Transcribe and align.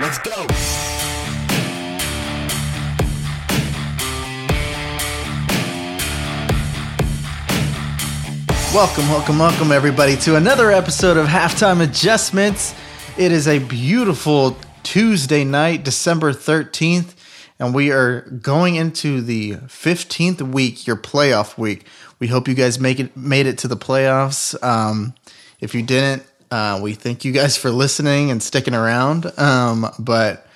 Let's 0.00 0.18
go. 0.18 0.46
Welcome, 8.72 9.08
welcome, 9.08 9.38
welcome, 9.40 9.72
everybody, 9.72 10.14
to 10.18 10.36
another 10.36 10.70
episode 10.70 11.16
of 11.16 11.26
Halftime 11.26 11.82
Adjustments. 11.82 12.76
It 13.16 13.32
is 13.32 13.48
a 13.48 13.58
beautiful 13.58 14.56
Tuesday 14.84 15.42
night, 15.42 15.82
December 15.82 16.32
13th, 16.32 17.16
and 17.58 17.74
we 17.74 17.90
are 17.90 18.20
going 18.20 18.76
into 18.76 19.20
the 19.20 19.54
15th 19.54 20.42
week, 20.42 20.86
your 20.86 20.94
playoff 20.94 21.58
week. 21.58 21.88
We 22.20 22.28
hope 22.28 22.46
you 22.46 22.54
guys 22.54 22.78
make 22.78 23.00
it 23.00 23.16
made 23.16 23.46
it 23.46 23.58
to 23.58 23.68
the 23.68 23.76
playoffs. 23.76 24.54
Um, 24.62 25.14
if 25.58 25.74
you 25.74 25.82
didn't, 25.82 26.22
uh, 26.50 26.80
we 26.82 26.94
thank 26.94 27.24
you 27.24 27.32
guys 27.32 27.56
for 27.56 27.70
listening 27.70 28.30
and 28.30 28.42
sticking 28.42 28.74
around. 28.74 29.26
Um, 29.38 29.86
but 29.98 30.46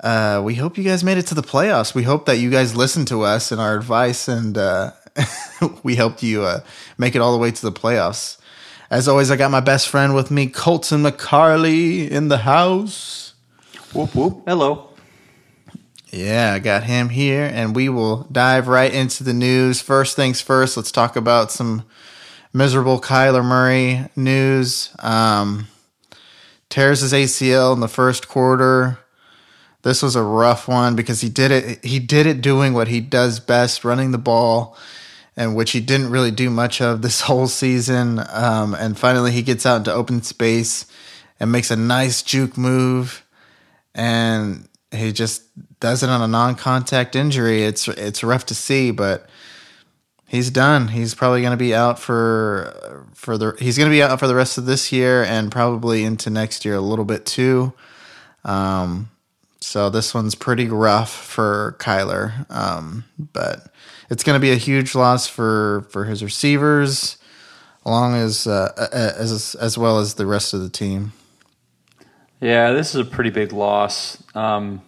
uh, 0.00 0.40
we 0.44 0.54
hope 0.54 0.78
you 0.78 0.84
guys 0.84 1.02
made 1.02 1.18
it 1.18 1.26
to 1.28 1.34
the 1.34 1.42
playoffs. 1.42 1.94
We 1.94 2.02
hope 2.02 2.26
that 2.26 2.38
you 2.38 2.50
guys 2.50 2.76
listened 2.76 3.08
to 3.08 3.22
us 3.22 3.50
and 3.50 3.60
our 3.60 3.76
advice, 3.76 4.28
and 4.28 4.56
uh, 4.56 4.92
we 5.82 5.96
helped 5.96 6.22
you 6.22 6.42
uh, 6.42 6.60
make 6.98 7.14
it 7.14 7.20
all 7.20 7.32
the 7.32 7.38
way 7.38 7.50
to 7.50 7.62
the 7.62 7.72
playoffs. 7.72 8.38
As 8.90 9.08
always, 9.08 9.30
I 9.30 9.36
got 9.36 9.50
my 9.50 9.60
best 9.60 9.88
friend 9.88 10.14
with 10.14 10.30
me, 10.30 10.46
Colton 10.46 11.02
McCarley, 11.02 12.08
in 12.08 12.28
the 12.28 12.38
house. 12.38 13.34
Whoop 13.92 14.14
whoop. 14.14 14.42
Hello. 14.46 14.90
Yeah, 16.10 16.54
I 16.54 16.58
got 16.58 16.84
him 16.84 17.10
here, 17.10 17.50
and 17.52 17.76
we 17.76 17.90
will 17.90 18.26
dive 18.32 18.66
right 18.66 18.92
into 18.92 19.24
the 19.24 19.34
news. 19.34 19.82
First 19.82 20.16
things 20.16 20.40
first, 20.40 20.76
let's 20.76 20.90
talk 20.90 21.16
about 21.16 21.52
some 21.52 21.84
miserable 22.52 23.00
Kyler 23.00 23.44
Murray 23.44 24.08
news. 24.16 24.90
Um, 25.00 25.68
tears 26.68 27.00
his 27.00 27.12
ACL 27.12 27.74
in 27.74 27.80
the 27.80 27.88
first 27.88 28.28
quarter. 28.28 28.98
This 29.82 30.02
was 30.02 30.16
a 30.16 30.22
rough 30.22 30.68
one 30.68 30.96
because 30.96 31.20
he 31.20 31.28
did 31.28 31.50
it. 31.50 31.84
He 31.84 31.98
did 31.98 32.26
it 32.26 32.40
doing 32.40 32.74
what 32.74 32.88
he 32.88 33.00
does 33.00 33.40
best, 33.40 33.84
running 33.84 34.10
the 34.10 34.18
ball, 34.18 34.76
and 35.36 35.54
which 35.54 35.70
he 35.70 35.80
didn't 35.80 36.10
really 36.10 36.30
do 36.30 36.50
much 36.50 36.80
of 36.80 37.02
this 37.02 37.22
whole 37.22 37.48
season. 37.48 38.20
Um, 38.30 38.74
and 38.74 38.98
finally, 38.98 39.32
he 39.32 39.42
gets 39.42 39.64
out 39.64 39.78
into 39.78 39.92
open 39.92 40.22
space 40.22 40.86
and 41.40 41.52
makes 41.52 41.70
a 41.70 41.76
nice 41.76 42.22
juke 42.22 42.58
move, 42.58 43.24
and 43.94 44.68
he 44.90 45.12
just 45.12 45.42
does 45.80 46.02
it 46.02 46.10
on 46.10 46.20
a 46.20 46.26
non-contact 46.26 47.14
injury. 47.14 47.62
It's 47.62 47.86
it's 47.86 48.24
rough 48.24 48.46
to 48.46 48.54
see, 48.54 48.90
but 48.90 49.28
he's 50.28 50.50
done. 50.50 50.88
He's 50.88 51.14
probably 51.14 51.40
going 51.40 51.50
to 51.50 51.56
be 51.56 51.74
out 51.74 51.98
for 51.98 53.06
for 53.14 53.36
the 53.36 53.56
he's 53.58 53.76
going 53.76 53.90
to 53.90 53.94
be 53.94 54.02
out 54.02 54.20
for 54.20 54.28
the 54.28 54.36
rest 54.36 54.58
of 54.58 54.66
this 54.66 54.92
year 54.92 55.24
and 55.24 55.50
probably 55.50 56.04
into 56.04 56.30
next 56.30 56.64
year 56.64 56.76
a 56.76 56.80
little 56.80 57.04
bit 57.04 57.26
too. 57.26 57.72
Um, 58.44 59.10
so 59.60 59.90
this 59.90 60.14
one's 60.14 60.36
pretty 60.36 60.68
rough 60.68 61.12
for 61.12 61.76
Kyler, 61.80 62.48
um, 62.50 63.04
but 63.32 63.72
it's 64.08 64.22
going 64.22 64.36
to 64.36 64.40
be 64.40 64.52
a 64.52 64.56
huge 64.56 64.94
loss 64.94 65.26
for 65.26 65.86
for 65.90 66.04
his 66.04 66.22
receivers, 66.22 67.18
along 67.84 68.14
as 68.14 68.46
uh, 68.46 68.88
as 68.92 69.56
as 69.56 69.76
well 69.76 69.98
as 69.98 70.14
the 70.14 70.26
rest 70.26 70.54
of 70.54 70.60
the 70.60 70.70
team. 70.70 71.12
Yeah, 72.40 72.70
this 72.70 72.94
is 72.94 73.00
a 73.00 73.04
pretty 73.04 73.30
big 73.30 73.52
loss. 73.52 74.22
Um, 74.34 74.80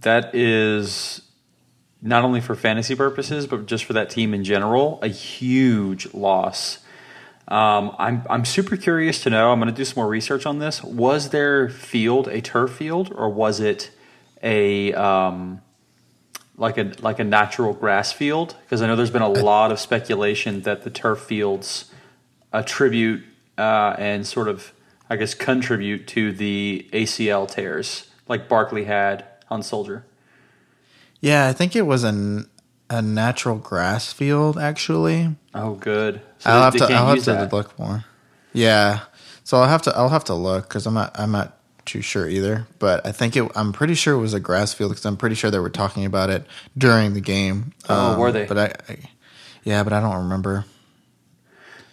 that 0.00 0.34
is 0.34 1.22
not 2.00 2.24
only 2.24 2.40
for 2.40 2.54
fantasy 2.54 2.94
purposes, 2.94 3.46
but 3.46 3.66
just 3.66 3.84
for 3.84 3.92
that 3.94 4.10
team 4.10 4.34
in 4.34 4.44
general, 4.44 4.98
a 5.02 5.08
huge 5.08 6.12
loss. 6.14 6.78
Um, 7.48 7.96
I'm 7.98 8.22
I'm 8.28 8.44
super 8.44 8.76
curious 8.76 9.22
to 9.22 9.30
know. 9.30 9.50
I'm 9.50 9.58
going 9.58 9.72
to 9.72 9.74
do 9.74 9.84
some 9.84 9.96
more 9.96 10.08
research 10.08 10.44
on 10.44 10.58
this. 10.58 10.82
Was 10.82 11.30
their 11.30 11.68
field 11.68 12.28
a 12.28 12.40
turf 12.40 12.72
field, 12.72 13.12
or 13.14 13.30
was 13.30 13.58
it 13.58 13.90
a 14.42 14.92
um, 14.92 15.62
like 16.56 16.76
a 16.76 16.92
like 17.00 17.18
a 17.18 17.24
natural 17.24 17.72
grass 17.72 18.12
field? 18.12 18.54
Because 18.64 18.82
I 18.82 18.86
know 18.86 18.96
there's 18.96 19.10
been 19.10 19.22
a 19.22 19.28
lot 19.28 19.72
of 19.72 19.80
speculation 19.80 20.62
that 20.62 20.82
the 20.82 20.90
turf 20.90 21.20
fields 21.20 21.86
attribute 22.52 23.24
uh, 23.56 23.94
and 23.98 24.26
sort 24.26 24.48
of 24.48 24.74
I 25.08 25.16
guess 25.16 25.34
contribute 25.34 26.06
to 26.08 26.32
the 26.32 26.86
ACL 26.92 27.50
tears, 27.50 28.10
like 28.28 28.46
Barkley 28.46 28.84
had 28.84 29.24
on 29.48 29.62
Soldier. 29.62 30.04
Yeah, 31.20 31.48
I 31.48 31.52
think 31.52 31.74
it 31.76 31.82
was 31.82 32.04
a, 32.04 32.44
a 32.90 33.02
natural 33.02 33.56
grass 33.56 34.12
field 34.12 34.58
actually. 34.58 35.34
Oh, 35.54 35.74
good. 35.74 36.20
So 36.38 36.50
I'll 36.50 36.62
have 36.62 36.76
to 36.76 36.84
I'll 36.94 37.06
have 37.14 37.24
to 37.24 37.32
that. 37.32 37.52
look 37.52 37.78
more. 37.78 38.04
Yeah, 38.52 39.00
so 39.44 39.58
I'll 39.58 39.68
have 39.68 39.82
to 39.82 39.96
I'll 39.96 40.08
have 40.10 40.24
to 40.24 40.34
look 40.34 40.68
because 40.68 40.86
I'm 40.86 40.94
not 40.94 41.18
I'm 41.18 41.32
not 41.32 41.54
too 41.84 42.00
sure 42.02 42.28
either. 42.28 42.66
But 42.78 43.04
I 43.06 43.12
think 43.12 43.36
it 43.36 43.50
I'm 43.56 43.72
pretty 43.72 43.94
sure 43.94 44.14
it 44.14 44.18
was 44.20 44.34
a 44.34 44.40
grass 44.40 44.72
field 44.72 44.90
because 44.92 45.04
I'm 45.06 45.16
pretty 45.16 45.34
sure 45.34 45.50
they 45.50 45.58
were 45.58 45.70
talking 45.70 46.04
about 46.04 46.30
it 46.30 46.46
during 46.76 47.14
the 47.14 47.20
game. 47.20 47.72
Um, 47.88 47.98
Oh, 48.16 48.18
were 48.20 48.32
they? 48.32 48.46
But 48.46 48.58
I, 48.58 48.64
I 48.88 48.98
yeah, 49.64 49.82
but 49.82 49.92
I 49.92 50.00
don't 50.00 50.16
remember. 50.24 50.64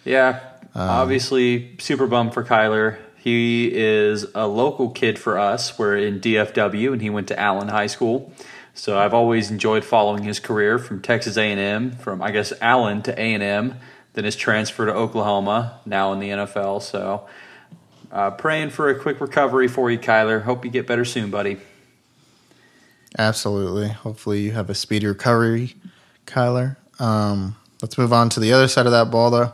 Yeah, 0.04 0.40
Um, 0.76 0.88
obviously, 0.90 1.76
super 1.80 2.06
bummed 2.08 2.34
for 2.34 2.44
Kyler. 2.44 2.98
He 3.18 3.72
is 3.74 4.26
a 4.36 4.46
local 4.48 4.92
kid 4.92 5.18
for 5.18 5.40
us. 5.40 5.80
We're 5.80 5.98
in 5.98 6.20
DFW, 6.22 6.94
and 6.94 7.02
he 7.02 7.10
went 7.10 7.28
to 7.30 7.40
Allen 7.40 7.70
High 7.70 7.88
School. 7.88 8.32
So 8.78 9.00
I've 9.00 9.14
always 9.14 9.52
enjoyed 9.52 9.86
following 9.86 10.24
his 10.24 10.40
career 10.42 10.78
from 10.78 11.02
Texas 11.02 11.38
A&M, 11.38 11.92
from 11.94 12.22
I 12.22 12.32
guess 12.32 12.52
Allen 12.60 13.02
to 13.04 13.12
A&M, 13.18 13.76
then 14.14 14.26
his 14.26 14.36
transfer 14.36 14.86
to 14.86 14.94
Oklahoma, 14.94 15.80
now 15.86 16.12
in 16.12 16.20
the 16.20 16.30
NFL. 16.30 16.82
So 16.82 17.26
uh, 18.12 18.32
praying 18.32 18.72
for 18.72 18.90
a 18.90 19.00
quick 19.00 19.22
recovery 19.22 19.70
for 19.70 19.90
you, 19.90 19.98
Kyler. 19.98 20.44
Hope 20.44 20.66
you 20.66 20.72
get 20.72 20.88
better 20.88 21.06
soon, 21.06 21.32
buddy. 21.32 21.58
Absolutely. 23.18 23.88
Hopefully 23.88 24.42
you 24.42 24.52
have 24.52 24.70
a 24.70 24.76
speedy 24.76 25.08
recovery, 25.08 25.76
Kyler. 26.26 26.76
Um, 27.00 27.56
let's 27.82 27.98
move 27.98 28.12
on 28.12 28.28
to 28.32 28.42
the 28.42 28.52
other 28.52 28.68
side 28.68 28.86
of 28.88 28.92
that 28.92 29.10
ball, 29.10 29.32
though, 29.32 29.54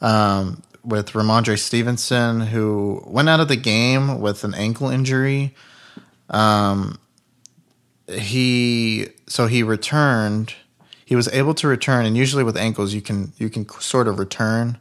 um, 0.00 0.62
with 0.84 1.10
Rhamondre 1.10 1.58
Stevenson, 1.58 2.40
who 2.40 3.02
went 3.04 3.28
out 3.28 3.40
of 3.40 3.48
the 3.48 3.56
game 3.56 4.20
with 4.20 4.44
an 4.44 4.54
ankle 4.54 4.90
injury. 4.90 5.56
Um, 6.28 7.00
he 8.10 9.08
so 9.26 9.46
he 9.46 9.62
returned. 9.62 10.54
He 11.04 11.16
was 11.16 11.28
able 11.28 11.54
to 11.54 11.66
return, 11.66 12.06
and 12.06 12.16
usually 12.16 12.44
with 12.44 12.56
ankles, 12.56 12.94
you 12.94 13.02
can 13.02 13.32
you 13.38 13.50
can 13.50 13.68
sort 13.68 14.08
of 14.08 14.18
return. 14.18 14.78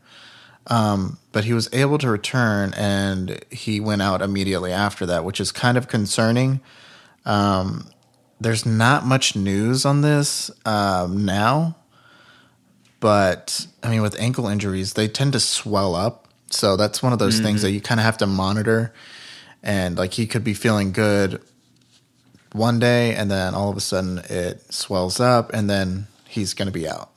Um, 0.68 1.18
but 1.32 1.46
he 1.46 1.54
was 1.54 1.68
able 1.74 1.98
to 1.98 2.10
return, 2.10 2.74
and 2.76 3.44
he 3.50 3.80
went 3.80 4.02
out 4.02 4.22
immediately 4.22 4.72
after 4.72 5.06
that, 5.08 5.26
which 5.26 5.40
is 5.40 5.52
kind 5.52 5.78
of 5.78 5.88
concerning. 5.88 6.62
Um, 7.26 7.88
there's 8.40 8.66
not 8.66 9.06
much 9.06 9.36
news 9.36 9.86
on 9.86 10.02
this 10.02 10.52
um, 10.66 11.26
now, 11.26 11.76
but 13.00 13.68
I 13.82 13.90
mean, 13.90 14.02
with 14.02 14.20
ankle 14.20 14.48
injuries, 14.48 14.94
they 14.94 15.08
tend 15.08 15.34
to 15.34 15.40
swell 15.40 15.96
up. 15.96 16.28
So 16.52 16.76
that's 16.78 17.04
one 17.04 17.14
of 17.14 17.20
those 17.20 17.40
things 17.40 17.62
that 17.62 17.72
you 17.72 17.82
kind 17.82 18.00
of 18.00 18.06
have 18.06 18.18
to 18.18 18.28
monitor. 18.28 18.94
And 19.62 19.98
like 19.98 20.14
he 20.14 20.26
could 20.26 20.44
be 20.44 20.54
feeling 20.54 20.92
good 20.92 21.42
one 22.54 22.80
day, 22.80 23.16
and 23.16 23.30
then 23.30 23.54
all 23.54 23.70
of 23.70 23.78
a 23.78 23.82
sudden 23.82 24.20
it 24.30 24.74
swells 24.74 25.20
up, 25.20 25.54
and 25.54 25.70
then 25.70 26.08
he's 26.28 26.54
going 26.54 26.68
to 26.68 26.72
be 26.72 26.88
out. 26.88 27.12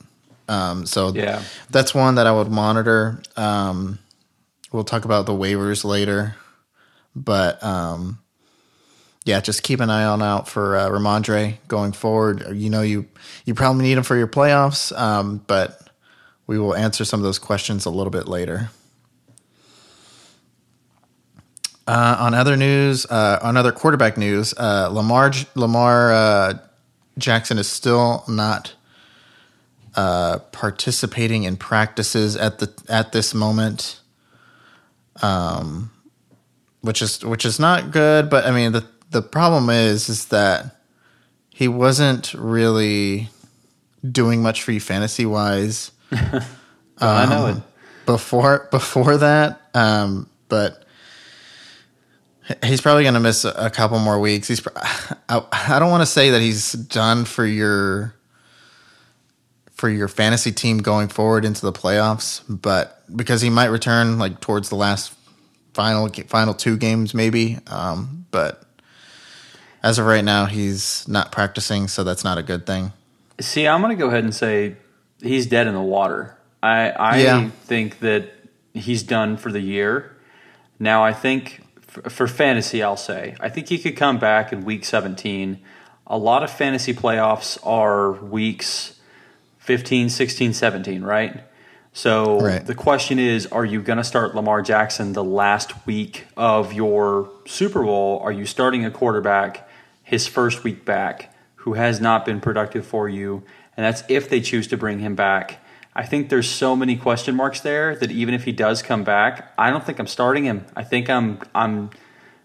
Um, 0.47 0.85
so 0.85 1.13
Yeah. 1.13 1.41
that's 1.69 1.93
one 1.95 2.15
that 2.15 2.27
I 2.27 2.31
would 2.31 2.49
monitor. 2.51 3.21
Um, 3.37 3.99
we'll 4.71 4.83
talk 4.83 5.05
about 5.05 5.25
the 5.25 5.33
waivers 5.33 5.83
later, 5.83 6.35
but 7.15 7.63
um, 7.63 8.19
yeah, 9.25 9.39
just 9.39 9.63
keep 9.63 9.79
an 9.79 9.89
eye 9.89 10.03
on 10.05 10.21
out 10.21 10.47
for 10.49 10.75
uh, 10.75 10.89
Rhamondre 10.89 11.57
going 11.67 11.93
forward. 11.93 12.45
You 12.57 12.69
know, 12.69 12.81
you 12.81 13.05
you 13.45 13.53
probably 13.53 13.83
need 13.83 13.97
him 13.97 14.03
for 14.03 14.17
your 14.17 14.27
playoffs, 14.27 14.95
um, 14.97 15.41
but 15.47 15.79
we 16.45 16.59
will 16.59 16.75
answer 16.75 17.05
some 17.05 17.19
of 17.21 17.23
those 17.23 17.39
questions 17.39 17.85
a 17.85 17.89
little 17.89 18.11
bit 18.11 18.27
later. 18.27 18.69
Uh, 21.85 22.15
on 22.19 22.33
other 22.33 22.55
news, 22.55 23.05
uh, 23.07 23.39
on 23.41 23.57
other 23.57 23.71
quarterback 23.71 24.17
news, 24.17 24.53
uh, 24.57 24.87
Lamar 24.91 25.31
Lamar 25.55 26.13
uh, 26.13 26.53
Jackson 27.17 27.57
is 27.57 27.67
still 27.69 28.23
not 28.27 28.73
uh, 29.95 30.39
participating 30.51 31.43
in 31.43 31.57
practices 31.57 32.37
at 32.37 32.59
the 32.59 32.71
at 32.87 33.11
this 33.11 33.33
moment, 33.33 33.99
um, 35.21 35.91
which 36.81 37.01
is 37.01 37.23
which 37.25 37.43
is 37.43 37.59
not 37.59 37.91
good. 37.91 38.29
But 38.29 38.45
I 38.45 38.51
mean, 38.51 38.71
the 38.71 38.87
the 39.11 39.21
problem 39.21 39.69
is 39.69 40.07
is 40.07 40.25
that 40.27 40.77
he 41.49 41.67
wasn't 41.67 42.33
really 42.33 43.29
doing 44.09 44.41
much 44.41 44.63
for 44.63 44.71
you 44.71 44.79
fantasy 44.79 45.25
wise 45.25 45.91
I 46.99 47.25
know 47.25 47.47
it. 47.47 47.57
before 48.05 48.67
before 48.71 49.17
that. 49.17 49.61
Um, 49.73 50.29
but 50.49 50.82
he's 52.63 52.81
probably 52.81 53.03
going 53.03 53.13
to 53.13 53.19
miss 53.19 53.45
a, 53.45 53.69
couple 53.69 53.99
more 53.99 54.19
weeks. 54.19 54.47
He's 54.47 54.65
I, 55.29 55.43
I 55.51 55.79
don't 55.79 55.91
want 55.91 56.01
to 56.01 56.05
say 56.07 56.31
that 56.31 56.41
he's 56.41 56.73
done 56.73 57.25
for 57.25 57.45
your 57.45 58.15
for 59.73 59.89
your 59.89 60.07
fantasy 60.07 60.51
team 60.51 60.77
going 60.77 61.09
forward 61.09 61.43
into 61.45 61.61
the 61.61 61.73
playoffs, 61.73 62.41
but 62.47 63.03
because 63.15 63.41
he 63.41 63.49
might 63.49 63.65
return 63.67 64.17
like 64.17 64.39
towards 64.39 64.69
the 64.69 64.75
last 64.75 65.13
final 65.73 66.07
final 66.27 66.53
two 66.53 66.77
games 66.77 67.13
maybe. 67.13 67.57
Um, 67.67 68.25
but 68.31 68.63
as 69.81 69.99
of 69.99 70.05
right 70.05 70.23
now, 70.23 70.45
he's 70.45 71.05
not 71.07 71.31
practicing, 71.31 71.87
so 71.89 72.03
that's 72.05 72.23
not 72.23 72.37
a 72.37 72.43
good 72.43 72.65
thing. 72.65 72.93
See, 73.41 73.67
I'm 73.67 73.81
going 73.81 73.95
to 73.95 74.01
go 74.01 74.07
ahead 74.07 74.23
and 74.23 74.33
say 74.33 74.77
he's 75.21 75.45
dead 75.47 75.67
in 75.67 75.73
the 75.73 75.81
water. 75.81 76.37
I 76.61 76.89
I 76.91 77.17
Yeah. 77.21 77.49
think 77.65 77.99
that 77.99 78.31
he's 78.73 79.03
done 79.03 79.35
for 79.37 79.51
the 79.51 79.59
year. 79.59 80.15
Now, 80.79 81.03
I 81.03 81.11
think 81.13 81.61
for 82.09 82.27
fantasy, 82.27 82.81
I'll 82.83 82.97
say 82.97 83.35
I 83.39 83.49
think 83.49 83.69
he 83.69 83.77
could 83.77 83.95
come 83.95 84.17
back 84.19 84.51
in 84.51 84.65
week 84.65 84.85
17. 84.85 85.59
A 86.07 86.17
lot 86.17 86.43
of 86.43 86.51
fantasy 86.51 86.93
playoffs 86.93 87.57
are 87.65 88.11
weeks 88.11 88.99
15, 89.59 90.09
16, 90.09 90.53
17, 90.53 91.03
right? 91.03 91.41
So 91.93 92.39
Right. 92.39 92.65
the 92.65 92.75
question 92.75 93.19
is, 93.19 93.45
are 93.47 93.63
you 93.63 93.81
going 93.81 93.97
to 93.97 94.03
start 94.03 94.35
Lamar 94.35 94.61
Jackson 94.61 95.13
the 95.13 95.23
last 95.23 95.85
week 95.85 96.25
of 96.35 96.73
your 96.73 97.29
Super 97.45 97.83
Bowl? 97.83 98.19
Are 98.23 98.31
you 98.31 98.45
starting 98.45 98.83
a 98.83 98.91
quarterback 98.91 99.69
his 100.01 100.27
first 100.27 100.63
week 100.63 100.83
back 100.83 101.33
who 101.57 101.73
has 101.73 102.01
not 102.01 102.25
been 102.25 102.41
productive 102.41 102.85
for 102.85 103.07
you? 103.07 103.43
And 103.77 103.85
that's 103.85 104.03
if 104.09 104.27
they 104.27 104.41
choose 104.41 104.67
to 104.67 104.77
bring 104.77 104.99
him 104.99 105.15
back. 105.15 105.62
I 105.95 106.05
think 106.05 106.29
there's 106.29 106.49
so 106.49 106.75
many 106.75 106.95
question 106.95 107.35
marks 107.35 107.61
there 107.61 107.95
that 107.95 108.11
even 108.11 108.33
if 108.33 108.45
he 108.45 108.51
does 108.51 108.81
come 108.81 109.03
back, 109.03 109.53
I 109.57 109.69
don't 109.69 109.83
think 109.83 109.99
I'm 109.99 110.07
starting 110.07 110.43
him. 110.43 110.65
I 110.75 110.83
think 110.83 111.09
I'm 111.09 111.39
I'm 111.53 111.91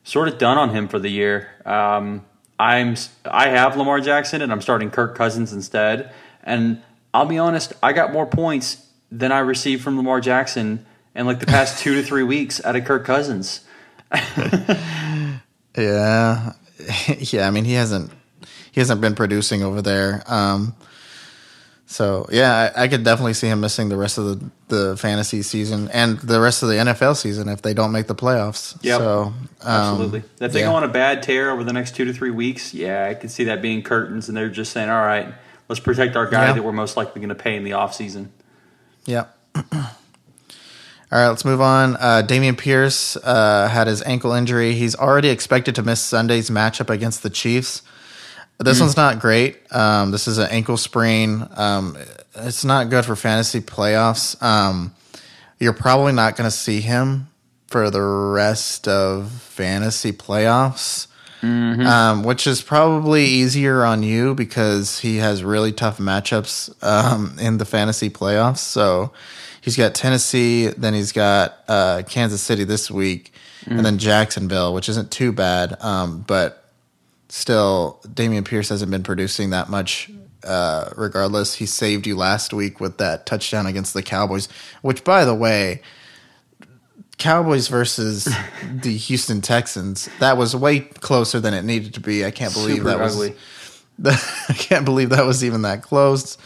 sort 0.05 0.29
of 0.29 0.39
done 0.39 0.59
on 0.59 0.71
him 0.71 0.89
for 0.89 0.99
the 0.99 1.09
year. 1.09 1.49
Um, 1.65 2.25
I'm 2.59 2.97
I 3.25 3.49
have 3.49 3.77
Lamar 3.77 4.01
Jackson 4.01 4.43
and 4.43 4.53
I'm 4.53 4.61
starting 4.61 4.91
Kirk 4.91 5.15
Cousins 5.15 5.53
instead. 5.53 6.13
And 6.45 6.83
I'll 7.15 7.27
be 7.27 7.39
honest, 7.39 7.73
I 7.83 7.93
got 7.93 8.13
more 8.13 8.27
points 8.27 8.87
than 9.11 9.33
I 9.33 9.39
received 9.39 9.83
from 9.83 9.97
Lamar 9.97 10.21
Jackson 10.21 10.85
in 11.15 11.27
like 11.27 11.41
the 11.41 11.47
past 11.47 11.79
two 11.79 11.95
to 11.95 12.03
three 12.03 12.23
weeks 12.23 12.63
out 12.65 12.77
of 12.77 12.85
Kirk 12.85 13.05
Cousins. 13.05 13.65
Yeah, 15.79 16.53
yeah. 17.19 17.47
I 17.47 17.51
mean, 17.51 17.65
he 17.65 17.75
hasn't 17.75 18.11
he 18.73 18.81
hasn't 18.81 19.01
been 19.01 19.15
producing 19.15 19.63
over 19.63 19.81
there. 19.81 20.23
Um, 20.27 20.75
so 21.91 22.27
yeah, 22.31 22.71
I, 22.77 22.83
I 22.85 22.89
could 22.89 23.03
definitely 23.03 23.33
see 23.33 23.49
him 23.49 23.63
missing 23.63 23.89
the 23.89 23.97
rest 23.97 24.19
of 24.19 24.25
the, 24.39 24.51
the 24.69 24.97
fantasy 24.99 25.41
season 25.41 25.89
and 25.91 26.19
the 26.19 26.39
rest 26.39 26.63
of 26.63 26.69
the 26.69 26.75
NFL 26.75 27.17
season 27.17 27.49
if 27.49 27.63
they 27.63 27.73
don't 27.73 27.93
make 27.93 28.07
the 28.07 28.15
playoffs. 28.15 28.77
Yep. 28.83 28.99
So 28.99 29.23
um, 29.23 29.49
Absolutely. 29.63 30.23
If 30.39 30.53
they 30.53 30.61
yeah. 30.61 30.67
go 30.67 30.75
on 30.75 30.85
a 30.85 30.89
bad 30.89 31.23
tear 31.23 31.51
over 31.51 31.65
the 31.65 31.73
next 31.73 31.97
two 31.97 32.05
to 32.05 32.13
three 32.13 32.31
weeks, 32.31 32.75
yeah, 32.75 33.07
I 33.09 33.15
could 33.15 33.31
see 33.31 33.45
that 33.45 33.63
being 33.63 33.83
curtains 33.83 34.29
and 34.29 34.37
they're 34.37 34.51
just 34.51 34.71
saying, 34.71 34.91
all 34.91 35.01
right, 35.01 35.33
let's 35.69 35.81
protect 35.81 36.15
our 36.15 36.27
guy 36.27 36.49
Yeah. 36.49 36.53
that 36.53 36.63
we're 36.63 36.73
most 36.73 36.99
likely 36.99 37.21
going 37.23 37.31
to 37.31 37.35
pay 37.35 37.57
in 37.57 37.65
the 37.65 37.71
offseason. 37.71 38.29
Yep. 39.07 39.35
All 41.11 41.19
right, 41.19 41.29
let's 41.29 41.47
move 41.47 41.63
on. 41.63 41.97
Uh, 41.97 42.23
Dameon 42.27 42.59
Pierce 42.59 43.17
uh, 43.17 43.67
had 43.73 43.87
his 43.87 44.03
ankle 44.03 44.33
injury. 44.33 44.75
He's 44.75 44.95
already 44.95 45.29
expected 45.31 45.75
to 45.77 45.83
miss 45.83 46.03
Sunday's 46.03 46.51
matchup 46.51 46.91
against 46.91 47.23
the 47.23 47.31
Chiefs. 47.31 47.81
This 48.61 48.81
one's 48.81 48.97
not 48.97 49.21
great. 49.21 49.57
Um, 49.73 50.11
this 50.11 50.27
is 50.27 50.39
an 50.39 50.49
ankle 50.51 50.77
sprain. 50.77 51.47
Um, 51.57 51.97
it's 52.35 52.65
not 52.65 52.91
good 52.91 53.05
for 53.05 53.15
fantasy 53.17 53.61
playoffs. 53.61 54.41
Um, 54.43 54.95
you're 55.61 55.73
probably 55.73 56.13
not 56.13 56.37
going 56.37 56.49
to 56.51 56.57
see 56.57 56.81
him 56.81 57.29
for 57.69 57.91
the 57.91 58.03
rest 58.03 58.89
of 58.89 59.31
fantasy 59.31 60.13
playoffs, 60.13 61.07
um, 61.87 62.25
which 62.25 62.47
is 62.49 62.63
probably 62.63 63.25
easier 63.27 63.85
on 63.85 64.03
you 64.03 64.35
because 64.35 64.99
he 65.01 65.19
has 65.19 65.45
really 65.45 65.71
tough 65.71 65.99
matchups 65.99 66.73
um, 66.83 67.37
in 67.39 67.59
the 67.59 67.65
fantasy 67.65 68.11
playoffs. 68.11 68.59
So 68.59 69.13
he's 69.61 69.77
got 69.77 69.95
Tennessee, 69.95 70.67
then 70.69 70.95
he's 70.95 71.13
got 71.13 71.59
uh, 71.69 72.03
Kansas 72.09 72.41
City 72.43 72.65
this 72.65 72.91
week, 72.91 73.33
and 73.67 73.85
then 73.85 73.99
Jacksonville, 73.99 74.73
which 74.75 74.89
isn't 74.89 75.11
too 75.13 75.31
bad. 75.31 75.77
Um, 75.83 76.25
but 76.27 76.65
still, 77.29 78.01
Dameon 78.05 78.45
Pierce 78.45 78.69
hasn't 78.69 78.91
been 78.91 79.03
producing 79.03 79.51
that 79.51 79.69
much. 79.69 80.11
Uh, 80.45 80.91
regardless, 80.97 81.55
he 81.55 81.67
saved 81.67 82.07
you 82.07 82.17
last 82.17 82.53
week 82.53 82.81
with 82.81 82.99
that 82.99 83.27
touchdown 83.27 83.67
against 83.67 83.93
the 83.93 84.03
Cowboys, 84.03 84.49
which, 84.83 85.03
by 85.05 85.25
the 85.25 85.35
way, 85.35 85.83
Cowboys 87.19 87.69
versus 87.69 88.25
the 88.83 88.97
Houston 88.97 89.41
Texans, 89.41 90.09
that 90.21 90.37
was 90.37 90.55
way 90.55 90.81
closer 90.81 91.41
than 91.41 91.55
it 91.55 91.65
needed 91.65 91.95
to 91.95 92.01
be. 92.01 92.25
I 92.25 92.31
can't 92.31 92.55
believe 92.55 92.77
Super 92.77 92.89
that 92.89 93.01
ugly. 93.01 93.35
was. 94.01 94.45
I 94.49 94.53
can't 94.53 94.85
believe 94.85 95.11
that 95.11 95.27
was 95.27 95.43
even 95.45 95.63
that 95.63 95.83
close. 95.83 96.39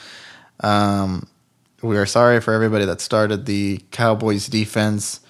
Um, 0.61 1.29
we 1.83 1.99
are 1.99 2.07
sorry 2.07 2.41
for 2.41 2.55
everybody 2.55 2.87
that 2.87 3.01
started 3.01 3.45
the 3.45 3.85
Cowboys 3.91 4.47
defense 4.47 5.21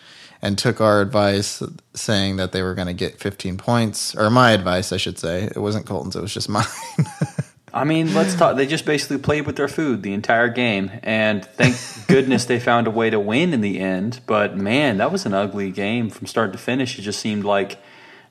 and 0.42 0.58
took 0.58 0.80
our 0.80 1.00
advice 1.00 1.62
saying 1.94 2.36
that 2.36 2.52
they 2.52 2.62
were 2.62 2.74
going 2.74 2.88
to 2.88 2.92
get 2.92 3.18
15 3.20 3.56
points, 3.56 4.14
or 4.16 4.28
my 4.28 4.50
advice, 4.50 4.92
I 4.92 4.96
should 4.96 5.18
say. 5.18 5.44
It 5.44 5.58
wasn't 5.58 5.86
Colton's, 5.86 6.16
it 6.16 6.20
was 6.20 6.34
just 6.34 6.48
mine. 6.48 6.64
I 7.74 7.84
mean, 7.84 8.12
let's 8.12 8.34
talk. 8.34 8.56
They 8.56 8.66
just 8.66 8.84
basically 8.84 9.16
played 9.18 9.46
with 9.46 9.56
their 9.56 9.68
food 9.68 10.02
the 10.02 10.12
entire 10.12 10.48
game, 10.48 10.90
and 11.02 11.44
thank 11.44 11.76
goodness 12.08 12.44
they 12.44 12.60
found 12.60 12.86
a 12.86 12.90
way 12.90 13.08
to 13.08 13.18
win 13.18 13.54
in 13.54 13.62
the 13.62 13.80
end. 13.80 14.20
But 14.26 14.58
man, 14.58 14.98
that 14.98 15.10
was 15.10 15.24
an 15.24 15.32
ugly 15.32 15.70
game 15.70 16.10
from 16.10 16.26
start 16.26 16.52
to 16.52 16.58
finish. 16.58 16.98
It 16.98 17.02
just 17.02 17.20
seemed 17.20 17.44
like 17.44 17.78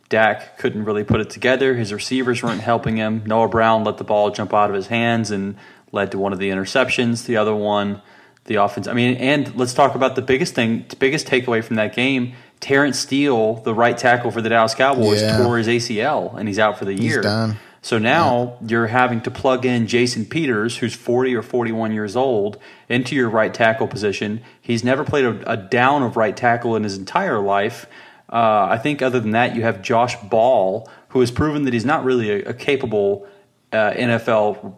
Dak 0.09 0.59
couldn't 0.59 0.83
really 0.83 1.03
put 1.03 1.21
it 1.21 1.31
together. 1.31 1.73
His 1.73 1.91
receivers 1.91 2.43
weren't 2.43 2.61
helping 2.61 2.97
him. 2.97 3.23
Noah 3.25 3.47
Brown 3.47 3.83
let 3.83 3.97
the 3.97 4.03
ball 4.03 4.29
jump 4.29 4.53
out 4.53 4.69
of 4.69 4.75
his 4.75 4.87
hands 4.87 5.31
and 5.31 5.55
led 5.91 6.11
to 6.11 6.19
one 6.19 6.33
of 6.33 6.39
the 6.39 6.49
interceptions. 6.49 7.25
The 7.25 7.37
other 7.37 7.55
one, 7.55 8.01
the 8.45 8.55
offense. 8.55 8.87
I 8.87 8.93
mean, 8.93 9.15
and 9.17 9.55
let's 9.55 9.73
talk 9.73 9.95
about 9.95 10.15
the 10.15 10.21
biggest 10.21 10.55
thing, 10.55 10.85
the 10.89 10.95
biggest 10.95 11.27
takeaway 11.27 11.63
from 11.63 11.75
that 11.77 11.95
game. 11.95 12.33
Terence 12.59 12.99
Steele, 12.99 13.55
the 13.55 13.73
right 13.73 13.97
tackle 13.97 14.29
for 14.31 14.41
the 14.41 14.49
Dallas 14.49 14.75
Cowboys, 14.75 15.21
Yeah. 15.21 15.37
tore 15.37 15.57
his 15.57 15.67
ACL 15.67 16.35
and 16.37 16.47
he's 16.47 16.59
out 16.59 16.77
for 16.77 16.85
the 16.85 16.93
year. 16.93 17.21
done. 17.21 17.57
So 17.83 17.97
now 17.97 18.57
you're 18.67 18.85
having 18.87 19.21
to 19.21 19.31
plug 19.31 19.65
in 19.65 19.87
Jason 19.87 20.25
Peters, 20.25 20.77
who's 20.77 20.93
40 20.93 21.35
or 21.35 21.41
41 21.41 21.91
years 21.93 22.15
old, 22.15 22.57
into 22.87 23.15
your 23.15 23.27
right 23.29 23.51
tackle 23.51 23.87
position. 23.87 24.41
He's 24.61 24.83
never 24.83 25.03
played 25.03 25.25
a, 25.25 25.51
a 25.53 25.57
down 25.57 26.03
of 26.03 26.15
right 26.15 26.37
tackle 26.37 26.75
in 26.75 26.83
his 26.83 26.95
entire 26.97 27.39
life. 27.39 27.87
Uh, 28.31 28.67
I 28.69 28.77
think, 28.77 29.01
other 29.01 29.19
than 29.19 29.31
that, 29.31 29.55
you 29.55 29.63
have 29.63 29.81
Josh 29.81 30.15
Ball, 30.29 30.87
who 31.09 31.19
has 31.21 31.31
proven 31.31 31.63
that 31.65 31.73
he's 31.73 31.83
not 31.83 32.03
really 32.05 32.29
a, 32.43 32.49
a 32.49 32.53
capable 32.53 33.27
uh, 33.73 33.91
NFL, 33.93 34.75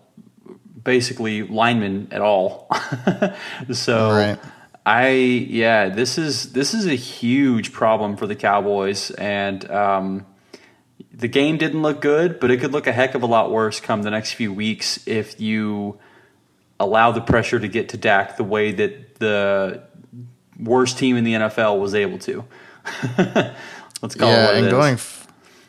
basically 0.83 1.44
lineman 1.44 2.09
at 2.12 2.21
all. 2.21 2.68
so. 3.71 4.12
Right. 4.12 4.39
I 4.85 5.12
yeah, 5.12 5.88
this 5.88 6.18
is 6.18 6.51
this 6.51 6.74
is 6.74 6.86
a 6.86 6.96
huge 6.96 7.72
problem 7.72 8.17
for 8.17 8.27
the 8.27 8.36
Cowboys, 8.36 9.12
and 9.12 9.69
um, 9.72 10.25
the 11.13 11.29
game 11.29 11.57
didn't 11.57 11.81
look 11.81 12.01
good, 12.01 12.39
but 12.39 12.51
it 12.51 12.60
could 12.60 12.74
look 12.74 12.86
a 12.86 12.91
heck 12.91 13.15
of 13.15 13.24
a 13.24 13.25
lot 13.25 13.50
worse 13.50 13.79
come 13.79 14.03
the 14.03 14.12
next 14.12 14.34
few 14.34 14.51
weeks 14.51 15.07
if 15.07 15.39
you 15.39 16.00
allow 16.79 17.12
the 17.12 17.22
pressure 17.22 17.60
to 17.60 17.67
get 17.67 17.89
to 17.89 17.98
Dak 17.98 18.36
the 18.36 18.43
way 18.43 18.74
that 18.74 19.15
the 19.15 19.84
worst 20.60 20.98
team 20.98 21.15
in 21.15 21.24
the 21.24 21.34
NFL 21.34 21.79
was 21.79 21.96
able 21.96 22.17
to. 22.19 22.43
Let's 24.01 24.15
call 24.15 24.29
it 24.29 24.34
yeah, 24.34 24.46
what 24.46 24.55
it 24.55 24.57
and 24.57 24.65
is. 24.65 24.72
going 24.72 24.98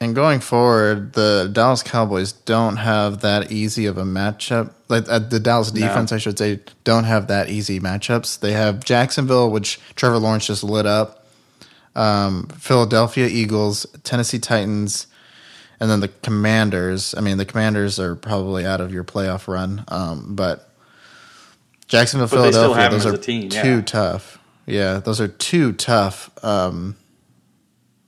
and 0.00 0.14
going 0.14 0.40
forward, 0.40 1.12
the 1.12 1.48
Dallas 1.52 1.82
Cowboys 1.82 2.32
don't 2.32 2.76
have 2.76 3.20
that 3.22 3.52
easy 3.52 3.86
of 3.86 3.96
a 3.98 4.04
matchup. 4.04 4.72
Like 4.88 5.08
uh, 5.08 5.20
the 5.20 5.40
Dallas 5.40 5.70
defense, 5.70 6.12
I 6.12 6.18
should 6.18 6.38
say, 6.38 6.60
don't 6.84 7.04
have 7.04 7.28
that 7.28 7.48
easy 7.48 7.80
matchups. 7.80 8.40
They 8.40 8.52
have 8.52 8.84
Jacksonville, 8.84 9.50
which 9.50 9.80
Trevor 9.94 10.18
Lawrence 10.18 10.46
just 10.46 10.64
lit 10.64 10.86
up. 10.86 11.26
Um, 11.96 12.48
Philadelphia 12.48 13.26
Eagles, 13.26 13.86
Tennessee 14.02 14.40
Titans, 14.40 15.06
and 15.78 15.88
then 15.88 16.00
the 16.00 16.08
Commanders. 16.08 17.14
I 17.16 17.20
mean, 17.20 17.38
the 17.38 17.44
Commanders 17.44 18.00
are 18.00 18.16
probably 18.16 18.66
out 18.66 18.80
of 18.80 18.92
your 18.92 19.04
playoff 19.04 19.46
run, 19.46 19.84
um, 19.88 20.34
but 20.34 20.68
Jacksonville, 21.86 22.28
But 22.28 22.52
Philadelphia, 22.52 22.90
those 22.90 23.06
are 23.06 23.16
team, 23.16 23.50
yeah. 23.52 23.62
too 23.62 23.82
tough. 23.82 24.38
Yeah, 24.66 24.98
those 24.98 25.20
are 25.20 25.28
two 25.28 25.72
tough 25.72 26.30
um, 26.42 26.96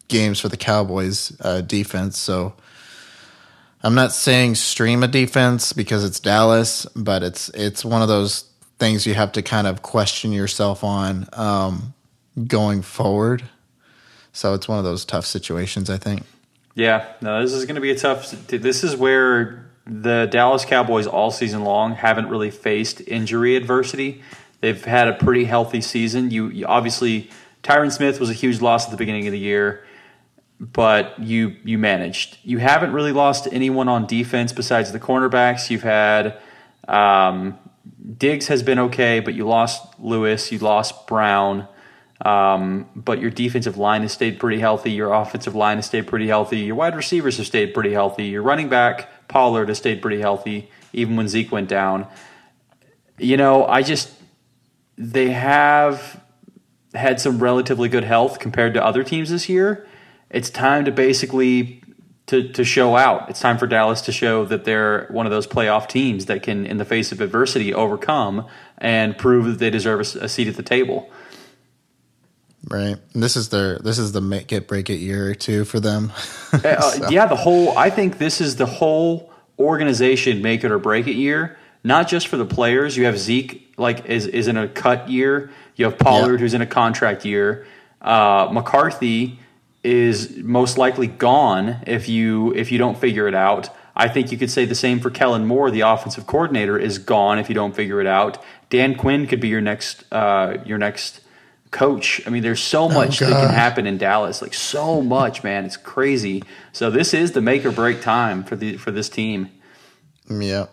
games 0.08 0.40
for 0.40 0.48
the 0.48 0.56
Cowboys 0.56 1.36
uh, 1.40 1.60
defense. 1.60 2.18
So 2.18 2.54
I'm 3.82 3.94
not 3.94 4.12
saying 4.12 4.56
stream 4.56 5.02
a 5.02 5.08
defense 5.08 5.72
because 5.72 6.04
it's 6.04 6.20
Dallas, 6.20 6.86
but 6.96 7.22
it's 7.22 7.48
it's 7.50 7.84
one 7.84 8.02
of 8.02 8.08
those 8.08 8.44
things 8.78 9.06
you 9.06 9.14
have 9.14 9.32
to 9.32 9.42
kind 9.42 9.66
of 9.66 9.82
question 9.82 10.32
yourself 10.32 10.84
on 10.84 11.28
um, 11.32 11.94
going 12.46 12.82
forward. 12.82 13.44
So 14.32 14.52
it's 14.54 14.68
one 14.68 14.78
of 14.78 14.84
those 14.84 15.04
tough 15.04 15.24
situations, 15.24 15.88
I 15.88 15.96
think. 15.96 16.22
Yeah, 16.74 17.06
no, 17.22 17.40
this 17.40 17.52
is 17.52 17.64
going 17.64 17.76
to 17.76 17.80
be 17.80 17.90
a 17.90 17.96
tough. 17.96 18.30
This 18.48 18.84
is 18.84 18.94
where 18.94 19.66
the 19.86 20.26
Dallas 20.30 20.64
Cowboys 20.64 21.06
all 21.06 21.30
season 21.30 21.64
long 21.64 21.94
haven't 21.94 22.28
really 22.28 22.50
faced 22.50 23.00
injury 23.06 23.56
adversity. 23.56 24.22
They've 24.60 24.84
had 24.84 25.08
a 25.08 25.14
pretty 25.14 25.44
healthy 25.44 25.80
season. 25.80 26.30
You, 26.30 26.48
you 26.48 26.66
obviously 26.66 27.30
Tyron 27.62 27.92
Smith 27.92 28.20
was 28.20 28.30
a 28.30 28.34
huge 28.34 28.60
loss 28.60 28.84
at 28.84 28.90
the 28.90 28.96
beginning 28.96 29.26
of 29.26 29.32
the 29.32 29.38
year, 29.38 29.85
but 30.58 31.18
you 31.18 31.56
you 31.64 31.78
managed. 31.78 32.38
You 32.42 32.58
haven't 32.58 32.92
really 32.92 33.12
lost 33.12 33.48
anyone 33.52 33.88
on 33.88 34.06
defense 34.06 34.52
besides 34.52 34.92
the 34.92 35.00
cornerbacks. 35.00 35.70
You've 35.70 35.82
had 35.82 36.38
um, 36.88 37.58
Diggs 38.18 38.48
has 38.48 38.62
been 38.62 38.78
okay, 38.78 39.20
but 39.20 39.34
you 39.34 39.46
lost 39.46 39.98
Lewis, 39.98 40.52
you 40.52 40.58
lost 40.58 41.06
Brown. 41.06 41.68
Um, 42.24 42.88
but 42.96 43.20
your 43.20 43.30
defensive 43.30 43.76
line 43.76 44.02
has 44.02 44.12
stayed 44.12 44.38
pretty 44.40 44.58
healthy. 44.58 44.90
Your 44.90 45.12
offensive 45.12 45.54
line 45.54 45.76
has 45.76 45.86
stayed 45.86 46.06
pretty 46.06 46.28
healthy. 46.28 46.60
Your 46.60 46.76
wide 46.76 46.96
receivers 46.96 47.36
have 47.36 47.46
stayed 47.46 47.74
pretty 47.74 47.92
healthy. 47.92 48.24
Your 48.24 48.42
running 48.42 48.70
back, 48.70 49.28
Pollard, 49.28 49.68
has 49.68 49.78
stayed 49.78 50.00
pretty 50.00 50.20
healthy, 50.20 50.70
even 50.94 51.16
when 51.16 51.28
Zeke 51.28 51.52
went 51.52 51.68
down. 51.68 52.06
You 53.18 53.36
know, 53.36 53.66
I 53.66 53.82
just, 53.82 54.10
they 54.96 55.30
have 55.30 56.22
had 56.94 57.20
some 57.20 57.38
relatively 57.38 57.90
good 57.90 58.04
health 58.04 58.38
compared 58.38 58.72
to 58.74 58.84
other 58.84 59.04
teams 59.04 59.28
this 59.28 59.48
year. 59.48 59.86
It's 60.36 60.50
time 60.50 60.84
to 60.84 60.92
basically 60.92 61.82
to, 62.26 62.48
to 62.52 62.64
show 62.64 62.96
out. 62.96 63.30
It's 63.30 63.40
time 63.40 63.56
for 63.56 63.66
Dallas 63.66 64.02
to 64.02 64.12
show 64.12 64.44
that 64.46 64.64
they're 64.64 65.06
one 65.10 65.26
of 65.26 65.32
those 65.32 65.46
playoff 65.46 65.88
teams 65.88 66.26
that 66.26 66.42
can, 66.42 66.66
in 66.66 66.76
the 66.76 66.84
face 66.84 67.12
of 67.12 67.20
adversity, 67.20 67.72
overcome 67.72 68.46
and 68.78 69.16
prove 69.16 69.46
that 69.46 69.58
they 69.58 69.70
deserve 69.70 70.00
a, 70.00 70.24
a 70.24 70.28
seat 70.28 70.48
at 70.48 70.56
the 70.56 70.62
table. 70.62 71.10
Right. 72.68 72.96
And 73.14 73.22
this 73.22 73.36
is 73.36 73.50
their 73.50 73.78
this 73.78 73.98
is 73.98 74.10
the 74.10 74.20
make 74.20 74.52
it 74.52 74.66
break 74.66 74.90
it 74.90 74.96
year 74.96 75.34
too 75.34 75.64
for 75.64 75.78
them. 75.78 76.12
uh. 76.52 77.08
Yeah, 77.10 77.26
the 77.26 77.36
whole 77.36 77.78
I 77.78 77.90
think 77.90 78.18
this 78.18 78.40
is 78.40 78.56
the 78.56 78.66
whole 78.66 79.32
organization 79.58 80.42
make 80.42 80.64
it 80.64 80.72
or 80.72 80.78
break 80.78 81.06
it 81.06 81.14
year. 81.14 81.56
Not 81.84 82.08
just 82.08 82.26
for 82.26 82.36
the 82.36 82.44
players. 82.44 82.96
You 82.96 83.04
have 83.04 83.18
Zeke 83.18 83.72
like 83.78 84.06
is 84.06 84.26
is 84.26 84.48
in 84.48 84.56
a 84.56 84.66
cut 84.66 85.08
year. 85.08 85.52
You 85.76 85.84
have 85.84 85.96
Pollard 85.96 86.40
who's 86.40 86.54
in 86.54 86.60
a 86.60 86.66
contract 86.66 87.24
year. 87.24 87.66
Uh, 88.02 88.48
McCarthy 88.50 89.38
is 89.86 90.36
most 90.38 90.76
likely 90.78 91.06
gone 91.06 91.82
if 91.86 92.08
you 92.08 92.52
if 92.54 92.72
you 92.72 92.78
don't 92.78 92.98
figure 92.98 93.28
it 93.28 93.34
out. 93.34 93.70
I 93.94 94.08
think 94.08 94.30
you 94.30 94.36
could 94.36 94.50
say 94.50 94.66
the 94.66 94.74
same 94.74 95.00
for 95.00 95.10
Kellen 95.10 95.46
Moore, 95.46 95.70
the 95.70 95.80
offensive 95.80 96.26
coordinator, 96.26 96.78
is 96.78 96.98
gone 96.98 97.38
if 97.38 97.48
you 97.48 97.54
don't 97.54 97.74
figure 97.74 98.00
it 98.00 98.06
out. 98.06 98.42
Dan 98.68 98.94
Quinn 98.94 99.26
could 99.26 99.40
be 99.40 99.48
your 99.48 99.60
next 99.62 100.04
uh, 100.12 100.58
your 100.66 100.76
next 100.76 101.20
coach. 101.70 102.20
I 102.26 102.30
mean, 102.30 102.42
there's 102.42 102.62
so 102.62 102.84
oh, 102.84 102.88
much 102.88 103.22
oh, 103.22 103.26
that 103.26 103.46
can 103.46 103.54
happen 103.54 103.86
in 103.86 103.96
Dallas. 103.96 104.42
Like 104.42 104.54
so 104.54 105.00
much, 105.00 105.44
man. 105.44 105.64
It's 105.64 105.76
crazy. 105.76 106.42
So 106.72 106.90
this 106.90 107.14
is 107.14 107.32
the 107.32 107.40
make 107.40 107.64
or 107.64 107.70
break 107.70 108.02
time 108.02 108.44
for 108.44 108.56
the 108.56 108.76
for 108.76 108.90
this 108.90 109.08
team. 109.08 109.50
Yeah. 110.28 110.66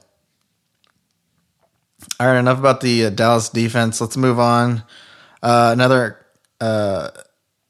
All 2.20 2.28
right, 2.28 2.40
enough 2.40 2.60
about 2.60 2.82
the 2.82 3.06
uh, 3.06 3.10
Dallas 3.10 3.50
defense. 3.50 4.02
Let's 4.02 4.18
move 4.18 4.40
on. 4.40 4.84
Uh, 5.42 5.70
another 5.72 6.26
uh, 6.60 7.10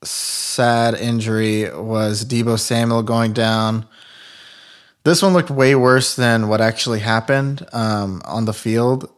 sad 0.06 0.96
injury 0.96 1.74
was 1.74 2.26
Deebo 2.26 2.60
Samuel 2.60 3.04
going 3.04 3.34
down. 3.34 3.86
This 5.04 5.22
one 5.22 5.34
looked 5.34 5.50
way 5.50 5.76
worse 5.76 6.16
than 6.16 6.48
what 6.48 6.62
actually 6.62 7.00
happened 7.00 7.68
um, 7.74 8.22
on 8.26 8.46
the 8.46 8.54
field 8.54 9.10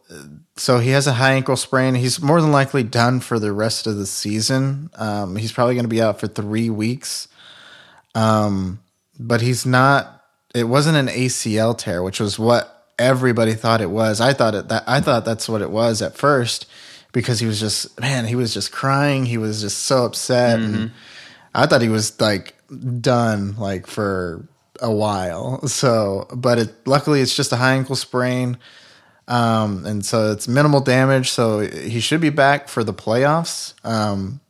so 0.56 0.78
he 0.78 0.90
has 0.90 1.06
a 1.06 1.12
high 1.12 1.32
ankle 1.34 1.56
sprain. 1.56 1.94
He's 1.94 2.20
more 2.20 2.40
than 2.40 2.52
likely 2.52 2.82
done 2.82 3.20
for 3.20 3.38
the 3.38 3.52
rest 3.52 3.86
of 3.86 3.96
the 3.96 4.06
season. 4.06 4.90
Um, 4.94 5.36
he's 5.36 5.52
probably 5.52 5.74
going 5.74 5.84
to 5.84 5.88
be 5.88 6.02
out 6.02 6.18
for 6.18 6.26
three 6.26 6.70
weeks. 6.70 7.28
Um, 8.14 8.80
but 9.18 9.42
he's 9.42 9.66
not. 9.66 10.24
It 10.54 10.64
wasn't 10.64 10.96
an 10.96 11.08
ACL 11.08 11.76
tear, 11.76 12.02
which 12.02 12.20
was 12.20 12.38
what 12.38 12.86
everybody 12.98 13.52
thought 13.52 13.82
it 13.82 13.90
was. 13.90 14.20
I 14.20 14.32
thought 14.32 14.54
it 14.54 14.68
that 14.68 14.84
I 14.86 15.00
thought 15.00 15.26
that's 15.26 15.48
what 15.48 15.60
it 15.60 15.70
was 15.70 16.00
at 16.00 16.16
first 16.16 16.66
because 17.16 17.40
he 17.40 17.46
was 17.46 17.58
just 17.58 17.98
man, 17.98 18.26
he 18.26 18.36
was 18.36 18.52
just 18.52 18.72
crying. 18.72 19.24
He 19.24 19.38
was 19.38 19.62
just 19.62 19.84
so 19.84 20.04
upset, 20.04 20.58
mm-hmm. 20.58 20.74
and 20.74 20.90
I 21.54 21.64
thought 21.64 21.80
he 21.80 21.88
was 21.88 22.20
like 22.20 22.54
done 23.00 23.56
like 23.56 23.86
for 23.86 24.46
a 24.82 24.92
while. 24.92 25.60
So, 25.66 26.28
but 26.30 26.58
it 26.58 26.86
luckily 26.86 27.22
it's 27.22 27.34
just 27.34 27.52
a 27.52 27.56
high 27.56 27.72
ankle 27.72 27.96
sprain. 27.96 28.58
Um, 29.28 29.86
and 29.86 30.04
so 30.04 30.30
it's 30.30 30.46
minimal 30.46 30.80
damage. 30.80 31.30
So 31.30 31.60
he 31.60 32.00
should 32.00 32.20
be 32.20 32.28
back 32.28 32.68
for 32.68 32.84
the 32.84 32.92
playoffs. 32.92 33.72
Um, 33.82 34.40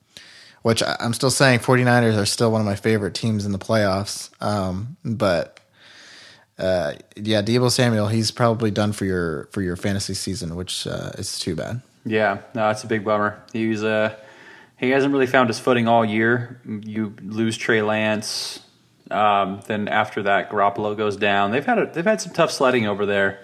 which 0.62 0.82
I'm 0.82 1.14
still 1.14 1.30
saying 1.30 1.61
49ers 1.61 2.18
are 2.20 2.26
still 2.26 2.50
one 2.50 2.61
of 2.61 2.66
my 2.66 2.75
favorite 2.75 3.14
teams 3.14 3.46
in 3.46 3.52
the 3.52 3.58
playoffs. 3.58 4.30
Um, 4.42 4.96
but 5.04 5.61
uh, 6.58 6.94
yeah, 7.14 7.42
Deebo 7.42 7.70
Samuel, 7.70 8.08
he's 8.08 8.32
probably 8.32 8.73
done 8.73 8.90
for 8.90 9.04
your 9.04 9.44
for 9.52 9.62
your 9.62 9.76
fantasy 9.76 10.14
season, 10.14 10.56
which 10.56 10.88
uh, 10.88 11.12
is 11.16 11.38
too 11.38 11.54
bad. 11.54 11.82
Yeah, 12.06 12.38
no, 12.54 12.70
it's 12.70 12.84
a 12.84 12.86
big 12.86 13.04
bummer. 13.04 13.42
He 13.52 13.66
was 13.66 13.82
uh, 13.82 14.16
he 14.78 14.90
hasn't 14.90 15.12
really 15.12 15.26
found 15.26 15.48
his 15.48 15.58
footing 15.58 15.88
all 15.88 16.04
year. 16.04 16.60
You 16.64 17.14
lose 17.20 17.56
Trey 17.56 17.82
Lance, 17.82 18.60
um, 19.10 19.60
then 19.66 19.88
after 19.88 20.22
that, 20.22 20.50
Garoppolo 20.50 20.96
goes 20.96 21.16
down. 21.16 21.50
They've 21.50 21.66
had 21.66 21.78
a, 21.78 21.86
they've 21.86 22.04
had 22.04 22.20
some 22.20 22.32
tough 22.32 22.52
sledding 22.52 22.86
over 22.86 23.06
there. 23.06 23.40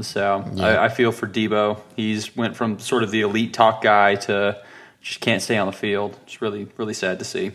So 0.00 0.44
yeah. 0.54 0.64
I, 0.64 0.84
I, 0.86 0.88
feel 0.88 1.12
for 1.12 1.26
Deebo. 1.26 1.80
He's 1.96 2.34
went 2.34 2.56
from 2.56 2.78
sort 2.78 3.02
of 3.02 3.10
the 3.10 3.20
elite 3.20 3.52
talk 3.52 3.82
guy 3.82 4.14
to 4.14 4.62
just 5.02 5.20
can't 5.20 5.42
stay 5.42 5.58
on 5.58 5.66
the 5.66 5.72
field. 5.72 6.18
It's 6.24 6.40
really 6.40 6.68
really 6.78 6.94
sad 6.94 7.18
to 7.18 7.24
see. 7.24 7.52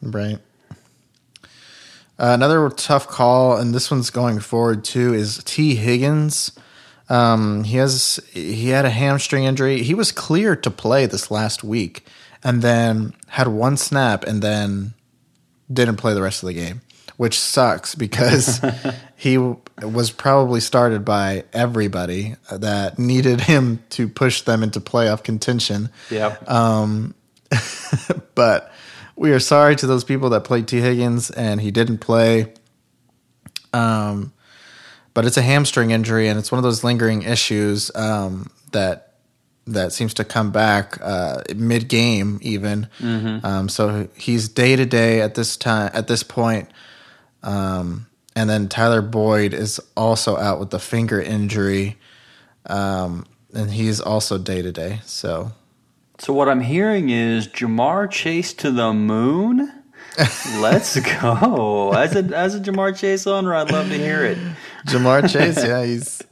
Right. 0.00 0.38
Uh, 2.18 2.34
another 2.34 2.68
tough 2.70 3.08
call, 3.08 3.56
and 3.56 3.74
this 3.74 3.90
one's 3.90 4.10
going 4.10 4.38
forward 4.38 4.84
too, 4.84 5.12
is 5.12 5.42
Tee 5.44 5.74
Higgins. 5.74 6.52
Um, 7.08 7.64
he 7.64 7.76
has 7.76 8.20
he 8.32 8.68
had 8.68 8.84
a 8.84 8.90
hamstring 8.90 9.44
injury. 9.44 9.82
He 9.82 9.94
was 9.94 10.12
cleared 10.12 10.62
to 10.62 10.70
play 10.70 11.06
this 11.06 11.30
last 11.30 11.62
week, 11.62 12.06
and 12.42 12.62
then 12.62 13.14
had 13.28 13.48
one 13.48 13.76
snap, 13.76 14.24
and 14.24 14.42
then 14.42 14.94
didn't 15.72 15.96
play 15.96 16.14
the 16.14 16.22
rest 16.22 16.42
of 16.42 16.46
the 16.48 16.54
game 16.54 16.82
which 17.22 17.38
sucks 17.38 17.94
because 17.94 18.60
he 19.16 19.38
was 19.38 20.10
probably 20.10 20.58
started 20.58 21.04
by 21.04 21.44
everybody 21.52 22.34
that 22.50 22.98
needed 22.98 23.40
him 23.42 23.80
to 23.90 24.08
push 24.08 24.42
them 24.42 24.62
into 24.62 24.80
playoff 24.80 25.22
contention. 25.22 25.88
Yeah. 26.10 26.36
Um, 26.48 27.14
but 28.34 28.72
we 29.14 29.32
are 29.32 29.38
sorry 29.38 29.76
to 29.76 29.86
those 29.86 30.02
people 30.02 30.30
that 30.30 30.42
played 30.42 30.66
Tee 30.66 30.80
Higgins 30.80 31.30
and 31.30 31.60
he 31.60 31.70
didn't 31.70 31.98
play. 31.98 32.52
Um, 33.72 34.32
but 35.14 35.24
it's 35.24 35.36
a 35.36 35.42
hamstring 35.42 35.90
injury 35.90 36.28
and 36.28 36.38
it's 36.38 36.50
one 36.50 36.58
of 36.58 36.62
those 36.62 36.84
lingering 36.84 37.22
issues 37.22 37.90
um, 37.94 38.50
that 38.72 39.14
that 39.66 39.92
seems 39.92 40.14
to 40.14 40.24
come 40.24 40.50
back 40.50 40.98
uh, 41.00 41.42
mid 41.54 41.88
game 41.88 42.38
even. 42.42 42.88
Mm-hmm. 42.98 43.46
Um, 43.46 43.68
so 43.68 44.08
he's 44.16 44.48
day 44.48 44.76
to 44.76 44.84
day 44.86 45.20
at 45.20 45.34
this 45.34 45.56
time 45.56 45.90
at 45.94 46.08
this 46.08 46.22
point 46.22 46.68
um, 47.42 48.06
and 48.34 48.48
then 48.48 48.68
Tyler 48.68 49.02
Boyd 49.02 49.54
is 49.54 49.80
also 49.96 50.36
out 50.36 50.58
with 50.58 50.70
the 50.70 50.78
finger 50.78 51.20
injury. 51.20 51.98
Um, 52.66 53.26
and 53.52 53.70
he's 53.70 54.00
also 54.00 54.38
day 54.38 54.62
to 54.62 54.72
day. 54.72 55.00
So, 55.04 55.52
so 56.18 56.32
what 56.32 56.48
I'm 56.48 56.60
hearing 56.60 57.10
is 57.10 57.48
Ja'Marr 57.48 58.10
Chase 58.10 58.52
to 58.54 58.70
the 58.70 58.92
moon. 58.92 59.70
Let's 60.58 60.98
go. 61.00 61.92
As 61.92 62.14
a 62.14 62.36
as 62.36 62.54
a 62.54 62.60
Ja'Marr 62.60 62.96
Chase 62.96 63.26
owner, 63.26 63.54
I'd 63.54 63.70
love 63.70 63.88
to 63.88 63.98
hear 63.98 64.24
it. 64.24 64.38
Ja'Marr 64.86 65.28
Chase, 65.32 65.64
yeah, 65.64 65.84
he's 65.84 66.22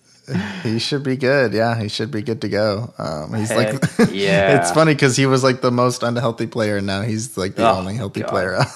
he 0.63 0.79
should 0.79 1.03
be 1.03 1.17
good. 1.17 1.53
Yeah, 1.53 1.81
he 1.81 1.89
should 1.89 2.11
be 2.11 2.23
good 2.23 2.41
to 2.43 2.49
go. 2.49 2.93
Um, 2.99 3.35
he's 3.35 3.51
Heck 3.51 3.99
like, 3.99 4.11
yeah. 4.13 4.61
it's 4.61 4.71
funny 4.71 4.95
because 4.95 5.17
he 5.17 5.27
was 5.27 5.43
like 5.43 5.61
the 5.61 5.71
most 5.71 6.03
unhealthy 6.03 6.47
player, 6.47 6.77
and 6.79 6.87
now 6.87 7.03
he's 7.03 7.37
like 7.37 7.57
the 7.57 7.69
oh, 7.69 7.77
only 7.77 7.95
healthy 7.95 8.21
God. 8.21 8.31
player 8.31 8.55
out. 8.57 8.67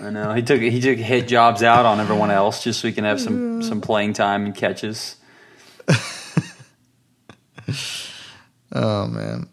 I 0.00 0.10
know 0.10 0.34
he 0.34 0.42
took 0.42 0.60
he 0.60 0.80
took 0.80 0.98
hit 0.98 1.28
jobs 1.28 1.62
out 1.62 1.86
on 1.86 2.00
everyone 2.00 2.30
else 2.30 2.62
just 2.62 2.80
so 2.80 2.88
he 2.88 2.94
can 2.94 3.04
have 3.04 3.20
some 3.20 3.62
some 3.62 3.80
playing 3.80 4.12
time 4.12 4.44
and 4.44 4.54
catches. 4.54 5.16
oh 8.72 9.06
man. 9.06 9.48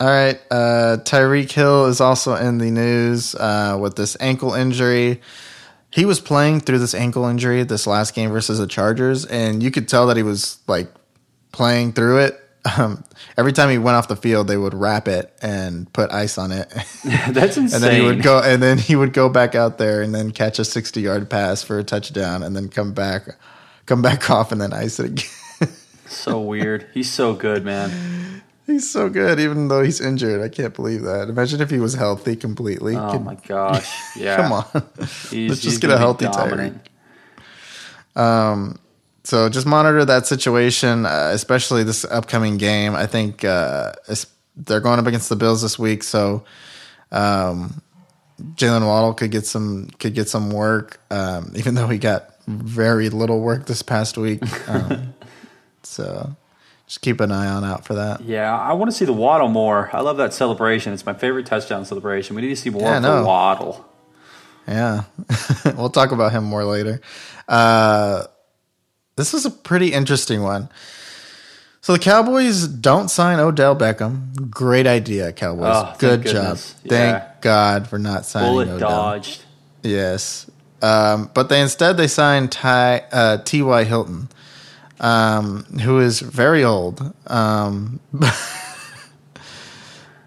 All 0.00 0.08
right, 0.08 0.40
uh, 0.50 0.96
Tyreek 1.04 1.52
Hill 1.52 1.86
is 1.86 2.00
also 2.00 2.34
in 2.34 2.58
the 2.58 2.72
news 2.72 3.36
uh, 3.36 3.78
with 3.80 3.94
this 3.94 4.16
ankle 4.18 4.52
injury. 4.52 5.20
He 5.92 6.04
was 6.04 6.20
playing 6.20 6.60
through 6.60 6.78
this 6.78 6.94
ankle 6.94 7.26
injury 7.26 7.62
this 7.64 7.86
last 7.86 8.14
game 8.14 8.30
versus 8.30 8.58
the 8.58 8.66
Chargers, 8.66 9.26
and 9.26 9.62
you 9.62 9.70
could 9.70 9.88
tell 9.88 10.06
that 10.06 10.16
he 10.16 10.22
was 10.22 10.58
like 10.66 10.88
playing 11.52 11.92
through 11.92 12.18
it 12.18 12.42
um, 12.78 13.02
every 13.36 13.52
time 13.52 13.70
he 13.70 13.78
went 13.78 13.96
off 13.96 14.08
the 14.08 14.16
field, 14.16 14.46
they 14.46 14.56
would 14.56 14.74
wrap 14.74 15.08
it 15.08 15.32
and 15.42 15.92
put 15.92 16.10
ice 16.12 16.38
on 16.38 16.52
it. 16.52 16.68
That's 17.30 17.56
insane. 17.56 17.74
and 17.74 17.82
then 17.82 18.00
he 18.00 18.06
would 18.06 18.22
go, 18.22 18.40
and 18.40 18.62
then 18.62 18.78
he 18.78 18.94
would 18.94 19.12
go 19.12 19.28
back 19.28 19.54
out 19.54 19.78
there 19.78 20.02
and 20.02 20.14
then 20.14 20.30
catch 20.30 20.58
a 20.58 20.64
sixty-yard 20.64 21.28
pass 21.28 21.62
for 21.62 21.78
a 21.78 21.84
touchdown, 21.84 22.42
and 22.42 22.54
then 22.54 22.68
come 22.68 22.92
back, 22.92 23.22
come 23.86 24.02
back 24.02 24.30
off, 24.30 24.52
and 24.52 24.60
then 24.60 24.72
ice 24.72 25.00
it 25.00 25.06
again. 25.06 25.74
so 26.06 26.40
weird. 26.40 26.86
He's 26.94 27.10
so 27.10 27.34
good, 27.34 27.64
man. 27.64 28.31
He's 28.66 28.88
so 28.88 29.08
good, 29.08 29.40
even 29.40 29.68
though 29.68 29.82
he's 29.82 30.00
injured. 30.00 30.40
I 30.40 30.48
can't 30.48 30.72
believe 30.72 31.02
that. 31.02 31.28
Imagine 31.28 31.60
if 31.60 31.70
he 31.70 31.78
was 31.78 31.94
healthy 31.94 32.36
completely. 32.36 32.96
Oh 32.96 33.12
Could, 33.12 33.24
my 33.24 33.34
gosh! 33.34 33.90
Yeah, 34.16 34.36
come 34.36 34.52
on. 34.52 34.64
He's, 35.30 35.50
Let's 35.50 35.60
just 35.62 35.80
get 35.80 35.90
a 35.90 35.98
healthy 35.98 36.26
Tyreek. 36.26 36.78
Um, 38.14 38.78
so 39.24 39.48
just 39.48 39.66
monitor 39.66 40.04
that 40.04 40.26
situation, 40.26 41.06
uh, 41.06 41.30
especially 41.32 41.82
this 41.82 42.04
upcoming 42.04 42.56
game. 42.56 42.94
I 42.94 43.06
think 43.06 43.44
uh, 43.44 43.92
they're 44.56 44.80
going 44.80 44.98
up 44.98 45.06
against 45.06 45.28
the 45.28 45.36
Bills 45.36 45.62
this 45.62 45.78
week, 45.78 46.02
so 46.02 46.44
um, 47.10 47.82
Jaylen 48.54 48.86
Waddle 48.86 49.14
could 49.14 49.30
get 49.30 49.46
some 49.46 49.88
could 49.98 50.14
get 50.14 50.28
some 50.28 50.50
work, 50.50 51.00
um, 51.10 51.52
even 51.56 51.74
though 51.74 51.88
he 51.88 51.98
got 51.98 52.30
very 52.46 53.08
little 53.08 53.40
work 53.40 53.66
this 53.66 53.82
past 53.82 54.16
week. 54.18 54.42
Um, 54.68 55.14
so 55.82 56.36
just 56.92 57.00
keep 57.00 57.22
an 57.22 57.32
eye 57.32 57.46
on 57.48 57.64
out 57.64 57.86
for 57.86 57.94
that. 57.94 58.20
Yeah, 58.20 58.54
I 58.54 58.74
want 58.74 58.90
to 58.90 58.94
see 58.94 59.06
the 59.06 59.14
Waddle 59.14 59.48
more. 59.48 59.88
I 59.94 60.02
love 60.02 60.18
that 60.18 60.34
celebration. 60.34 60.92
It's 60.92 61.06
my 61.06 61.14
favorite 61.14 61.46
touchdown 61.46 61.86
celebration. 61.86 62.36
We 62.36 62.42
need 62.42 62.48
to 62.48 62.56
see 62.56 62.68
more 62.68 62.82
Yeah, 62.82 62.98
of 62.98 63.02
the. 63.02 63.24
Waddle. 63.26 63.88
Yeah, 64.68 65.04
we'll 65.76 65.88
talk 65.88 66.12
about 66.12 66.32
him 66.32 66.44
more 66.44 66.64
later. 66.64 67.00
Uh, 67.48 68.24
this 69.16 69.32
is 69.32 69.46
a 69.46 69.50
pretty 69.50 69.94
interesting 69.94 70.42
one. 70.42 70.68
So 71.80 71.94
the 71.94 71.98
Cowboys 71.98 72.68
don't 72.68 73.08
sign 73.08 73.38
Odell 73.40 73.74
Beckham. 73.74 74.50
Great 74.50 74.86
idea, 74.86 75.32
Cowboys. 75.32 75.72
Oh, 75.74 75.94
Good 75.98 76.24
job. 76.24 76.32
goodness. 76.34 76.72
Thank 76.86 77.22
God 77.40 77.88
for 77.88 77.98
not 77.98 78.26
signing 78.26 78.50
Bullet 78.52 78.68
Odell. 78.68 78.88
dodged. 78.90 79.42
Yes. 79.82 80.48
Um, 80.82 81.30
but 81.32 81.48
they 81.48 81.62
instead 81.62 81.96
they 81.96 82.06
signed 82.06 82.52
Ty, 82.52 82.98
uh, 83.10 83.38
T.Y. 83.38 83.84
Hilton, 83.84 84.28
um, 85.02 85.64
who 85.82 86.00
is 86.00 86.20
very 86.20 86.64
old. 86.64 87.12
Um, 87.26 88.00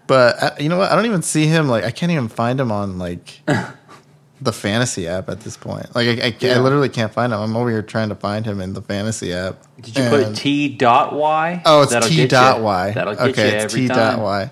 but 0.06 0.42
uh, 0.42 0.50
you 0.60 0.68
know 0.68 0.78
what? 0.78 0.92
I 0.92 0.94
don't 0.94 1.06
even 1.06 1.22
see 1.22 1.46
him. 1.46 1.68
Like 1.68 1.84
I 1.84 1.90
can't 1.90 2.12
even 2.12 2.28
find 2.28 2.60
him 2.60 2.70
on 2.70 2.98
like 2.98 3.40
the 4.40 4.52
fantasy 4.52 5.08
app 5.08 5.28
at 5.28 5.40
this 5.40 5.56
point. 5.56 5.94
Like 5.94 6.06
I, 6.20 6.26
I, 6.26 6.30
ca- 6.30 6.52
I 6.52 6.58
literally 6.58 6.88
can't 6.90 7.12
find 7.12 7.32
him. 7.32 7.40
I'm 7.40 7.56
over 7.56 7.70
here 7.70 7.82
trying 7.82 8.10
to 8.10 8.14
find 8.14 8.44
him 8.46 8.60
in 8.60 8.74
the 8.74 8.82
fantasy 8.82 9.32
app. 9.32 9.56
Did 9.80 9.96
you 9.96 10.02
And- 10.04 10.26
put 10.26 10.36
T 10.36 10.68
dot 10.76 11.14
Y? 11.14 11.62
Oh, 11.64 11.82
it's 11.82 11.92
That'll 11.92 12.08
T 12.08 12.26
dot. 12.26 12.60
Y. 12.60 12.90
That'll 12.92 13.14
get 13.14 13.28
okay, 13.30 13.50
you 13.58 13.64
it's 13.64 13.74
T 13.74 13.88
time. 13.88 13.96
dot 13.96 14.20
Y. 14.20 14.50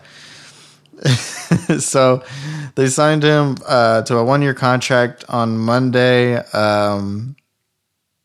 so 1.78 2.22
they 2.76 2.86
signed 2.86 3.22
him 3.22 3.56
uh, 3.66 4.02
to 4.02 4.16
a 4.16 4.24
one 4.24 4.42
year 4.42 4.54
contract 4.54 5.24
on 5.28 5.58
Monday. 5.58 6.36
Um, 6.36 7.36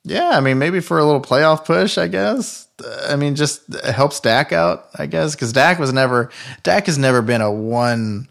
yeah, 0.09 0.31
I 0.33 0.41
mean 0.41 0.57
maybe 0.59 0.79
for 0.79 0.99
a 0.99 1.05
little 1.05 1.21
playoff 1.21 1.65
push, 1.65 1.97
I 1.97 2.07
guess. 2.07 2.67
I 3.09 3.15
mean, 3.15 3.35
just 3.35 3.61
helps 3.83 4.19
Dak 4.21 4.51
out, 4.53 4.87
I 4.97 5.05
guess, 5.05 5.35
because 5.35 5.51
Dak 5.53 5.79
was 5.79 5.91
never 5.93 6.29
Dak 6.63 6.85
has 6.87 6.97
never 6.97 7.21
been 7.21 7.41
a 7.41 7.51
one 7.51 8.27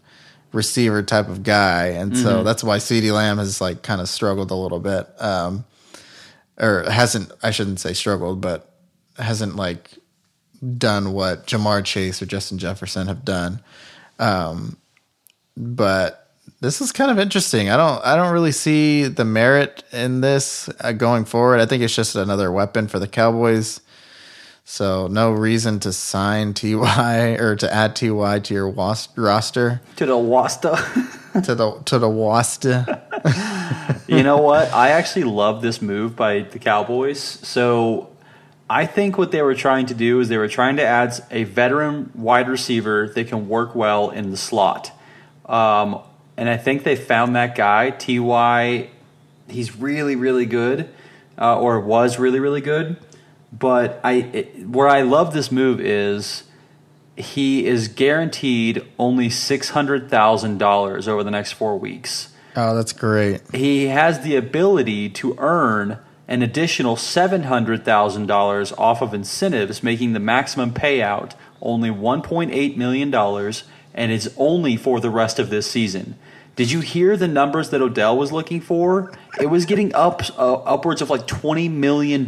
receiver 0.51 1.03
type 1.03 1.27
of 1.29 1.43
guy, 1.43 1.87
and 1.87 2.11
Mm-hmm. 2.13 2.23
so 2.23 2.43
that's 2.43 2.63
why 2.63 2.77
CeeDee 2.77 3.13
Lamb 3.13 3.37
has 3.37 3.61
like 3.61 3.83
kind 3.83 4.01
of 4.01 4.09
struggled 4.09 4.51
a 4.51 4.55
little 4.55 4.79
bit, 4.79 5.07
um, 5.21 5.65
or 6.59 6.89
hasn't. 6.89 7.31
I 7.43 7.51
shouldn't 7.51 7.79
say 7.79 7.93
struggled, 7.93 8.41
but 8.41 8.71
hasn't 9.17 9.55
like 9.55 9.91
done 10.77 11.13
what 11.13 11.45
Ja'Marr 11.47 11.85
Chase 11.85 12.21
or 12.21 12.25
Justin 12.25 12.57
Jefferson 12.57 13.07
have 13.07 13.23
done. 13.23 13.61
Um, 14.17 14.77
but 15.55 16.28
this 16.61 16.81
is 16.81 16.91
kind 16.91 17.09
of 17.11 17.19
interesting. 17.19 17.69
I 17.69 17.77
don't 17.77 18.03
I 18.05 18.15
don't 18.15 18.33
really 18.33 18.51
see 18.51 19.03
the 19.03 19.25
merit 19.25 19.83
in 19.91 20.21
this 20.21 20.69
uh, 20.81 20.91
going 20.91 21.25
forward. 21.25 21.59
I 21.59 21.65
think 21.65 21.83
it's 21.83 21.95
just 21.95 22.15
another 22.15 22.51
weapon 22.51 22.87
for 22.87 22.99
the 22.99 23.07
Cowboys. 23.07 23.81
So 24.65 25.07
no 25.07 25.31
reason 25.31 25.79
to 25.79 25.91
sign 25.93 26.53
Ty 26.55 27.37
or 27.39 27.55
to 27.55 27.73
add 27.73 27.95
Ty 27.95 28.39
to 28.39 28.53
your 28.53 28.69
was- 28.69 29.09
roster 29.15 29.81
To 29.95 30.05
the 30.05 30.17
Wasta. 30.17 30.75
to 31.43 31.55
the 31.55 31.81
to 31.85 31.97
the 31.99 32.09
Wasta. 32.09 33.01
you 34.07 34.23
know 34.23 34.37
what? 34.37 34.71
I 34.73 34.89
actually 34.89 35.25
love 35.25 35.61
this 35.61 35.81
move 35.81 36.15
by 36.15 36.41
the 36.41 36.59
Cowboys. 36.59 37.21
So 37.21 38.09
I 38.69 38.85
think 38.85 39.17
what 39.17 39.31
they 39.31 39.41
were 39.41 39.55
trying 39.55 39.87
to 39.87 39.93
do 39.95 40.19
is 40.19 40.29
they 40.29 40.37
were 40.37 40.47
trying 40.47 40.75
to 40.75 40.83
add 40.85 41.13
a 41.31 41.45
veteran 41.45 42.11
wide 42.13 42.47
receiver 42.49 43.07
that 43.15 43.27
can 43.27 43.47
work 43.49 43.73
well 43.75 44.09
in 44.11 44.29
the 44.29 44.37
slot. 44.37 44.91
Um, 45.45 46.01
and 46.39 46.49
I 46.49 46.55
think 46.55 46.83
they 46.83 46.95
found 46.95 47.35
that 47.35 47.53
guy, 47.53 47.89
Ty. 47.91 48.89
He's 49.49 49.75
really, 49.75 50.15
really 50.15 50.45
good, 50.45 50.89
uh, 51.37 51.59
or 51.59 51.81
was 51.81 52.17
really, 52.17 52.39
really 52.39 52.61
good. 52.61 52.95
But 53.51 53.99
I, 54.03 54.13
it, 54.13 54.67
where 54.67 54.87
I 54.87 55.01
love 55.01 55.33
this 55.33 55.51
move 55.51 55.81
is 55.81 56.43
he 57.17 57.65
is 57.65 57.89
guaranteed 57.89 58.85
only 58.97 59.29
six 59.29 59.71
hundred 59.71 60.09
thousand 60.09 60.59
dollars 60.59 61.07
over 61.09 61.23
the 61.23 61.31
next 61.31 61.51
four 61.51 61.77
weeks 61.77 62.29
Oh, 62.55 62.73
that's 62.73 62.93
great. 62.93 63.41
he 63.51 63.87
has 63.87 64.21
the 64.21 64.37
ability 64.37 65.09
to 65.09 65.35
earn 65.39 65.99
an 66.29 66.41
additional 66.43 66.95
$700,000 66.95 68.77
off 68.77 69.01
of 69.01 69.13
incentives, 69.13 69.81
making 69.83 70.13
the 70.13 70.19
maximum 70.19 70.71
payout 70.73 71.33
only 71.61 71.89
$1.8 71.89 72.77
million 72.77 73.13
and 73.93 74.11
is 74.11 74.33
only 74.37 74.77
for 74.77 74.99
the 74.99 75.09
rest 75.09 75.39
of 75.39 75.49
this 75.49 75.69
season. 75.69 76.15
Did 76.59 76.71
you 76.71 76.81
hear 76.81 77.15
the 77.15 77.29
numbers 77.29 77.69
that 77.69 77.81
Odell 77.81 78.17
was 78.17 78.33
looking 78.33 78.59
for? 78.59 79.13
It 79.39 79.45
was 79.45 79.63
getting 79.63 79.95
up 79.95 80.21
uh, 80.37 80.55
upwards 80.55 81.01
of 81.01 81.09
like 81.09 81.25
$20 81.25 81.71
million 81.71 82.27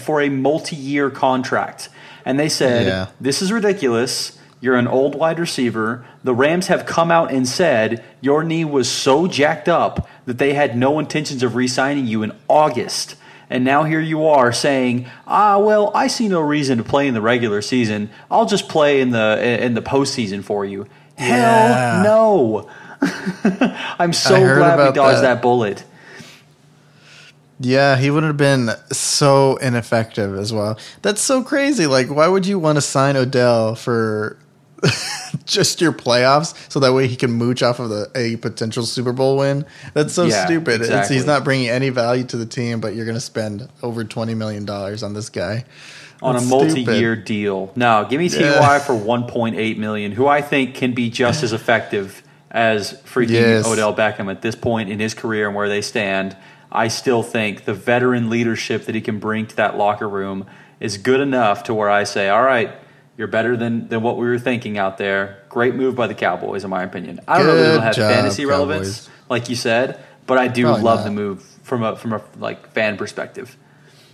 for 0.00 0.22
a 0.22 0.30
multi-year 0.30 1.10
contract. 1.10 1.90
And 2.24 2.40
they 2.40 2.48
said, 2.48 2.86
Yeah. 2.86 3.08
this 3.20 3.42
is 3.42 3.52
ridiculous. 3.52 4.38
You're 4.62 4.76
an 4.76 4.88
old 4.88 5.14
wide 5.14 5.38
receiver. 5.38 6.02
The 6.24 6.34
Rams 6.34 6.68
have 6.68 6.86
come 6.86 7.10
out 7.10 7.30
and 7.30 7.46
said 7.46 8.02
your 8.22 8.42
knee 8.42 8.64
was 8.64 8.88
so 8.88 9.26
jacked 9.26 9.68
up 9.68 10.08
that 10.24 10.38
they 10.38 10.54
had 10.54 10.74
no 10.74 10.98
intentions 10.98 11.42
of 11.42 11.54
re 11.54 11.68
signing 11.68 12.06
you 12.06 12.22
in 12.22 12.32
August. 12.48 13.16
And 13.50 13.64
now 13.64 13.84
here 13.84 14.00
you 14.00 14.24
are 14.24 14.50
saying, 14.50 15.10
ah, 15.26 15.58
well, 15.58 15.90
I 15.94 16.06
see 16.06 16.28
no 16.28 16.40
reason 16.40 16.78
to 16.78 16.84
play 16.84 17.06
in 17.06 17.12
the 17.12 17.20
regular 17.20 17.60
season. 17.60 18.08
I'll 18.30 18.46
just 18.46 18.70
play 18.70 19.02
in 19.02 19.10
the 19.10 19.62
in 19.62 19.74
the 19.74 19.82
postseason 19.82 20.42
for 20.42 20.64
you. 20.64 20.86
Yeah. 21.18 22.02
Hell 22.02 22.04
no. 22.04 22.70
I'm 23.98 24.12
so 24.12 24.36
glad 24.38 24.78
we 24.88 24.92
dodged 24.94 25.18
that. 25.18 25.34
that 25.34 25.42
bullet. 25.42 25.84
Yeah, 27.60 27.96
he 27.96 28.10
would 28.10 28.22
have 28.22 28.36
been 28.36 28.70
so 28.92 29.56
ineffective 29.56 30.36
as 30.36 30.52
well. 30.52 30.78
That's 31.02 31.20
so 31.20 31.42
crazy. 31.42 31.86
Like, 31.86 32.08
why 32.08 32.28
would 32.28 32.46
you 32.46 32.58
want 32.58 32.76
to 32.76 32.80
sign 32.82 33.16
Odell 33.16 33.74
for 33.74 34.38
just 35.44 35.80
your 35.80 35.92
playoffs 35.92 36.54
so 36.70 36.78
that 36.78 36.92
way 36.92 37.08
he 37.08 37.16
can 37.16 37.32
mooch 37.32 37.64
off 37.64 37.80
of 37.80 37.88
the 37.88 38.08
a 38.14 38.36
potential 38.36 38.84
Super 38.86 39.12
Bowl 39.12 39.36
win? 39.38 39.66
That's 39.92 40.12
so 40.14 40.24
Yeah, 40.26 40.44
stupid. 40.46 40.82
Exactly. 40.82 41.16
he's 41.16 41.26
not 41.26 41.42
bringing 41.42 41.68
any 41.68 41.88
value 41.88 42.22
to 42.26 42.36
the 42.36 42.46
team, 42.46 42.80
but 42.80 42.94
you're 42.94 43.04
going 43.06 43.16
to 43.16 43.20
spend 43.20 43.68
over 43.82 44.04
twenty 44.04 44.34
million 44.36 44.64
dollars 44.64 45.02
on 45.02 45.14
this 45.14 45.28
guy 45.28 45.64
on 46.22 46.36
a 46.36 46.40
multi-year 46.40 47.14
stupid. 47.14 47.24
deal. 47.24 47.72
No, 47.74 48.06
give 48.08 48.20
me 48.20 48.28
Ty 48.28 48.38
Yeah. 48.40 48.78
for 48.80 48.92
1.8 48.92 49.78
million, 49.78 50.10
who 50.12 50.26
I 50.28 50.42
think 50.42 50.74
can 50.76 50.92
be 50.92 51.10
just 51.10 51.42
as 51.44 51.52
effective 51.52 52.22
as 52.50 52.94
freaking 53.04 53.30
Yes. 53.30 53.66
Odell 53.66 53.94
Beckham 53.94 54.30
at 54.30 54.42
this 54.42 54.54
point 54.54 54.88
in 54.90 55.00
his 55.00 55.14
career 55.14 55.46
and 55.46 55.56
where 55.56 55.68
they 55.68 55.82
stand. 55.82 56.36
I 56.70 56.88
still 56.88 57.22
think 57.22 57.64
the 57.64 57.74
veteran 57.74 58.28
leadership 58.30 58.86
that 58.86 58.94
he 58.94 59.00
can 59.00 59.18
bring 59.18 59.46
to 59.46 59.56
that 59.56 59.76
locker 59.78 60.08
room 60.08 60.46
is 60.80 60.98
good 60.98 61.20
enough 61.20 61.64
to 61.64 61.74
where 61.74 61.90
I 61.90 62.04
say, 62.04 62.28
all 62.28 62.42
right, 62.42 62.70
you're 63.16 63.26
better 63.26 63.56
than, 63.56 63.88
than 63.88 64.02
what 64.02 64.16
we 64.16 64.26
were 64.26 64.38
thinking 64.38 64.78
out 64.78 64.96
there. 64.98 65.42
Great 65.48 65.74
move 65.74 65.96
by 65.96 66.06
the 66.06 66.14
Cowboys, 66.14 66.64
in 66.64 66.70
my 66.70 66.82
opinion. 66.84 67.20
I 67.26 67.38
don't 67.38 67.46
know 67.48 67.54
if 67.54 67.58
Good 67.58 67.68
it'll 67.70 67.80
have 67.82 67.96
job, 67.96 68.12
fantasy 68.12 68.42
Cowboys. 68.44 68.50
relevance, 68.58 69.10
like 69.28 69.48
you 69.48 69.56
said, 69.56 69.98
but 70.26 70.38
I 70.38 70.46
do 70.48 70.64
Probably 70.64 70.82
love 70.82 70.98
not. 71.00 71.04
the 71.06 71.10
move 71.10 71.42
from 71.62 71.82
a 71.82 71.96
from 71.96 72.12
a 72.12 72.22
like 72.38 72.70
fan 72.72 72.96
perspective. 72.96 73.56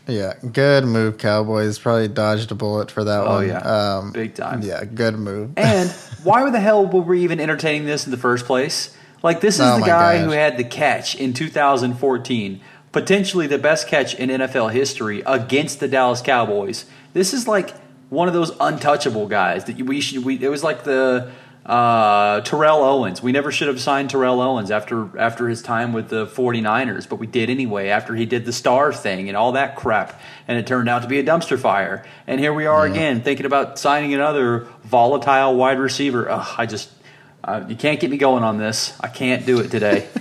Yeah, 0.07 0.35
good 0.53 0.85
move, 0.85 1.17
Cowboys. 1.19 1.79
Probably 1.79 2.09
dodged 2.09 2.53
a 2.53 2.55
bullet 2.55 2.90
for 2.90 3.05
that 3.05 3.21
Oh, 3.27 3.37
one. 3.37 3.49
yeah. 3.49 3.59
um, 3.99 4.12
Big 4.12 4.35
time. 4.35 4.61
Yeah, 4.62 4.85
good 4.85 5.19
move. 5.19 5.53
And 5.57 5.90
why 6.23 6.49
the 6.51 6.61
hell 6.61 6.87
were 6.87 7.01
we 7.01 7.23
even 7.23 7.40
entertaining 7.40 7.87
this 7.87 8.05
in 8.05 8.11
the 8.11 8.19
first 8.19 8.45
place? 8.45 8.95
Like 9.23 9.40
this 9.40 9.55
is 9.55 9.62
Oh 9.62 9.79
the 9.81 9.87
guy 9.87 10.19
gosh. 10.19 10.25
who 10.27 10.31
had 10.33 10.59
the 10.59 10.64
catch 10.64 11.14
in 11.14 11.33
2014, 11.33 12.61
potentially 12.93 13.47
the 13.47 13.59
best 13.59 13.88
catch 13.88 14.14
in 14.14 14.29
NFL 14.29 14.73
history 14.73 15.23
against 15.27 15.81
the 15.81 15.88
Dallas 15.88 16.21
Cowboys. 16.21 16.85
This 17.14 17.33
is 17.33 17.49
like 17.49 17.75
one 18.11 18.29
of 18.29 18.35
those 18.35 18.53
untouchable 18.61 19.27
guys 19.27 19.64
that 19.64 19.81
we 19.81 20.01
should. 20.03 20.25
We, 20.25 20.37
it 20.43 20.49
was 20.51 20.62
like 20.62 20.85
the 20.85 21.31
uh, 21.66 22.42
Terrell 22.42 22.83
Owens. 22.83 23.22
We 23.22 23.33
never 23.33 23.50
should 23.50 23.68
have 23.68 23.81
signed 23.81 24.11
Terrell 24.11 24.40
Owens 24.40 24.70
after 24.70 25.09
after 25.18 25.48
his 25.48 25.62
time 25.62 25.92
with 25.92 26.09
the 26.09 26.27
49ers, 26.27 27.09
but 27.09 27.16
we 27.16 27.27
did 27.27 27.48
anyway 27.48 27.88
after 27.88 28.14
he 28.14 28.27
did 28.27 28.44
the 28.44 28.53
star 28.53 28.92
thing 28.92 29.29
and 29.29 29.37
all 29.37 29.53
that 29.53 29.77
crap, 29.77 30.20
and 30.46 30.59
it 30.59 30.66
turned 30.66 30.88
out 30.88 31.03
to 31.03 31.09
be 31.09 31.18
a 31.18 31.24
dumpster 31.24 31.59
fire. 31.59 32.05
And 32.27 32.38
here 32.38 32.53
we 32.53 32.66
are 32.66 32.85
again 32.85 33.22
thinking 33.22 33.46
about 33.46 33.79
signing 33.79 34.12
another 34.12 34.68
volatile 34.83 35.57
wide 35.57 35.79
receiver. 35.79 36.29
Ugh, 36.29 36.55
I 36.59 36.66
just 36.66 36.90
uh, 37.42 37.64
you 37.68 37.77
can't 37.77 37.98
get 37.98 38.11
me 38.11 38.18
going 38.18 38.42
on 38.42 38.59
this. 38.59 38.94
I 39.00 39.09
can't 39.09 39.46
do 39.46 39.61
it 39.61 39.70
today. 39.70 40.07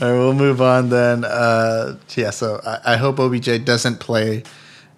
All 0.00 0.08
right, 0.08 0.18
we'll 0.18 0.32
move 0.32 0.62
on 0.62 0.88
then. 0.88 1.24
Uh, 1.24 1.98
yeah, 2.16 2.30
so 2.30 2.60
I, 2.64 2.94
I 2.94 2.96
hope 2.96 3.20
OBJ 3.20 3.64
doesn't 3.64 4.00
play 4.00 4.42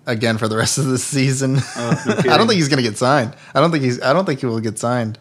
again 0.07 0.39
for 0.39 0.49
the 0.49 0.57
rest 0.57 0.79
of 0.79 0.87
the 0.87 0.99
season. 0.99 1.57
Oh, 1.77 2.05
no 2.07 2.13
I 2.33 2.37
don't 2.37 2.47
think 2.47 2.59
he's 2.59 2.69
going 2.69 2.83
to 2.83 2.89
get 2.89 2.99
signed. 2.99 3.35
I 3.55 3.61
don't 3.61 3.71
think 3.71 3.85
he's. 3.85 4.01
I 4.01 4.13
don't 4.13 4.25
think 4.25 4.41
he 4.41 4.47
will 4.47 4.61
get 4.61 4.79
signed. 4.79 5.19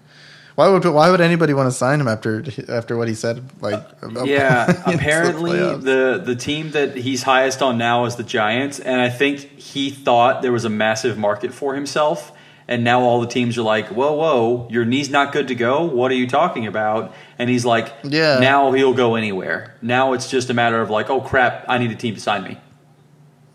Why 0.55 0.67
would 0.67 0.85
Why 0.85 1.09
would 1.09 1.21
anybody 1.21 1.53
want 1.53 1.67
to 1.67 1.71
sign 1.71 1.99
him 1.99 2.07
after 2.07 2.43
after 2.69 2.95
what 2.95 3.07
he 3.07 3.15
said? 3.15 3.43
Like, 3.61 3.73
uh, 3.73 4.07
about 4.07 4.27
yeah, 4.27 4.83
apparently 4.85 5.51
playoffs? 5.51 5.81
the 5.83 6.21
the 6.23 6.35
team 6.35 6.71
that 6.71 6.95
he's 6.95 7.23
highest 7.23 7.61
on 7.61 7.77
now 7.77 8.05
is 8.05 8.17
the 8.17 8.23
Giants, 8.23 8.79
and 8.79 9.01
I 9.01 9.09
think 9.09 9.39
he 9.39 9.89
thought 9.89 10.41
there 10.41 10.51
was 10.51 10.65
a 10.65 10.69
massive 10.69 11.17
market 11.17 11.53
for 11.53 11.73
himself. 11.75 12.31
And 12.65 12.85
now 12.85 13.01
all 13.01 13.19
the 13.19 13.27
teams 13.27 13.57
are 13.57 13.61
like, 13.61 13.87
"Whoa, 13.87 14.13
whoa, 14.13 14.67
your 14.71 14.85
knee's 14.85 15.09
not 15.09 15.33
good 15.33 15.49
to 15.49 15.55
go. 15.55 15.83
What 15.83 16.11
are 16.11 16.15
you 16.15 16.27
talking 16.27 16.65
about?" 16.65 17.13
And 17.37 17.49
he's 17.49 17.65
like, 17.65 17.91
Yeah. 18.03 18.39
Now 18.39 18.71
he'll 18.71 18.93
go 18.93 19.15
anywhere. 19.15 19.75
Now 19.81 20.13
it's 20.13 20.29
just 20.29 20.49
a 20.49 20.53
matter 20.53 20.79
of 20.79 20.89
like, 20.89 21.09
"Oh 21.09 21.19
crap, 21.19 21.65
I 21.67 21.77
need 21.77 21.91
a 21.91 21.95
team 21.95 22.13
to 22.13 22.21
sign 22.21 22.43
me." 22.43 22.57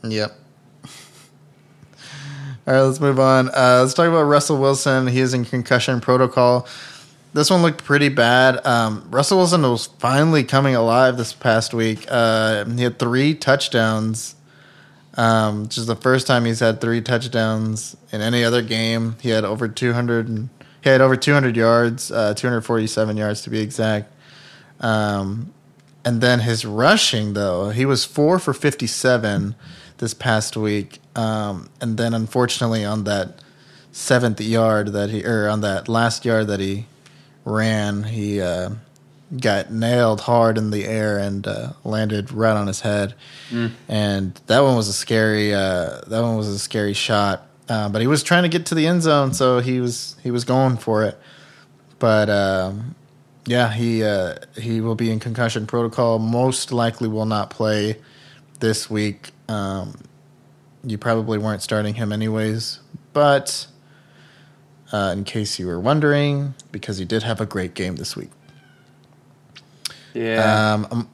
Yep. 0.02 0.32
All 2.68 2.74
right, 2.74 2.82
let's 2.82 3.00
move 3.00 3.18
on. 3.18 3.48
Uh, 3.48 3.78
let's 3.80 3.94
talk 3.94 4.08
about 4.08 4.24
Russell 4.24 4.58
Wilson. 4.58 5.06
He 5.06 5.20
is 5.20 5.32
in 5.32 5.46
concussion 5.46 6.02
protocol. 6.02 6.68
This 7.32 7.48
one 7.48 7.62
looked 7.62 7.82
pretty 7.82 8.10
bad. 8.10 8.66
Um, 8.66 9.08
Russell 9.10 9.38
Wilson 9.38 9.62
was 9.62 9.86
finally 9.86 10.44
coming 10.44 10.74
alive 10.74 11.16
this 11.16 11.32
past 11.32 11.72
week. 11.72 12.04
Uh, 12.10 12.66
he 12.66 12.82
had 12.82 12.98
three 12.98 13.32
touchdowns, 13.32 14.34
um, 15.14 15.62
which 15.62 15.78
is 15.78 15.86
the 15.86 15.96
first 15.96 16.26
time 16.26 16.44
he's 16.44 16.60
had 16.60 16.78
three 16.78 17.00
touchdowns 17.00 17.96
in 18.12 18.20
any 18.20 18.44
other 18.44 18.60
game. 18.60 19.16
He 19.22 19.30
had 19.30 19.46
over 19.46 19.66
200. 19.66 20.50
He 20.82 20.90
had 20.90 21.00
over 21.00 21.16
200 21.16 21.56
yards, 21.56 22.12
uh, 22.12 22.34
247 22.34 23.16
yards 23.16 23.40
to 23.44 23.48
be 23.48 23.60
exact. 23.60 24.12
Um, 24.80 25.54
and 26.04 26.20
then 26.20 26.40
his 26.40 26.66
rushing, 26.66 27.32
though, 27.32 27.70
he 27.70 27.86
was 27.86 28.04
four 28.04 28.38
for 28.38 28.52
57 28.52 29.54
this 29.98 30.14
past 30.14 30.56
week. 30.56 31.00
Um, 31.14 31.68
and 31.80 31.96
then 31.96 32.14
unfortunately 32.14 32.84
on 32.84 33.04
that 33.04 33.42
seventh 33.92 34.40
yard 34.40 34.92
that 34.92 35.10
he, 35.10 35.24
or 35.24 35.48
on 35.48 35.60
that 35.60 35.88
last 35.88 36.24
yard 36.24 36.46
that 36.48 36.60
he 36.60 36.86
ran, 37.44 38.04
he 38.04 38.40
uh, 38.40 38.70
got 39.40 39.72
nailed 39.72 40.22
hard 40.22 40.56
in 40.56 40.70
the 40.70 40.84
air 40.84 41.18
and 41.18 41.46
uh, 41.46 41.72
landed 41.84 42.32
right 42.32 42.56
on 42.56 42.66
his 42.66 42.80
head. 42.80 43.14
Mm. 43.50 43.72
And 43.88 44.40
that 44.46 44.60
one 44.60 44.76
was 44.76 44.88
a 44.88 44.92
scary, 44.92 45.54
uh, 45.54 46.00
that 46.06 46.22
one 46.22 46.36
was 46.36 46.48
a 46.48 46.58
scary 46.58 46.94
shot. 46.94 47.44
Uh, 47.68 47.88
but 47.88 48.00
he 48.00 48.06
was 48.06 48.22
trying 48.22 48.44
to 48.44 48.48
get 48.48 48.66
to 48.66 48.74
the 48.74 48.86
end 48.86 49.02
zone, 49.02 49.34
so 49.34 49.58
he 49.60 49.78
was 49.78 50.16
he 50.22 50.30
was 50.30 50.44
going 50.44 50.78
for 50.78 51.04
it. 51.04 51.18
But 51.98 52.30
um, 52.30 52.94
yeah, 53.44 53.70
he 53.70 54.02
uh, 54.02 54.36
he 54.56 54.80
will 54.80 54.94
be 54.94 55.10
in 55.10 55.20
concussion 55.20 55.66
protocol. 55.66 56.18
Most 56.18 56.72
likely 56.72 57.08
will 57.08 57.26
not 57.26 57.50
play 57.50 57.98
this 58.60 58.90
week. 58.90 59.30
Um, 59.48 59.98
you 60.84 60.98
probably 60.98 61.38
weren't 61.38 61.62
starting 61.62 61.94
him 61.94 62.12
anyways, 62.12 62.80
but 63.12 63.66
uh, 64.92 65.12
in 65.16 65.24
case 65.24 65.58
you 65.58 65.66
were 65.66 65.80
wondering, 65.80 66.54
because 66.72 66.98
he 66.98 67.04
did 67.04 67.22
have 67.22 67.40
a 67.40 67.46
great 67.46 67.74
game 67.74 67.96
this 67.96 68.16
week. 68.16 68.30
Yeah. 70.14 70.84
Um, 70.90 71.10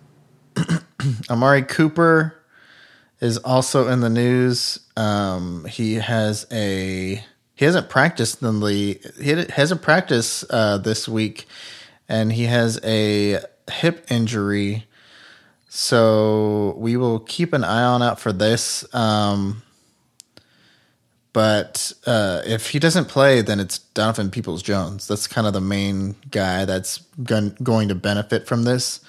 Amari 1.31 1.63
Cooper 1.63 2.41
is 3.21 3.39
also 3.39 3.89
in 3.89 4.01
the 4.01 4.11
news. 4.11 4.81
Um, 4.97 5.65
he 5.67 5.95
has 5.95 6.47
a 6.53 7.25
he 7.55 7.65
hasn't 7.65 7.89
practiced 7.89 8.43
in 8.43 8.61
the 8.61 9.01
he 9.21 9.31
hasn't 9.51 9.83
practiced 9.83 10.45
uh, 10.51 10.79
this 10.79 11.09
week, 11.09 11.47
and 12.09 12.33
he 12.33 12.45
has 12.45 12.81
a 12.85 13.41
hip 13.71 14.07
injury 14.11 14.87
so 15.77 16.77
we 16.79 16.97
will 16.97 17.19
keep 17.19 17.53
an 17.53 17.65
eye 17.65 17.83
on 17.83 18.01
out 18.01 18.21
for 18.21 18.33
this. 18.33 18.85
Um, 18.95 19.65
but 21.33 21.93
uh, 22.07 22.43
if 22.47 22.71
he 22.71 22.79
doesn't 22.79 23.07
play, 23.07 23.43
then 23.43 23.59
it's 23.59 23.81
Donovan 23.81 24.31
Peoples 24.31 24.63
Jones. 24.63 25.09
That's 25.09 25.27
kind 25.27 25.49
of 25.49 25.53
the 25.53 25.61
main 25.61 26.15
guy 26.31 26.65
that's 26.65 26.99
going, 27.25 27.57
going 27.61 27.89
to 27.89 27.97
benefit 27.97 28.47
from 28.47 28.63
this. 28.63 29.01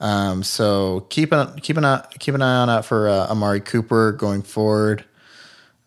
Um, 0.00 0.42
so 0.42 1.04
keep 1.10 1.32
an 1.32 1.60
keep 1.60 1.76
an 1.76 1.84
eye, 1.84 2.06
keep 2.18 2.34
an 2.34 2.40
eye 2.40 2.56
on 2.56 2.70
out 2.70 2.86
for 2.86 3.06
uh, 3.06 3.26
Amari 3.26 3.60
Cooper 3.60 4.12
going 4.12 4.40
forward. 4.40 5.04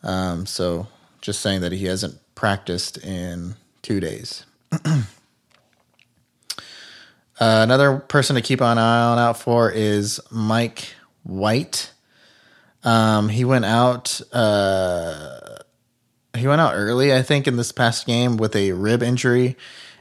Um, 0.04 0.46
so 0.46 0.86
just 1.22 1.42
saying 1.42 1.62
that 1.62 1.72
he 1.72 1.86
hasn't 1.86 2.20
practiced 2.36 3.00
in 3.00 3.56
two 3.82 4.00
days. 4.00 4.46
Uh, 7.40 7.62
another 7.64 7.98
person 7.98 8.36
to 8.36 8.42
keep 8.42 8.62
an 8.62 8.78
eye 8.78 9.04
on 9.04 9.18
out 9.18 9.40
for 9.40 9.72
is 9.72 10.20
Mike 10.30 10.94
White. 11.24 11.92
Um, 12.84 13.30
he 13.30 13.46
went 13.46 13.66
out. 13.66 14.22
Uh, 14.32 15.40
he 16.36 16.48
went 16.48 16.62
out 16.62 16.74
early, 16.76 17.14
I 17.14 17.22
think, 17.22 17.48
in 17.48 17.58
this 17.58 17.72
past 17.72 18.06
game 18.06 18.38
with 18.38 18.56
a 18.56 18.72
rib 18.74 19.02
injury, 19.02 19.56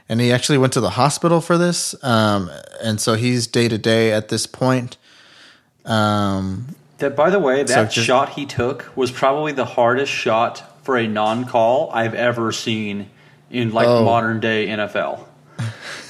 and 0.09 0.19
he 0.19 0.31
actually 0.31 0.57
went 0.57 0.73
to 0.73 0.81
the 0.81 0.91
hospital 0.91 1.41
for 1.41 1.57
this. 1.57 1.95
Um, 2.03 2.51
and 2.81 2.99
so 2.99 3.15
he's 3.15 3.47
day 3.47 3.67
to 3.67 3.77
day 3.77 4.11
at 4.11 4.29
this 4.29 4.45
point. 4.45 4.97
Um, 5.85 6.75
that, 6.97 7.15
by 7.15 7.29
the 7.29 7.39
way, 7.39 7.63
that 7.63 7.69
so 7.69 7.85
just, 7.85 8.07
shot 8.07 8.29
he 8.29 8.45
took 8.45 8.95
was 8.95 9.11
probably 9.11 9.51
the 9.51 9.65
hardest 9.65 10.11
shot 10.11 10.83
for 10.83 10.97
a 10.97 11.07
non-call 11.07 11.91
I've 11.91 12.13
ever 12.13 12.51
seen 12.51 13.09
in 13.49 13.71
like 13.71 13.87
oh. 13.87 14.03
modern 14.03 14.39
day 14.39 14.67
NFL. 14.67 15.25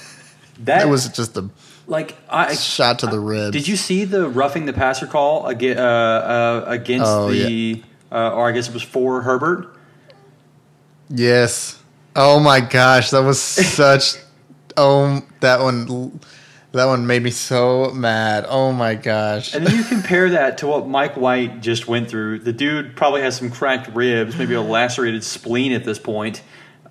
That 0.66 0.88
was 0.88 1.10
just 1.10 1.38
a 1.38 1.50
like 1.88 2.16
I 2.30 2.56
shot 2.56 3.00
to 3.00 3.08
the 3.08 3.20
ribs. 3.20 3.52
Did 3.52 3.68
you 3.68 3.76
see 3.76 4.06
the 4.06 4.28
roughing 4.30 4.66
the 4.66 4.74
passer 4.74 5.08
call 5.08 5.48
against, 5.48 5.80
uh, 5.80 5.84
uh, 5.84 6.66
against 6.68 7.06
oh, 7.08 7.32
the, 7.32 7.38
yeah. 7.38 7.84
uh, 8.12 8.32
or 8.32 8.50
I 8.50 8.52
guess 8.52 8.70
it 8.70 8.74
was 8.74 8.84
for 8.84 9.22
Herbert? 9.22 9.76
Yes. 11.10 11.80
Oh 12.16 12.40
my 12.40 12.62
gosh, 12.62 13.10
that 13.10 13.24
was 13.24 13.42
such. 13.42 14.16
oh, 14.78 15.22
that 15.42 15.60
one. 15.60 16.20
That 16.72 16.86
one 16.86 17.06
made 17.06 17.22
me 17.22 17.30
so 17.30 17.92
mad. 17.92 18.48
Oh 18.50 18.72
my 18.72 18.96
gosh. 18.96 19.54
And 19.54 19.64
then 19.64 19.76
you 19.76 19.84
compare 19.84 20.32
that 20.32 20.58
to 20.58 20.68
what 20.68 20.88
Mike 20.88 21.16
White 21.16 21.62
just 21.62 21.88
went 21.88 22.10
through. 22.10 22.40
The 22.40 22.52
dude 22.52 22.96
probably 22.96 23.22
has 23.22 23.38
some 23.38 23.52
cracked 23.52 23.90
ribs, 23.96 24.36
maybe 24.36 24.56
a 24.56 24.62
lacerated 24.62 25.24
spleen 25.24 25.72
at 25.74 25.84
this 25.84 26.00
point 26.00 26.42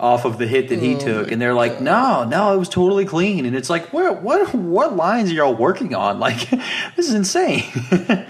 off 0.03 0.25
of 0.25 0.37
the 0.37 0.47
hit 0.49 0.69
that 0.69 0.81
he 0.81 0.97
oh 0.97 0.99
took, 0.99 1.33
and 1.33 1.41
they're 1.41 1.55
like, 1.55 1.81
"No, 1.81 2.25
no, 2.25 2.53
it 2.53 2.59
was 2.59 2.69
totally 2.69 3.05
clean." 3.07 3.47
And 3.47 3.55
it's 3.55 3.71
like, 3.71 3.93
"What, 3.93 4.21
what, 4.21 4.53
what 4.53 4.97
lines 4.97 5.31
are 5.31 5.35
y'all 5.35 5.55
working 5.55 5.95
on? 5.95 6.19
Like, 6.23 6.51
this 6.97 7.09
is 7.09 7.15
insane." 7.15 7.65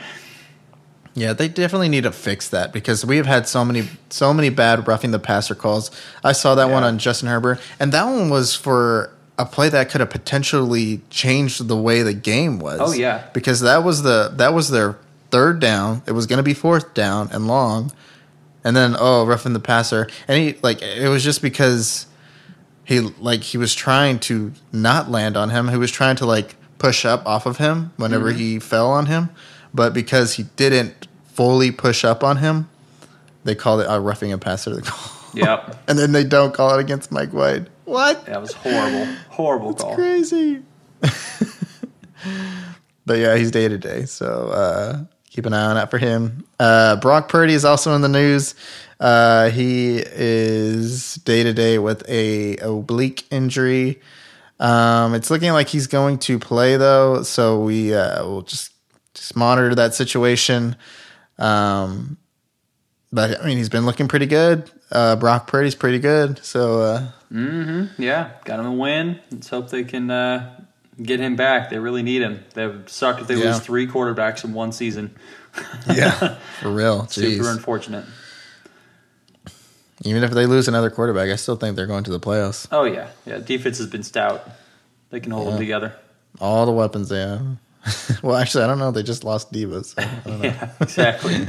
yeah, 1.15 1.33
they 1.33 1.49
definitely 1.49 1.89
need 1.89 2.05
to 2.05 2.13
fix 2.13 2.49
that 2.51 2.73
because 2.73 3.05
we 3.05 3.17
have 3.17 3.27
had 3.27 3.49
so 3.49 3.65
many, 3.65 3.89
so 4.11 4.33
many 4.33 4.51
bad 4.51 4.87
roughing 4.87 5.11
the 5.11 5.19
passer 5.19 5.55
calls. 5.55 5.91
I 6.23 6.33
saw 6.33 6.55
that 6.55 6.69
yeah. 6.69 6.73
one 6.73 6.85
on 6.85 6.99
Justin 6.99 7.29
Herbert, 7.29 7.61
and 7.81 7.91
that 7.93 8.05
one 8.05 8.31
was 8.31 8.55
for 8.55 9.13
a 9.39 9.47
play 9.47 9.69
that 9.71 9.91
could 9.91 10.01
have 10.01 10.11
potentially 10.11 11.01
changed 11.11 11.67
the 11.69 11.77
way 11.77 12.03
the 12.03 12.15
game 12.15 12.59
was. 12.59 12.81
Oh 12.81 12.93
yeah, 12.93 13.29
because 13.33 13.61
that 13.61 13.83
was 13.83 14.03
the 14.03 14.33
that 14.37 14.53
was 14.53 14.71
their 14.71 14.99
third 15.31 15.59
down. 15.59 16.03
It 16.07 16.13
was 16.13 16.27
going 16.27 16.39
to 16.39 16.43
be 16.43 16.55
fourth 16.55 16.93
down 16.95 17.31
and 17.33 17.47
long 17.47 17.93
and 18.65 18.77
then 18.77 18.97
oh 18.99 19.27
roughing 19.27 19.53
the 19.53 19.61
passer. 19.61 20.09
And 20.29 20.39
he 20.39 20.59
like 20.63 20.83
it 20.83 21.09
was 21.09 21.25
just 21.25 21.43
because 21.43 22.07
he 22.85 23.01
like 23.01 23.43
he 23.43 23.59
was 23.59 23.75
trying 23.75 24.19
to 24.21 24.53
not 24.73 25.11
land 25.11 25.37
on 25.37 25.51
him. 25.51 25.69
He 25.69 25.77
was 25.77 25.91
trying 25.91 26.17
to 26.17 26.27
like 26.27 26.57
push 26.79 27.05
up 27.05 27.27
off 27.27 27.47
of 27.47 27.59
him 27.59 27.93
whenever 27.97 28.31
mm-hmm. 28.31 28.39
he 28.39 28.59
fell 28.59 28.91
on 28.91 29.07
him. 29.07 29.31
But 29.75 29.95
because 29.95 30.35
he 30.35 30.45
didn't 30.57 31.07
fully 31.25 31.71
push 31.71 32.05
up 32.05 32.23
on 32.23 32.39
him 32.39 32.69
they 33.45 33.55
called 33.55 33.81
it 33.81 33.87
a 33.89 34.01
roughing 34.01 34.33
a 34.33 34.39
passer 34.39 34.81
call. 34.81 35.31
yep. 35.35 35.77
And 35.89 35.99
then 35.99 36.13
they 36.13 36.25
don't 36.25 36.55
call 36.55 36.79
it 36.79 36.81
against 36.81 37.11
mike 37.11 37.33
white. 37.33 37.67
What? 37.85 38.27
That 38.27 38.41
was 38.41 38.53
horrible. 38.53 39.07
Horrible 39.29 39.73
That's 39.73 39.83
call. 39.83 39.95
crazy. 39.95 40.63
But 43.05 43.15
yeah 43.19 43.37
he's 43.37 43.51
day 43.51 43.67
to 43.67 43.79
day. 43.79 44.05
So 44.05 44.51
uh 44.51 45.05
keep 45.33 45.47
an 45.47 45.55
eye 45.55 45.65
on 45.65 45.77
that 45.77 45.91
for 45.91 45.99
him. 45.99 46.45
Uh, 46.61 46.97
Brock 46.97 47.29
Purdy 47.29 47.55
is 47.55 47.65
also 47.65 47.95
in 47.95 48.03
the 48.03 48.09
news. 48.09 48.55
Uh, 49.01 49.49
he 49.49 49.97
is 49.97 51.15
day 51.15 51.43
to 51.43 51.55
day 51.55 51.79
with 51.79 52.07
a 52.09 52.59
oblique 52.59 53.25
injury. 53.31 54.01
Um, 54.61 55.15
it's 55.15 55.31
looking 55.31 55.53
like 55.53 55.69
he's 55.69 55.87
going 55.87 56.19
to 56.19 56.39
play 56.39 56.77
though, 56.77 57.23
so 57.23 57.61
we 57.61 57.95
uh, 57.95 58.25
will 58.25 58.43
just 58.43 58.73
just 59.15 59.35
monitor 59.35 59.75
that 59.75 59.95
situation. 59.95 60.77
Um, 61.39 62.19
but 63.11 63.41
I 63.41 63.47
mean, 63.47 63.57
he's 63.57 63.71
been 63.71 63.87
looking 63.87 64.09
pretty 64.09 64.27
good. 64.27 64.71
Uh, 64.91 65.17
Brock 65.17 65.47
Purdy's 65.47 65.75
pretty 65.75 65.99
good, 65.99 66.45
so. 66.45 66.81
Uh, 66.81 67.09
mm-hmm. 67.33 68.01
Yeah, 68.01 68.31
got 68.45 68.61
him 68.61 68.67
a 68.67 68.73
win. 68.73 69.19
Let's 69.31 69.49
hope 69.49 69.71
they 69.71 69.85
can 69.85 70.11
uh, 70.11 70.62
get 71.01 71.21
him 71.21 71.37
back. 71.37 71.71
They 71.71 71.79
really 71.79 72.03
need 72.03 72.23
him. 72.23 72.45
They 72.55 72.67
would 72.67 72.89
suck 72.89 73.21
if 73.21 73.27
they 73.27 73.37
yeah. 73.37 73.47
lose 73.47 73.61
three 73.61 73.87
quarterbacks 73.87 74.45
in 74.45 74.53
one 74.53 74.73
season. 74.73 75.15
yeah, 75.87 76.11
for 76.61 76.71
real. 76.71 77.03
Jeez. 77.03 77.37
Super 77.37 77.51
unfortunate. 77.51 78.05
Even 80.05 80.25
if 80.25 80.33
they 80.33 80.47
lose 80.47 80.67
another 80.67 80.91
quarterback, 80.91 81.31
I 81.31 81.37
still 81.37 81.57
think 81.57 81.77
they're 81.77 81.87
going 81.87 82.05
to 82.05 82.11
the 82.11 82.21
playoffs. 82.21 82.67
Oh 82.73 82.85
yeah, 82.85 83.09
yeah. 83.25 83.39
Defense 83.39 83.79
has 83.79 83.87
been 83.87 84.03
stout. 84.03 84.49
They 85.11 85.21
can 85.21 85.31
hold 85.31 85.47
yeah. 85.47 85.51
them 85.51 85.61
together. 85.61 85.95
All 86.41 86.67
the 86.67 86.73
weapons 86.73 87.09
they 87.09 87.21
have. 87.21 87.59
well, 88.23 88.37
actually, 88.37 88.65
I 88.65 88.67
don't 88.67 88.79
know. 88.79 88.91
They 88.91 89.03
just 89.03 89.25
lost 89.25 89.53
Divas. 89.53 89.95
So 89.95 90.43
yeah, 90.43 90.71
exactly. 90.81 91.49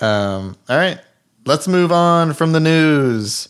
um, 0.00 0.56
all 0.68 0.76
right, 0.76 1.00
let's 1.44 1.66
move 1.66 1.92
on 1.92 2.32
from 2.32 2.52
the 2.52 2.60
news, 2.60 3.48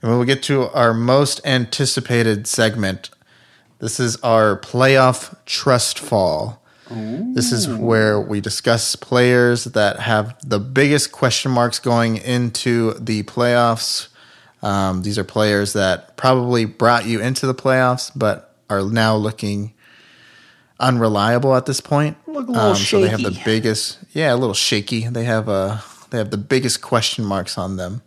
and 0.00 0.10
when 0.10 0.20
we 0.20 0.26
get 0.26 0.42
to 0.44 0.68
our 0.70 0.94
most 0.94 1.40
anticipated 1.44 2.46
segment 2.46 3.10
this 3.84 4.00
is 4.00 4.16
our 4.22 4.58
playoff 4.58 5.36
trust 5.44 5.98
fall. 5.98 6.62
Ooh. 6.90 7.34
This 7.34 7.52
is 7.52 7.68
where 7.68 8.18
we 8.18 8.40
discuss 8.40 8.96
players 8.96 9.64
that 9.64 10.00
have 10.00 10.38
the 10.40 10.58
biggest 10.58 11.12
question 11.12 11.52
marks 11.52 11.78
going 11.78 12.16
into 12.16 12.94
the 12.94 13.24
playoffs. 13.24 14.08
Um, 14.62 15.02
these 15.02 15.18
are 15.18 15.24
players 15.24 15.74
that 15.74 16.16
probably 16.16 16.64
brought 16.64 17.04
you 17.04 17.20
into 17.20 17.46
the 17.46 17.54
playoffs, 17.54 18.10
but 18.16 18.56
are 18.70 18.80
now 18.80 19.16
looking 19.16 19.74
unreliable 20.80 21.54
at 21.54 21.66
this 21.66 21.82
point. 21.82 22.16
Look 22.26 22.48
a 22.48 22.52
little 22.52 22.70
um, 22.70 22.76
shaky. 22.76 22.86
So 22.86 23.00
they 23.02 23.08
have 23.10 23.22
the 23.22 23.38
biggest, 23.44 23.98
yeah, 24.12 24.32
a 24.32 24.36
little 24.36 24.54
shaky. 24.54 25.08
They 25.08 25.24
have 25.24 25.46
a 25.46 25.84
they 26.08 26.16
have 26.16 26.30
the 26.30 26.38
biggest 26.38 26.80
question 26.80 27.22
marks 27.22 27.58
on 27.58 27.76
them. 27.76 28.00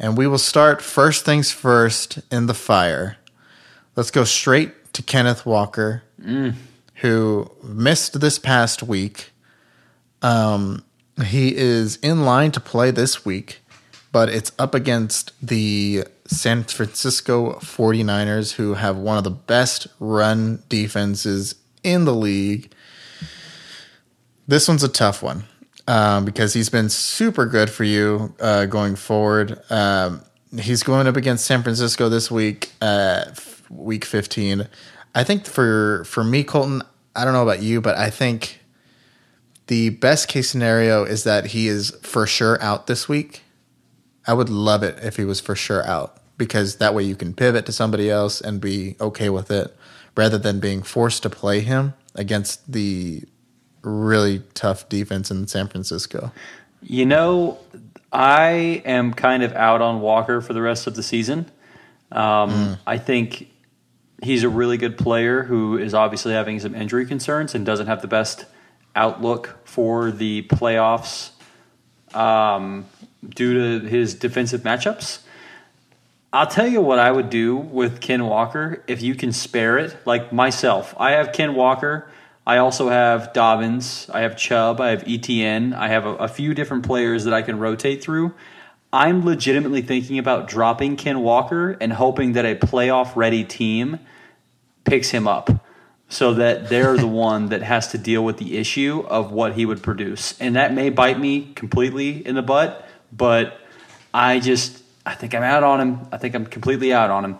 And 0.00 0.18
we 0.18 0.26
will 0.26 0.38
start 0.38 0.82
first 0.82 1.24
things 1.24 1.52
first 1.52 2.18
in 2.32 2.46
the 2.46 2.54
fire. 2.54 3.18
Let's 3.94 4.10
go 4.10 4.24
straight 4.24 4.72
to 4.92 5.02
Kenneth 5.02 5.46
Walker, 5.46 6.02
who 6.96 7.50
missed 7.62 8.20
this 8.20 8.38
past 8.38 8.82
week. 8.82 9.30
Um, 10.22 10.84
he 11.24 11.56
is 11.56 11.96
in 11.96 12.24
line 12.24 12.50
to 12.52 12.60
play 12.60 12.90
this 12.90 13.24
week, 13.24 13.60
but 14.12 14.28
it's 14.28 14.52
up 14.58 14.74
against 14.74 15.32
the 15.46 16.04
San 16.26 16.64
Francisco 16.64 17.54
49ers, 17.60 18.52
who 18.52 18.74
have 18.74 18.96
one 18.96 19.18
of 19.18 19.24
the 19.24 19.30
best 19.30 19.86
run 19.98 20.62
defenses 20.68 21.54
in 21.82 22.04
the 22.04 22.14
league. 22.14 22.72
This 24.46 24.68
one's 24.68 24.82
a 24.82 24.88
tough 24.88 25.22
one 25.22 25.44
um, 25.86 26.24
because 26.24 26.52
he's 26.54 26.68
been 26.68 26.88
super 26.88 27.46
good 27.46 27.70
for 27.70 27.84
you 27.84 28.34
uh, 28.40 28.66
going 28.66 28.96
forward. 28.96 29.60
Um, 29.70 30.22
he's 30.58 30.82
going 30.82 31.06
up 31.06 31.16
against 31.16 31.44
San 31.46 31.62
Francisco 31.62 32.08
this 32.08 32.30
week, 32.30 32.72
uh, 32.80 33.24
week 33.70 34.04
15. 34.04 34.68
I 35.14 35.24
think 35.24 35.46
for 35.46 36.04
for 36.04 36.22
me, 36.22 36.44
Colton, 36.44 36.82
I 37.16 37.24
don't 37.24 37.32
know 37.32 37.42
about 37.42 37.62
you, 37.62 37.80
but 37.80 37.96
I 37.96 38.10
think 38.10 38.60
the 39.66 39.90
best 39.90 40.28
case 40.28 40.50
scenario 40.50 41.04
is 41.04 41.24
that 41.24 41.46
he 41.46 41.68
is 41.68 41.90
for 42.02 42.26
sure 42.26 42.60
out 42.60 42.86
this 42.86 43.08
week. 43.08 43.42
I 44.26 44.34
would 44.34 44.48
love 44.48 44.82
it 44.82 44.98
if 45.02 45.16
he 45.16 45.24
was 45.24 45.40
for 45.40 45.54
sure 45.54 45.84
out 45.86 46.16
because 46.36 46.76
that 46.76 46.94
way 46.94 47.02
you 47.02 47.16
can 47.16 47.34
pivot 47.34 47.66
to 47.66 47.72
somebody 47.72 48.10
else 48.10 48.40
and 48.40 48.60
be 48.60 48.96
okay 49.00 49.28
with 49.28 49.50
it 49.50 49.76
rather 50.16 50.38
than 50.38 50.60
being 50.60 50.82
forced 50.82 51.22
to 51.22 51.30
play 51.30 51.60
him 51.60 51.94
against 52.14 52.70
the 52.70 53.22
really 53.82 54.42
tough 54.54 54.88
defense 54.88 55.30
in 55.30 55.46
San 55.46 55.68
Francisco. 55.68 56.32
You 56.82 57.06
know, 57.06 57.58
I 58.12 58.82
am 58.84 59.14
kind 59.14 59.42
of 59.42 59.52
out 59.52 59.82
on 59.82 60.00
Walker 60.00 60.40
for 60.40 60.52
the 60.52 60.62
rest 60.62 60.86
of 60.86 60.96
the 60.96 61.02
season. 61.02 61.50
Um, 62.12 62.76
I 62.86 62.98
think 62.98 63.50
he's 64.22 64.42
a 64.44 64.48
really 64.48 64.76
good 64.76 64.98
player 64.98 65.42
who 65.42 65.78
is 65.78 65.94
obviously 65.94 66.32
having 66.32 66.60
some 66.60 66.74
injury 66.74 67.06
concerns 67.06 67.54
and 67.54 67.64
doesn't 67.64 67.86
have 67.86 68.02
the 68.02 68.08
best 68.08 68.44
outlook 68.94 69.58
for 69.64 70.10
the 70.10 70.42
playoffs 70.42 71.30
um, 72.14 72.86
due 73.26 73.80
to 73.80 73.88
his 73.88 74.14
defensive 74.14 74.62
matchups. 74.62 75.20
I'll 76.32 76.46
tell 76.46 76.66
you 76.66 76.80
what 76.80 76.98
I 76.98 77.10
would 77.10 77.30
do 77.30 77.56
with 77.56 78.00
Ken 78.00 78.24
Walker 78.24 78.84
if 78.86 79.02
you 79.02 79.14
can 79.14 79.32
spare 79.32 79.78
it. 79.78 79.96
Like 80.06 80.32
myself, 80.32 80.94
I 80.96 81.12
have 81.12 81.32
Ken 81.32 81.54
Walker. 81.54 82.08
I 82.46 82.58
also 82.58 82.88
have 82.88 83.32
Dobbins. 83.32 84.08
I 84.12 84.20
have 84.20 84.36
Chubb. 84.36 84.80
I 84.80 84.90
have 84.90 85.04
ETN. 85.04 85.74
I 85.74 85.88
have 85.88 86.06
a, 86.06 86.14
a 86.16 86.28
few 86.28 86.54
different 86.54 86.86
players 86.86 87.24
that 87.24 87.34
I 87.34 87.42
can 87.42 87.58
rotate 87.58 88.02
through. 88.02 88.32
I'm 88.92 89.24
legitimately 89.24 89.82
thinking 89.82 90.18
about 90.18 90.48
dropping 90.48 90.96
Ken 90.96 91.20
Walker 91.20 91.76
and 91.80 91.92
hoping 91.92 92.32
that 92.32 92.44
a 92.44 92.56
playoff 92.56 93.14
ready 93.14 93.44
team 93.44 94.00
picks 94.90 95.10
him 95.10 95.28
up 95.28 95.48
so 96.08 96.34
that 96.34 96.68
they're 96.68 96.96
the 96.96 97.06
one 97.30 97.48
that 97.50 97.62
has 97.62 97.88
to 97.88 97.98
deal 97.98 98.24
with 98.24 98.38
the 98.38 98.58
issue 98.58 99.04
of 99.08 99.30
what 99.30 99.54
he 99.54 99.64
would 99.64 99.82
produce. 99.82 100.38
And 100.40 100.56
that 100.56 100.74
may 100.74 100.90
bite 100.90 101.18
me 101.18 101.52
completely 101.54 102.26
in 102.26 102.34
the 102.34 102.42
butt, 102.42 102.86
but 103.12 103.58
I 104.12 104.40
just 104.40 104.82
I 105.06 105.14
think 105.14 105.34
I'm 105.34 105.42
out 105.42 105.62
on 105.62 105.80
him. 105.80 106.08
I 106.12 106.18
think 106.18 106.34
I'm 106.34 106.44
completely 106.44 106.92
out 106.92 107.10
on 107.10 107.24
him. 107.24 107.38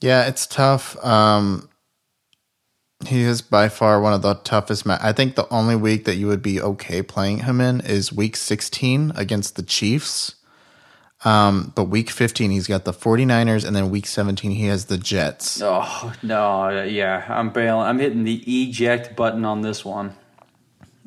Yeah, 0.00 0.26
it's 0.26 0.46
tough. 0.46 0.96
Um, 1.04 1.68
he 3.06 3.22
is 3.22 3.42
by 3.42 3.68
far 3.68 4.00
one 4.00 4.12
of 4.12 4.22
the 4.22 4.34
toughest. 4.34 4.84
Ma- 4.86 4.98
I 5.00 5.12
think 5.12 5.34
the 5.34 5.48
only 5.48 5.76
week 5.76 6.06
that 6.06 6.16
you 6.16 6.26
would 6.26 6.42
be 6.42 6.60
okay 6.60 7.02
playing 7.02 7.40
him 7.40 7.60
in 7.60 7.80
is 7.80 8.12
week 8.12 8.36
16 8.36 9.12
against 9.14 9.56
the 9.56 9.62
Chiefs. 9.62 10.36
Um, 11.24 11.72
but 11.76 11.84
week 11.84 12.10
15, 12.10 12.50
he's 12.50 12.66
got 12.66 12.84
the 12.84 12.92
49ers, 12.92 13.64
and 13.64 13.76
then 13.76 13.90
week 13.90 14.06
17, 14.06 14.50
he 14.50 14.66
has 14.66 14.86
the 14.86 14.98
Jets. 14.98 15.62
Oh 15.62 16.12
no, 16.22 16.82
yeah, 16.82 17.24
I'm 17.28 17.50
bailing. 17.50 17.86
I'm 17.86 17.98
hitting 17.98 18.24
the 18.24 18.42
eject 18.46 19.14
button 19.14 19.44
on 19.44 19.60
this 19.62 19.84
one. 19.84 20.14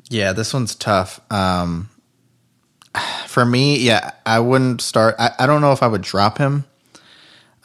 Yeah, 0.08 0.32
this 0.32 0.54
one's 0.54 0.74
tough. 0.74 1.20
Um, 1.30 1.90
for 3.26 3.44
me, 3.44 3.78
yeah, 3.78 4.12
I 4.24 4.40
wouldn't 4.40 4.80
start. 4.80 5.16
I, 5.18 5.32
I 5.38 5.46
don't 5.46 5.60
know 5.60 5.72
if 5.72 5.82
I 5.82 5.86
would 5.86 6.02
drop 6.02 6.38
him, 6.38 6.64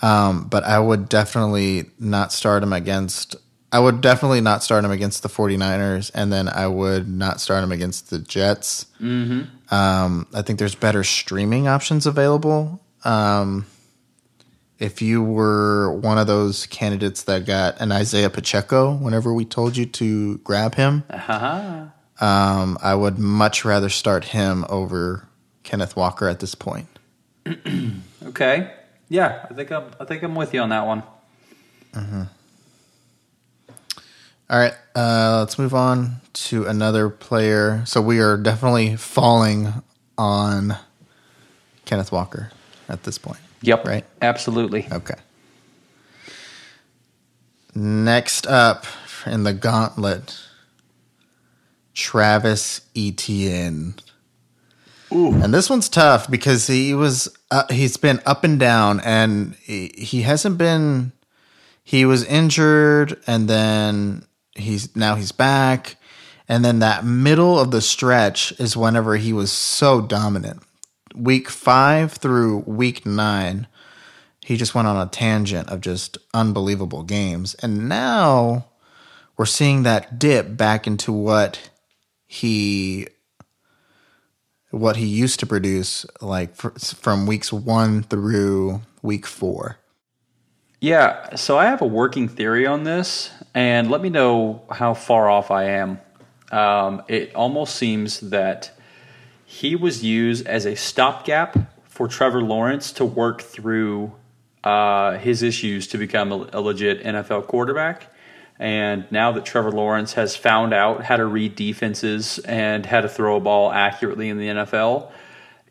um, 0.01 0.47
but 0.47 0.63
I 0.63 0.79
would 0.79 1.07
definitely 1.07 1.85
not 1.99 2.33
start 2.33 2.63
him 2.63 2.73
against. 2.73 3.35
I 3.71 3.79
would 3.79 4.01
definitely 4.01 4.41
not 4.41 4.63
start 4.63 4.83
him 4.83 4.91
against 4.91 5.23
the 5.23 5.29
49ers, 5.29 6.11
and 6.13 6.31
then 6.31 6.49
I 6.49 6.67
would 6.67 7.07
not 7.07 7.39
start 7.39 7.63
him 7.63 7.71
against 7.71 8.09
the 8.09 8.19
Jets. 8.19 8.85
Mm-hmm. 8.99 9.73
Um, 9.73 10.27
I 10.33 10.41
think 10.41 10.59
there's 10.59 10.75
better 10.75 11.03
streaming 11.05 11.67
options 11.67 12.05
available. 12.05 12.81
Um, 13.05 13.65
if 14.77 15.01
you 15.01 15.23
were 15.23 15.93
one 15.93 16.17
of 16.17 16.27
those 16.27 16.65
candidates 16.65 17.23
that 17.23 17.45
got 17.45 17.79
an 17.79 17.91
Isaiah 17.91 18.29
Pacheco 18.29 18.93
whenever 18.95 19.33
we 19.33 19.45
told 19.45 19.77
you 19.77 19.85
to 19.85 20.39
grab 20.39 20.75
him, 20.75 21.03
Haha. 21.09 21.85
um, 22.19 22.77
I 22.81 22.95
would 22.95 23.19
much 23.19 23.63
rather 23.63 23.89
start 23.89 24.25
him 24.25 24.65
over 24.69 25.27
Kenneth 25.63 25.95
Walker 25.95 26.27
at 26.27 26.39
this 26.39 26.55
point. 26.55 26.87
Okay. 28.23 28.71
Yeah, 29.09 29.47
I 29.49 29.53
think 29.55 29.71
I'm. 29.71 29.85
I 29.99 30.05
think 30.05 30.21
I'm 30.21 30.35
with 30.35 30.53
you 30.53 30.61
on 30.61 30.69
that 30.69 30.85
one. 30.85 31.03
All 34.51 34.59
right, 34.59 34.73
uh, 34.95 35.37
let's 35.39 35.57
move 35.57 35.73
on 35.73 36.17
to 36.33 36.65
another 36.65 37.09
player. 37.09 37.83
So 37.85 38.01
we 38.01 38.19
are 38.19 38.35
definitely 38.35 38.97
falling 38.97 39.71
on 40.17 40.75
Kenneth 41.85 42.11
Walker 42.11 42.51
at 42.89 43.03
this 43.03 43.17
point. 43.17 43.39
Yep. 43.61 43.85
Right. 43.85 44.05
Absolutely. 44.21 44.89
Okay. 44.91 45.13
Next 47.73 48.45
up 48.45 48.85
in 49.25 49.43
the 49.43 49.53
gauntlet, 49.53 50.37
Travis 51.93 52.81
Etienne. 52.93 53.95
Ooh. 55.13 55.33
And 55.41 55.53
this 55.53 55.69
one's 55.69 55.87
tough 55.87 56.29
because 56.29 56.67
he 56.67 56.93
was 56.93 57.33
uh, 57.51 57.63
he's 57.69 57.95
been 57.95 58.19
up 58.25 58.43
and 58.43 58.59
down, 58.59 58.99
and 58.99 59.55
he, 59.61 59.93
he 59.97 60.23
hasn't 60.23 60.57
been. 60.57 61.13
He 61.85 62.03
was 62.03 62.25
injured, 62.25 63.17
and 63.27 63.47
then 63.47 64.25
he's 64.55 64.95
now 64.95 65.15
he's 65.15 65.31
back, 65.31 65.97
and 66.47 66.63
then 66.63 66.79
that 66.79 67.05
middle 67.05 67.59
of 67.59 67.71
the 67.71 67.81
stretch 67.81 68.51
is 68.59 68.75
whenever 68.77 69.17
he 69.17 69.33
was 69.33 69.51
so 69.51 70.01
dominant. 70.01 70.63
Week 71.15 71.49
five 71.49 72.13
through 72.13 72.59
week 72.59 73.05
nine, 73.05 73.67
he 74.45 74.57
just 74.57 74.73
went 74.73 74.87
on 74.87 74.95
a 74.95 75.09
tangent 75.09 75.69
of 75.69 75.81
just 75.81 76.17
unbelievable 76.33 77.03
games, 77.03 77.55
and 77.55 77.89
now 77.89 78.65
we're 79.37 79.45
seeing 79.45 79.83
that 79.83 80.19
dip 80.19 80.55
back 80.55 80.87
into 80.87 81.11
what 81.11 81.71
he 82.27 83.07
what 84.71 84.95
he 84.95 85.05
used 85.05 85.39
to 85.41 85.45
produce 85.45 86.05
like 86.21 86.55
fr- 86.55 86.69
from 86.69 87.27
weeks 87.27 87.53
1 87.53 88.03
through 88.03 88.81
week 89.01 89.27
4. 89.27 89.77
Yeah, 90.79 91.35
so 91.35 91.59
I 91.59 91.65
have 91.65 91.81
a 91.81 91.85
working 91.85 92.27
theory 92.27 92.65
on 92.65 92.83
this, 92.85 93.29
and 93.53 93.89
let 93.89 94.01
me 94.01 94.09
know 94.09 94.61
how 94.69 94.93
far 94.93 95.29
off 95.29 95.51
I 95.51 95.65
am. 95.65 95.99
Um, 96.51 97.03
it 97.07 97.33
almost 97.35 97.75
seems 97.75 98.19
that 98.21 98.71
he 99.45 99.75
was 99.75 100.03
used 100.03 100.47
as 100.47 100.65
a 100.65 100.75
stopgap 100.75 101.57
for 101.85 102.07
Trevor 102.07 102.41
Lawrence 102.41 102.93
to 102.93 103.05
work 103.05 103.41
through 103.41 104.13
uh, 104.63 105.17
his 105.17 105.43
issues 105.43 105.87
to 105.87 105.97
become 105.97 106.31
a, 106.31 106.49
a 106.53 106.61
legit 106.61 107.03
NFL 107.03 107.47
quarterback. 107.47 108.07
And 108.59 109.05
now 109.11 109.31
that 109.31 109.43
Trevor 109.43 109.71
Lawrence 109.71 110.13
has 110.13 110.35
found 110.35 110.73
out 110.73 111.03
how 111.03 111.17
to 111.17 111.25
read 111.25 111.55
defenses 111.55 112.37
and 112.39 112.85
how 112.85 113.01
to 113.01 113.09
throw 113.09 113.37
a 113.37 113.39
ball 113.39 113.71
accurately 113.71 114.29
in 114.29 114.37
the 114.37 114.47
NFL, 114.47 115.11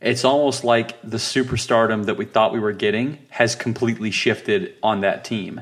it's 0.00 0.24
almost 0.24 0.64
like 0.64 1.00
the 1.02 1.18
superstardom 1.18 2.06
that 2.06 2.16
we 2.16 2.24
thought 2.24 2.52
we 2.52 2.58
were 2.58 2.72
getting 2.72 3.18
has 3.28 3.54
completely 3.54 4.10
shifted 4.10 4.74
on 4.82 5.02
that 5.02 5.24
team. 5.24 5.60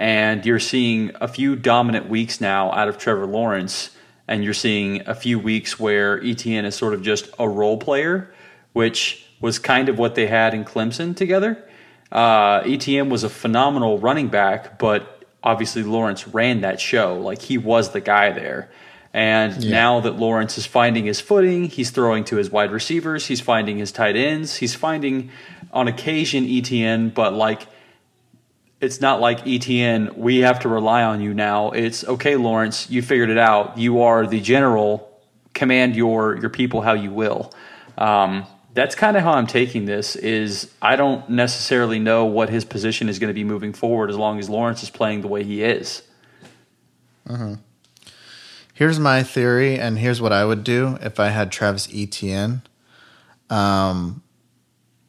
And 0.00 0.46
you're 0.46 0.58
seeing 0.58 1.12
a 1.20 1.28
few 1.28 1.54
dominant 1.54 2.08
weeks 2.08 2.40
now 2.40 2.72
out 2.72 2.88
of 2.88 2.96
Trevor 2.96 3.26
Lawrence, 3.26 3.90
and 4.26 4.42
you're 4.42 4.54
seeing 4.54 5.06
a 5.06 5.14
few 5.14 5.38
weeks 5.38 5.78
where 5.78 6.18
ETN 6.18 6.64
is 6.64 6.74
sort 6.74 6.94
of 6.94 7.02
just 7.02 7.28
a 7.38 7.46
role 7.46 7.76
player, 7.76 8.32
which 8.72 9.26
was 9.42 9.58
kind 9.58 9.90
of 9.90 9.98
what 9.98 10.14
they 10.14 10.26
had 10.26 10.54
in 10.54 10.64
Clemson 10.64 11.14
together. 11.14 11.62
Uh, 12.10 12.62
ETN 12.62 13.10
was 13.10 13.24
a 13.24 13.28
phenomenal 13.28 13.98
running 13.98 14.28
back, 14.28 14.78
but 14.78 15.22
obviously 15.42 15.82
Lawrence 15.82 16.26
ran 16.26 16.62
that 16.62 16.80
show. 16.80 17.18
Like 17.18 17.42
he 17.42 17.58
was 17.58 17.90
the 17.90 18.00
guy 18.00 18.32
there. 18.32 18.70
And 19.12 19.68
now 19.68 20.00
that 20.00 20.12
Lawrence 20.12 20.56
is 20.56 20.64
finding 20.66 21.04
his 21.04 21.20
footing, 21.20 21.64
he's 21.64 21.90
throwing 21.90 22.24
to 22.24 22.36
his 22.36 22.50
wide 22.50 22.70
receivers, 22.70 23.26
he's 23.26 23.40
finding 23.40 23.76
his 23.76 23.90
tight 23.92 24.16
ends, 24.16 24.56
he's 24.56 24.74
finding 24.74 25.30
on 25.72 25.88
occasion 25.88 26.46
ETN, 26.46 27.12
but 27.12 27.34
like 27.34 27.66
it's 28.80 29.00
not 29.00 29.20
like 29.20 29.44
ETN, 29.44 30.16
we 30.16 30.38
have 30.38 30.60
to 30.60 30.68
rely 30.68 31.02
on 31.02 31.20
you 31.20 31.34
now. 31.34 31.70
It's 31.70 32.04
okay, 32.04 32.36
Lawrence, 32.36 32.88
you 32.88 33.02
figured 33.02 33.30
it 33.30 33.38
out. 33.38 33.76
You 33.78 34.02
are 34.02 34.26
the 34.26 34.40
general 34.40 35.06
command 35.52 35.96
your 35.96 36.36
your 36.38 36.50
people 36.50 36.80
how 36.80 36.94
you 36.94 37.10
will. 37.12 37.52
Um, 37.98 38.46
that's 38.72 38.94
kind 38.94 39.16
of 39.16 39.22
how 39.22 39.32
I'm 39.32 39.46
taking 39.46 39.84
this. 39.84 40.16
Is 40.16 40.72
I 40.80 40.96
don't 40.96 41.28
necessarily 41.28 41.98
know 41.98 42.24
what 42.24 42.48
his 42.48 42.64
position 42.64 43.08
is 43.08 43.18
going 43.18 43.28
to 43.28 43.34
be 43.34 43.44
moving 43.44 43.72
forward 43.72 44.10
as 44.10 44.16
long 44.16 44.38
as 44.38 44.48
Lawrence 44.48 44.82
is 44.82 44.90
playing 44.90 45.20
the 45.20 45.28
way 45.28 45.44
he 45.44 45.62
is. 45.62 46.02
Here's 48.72 48.98
my 48.98 49.22
theory, 49.22 49.78
and 49.78 49.98
here's 49.98 50.22
what 50.22 50.32
I 50.32 50.44
would 50.44 50.64
do 50.64 50.98
if 51.02 51.20
I 51.20 51.28
had 51.28 51.52
Travis 51.52 51.86
Etienne. 51.92 52.62
Um, 53.50 54.22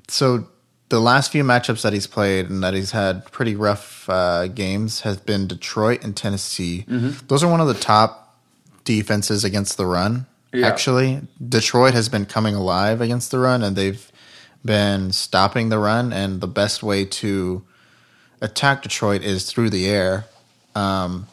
so 0.09 0.49
the 0.95 1.01
last 1.01 1.31
few 1.31 1.43
matchups 1.43 1.81
that 1.83 1.93
he's 1.93 2.07
played 2.07 2.49
and 2.49 2.63
that 2.63 2.73
he's 2.73 2.91
had 2.91 3.25
pretty 3.31 3.55
rough 3.55 4.09
uh, 4.09 4.47
games 4.47 5.01
has 5.01 5.17
been 5.17 5.47
Detroit 5.47 6.03
and 6.03 6.15
Tennessee. 6.15 6.85
Those 7.27 7.43
are 7.43 7.49
one 7.49 7.61
of 7.61 7.67
the 7.67 7.73
top 7.73 8.37
defenses 8.83 9.43
against 9.43 9.77
the 9.77 9.85
run. 9.85 10.25
Yeah. 10.53 10.67
Actually, 10.67 11.21
Detroit 11.47 11.93
has 11.93 12.09
been 12.09 12.25
coming 12.25 12.55
alive 12.55 12.99
against 12.99 13.31
the 13.31 13.39
run, 13.39 13.63
and 13.63 13.75
they've 13.75 14.11
been 14.65 15.11
stopping 15.13 15.69
the 15.69 15.79
run. 15.79 16.11
And 16.11 16.41
the 16.41 16.47
best 16.47 16.83
way 16.83 17.05
to 17.05 17.63
attack 18.41 18.81
Detroit 18.83 19.23
is 19.23 19.45
through 19.49 19.69
the 19.69 19.87
air. 19.87 20.25
Um, 20.75 21.27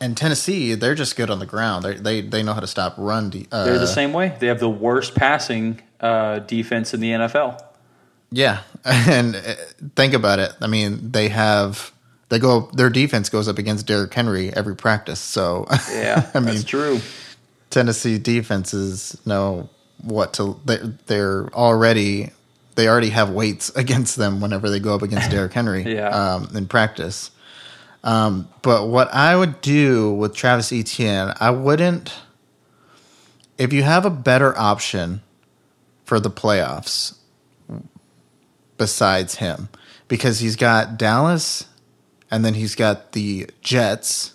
and 0.00 0.16
Tennessee, 0.16 0.74
they're 0.74 0.94
just 0.94 1.16
good 1.16 1.30
on 1.30 1.40
the 1.40 1.46
ground. 1.46 1.84
They 1.84 1.94
they 1.94 2.20
they 2.20 2.42
know 2.44 2.54
how 2.54 2.60
to 2.60 2.68
stop 2.68 2.94
run. 2.96 3.30
De- 3.30 3.48
uh, 3.50 3.64
They're 3.64 3.78
the 3.80 3.86
same 3.88 4.12
way. 4.12 4.36
They 4.38 4.46
have 4.46 4.60
the 4.60 4.70
worst 4.70 5.16
passing 5.16 5.80
uh, 6.00 6.38
defense 6.40 6.94
in 6.94 7.00
the 7.00 7.10
NFL. 7.10 7.60
Yeah, 8.30 8.60
and 8.84 9.36
uh, 9.36 9.54
think 9.96 10.14
about 10.14 10.38
it. 10.38 10.52
I 10.60 10.66
mean, 10.66 11.12
they 11.12 11.28
have 11.28 11.92
they 12.28 12.38
go 12.38 12.70
their 12.72 12.90
defense 12.90 13.28
goes 13.28 13.48
up 13.48 13.58
against 13.58 13.86
Derrick 13.86 14.12
Henry 14.12 14.52
every 14.54 14.76
practice. 14.76 15.20
So 15.20 15.66
Yeah, 15.92 16.30
I 16.34 16.40
mean, 16.40 16.54
that's 16.54 16.64
true. 16.64 17.00
Tennessee 17.70 18.18
defenses 18.18 19.16
know 19.26 19.68
what 20.02 20.34
to. 20.34 20.60
They're, 20.64 20.94
they're 21.06 21.48
already 21.54 22.30
they 22.74 22.88
already 22.88 23.10
have 23.10 23.30
weights 23.30 23.70
against 23.76 24.16
them 24.16 24.40
whenever 24.40 24.70
they 24.70 24.80
go 24.80 24.94
up 24.94 25.02
against 25.02 25.30
Derrick 25.30 25.52
Henry. 25.52 25.94
Yeah. 25.94 26.08
um, 26.08 26.50
in 26.54 26.66
practice. 26.66 27.30
Um, 28.04 28.48
but 28.62 28.86
what 28.86 29.12
I 29.12 29.34
would 29.36 29.60
do 29.60 30.12
with 30.12 30.34
Travis 30.34 30.72
Etienne, 30.72 31.34
I 31.40 31.50
wouldn't. 31.50 32.14
If 33.58 33.72
you 33.72 33.82
have 33.82 34.06
a 34.06 34.10
better 34.10 34.56
option 34.56 35.20
for 36.04 36.20
the 36.20 36.30
playoffs 36.30 37.17
besides 38.78 39.36
him, 39.36 39.68
because 40.08 40.38
he's 40.40 40.56
got 40.56 40.96
Dallas, 40.96 41.66
and 42.30 42.44
then 42.44 42.54
he's 42.54 42.74
got 42.74 43.12
the 43.12 43.48
Jets, 43.60 44.34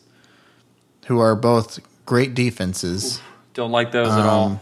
who 1.08 1.20
are 1.20 1.36
both 1.36 1.80
great 2.06 2.34
defenses. 2.34 3.22
Don't 3.54 3.72
like 3.72 3.92
those 3.92 4.08
at 4.10 4.26
all. 4.26 4.46
Um, 4.46 4.60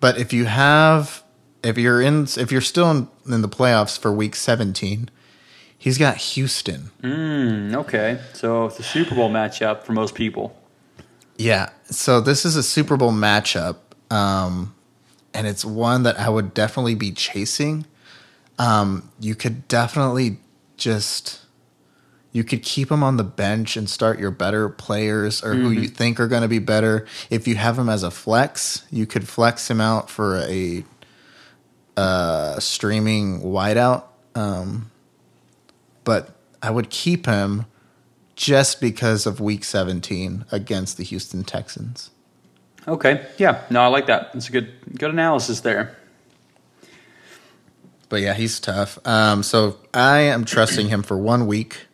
But 0.00 0.18
if 0.18 0.32
you 0.32 0.44
have, 0.46 1.22
if 1.62 1.78
you're 1.78 2.00
in, 2.00 2.24
if 2.36 2.50
you're 2.52 2.60
still 2.60 2.90
in, 2.90 3.08
in 3.26 3.42
the 3.42 3.48
playoffs 3.48 3.98
for 3.98 4.12
Week 4.12 4.34
17, 4.34 5.08
he's 5.76 5.98
got 5.98 6.16
Houston. 6.16 6.90
Mm, 7.02 7.74
okay, 7.74 8.20
so 8.32 8.66
it's 8.66 8.78
a 8.78 8.82
Super 8.82 9.14
Bowl 9.14 9.30
matchup 9.30 9.82
for 9.82 9.92
most 9.92 10.14
people. 10.14 10.56
Yeah. 11.36 11.70
So 11.90 12.20
this 12.20 12.44
is 12.44 12.54
a 12.56 12.62
Super 12.62 12.96
Bowl 12.96 13.12
matchup, 13.12 13.76
um, 14.10 14.74
and 15.32 15.46
it's 15.46 15.64
one 15.64 16.02
that 16.04 16.18
I 16.18 16.28
would 16.28 16.54
definitely 16.54 16.94
be 16.94 17.10
chasing. 17.10 17.86
Um, 18.58 19.10
you 19.20 19.34
could 19.34 19.66
definitely 19.68 20.38
just 20.76 21.44
you 22.34 22.42
could 22.42 22.64
keep 22.64 22.90
him 22.90 23.04
on 23.04 23.16
the 23.16 23.24
bench 23.24 23.76
and 23.76 23.88
start 23.88 24.18
your 24.18 24.32
better 24.32 24.68
players 24.68 25.42
or 25.42 25.54
who 25.54 25.70
you 25.70 25.86
think 25.86 26.18
are 26.18 26.26
going 26.26 26.42
to 26.42 26.48
be 26.48 26.58
better. 26.58 27.06
If 27.30 27.46
you 27.46 27.54
have 27.54 27.78
him 27.78 27.88
as 27.88 28.02
a 28.02 28.10
flex, 28.10 28.84
you 28.90 29.06
could 29.06 29.28
flex 29.28 29.70
him 29.70 29.80
out 29.80 30.10
for 30.10 30.38
a 30.38 30.84
uh, 31.96 32.58
streaming 32.58 33.40
wideout. 33.42 34.02
Um, 34.34 34.90
but 36.02 36.34
I 36.60 36.72
would 36.72 36.90
keep 36.90 37.26
him 37.26 37.66
just 38.34 38.80
because 38.80 39.26
of 39.26 39.38
Week 39.38 39.62
17 39.62 40.44
against 40.50 40.96
the 40.96 41.04
Houston 41.04 41.44
Texans. 41.44 42.10
Okay, 42.88 43.24
yeah, 43.38 43.62
no, 43.70 43.80
I 43.80 43.86
like 43.86 44.06
that. 44.06 44.30
It's 44.34 44.48
a 44.48 44.52
good 44.52 44.72
good 44.98 45.10
analysis 45.10 45.60
there. 45.60 45.96
But 48.08 48.20
yeah, 48.20 48.34
he's 48.34 48.60
tough. 48.60 48.98
Um, 49.06 49.42
so 49.42 49.78
I 49.92 50.20
am 50.20 50.44
trusting 50.44 50.88
him 50.88 51.02
for 51.02 51.16
one 51.16 51.46
week. 51.46 51.86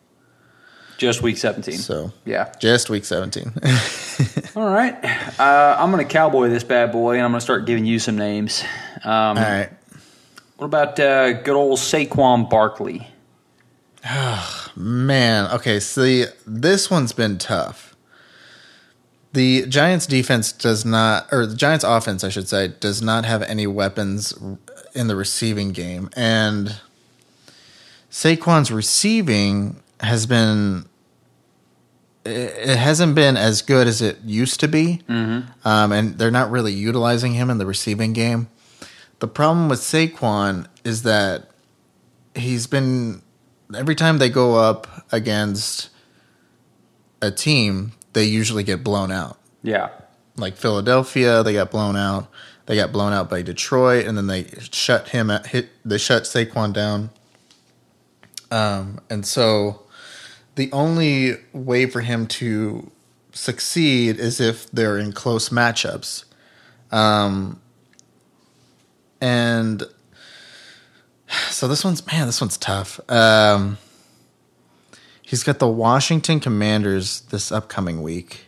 Just 0.97 1.21
week 1.21 1.37
seventeen. 1.37 1.77
So 1.77 2.11
yeah. 2.25 2.51
just 2.59 2.91
week 2.91 3.05
17. 3.05 3.53
All 4.55 4.69
right, 4.69 4.93
uh, 5.39 5.75
I'm 5.79 5.89
gonna 5.89 6.05
cowboy 6.05 6.49
this 6.49 6.63
bad 6.63 6.91
boy, 6.91 7.15
and 7.15 7.23
I'm 7.23 7.31
gonna 7.31 7.41
start 7.41 7.65
giving 7.65 7.85
you 7.85 7.97
some 7.97 8.17
names. 8.17 8.63
Um, 9.03 9.11
All 9.11 9.43
right. 9.43 9.71
What 10.57 10.67
about 10.67 10.99
uh, 10.99 11.41
good 11.41 11.55
old 11.55 11.79
Saquon 11.79 12.47
Barkley? 12.47 13.07
Oh, 14.07 14.67
Man, 14.75 15.49
okay, 15.51 15.79
see, 15.79 16.25
this 16.45 16.91
one's 16.91 17.13
been 17.13 17.39
tough. 17.39 17.95
The 19.33 19.65
Giants 19.65 20.05
defense 20.05 20.51
does 20.51 20.85
not, 20.85 21.27
or 21.31 21.45
the 21.45 21.55
Giants 21.55 21.83
offense, 21.83 22.23
I 22.23 22.29
should 22.29 22.47
say, 22.47 22.67
does 22.79 23.01
not 23.01 23.25
have 23.25 23.41
any 23.41 23.65
weapons 23.65 24.33
in 24.93 25.07
the 25.07 25.15
receiving 25.15 25.71
game. 25.71 26.09
And 26.15 26.79
Saquon's 28.09 28.71
receiving 28.71 29.81
has 29.99 30.25
been, 30.25 30.85
it 32.25 32.77
hasn't 32.77 33.15
been 33.15 33.37
as 33.37 33.61
good 33.61 33.87
as 33.87 34.01
it 34.01 34.19
used 34.25 34.59
to 34.59 34.67
be. 34.67 35.01
Um, 35.07 35.91
and 35.91 36.17
they're 36.17 36.31
not 36.31 36.51
really 36.51 36.73
utilizing 36.73 37.33
him 37.33 37.49
in 37.49 37.57
the 37.57 37.65
receiving 37.65 38.13
game. 38.13 38.47
The 39.19 39.27
problem 39.27 39.69
with 39.69 39.79
Saquon 39.79 40.67
is 40.83 41.03
that 41.03 41.49
he's 42.35 42.67
been 42.67 43.21
every 43.75 43.95
time 43.95 44.17
they 44.17 44.29
go 44.29 44.55
up 44.55 45.05
against 45.11 45.89
a 47.21 47.31
team, 47.31 47.91
they 48.13 48.25
usually 48.25 48.63
get 48.63 48.83
blown 48.83 49.11
out. 49.11 49.37
Yeah, 49.63 49.89
Like 50.37 50.57
Philadelphia, 50.57 51.43
they 51.43 51.53
got 51.53 51.69
blown 51.71 51.95
out. 51.95 52.27
They 52.71 52.77
got 52.77 52.93
blown 52.93 53.11
out 53.11 53.29
by 53.29 53.41
Detroit, 53.41 54.05
and 54.05 54.17
then 54.17 54.27
they 54.27 54.45
shut 54.71 55.09
him 55.09 55.29
at 55.29 55.47
hit. 55.47 55.71
They 55.83 55.97
shut 55.97 56.23
Saquon 56.23 56.71
down. 56.71 57.09
Um, 58.49 59.01
and 59.09 59.25
so 59.25 59.81
the 60.55 60.71
only 60.71 61.33
way 61.51 61.85
for 61.85 61.99
him 61.99 62.27
to 62.27 62.89
succeed 63.33 64.21
is 64.21 64.39
if 64.39 64.71
they're 64.71 64.97
in 64.97 65.11
close 65.11 65.49
matchups. 65.49 66.23
Um, 66.93 67.59
and 69.19 69.83
so 71.49 71.67
this 71.67 71.83
one's 71.83 72.07
man, 72.07 72.25
this 72.25 72.39
one's 72.39 72.57
tough. 72.57 73.01
Um, 73.11 73.79
he's 75.21 75.43
got 75.43 75.59
the 75.59 75.67
Washington 75.67 76.39
Commanders 76.39 77.19
this 77.31 77.51
upcoming 77.51 78.01
week, 78.01 78.45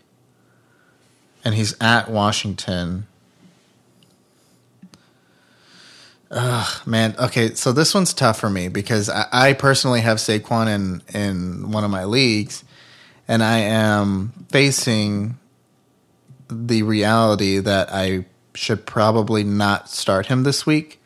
and 1.43 1.55
he's 1.55 1.75
at 1.81 2.09
Washington. 2.09 3.07
Ugh, 6.35 6.87
man. 6.87 7.15
Okay, 7.19 7.53
so 7.53 7.71
this 7.71 7.93
one's 7.93 8.11
tough 8.11 8.39
for 8.39 8.49
me 8.49 8.67
because 8.67 9.07
I, 9.07 9.27
I 9.31 9.53
personally 9.53 10.01
have 10.01 10.17
Saquon 10.17 10.67
in 10.67 11.01
in 11.13 11.71
one 11.71 11.83
of 11.83 11.91
my 11.91 12.05
leagues, 12.05 12.63
and 13.27 13.43
I 13.43 13.59
am 13.59 14.33
facing 14.49 15.37
the 16.49 16.81
reality 16.81 17.59
that 17.59 17.89
I 17.93 18.25
should 18.55 18.85
probably 18.87 19.43
not 19.43 19.89
start 19.89 20.25
him 20.25 20.43
this 20.43 20.65
week. 20.65 20.99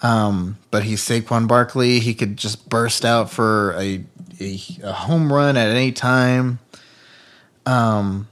Um, 0.00 0.56
but 0.70 0.84
he's 0.84 1.02
Saquon 1.02 1.48
Barkley. 1.48 2.00
He 2.00 2.14
could 2.14 2.38
just 2.38 2.68
burst 2.68 3.04
out 3.04 3.30
for 3.30 3.72
a, 3.72 4.04
a, 4.40 4.60
a 4.82 4.92
home 4.92 5.30
run 5.30 5.56
at 5.58 5.68
any 5.68 5.92
time. 5.92 6.60
Um, 7.66 8.28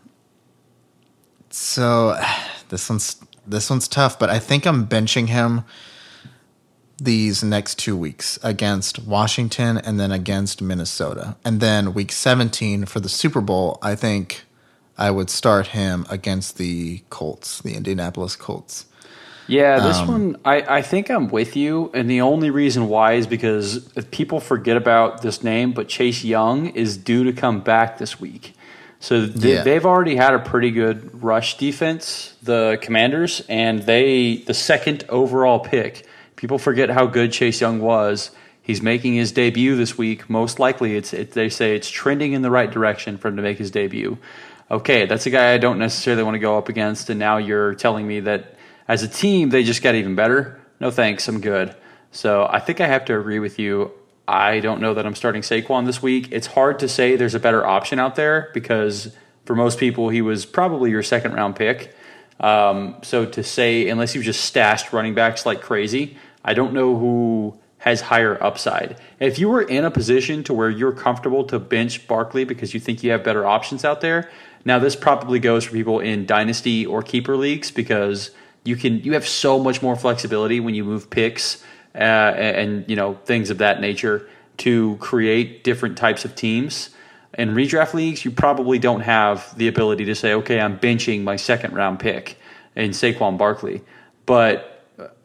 so 1.51 2.19
this 2.71 2.89
one's 2.89 3.17
this 3.47 3.69
one's 3.69 3.89
tough, 3.89 4.19
but 4.19 4.31
I 4.31 4.39
think 4.39 4.67
I'm 4.67 4.87
benching 4.87 5.29
him 5.29 5.65
these 6.99 7.43
next 7.43 7.79
two 7.79 7.97
weeks 7.97 8.39
against 8.43 9.05
Washington 9.05 9.77
and 9.79 9.99
then 9.99 10.13
against 10.13 10.63
Minnesota. 10.63 11.37
And 11.45 11.61
then 11.61 11.93
week 11.95 12.13
17 12.13 12.87
for 12.87 13.01
the 13.01 13.09
Super 13.09 13.41
Bowl, 13.41 13.79
I 13.83 13.95
think 13.97 14.45
I 14.97 15.11
would 15.11 15.29
start 15.31 15.69
him 15.69 16.07
against 16.09 16.57
the 16.57 17.03
Colts, 17.11 17.61
the 17.61 17.75
Indianapolis 17.75 18.37
Colts. 18.37 18.87
yeah. 19.49 19.81
This 19.81 19.99
Um, 19.99 20.09
one, 20.09 20.37
I, 20.45 20.77
I 20.79 20.83
think 20.83 21.11
I'm 21.11 21.29
with 21.29 21.57
you, 21.57 21.91
and 21.95 22.09
the 22.09 22.21
only 22.21 22.49
reason 22.51 22.89
why 22.89 23.15
is 23.15 23.27
because 23.27 23.91
if 23.97 24.11
people 24.11 24.39
forget 24.41 24.77
about 24.77 25.21
this 25.23 25.43
name, 25.43 25.73
but 25.73 25.89
Chase 25.89 26.23
Young 26.25 26.69
is 26.69 26.97
due 26.97 27.25
to 27.25 27.33
come 27.33 27.61
back 27.61 27.99
this 27.99 28.21
week. 28.21 28.55
So 29.01 29.27
they, 29.27 29.55
Yeah. 29.57 29.63
they've 29.63 29.85
already 29.85 30.17
had 30.17 30.33
a 30.33 30.39
pretty 30.39 30.71
good 30.71 31.23
rush 31.23 31.59
defense, 31.59 32.35
the 32.43 32.79
Commanders, 32.81 33.43
and 33.49 33.83
they 33.83 34.45
the 34.47 34.55
second 34.55 35.05
overall 35.11 35.59
pick. 35.59 36.07
People 36.37 36.59
forget 36.59 36.91
how 36.91 37.07
good 37.07 37.33
Chase 37.33 37.61
Young 37.61 37.81
was. 37.81 38.31
He's 38.63 38.81
making 38.81 39.15
his 39.15 39.31
debut 39.31 39.77
this 39.77 39.99
week. 39.99 40.31
Most 40.31 40.59
likely, 40.59 40.97
it's 40.97 41.13
it, 41.13 41.33
they 41.33 41.49
say 41.49 41.77
it's 41.77 41.91
trending 41.91 42.33
in 42.33 42.43
the 42.43 42.51
right 42.51 42.71
direction 42.71 43.19
for 43.19 43.29
him 43.29 43.37
to 43.37 43.43
make 43.43 43.59
his 43.59 43.71
debut. 43.71 44.19
okay, 44.71 45.07
that's 45.07 45.27
a 45.27 45.31
guy 45.31 45.53
I 45.53 45.59
don't 45.59 45.79
necessarily 45.79 46.23
want 46.23 46.35
to 46.35 46.39
go 46.39 46.57
up 46.57 46.69
against. 46.69 47.11
And 47.11 47.19
now 47.19 47.37
you're 47.37 47.75
telling 47.75 48.07
me 48.07 48.21
that 48.21 48.57
as 48.89 49.03
a 49.03 49.09
team, 49.09 49.51
they 49.51 49.63
just 49.63 49.83
got 49.83 49.95
even 49.95 50.15
better. 50.15 50.61
No 50.81 50.91
thanks, 50.91 51.29
I'm 51.29 51.41
good. 51.41 51.75
So 52.11 52.47
I 52.51 52.61
think 52.61 52.81
I 52.81 52.87
have 52.87 53.05
to 53.07 53.19
agree 53.19 53.39
with 53.39 53.59
you. 53.59 53.93
I 54.27 54.61
don't 54.61 54.81
know 54.81 54.95
that 54.95 55.05
I'm 55.05 55.15
starting 55.15 55.43
Saquon 55.43 55.85
this 55.85 56.03
week. 56.03 56.29
It's 56.31 56.47
hard 56.47 56.79
to 56.79 56.89
say 56.89 57.17
there's 57.17 57.35
a 57.35 57.41
better 57.41 57.67
option 57.67 57.99
out 57.99 58.15
there 58.15 58.51
because 58.55 59.15
for 59.45 59.55
most 59.55 59.79
people, 59.79 60.09
he 60.09 60.23
was 60.23 60.47
probably 60.47 60.91
your 60.91 61.03
second 61.03 61.35
round 61.35 61.57
pick. 61.57 61.95
Um, 62.41 62.97
so 63.03 63.25
to 63.25 63.43
say, 63.43 63.89
unless 63.89 64.15
you've 64.15 64.25
just 64.25 64.45
stashed 64.45 64.93
running 64.93 65.15
backs 65.15 65.47
like 65.47 65.61
crazy, 65.61 66.17
I 66.45 66.55
don't 66.55 66.73
know 66.73 66.97
who 66.97 67.59
has 67.79 68.01
higher 68.01 68.43
upside. 68.43 68.99
If 69.21 69.39
you 69.39 69.49
were 69.49 69.63
in 69.63 69.85
a 69.85 69.91
position 69.91 70.43
to 70.45 70.55
where 70.55 70.71
you're 70.71 70.93
comfortable 70.93 71.45
to 71.45 71.59
bench 71.59 72.09
Barkley 72.09 72.45
because 72.45 72.73
you 72.73 72.81
think 72.81 73.03
you 73.03 73.11
have 73.11 73.23
better 73.23 73.47
options 73.47 73.85
out 73.85 74.01
there, 74.01 74.31
now 74.65 74.79
this 74.79 74.97
probably 74.97 75.39
goes 75.39 75.65
for 75.65 75.73
people 75.73 76.01
in 76.01 76.25
dynasty 76.25 76.87
or 76.87 77.03
keeper 77.03 77.37
leagues 77.37 77.71
because 77.71 78.31
you 78.65 78.77
can 78.77 79.01
you 79.01 79.13
have 79.13 79.29
so 79.29 79.59
much 79.59 79.83
more 79.83 79.97
flexibility 79.97 80.61
when 80.61 80.75
you 80.75 80.85
move 80.85 81.11
picks 81.11 81.63
uh, 81.95 81.99
and 81.99 82.89
you 82.89 82.97
know 82.97 83.15
things 83.27 83.51
of 83.51 83.59
that 83.59 83.81
nature 83.81 84.27
to 84.57 84.97
create 84.97 85.63
different 85.65 85.99
types 85.99 86.25
of 86.25 86.35
teams. 86.35 86.91
In 87.37 87.55
redraft 87.55 87.95
leagues, 87.95 88.25
you 88.25 88.31
probably 88.31 88.79
don't 88.79 89.01
have 89.01 89.57
the 89.57 89.69
ability 89.69 90.05
to 90.07 90.15
say, 90.15 90.35
okay, 90.35 90.61
I'm 90.61 90.79
benching 90.79 91.23
my 91.23 91.37
second 91.37 91.75
round 91.75 91.99
pick 91.99 92.39
in 92.77 92.91
Saquon 92.91 93.39
Barkley. 93.39 93.83
But 94.27 94.75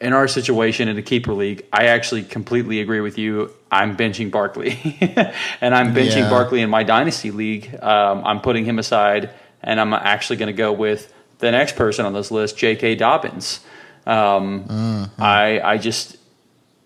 in 0.01 0.14
our 0.14 0.28
situation 0.28 0.88
in 0.88 0.97
a 0.97 1.01
keeper 1.01 1.34
league, 1.34 1.66
I 1.72 1.88
actually 1.88 2.24
completely 2.24 2.82
agree 2.82 3.01
with 3.01 3.18
you. 3.18 3.53
I'm 3.72 3.95
benching 3.95 4.32
Barkley, 4.32 4.97
and 5.62 5.76
I'm 5.76 5.93
benching 5.93 6.24
yeah. 6.24 6.30
Barkley 6.30 6.62
in 6.62 6.70
my 6.70 6.84
dynasty 6.84 7.32
league. 7.32 7.78
Um, 7.82 8.24
I'm 8.26 8.41
putting 8.41 8.66
him 8.66 8.80
aside, 8.80 9.30
and 9.62 9.80
I'm 9.80 9.93
actually 9.93 10.38
going 10.38 10.47
to 10.47 10.57
go 10.57 10.72
with 10.72 11.14
the 11.38 11.51
next 11.51 11.76
person 11.76 12.05
on 12.05 12.14
this 12.14 12.32
list, 12.32 12.57
J.K. 12.57 12.95
Dobbins. 12.95 13.60
Um, 14.07 14.64
mm-hmm. 14.64 15.22
I 15.22 15.62
I 15.62 15.78
just 15.78 16.18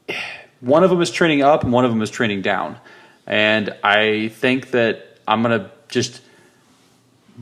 one 0.60 0.84
of 0.84 0.90
them 0.90 1.02
is 1.02 1.12
trending 1.12 1.42
up, 1.42 1.64
and 1.64 1.72
one 1.72 1.86
of 1.86 1.92
them 1.92 2.02
is 2.02 2.10
trending 2.10 2.42
down, 2.42 2.78
and 3.26 3.74
I 3.84 4.28
think 4.30 4.72
that 4.72 5.13
I'm 5.28 5.42
going 5.42 5.60
to 5.60 5.72
just 5.90 6.22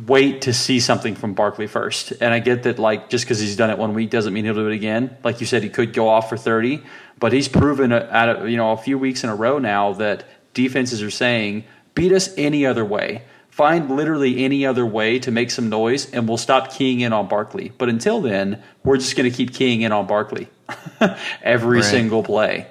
wait 0.07 0.43
to 0.43 0.53
see 0.53 0.79
something 0.79 1.15
from 1.15 1.33
Barkley 1.33 1.67
first. 1.67 2.11
And 2.11 2.33
I 2.33 2.39
get 2.39 2.63
that, 2.63 2.79
like, 2.79 3.09
just 3.09 3.25
because 3.25 3.39
he's 3.39 3.55
done 3.55 3.69
it 3.69 3.77
one 3.77 3.93
week 3.93 4.09
doesn't 4.09 4.33
mean 4.33 4.45
he'll 4.45 4.53
do 4.53 4.67
it 4.67 4.73
again. 4.73 5.17
Like 5.23 5.41
you 5.41 5.47
said, 5.47 5.63
he 5.63 5.69
could 5.69 5.93
go 5.93 6.07
off 6.07 6.29
for 6.29 6.37
30, 6.37 6.81
but 7.19 7.33
he's 7.33 7.47
proven 7.47 7.91
at 7.91 8.49
you 8.49 8.57
know 8.57 8.71
a 8.71 8.77
few 8.77 8.97
weeks 8.97 9.23
in 9.23 9.29
a 9.29 9.35
row 9.35 9.59
now 9.59 9.93
that 9.93 10.25
defenses 10.53 11.01
are 11.03 11.11
saying 11.11 11.63
beat 11.93 12.11
us 12.11 12.35
any 12.37 12.65
other 12.65 12.85
way. 12.85 13.23
Find 13.49 13.91
literally 13.91 14.45
any 14.45 14.65
other 14.65 14.85
way 14.85 15.19
to 15.19 15.29
make 15.29 15.51
some 15.51 15.69
noise, 15.69 16.09
and 16.11 16.27
we'll 16.27 16.37
stop 16.37 16.71
keying 16.71 17.01
in 17.01 17.11
on 17.11 17.27
Barkley. 17.27 17.73
But 17.77 17.89
until 17.89 18.21
then, 18.21 18.63
we're 18.83 18.97
just 18.97 19.17
going 19.17 19.29
to 19.29 19.35
keep 19.35 19.53
keying 19.53 19.81
in 19.81 19.91
on 19.91 20.07
Barkley 20.07 20.47
every 21.41 21.79
right. 21.79 21.85
single 21.85 22.23
play. 22.23 22.67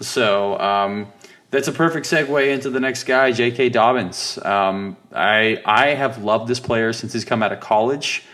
So 0.00 0.58
um, 0.58 1.12
that's 1.54 1.68
a 1.68 1.72
perfect 1.72 2.06
segue 2.06 2.52
into 2.52 2.68
the 2.68 2.80
next 2.80 3.04
guy, 3.04 3.30
J.K. 3.30 3.68
Dobbins. 3.68 4.40
Um, 4.44 4.96
I 5.14 5.62
I 5.64 5.90
have 5.90 6.22
loved 6.22 6.48
this 6.48 6.58
player 6.58 6.92
since 6.92 7.12
he's 7.12 7.24
come 7.24 7.44
out 7.44 7.52
of 7.52 7.60
college. 7.60 8.24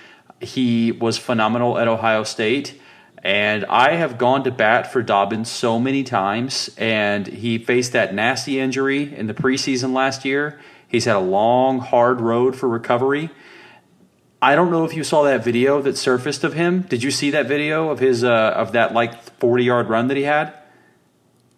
He 0.41 0.91
was 0.91 1.19
phenomenal 1.19 1.77
at 1.77 1.87
Ohio 1.87 2.25
State, 2.25 2.81
and 3.23 3.67
I 3.67 3.97
have 3.97 4.17
gone 4.17 4.45
to 4.45 4.51
bat 4.51 4.91
for 4.91 5.03
Dobbins 5.03 5.51
so 5.51 5.79
many 5.79 6.03
times. 6.03 6.71
And 6.79 7.27
he 7.27 7.59
faced 7.59 7.93
that 7.93 8.15
nasty 8.15 8.59
injury 8.59 9.15
in 9.15 9.27
the 9.27 9.35
preseason 9.35 9.93
last 9.93 10.25
year. 10.25 10.59
He's 10.89 11.05
had 11.05 11.17
a 11.17 11.21
long, 11.21 11.79
hard 11.79 12.23
road 12.23 12.57
for 12.57 12.71
recovery. 12.71 13.29
I 14.41 14.57
don't 14.57 14.71
know 14.71 14.87
if 14.87 14.97
you 14.97 15.05
saw 15.05 15.25
that 15.25 15.45
video 15.45 15.83
that 15.83 15.99
surfaced 15.99 16.43
of 16.43 16.55
him. 16.55 16.83
Did 16.89 17.03
you 17.03 17.11
see 17.11 17.31
that 17.33 17.47
video 17.47 17.91
of 17.91 17.99
his 17.99 18.25
uh, 18.25 18.55
of 18.57 18.73
that 18.73 18.95
like 18.95 19.23
forty 19.39 19.65
yard 19.65 19.91
run 19.91 20.09
that 20.09 20.17
he 20.17 20.23
had? 20.23 20.55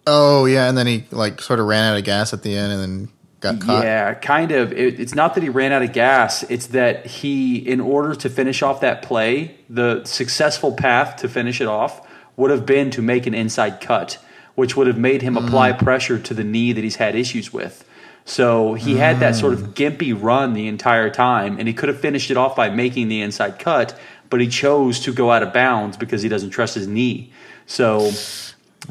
Oh 0.05 0.45
yeah, 0.45 0.67
and 0.67 0.77
then 0.77 0.87
he 0.87 1.05
like 1.11 1.41
sort 1.41 1.59
of 1.59 1.65
ran 1.65 1.91
out 1.91 1.97
of 1.97 2.03
gas 2.03 2.33
at 2.33 2.43
the 2.43 2.55
end, 2.55 2.73
and 2.73 2.81
then 2.81 3.09
got 3.39 3.59
caught. 3.59 3.83
Yeah, 3.83 4.13
kind 4.15 4.51
of. 4.51 4.73
It, 4.73 4.99
it's 4.99 5.15
not 5.15 5.35
that 5.35 5.43
he 5.43 5.49
ran 5.49 5.71
out 5.71 5.81
of 5.81 5.93
gas; 5.93 6.43
it's 6.43 6.67
that 6.67 7.05
he, 7.05 7.57
in 7.57 7.79
order 7.79 8.15
to 8.15 8.29
finish 8.29 8.61
off 8.61 8.81
that 8.81 9.01
play, 9.01 9.55
the 9.69 10.03
successful 10.05 10.73
path 10.73 11.17
to 11.17 11.29
finish 11.29 11.61
it 11.61 11.67
off 11.67 12.05
would 12.35 12.51
have 12.51 12.65
been 12.65 12.89
to 12.91 13.01
make 13.01 13.27
an 13.27 13.33
inside 13.33 13.79
cut, 13.79 14.17
which 14.55 14.75
would 14.75 14.87
have 14.87 14.97
made 14.97 15.21
him 15.21 15.35
mm. 15.35 15.45
apply 15.45 15.71
pressure 15.71 16.19
to 16.19 16.33
the 16.33 16.43
knee 16.43 16.73
that 16.73 16.83
he's 16.83 16.95
had 16.95 17.15
issues 17.15 17.53
with. 17.53 17.85
So 18.25 18.73
he 18.73 18.95
mm. 18.95 18.97
had 18.97 19.19
that 19.19 19.35
sort 19.35 19.53
of 19.53 19.59
mm. 19.59 19.73
gimpy 19.73 20.19
run 20.19 20.53
the 20.53 20.67
entire 20.67 21.09
time, 21.09 21.59
and 21.59 21.67
he 21.67 21.73
could 21.73 21.89
have 21.89 21.99
finished 21.99 22.31
it 22.31 22.37
off 22.37 22.55
by 22.55 22.69
making 22.69 23.07
the 23.07 23.21
inside 23.21 23.59
cut, 23.59 23.97
but 24.29 24.41
he 24.41 24.47
chose 24.47 24.99
to 25.01 25.13
go 25.13 25.31
out 25.31 25.43
of 25.43 25.53
bounds 25.53 25.95
because 25.95 26.21
he 26.21 26.29
doesn't 26.29 26.49
trust 26.49 26.75
his 26.75 26.87
knee. 26.87 27.31
So 27.65 28.11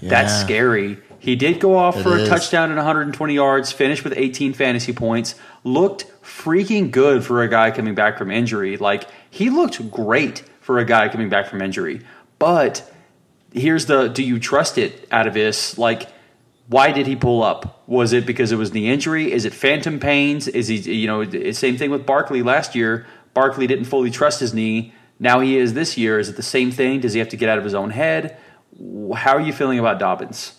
yeah. 0.01 0.09
That's 0.11 0.40
scary. 0.40 0.99
He 1.18 1.36
did 1.36 1.61
go 1.61 1.76
off 1.76 1.97
it 1.97 2.03
for 2.03 2.16
is. 2.16 2.26
a 2.26 2.30
touchdown 2.30 2.70
and 2.70 2.76
120 2.76 3.34
yards, 3.34 3.70
finished 3.70 4.05
with 4.05 4.14
18 4.16 4.55
fantasy 4.55 4.93
points, 4.93 5.34
looked 5.62 6.07
freaking 6.22 6.90
good 6.90 7.24
for 7.24 7.43
a 7.43 7.49
guy 7.49 7.70
coming 7.70 7.95
back 7.95 8.18
from 8.18 8.30
injury. 8.30 8.76
Like, 8.76 9.07
he 9.30 9.51
looked 9.51 9.90
great 9.90 10.43
for 10.61 10.78
a 10.78 10.84
guy 10.84 11.09
coming 11.09 11.28
back 11.28 11.47
from 11.47 11.62
injury. 11.62 12.01
But 12.38 12.90
here's 13.53 13.86
the 13.86 14.09
do 14.09 14.22
you 14.22 14.38
trust 14.38 14.78
it 14.78 15.07
out 15.11 15.26
of 15.26 15.34
this? 15.34 15.78
Like, 15.78 16.09
why 16.68 16.90
did 16.90 17.07
he 17.07 17.16
pull 17.16 17.43
up? 17.43 17.82
Was 17.86 18.12
it 18.12 18.26
because 18.26 18.51
it 18.51 18.57
was 18.57 18.70
the 18.70 18.88
injury? 18.88 19.30
Is 19.30 19.45
it 19.45 19.53
phantom 19.53 20.01
pains? 20.01 20.49
Is 20.49 20.68
he, 20.68 20.76
you 20.76 21.07
know, 21.07 21.53
same 21.53 21.76
thing 21.76 21.90
with 21.90 22.07
Barkley 22.07 22.43
last 22.43 22.74
year. 22.74 23.07
Barkley 23.34 23.66
didn't 23.66 23.84
fully 23.84 24.11
trust 24.11 24.40
his 24.40 24.55
knee. 24.55 24.93
Now 25.18 25.40
he 25.40 25.57
is 25.57 25.74
this 25.74 25.97
year. 25.97 26.18
Is 26.18 26.28
it 26.28 26.36
the 26.36 26.43
same 26.43 26.70
thing? 26.70 27.01
Does 27.01 27.12
he 27.12 27.18
have 27.18 27.28
to 27.28 27.36
get 27.36 27.49
out 27.49 27.59
of 27.59 27.64
his 27.64 27.74
own 27.74 27.90
head? 27.90 28.38
How 29.14 29.37
are 29.37 29.41
you 29.41 29.53
feeling 29.53 29.79
about 29.79 29.99
Dobbins? 29.99 30.55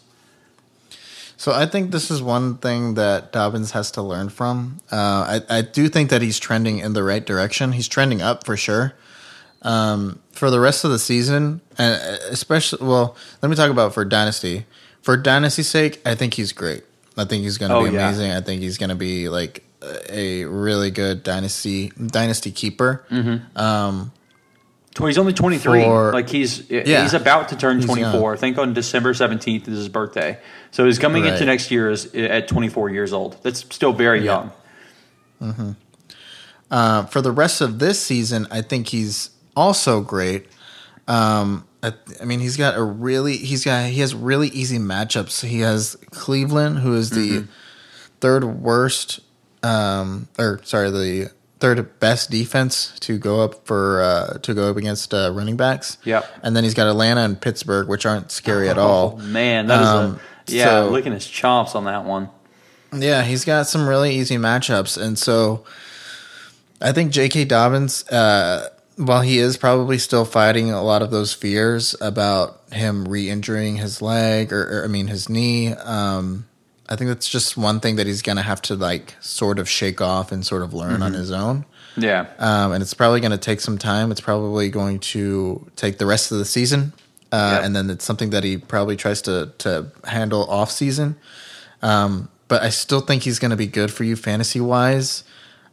So 1.38 1.52
I 1.52 1.66
think 1.66 1.92
this 1.92 2.10
is 2.10 2.22
one 2.22 2.58
thing 2.58 2.94
that 2.94 3.34
Dobbins 3.34 3.72
has 3.72 3.92
to 3.92 4.02
learn 4.02 4.30
from. 4.30 4.80
Uh, 4.92 5.42
I, 5.50 5.58
I 5.58 5.62
do 5.62 5.90
think 5.90 6.10
that 6.10 6.22
he's 6.22 6.40
trending 6.40 6.80
in 6.80 6.94
the 6.94 7.04
right 7.04 7.26
direction. 7.26 7.74
He's 7.74 7.88
trending 7.88 8.22
up 8.22 8.46
for 8.46 8.56
sure. 8.56 8.94
Um, 9.62 10.20
for 10.32 10.50
the 10.50 10.60
rest 10.60 10.84
of 10.84 10.92
the 10.92 11.00
season, 11.00 11.62
and 11.78 11.96
especially, 12.30 12.86
well, 12.86 13.16
let 13.42 13.50
me 13.50 13.56
talk 13.56 13.72
about 13.72 13.94
for 13.94 14.04
Dynasty. 14.04 14.66
For 15.02 15.18
Dynasty's 15.18 15.70
sake, 15.70 16.02
I 16.06 16.16
think 16.16 16.34
he's 16.34 16.52
great. 16.52 16.84
I 17.18 17.26
think 17.26 17.44
he's 17.44 17.58
going 17.58 17.72
to 17.72 17.78
oh, 17.78 17.84
be 17.84 17.90
amazing. 17.90 18.30
Yeah. 18.30 18.38
I 18.38 18.42
think 18.42 18.62
he's 18.62 18.78
going 18.78 18.90
to 18.90 18.96
be 18.96 19.30
like 19.30 19.64
a 20.10 20.46
really 20.46 20.92
good 20.92 21.24
dynasty 21.24 21.90
dynasty 21.90 22.52
keeper. 22.52 23.06
Mm-hmm. 23.10 23.58
Um, 23.58 24.12
He's 25.00 25.18
only 25.18 25.34
23. 25.34 25.84
For, 25.84 26.14
like 26.14 26.30
he's 26.30 26.70
yeah, 26.70 27.02
he's 27.02 27.14
about 27.14 27.50
to 27.50 27.56
turn 27.56 27.82
24. 27.82 28.34
I 28.34 28.38
think 28.38 28.58
on 28.58 28.74
December 28.74 29.14
17th 29.14 29.68
is 29.68 29.78
his 29.78 29.90
birthday. 29.90 30.38
So 30.72 30.86
he's 30.86 31.00
coming 31.00 31.24
right. 31.24 31.34
into 31.34 31.46
next 31.46 31.72
year 31.72 31.90
as, 31.90 32.14
at 32.14 32.48
24 32.48 32.92
years 32.92 33.12
old. 33.12 33.38
That's 33.42 33.62
still 33.74 33.94
very 33.94 34.20
yeah. 34.20 34.26
young. 34.26 34.52
Mm-hmm. 35.42 35.72
Uh, 36.70 37.06
for 37.06 37.22
the 37.22 37.32
rest 37.32 37.62
of 37.62 37.80
this 37.80 38.02
season, 38.02 38.48
I 38.52 38.62
think 38.62 38.88
he's 38.88 39.32
also 39.56 40.02
great. 40.02 40.48
Um, 41.08 41.68
I, 41.82 41.94
I, 42.22 42.26
mean, 42.26 42.40
he's 42.40 42.58
got 42.58 42.78
a 42.78 42.84
really 42.84 43.38
he's 43.38 43.66
got 43.66 43.88
he 43.88 44.00
has 44.00 44.16
really 44.16 44.50
easy 44.50 44.78
matchups. 44.78 45.46
He 45.46 45.60
has 45.60 45.98
Cleveland, 46.12 46.80
who 46.80 46.96
is 46.96 47.10
the 47.10 47.30
mm-hmm. 47.30 47.52
third 48.20 48.44
worst, 48.44 49.20
um, 49.64 50.28
or 50.38 50.62
sorry, 50.64 50.92
the 50.92 51.32
third 51.64 51.98
best 52.02 52.30
defense 52.30 52.94
to 53.00 53.18
go 53.18 53.40
up 53.40 53.66
for 53.66 54.02
uh, 54.02 54.38
to 54.40 54.54
go 54.54 54.70
up 54.70 54.76
against 54.76 55.14
uh, 55.14 55.32
running 55.34 55.56
backs. 55.56 55.98
Yep. 56.04 56.26
And 56.44 56.58
then 56.58 56.66
he's 56.66 56.74
got 56.74 56.88
Atlanta 56.88 57.22
and 57.22 57.40
Pittsburgh, 57.40 57.88
which 57.88 58.06
aren't 58.06 58.32
scary 58.32 58.68
oh, 58.68 58.72
at 58.72 58.78
all. 58.78 59.16
Man, 59.16 59.68
that 59.68 59.82
um, 59.82 60.20
is 60.46 60.54
a 60.54 60.58
yeah. 60.58 60.66
So, 60.66 60.90
licking 60.90 61.14
his 61.14 61.26
chops 61.26 61.74
on 61.74 61.86
that 61.86 62.04
one. 62.04 62.28
Yeah, 62.92 63.24
he's 63.24 63.46
got 63.46 63.66
some 63.68 63.88
really 63.88 64.14
easy 64.14 64.36
matchups, 64.36 65.02
and 65.02 65.18
so 65.18 65.64
I 66.82 66.92
think 66.92 67.14
J.K. 67.14 67.46
Dobbins, 67.46 68.06
uh, 68.10 68.68
while 68.98 69.22
he 69.22 69.40
is 69.40 69.56
probably 69.56 69.98
still 70.00 70.26
fighting 70.26 70.70
a 70.70 70.84
lot 70.84 71.02
of 71.02 71.12
those 71.12 71.34
fears 71.34 71.96
about 72.02 72.62
him 72.74 73.06
re-injuring 73.06 73.78
his 73.78 74.02
leg 74.02 74.52
or, 74.52 74.82
or 74.82 74.84
I 74.84 74.88
mean 74.88 75.08
his 75.08 75.30
knee. 75.30 75.70
Um, 75.70 76.46
I 76.94 76.96
think 76.96 77.10
that's 77.10 77.28
just 77.28 77.58
one 77.58 77.80
thing 77.80 77.96
that 77.96 78.06
he's 78.06 78.22
going 78.22 78.36
to 78.36 78.44
have 78.44 78.62
to 78.64 78.76
like 78.76 79.16
sort 79.20 79.58
of 79.58 79.68
shake 79.68 80.00
off 80.00 80.32
and 80.32 80.46
sort 80.46 80.62
of 80.62 80.74
learn 80.74 80.94
mm-hmm. 80.94 81.04
on 81.04 81.14
his 81.14 81.32
own. 81.32 81.66
Yeah. 81.98 82.28
Um, 82.38 82.72
and 82.72 82.82
it's 82.82 82.94
probably 82.94 83.20
going 83.20 83.32
to 83.32 83.38
take 83.38 83.62
some 83.62 83.78
time. 83.78 84.12
It's 84.12 84.22
probably 84.22 84.70
going 84.70 85.00
to 85.00 85.70
take 85.76 85.98
the 85.98 86.06
rest 86.06 86.32
of 86.32 86.38
the 86.38 86.46
season. 86.46 86.94
Uh, 87.32 87.56
yep. 87.56 87.66
And 87.66 87.76
then 87.76 87.90
it's 87.90 88.06
something 88.06 88.30
that 88.30 88.44
he 88.44 88.58
probably 88.58 88.96
tries 88.96 89.24
to, 89.24 89.52
to 89.60 89.92
handle 90.04 90.46
off 90.50 90.70
season. 90.70 91.18
Um, 91.82 92.30
but 92.48 92.62
I 92.62 92.70
still 92.70 93.02
think 93.02 93.24
he's 93.24 93.40
going 93.40 93.52
to 93.52 93.58
be 93.58 93.68
good 93.68 93.92
for 93.92 94.04
you 94.04 94.16
fantasy 94.16 94.62
wise 94.62 95.24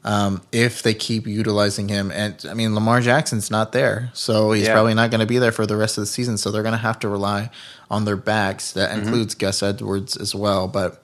um, 0.05 0.43
if 0.53 0.83
they 0.83 0.95
keep 0.95 1.27
utilizing 1.27 1.89
him. 1.89 2.11
And 2.11 2.43
I 2.49 2.55
mean, 2.55 2.75
Lamar 2.75 3.01
Jackson's 3.01 3.51
not 3.51 3.73
there, 3.73 4.11
so 4.15 4.53
he's 4.53 4.67
yeah. 4.67 4.73
probably 4.73 4.95
not 4.95 5.11
going 5.11 5.21
to 5.21 5.27
be 5.27 5.39
there 5.39 5.53
for 5.53 5.67
the 5.67 5.77
rest 5.77 5.99
of 5.99 6.03
the 6.03 6.07
season. 6.07 6.39
So 6.39 6.51
they're 6.51 6.63
going 6.63 6.73
to 6.73 6.79
have 6.79 6.99
to 7.01 7.09
rely 7.09 7.51
on 7.91 8.05
their 8.05 8.17
backs. 8.17 8.73
That 8.73 8.91
mm-hmm. 8.91 9.01
includes 9.01 9.35
Gus 9.35 9.63
Edwards 9.63 10.17
as 10.17 10.35
well. 10.35 10.69
But 10.69 11.03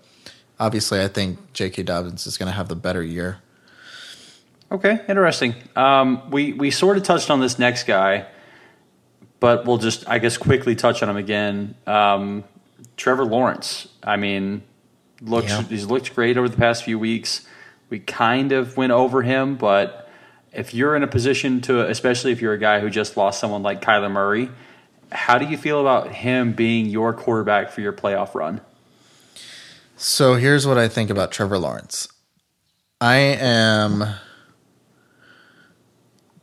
obviously, 0.58 1.02
I 1.02 1.08
think 1.08 1.52
J.K. 1.52 1.82
Dobbins 1.84 2.26
is 2.26 2.36
going 2.38 2.48
to 2.48 2.56
have 2.56 2.68
the 2.68 2.76
better 2.76 3.02
year. 3.02 3.38
Okay, 4.70 5.00
interesting. 5.08 5.54
Um, 5.76 6.28
we 6.30 6.52
we 6.52 6.70
sort 6.72 6.96
of 6.96 7.04
touched 7.04 7.30
on 7.30 7.40
this 7.40 7.56
next 7.58 7.84
guy, 7.84 8.26
but 9.38 9.64
we'll 9.64 9.78
just 9.78 10.08
I 10.08 10.18
guess 10.18 10.36
quickly 10.36 10.74
touch 10.74 11.02
on 11.04 11.08
him 11.08 11.16
again. 11.16 11.76
Um, 11.86 12.42
Trevor 12.96 13.24
Lawrence. 13.24 13.86
I 14.02 14.16
mean, 14.16 14.62
looks 15.20 15.50
Yeah. 15.50 15.62
he's 15.62 15.86
looked 15.86 16.14
great 16.14 16.36
over 16.36 16.48
the 16.48 16.56
past 16.56 16.82
few 16.82 16.98
weeks. 16.98 17.46
We 17.90 18.00
kind 18.00 18.50
of 18.50 18.76
went 18.76 18.90
over 18.90 19.22
him, 19.22 19.54
but 19.54 20.10
if 20.52 20.74
you're 20.74 20.96
in 20.96 21.04
a 21.04 21.06
position 21.06 21.60
to, 21.62 21.86
especially 21.88 22.32
if 22.32 22.40
you're 22.42 22.54
a 22.54 22.58
guy 22.58 22.80
who 22.80 22.90
just 22.90 23.16
lost 23.16 23.38
someone 23.38 23.62
like 23.62 23.80
Kyler 23.80 24.10
Murray, 24.10 24.50
how 25.12 25.38
do 25.38 25.44
you 25.46 25.56
feel 25.56 25.80
about 25.80 26.10
him 26.12 26.52
being 26.52 26.86
your 26.86 27.12
quarterback 27.12 27.70
for 27.70 27.82
your 27.82 27.92
playoff 27.92 28.34
run? 28.34 28.60
So 29.96 30.34
here's 30.34 30.66
what 30.66 30.78
I 30.78 30.88
think 30.88 31.10
about 31.10 31.32
Trevor 31.32 31.58
Lawrence. 31.58 32.08
I 33.00 33.16
am. 33.16 34.04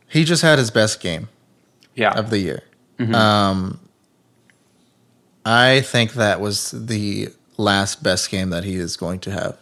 He 0.07 0.23
just 0.23 0.41
had 0.41 0.59
his 0.59 0.69
best 0.71 0.99
game 0.99 1.29
Yeah, 1.95 2.11
of 2.11 2.29
the 2.29 2.39
year. 2.39 2.63
Um, 3.13 3.79
I 5.45 5.81
think 5.81 6.13
that 6.13 6.39
was 6.39 6.71
the 6.71 7.29
last 7.57 8.01
best 8.03 8.29
game 8.29 8.51
that 8.51 8.63
he 8.63 8.75
is 8.75 8.95
going 8.95 9.19
to 9.21 9.31
have 9.31 9.57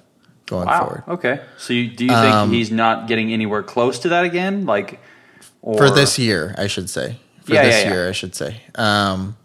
going 0.46 0.68
wow. 0.68 0.80
forward 0.80 1.04
Okay, 1.08 1.42
so 1.58 1.74
you, 1.74 1.90
do 1.90 2.04
you 2.04 2.12
think 2.12 2.34
Um, 2.34 2.52
he's 2.52 2.70
not 2.72 3.08
getting 3.08 3.32
anywhere 3.34 3.64
close 3.64 4.00
to 4.00 4.10
that 4.10 4.26
again? 4.26 4.66
Like 4.66 5.00
or, 5.62 5.78
for 5.78 5.90
this 5.90 6.20
year, 6.20 6.54
I 6.58 6.68
should 6.68 6.90
say. 6.90 7.18
For 7.46 7.54
Yeah, 7.54 7.64
this 7.64 7.84
yeah, 7.84 7.90
yeah. 7.90 7.94
year, 7.96 8.10
I 8.10 8.12
should 8.12 8.36
say. 8.36 8.62
Um, 8.76 9.38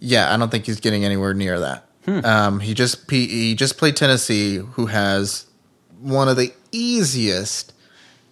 yeah, 0.00 0.34
I 0.34 0.36
don't 0.36 0.50
think 0.50 0.66
he's 0.66 0.80
getting 0.80 1.04
anywhere 1.04 1.32
near 1.32 1.60
that. 1.60 1.86
Hmm. 2.04 2.24
Um, 2.24 2.60
he 2.60 2.74
just 2.74 3.10
he, 3.10 3.26
he 3.26 3.54
just 3.54 3.78
played 3.78 3.96
Tennessee, 3.96 4.56
who 4.56 4.86
has 4.86 5.46
one 6.00 6.28
of 6.28 6.36
the 6.36 6.52
easiest. 6.72 7.72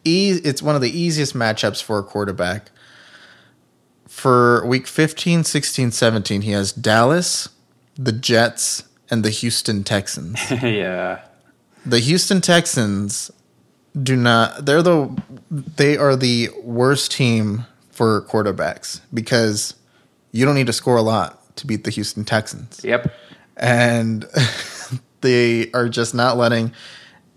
E- 0.04 0.40
it's 0.44 0.62
one 0.62 0.74
of 0.74 0.82
the 0.82 0.90
easiest 0.90 1.34
matchups 1.34 1.82
for 1.82 1.98
a 1.98 2.02
quarterback. 2.02 2.70
For 4.08 4.64
week 4.66 4.86
15, 4.86 5.44
16, 5.44 5.90
17, 5.90 6.42
he 6.42 6.50
has 6.50 6.72
Dallas, 6.72 7.48
the 7.96 8.12
Jets, 8.12 8.84
and 9.10 9.24
the 9.24 9.30
Houston 9.30 9.84
Texans. 9.84 10.38
yeah. 10.62 11.22
The 11.86 11.98
Houston 11.98 12.40
Texans 12.40 13.30
do 14.00 14.16
not 14.16 14.64
they're 14.64 14.82
the 14.82 15.14
they 15.50 15.96
are 15.96 16.16
the 16.16 16.48
worst 16.62 17.12
team 17.12 17.66
for 17.90 18.22
quarterbacks 18.22 19.00
because 19.12 19.74
you 20.30 20.46
don't 20.46 20.54
need 20.54 20.66
to 20.66 20.72
score 20.72 20.96
a 20.96 21.02
lot 21.02 21.56
to 21.56 21.66
beat 21.66 21.84
the 21.84 21.90
Houston 21.90 22.24
Texans. 22.24 22.80
Yep. 22.82 23.12
And 23.62 24.26
they 25.22 25.70
are 25.72 25.88
just 25.88 26.14
not 26.14 26.36
letting 26.36 26.72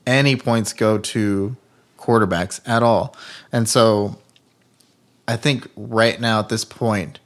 any 0.05 0.35
points 0.35 0.73
go 0.73 0.97
to 0.97 1.55
quarterbacks 1.97 2.59
at 2.67 2.83
all. 2.83 3.15
And 3.51 3.69
so 3.69 4.17
I 5.27 5.37
think 5.37 5.69
right 5.77 6.19
now 6.19 6.39
at 6.39 6.49
this 6.49 6.65
point 6.65 7.19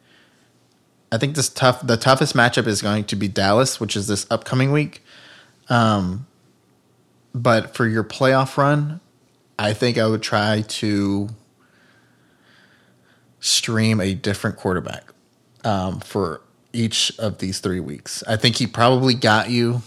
I 1.11 1.17
think 1.17 1.35
this 1.35 1.49
tough 1.49 1.85
the 1.85 1.97
toughest 1.97 2.35
matchup 2.35 2.67
is 2.67 2.81
going 2.83 3.05
to 3.05 3.15
be 3.15 3.27
Dallas, 3.27 3.79
which 3.79 3.95
is 3.95 4.07
this 4.07 4.27
upcoming 4.29 4.71
week. 4.71 5.03
Um 5.69 6.27
but 7.33 7.75
for 7.75 7.87
your 7.87 8.03
playoff 8.03 8.57
run, 8.57 8.99
I 9.57 9.73
think 9.73 9.97
I 9.97 10.07
would 10.07 10.21
try 10.21 10.61
to 10.61 11.29
stream 13.39 13.99
a 13.99 14.13
different 14.13 14.57
quarterback 14.57 15.13
um, 15.63 15.99
for 15.99 16.41
each 16.73 17.11
of 17.19 17.39
these 17.39 17.59
three 17.59 17.79
weeks. 17.79 18.23
I 18.27 18.35
think 18.35 18.57
he 18.57 18.67
probably 18.67 19.13
got 19.13 19.49
you 19.49 19.81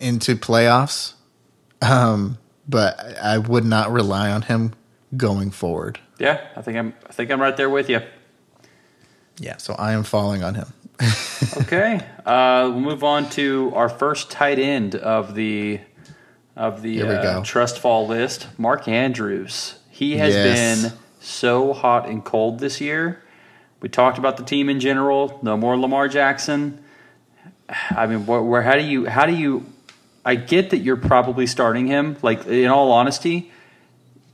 into 0.00 0.36
playoffs, 0.36 1.14
um, 1.82 2.38
but 2.68 2.98
I 3.18 3.38
would 3.38 3.64
not 3.64 3.90
rely 3.90 4.30
on 4.30 4.42
him 4.42 4.74
going 5.16 5.50
forward. 5.50 5.98
Yeah, 6.18 6.40
I 6.56 6.62
think 6.62 6.76
I'm. 6.76 6.94
I 7.08 7.12
think 7.12 7.30
I'm 7.30 7.40
right 7.40 7.56
there 7.56 7.70
with 7.70 7.88
you. 7.88 8.00
Yeah, 9.38 9.56
so 9.58 9.74
I 9.74 9.92
am 9.92 10.02
falling 10.02 10.42
on 10.42 10.54
him. 10.54 10.72
Okay, 11.62 12.00
uh, 12.26 12.68
we'll 12.70 12.80
move 12.80 13.02
on 13.04 13.28
to 13.30 13.72
our 13.74 13.88
first 13.88 14.30
tight 14.30 14.58
end 14.58 14.94
of 14.94 15.34
the 15.34 15.80
of 16.56 16.82
the 16.82 17.02
uh, 17.02 17.42
trust 17.42 17.78
fall 17.78 18.06
list, 18.06 18.46
Mark 18.58 18.86
Andrews. 18.88 19.78
He 19.90 20.16
has 20.18 20.34
Yes. 20.34 20.82
been 20.82 20.92
so 21.20 21.72
hot 21.72 22.08
and 22.08 22.24
cold 22.24 22.58
this 22.60 22.80
year. 22.80 23.22
We 23.80 23.88
talked 23.88 24.18
about 24.18 24.36
the 24.36 24.42
team 24.44 24.68
in 24.68 24.80
general. 24.80 25.38
No 25.42 25.56
more 25.56 25.76
Lamar 25.78 26.08
Jackson. 26.08 26.82
I 27.90 28.06
mean, 28.06 28.26
where, 28.26 28.42
where 28.42 28.62
how 28.62 28.74
do 28.74 28.84
you 28.84 29.06
how 29.06 29.26
do 29.26 29.34
you? 29.34 29.66
I 30.24 30.34
get 30.34 30.70
that 30.70 30.78
you're 30.78 30.96
probably 30.96 31.46
starting 31.46 31.86
him. 31.86 32.16
Like 32.22 32.46
in 32.46 32.68
all 32.68 32.90
honesty, 32.92 33.50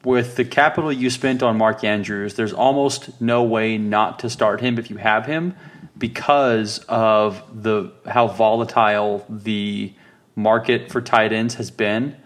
with 0.04 0.36
the 0.36 0.44
capital 0.44 0.92
you 0.92 1.10
spent 1.10 1.42
on 1.42 1.58
Mark 1.58 1.84
Andrews, 1.84 2.34
there's 2.34 2.52
almost 2.52 3.20
no 3.20 3.42
way 3.42 3.76
not 3.78 4.18
to 4.20 4.30
start 4.30 4.60
him 4.60 4.78
if 4.78 4.90
you 4.90 4.96
have 4.96 5.26
him 5.26 5.54
because 5.96 6.78
of 6.88 7.42
the 7.62 7.92
how 8.06 8.28
volatile 8.28 9.24
the 9.28 9.92
market 10.36 10.90
for 10.90 11.00
tight 11.00 11.32
ends 11.32 11.54
has 11.54 11.70
been. 11.70 12.16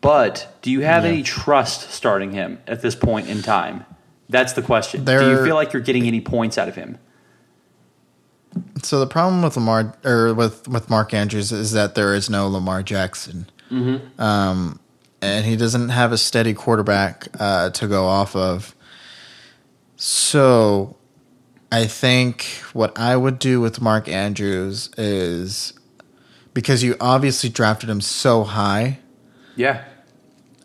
But 0.00 0.58
do 0.62 0.70
you 0.70 0.80
have 0.80 1.04
Yeah. 1.04 1.10
any 1.10 1.22
trust 1.22 1.90
starting 1.90 2.32
him 2.32 2.58
at 2.66 2.82
this 2.82 2.94
point 2.94 3.28
in 3.28 3.42
time? 3.42 3.84
That's 4.28 4.52
the 4.52 4.62
question. 4.62 5.04
do 5.04 5.12
you 5.12 5.44
feel 5.44 5.54
like 5.54 5.72
you're 5.72 5.82
getting 5.82 6.06
any 6.06 6.20
points 6.20 6.58
out 6.58 6.68
of 6.68 6.74
him? 6.74 6.98
So 8.82 9.00
the 9.00 9.06
problem 9.06 9.42
with 9.42 9.56
Lamar 9.56 9.94
or 10.04 10.34
with 10.34 10.66
with 10.68 10.88
Mark 10.90 11.12
Andrews 11.14 11.52
is 11.52 11.72
that 11.72 11.94
there 11.94 12.14
is 12.14 12.30
no 12.30 12.48
Lamar 12.48 12.82
Jackson, 12.82 13.46
um, 14.18 14.80
and 15.20 15.44
he 15.44 15.56
doesn't 15.56 15.90
have 15.90 16.12
a 16.12 16.18
steady 16.18 16.54
quarterback 16.54 17.28
uh, 17.38 17.70
to 17.70 17.86
go 17.86 18.06
off 18.06 18.34
of. 18.34 18.74
So, 19.96 20.96
I 21.72 21.86
think 21.86 22.44
what 22.72 22.96
I 22.98 23.16
would 23.16 23.38
do 23.38 23.60
with 23.60 23.80
Mark 23.80 24.08
Andrews 24.08 24.90
is 24.96 25.72
because 26.54 26.82
you 26.82 26.96
obviously 27.00 27.50
drafted 27.50 27.90
him 27.90 28.00
so 28.00 28.44
high. 28.44 29.00
Yeah. 29.56 29.84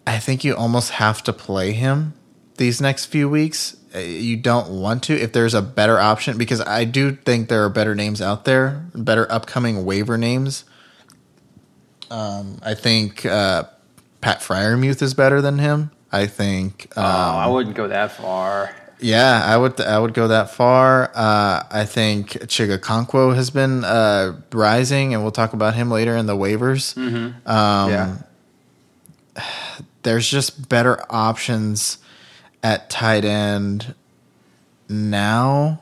I 0.06 0.20
think 0.20 0.44
you 0.44 0.56
almost 0.56 0.92
have 0.92 1.24
to 1.24 1.34
play 1.34 1.72
him 1.72 2.14
these 2.58 2.80
next 2.82 3.06
few 3.06 3.28
weeks. 3.30 3.76
Uh, 3.96 4.00
You 4.00 4.38
don't 4.38 4.70
want 4.70 5.04
to 5.04 5.14
if 5.20 5.34
there's 5.34 5.54
a 5.54 5.62
better 5.62 6.00
option 6.00 6.38
because 6.38 6.62
I 6.62 6.84
do 6.86 7.12
think 7.16 7.50
there 7.50 7.64
are 7.64 7.70
better 7.70 7.96
names 7.96 8.22
out 8.22 8.46
there, 8.46 8.86
better 8.96 9.32
upcoming 9.32 9.86
waiver 9.86 10.18
names. 10.18 10.66
Um, 12.12 12.60
I 12.64 12.74
think 12.76 13.26
uh, 13.26 13.64
Pat 14.22 14.40
Freiermuth 14.40 15.02
is 15.02 15.14
better 15.14 15.42
than 15.42 15.60
him. 15.60 15.92
I 16.12 16.28
think. 16.28 16.92
oh, 16.96 17.02
Um, 17.02 17.36
I 17.38 17.48
wouldn't 17.48 17.76
go 17.76 17.88
that 17.88 18.12
far. 18.12 18.70
yeah, 19.00 19.42
I 19.44 19.58
would. 19.58 19.82
I 19.82 19.98
would 19.98 20.14
go 20.14 20.28
that 20.28 20.52
far. 20.52 21.12
Uh, 21.16 21.64
I 21.72 21.86
think 21.86 22.30
Chig 22.48 22.70
Okonkwo 22.78 23.34
has 23.36 23.50
been 23.50 23.84
uh, 23.84 24.34
rising, 24.52 25.14
and 25.16 25.24
we'll 25.24 25.32
talk 25.32 25.54
about 25.54 25.74
him 25.74 25.90
later 25.90 26.16
in 26.16 26.28
the 26.28 26.36
waivers. 26.38 26.96
Um, 26.98 27.90
yeah. 27.90 28.18
there's 30.04 30.28
just 30.30 30.70
better 30.70 31.04
options 31.10 31.98
at 32.64 32.90
tight 32.90 33.26
end 33.26 33.94
now 34.90 35.82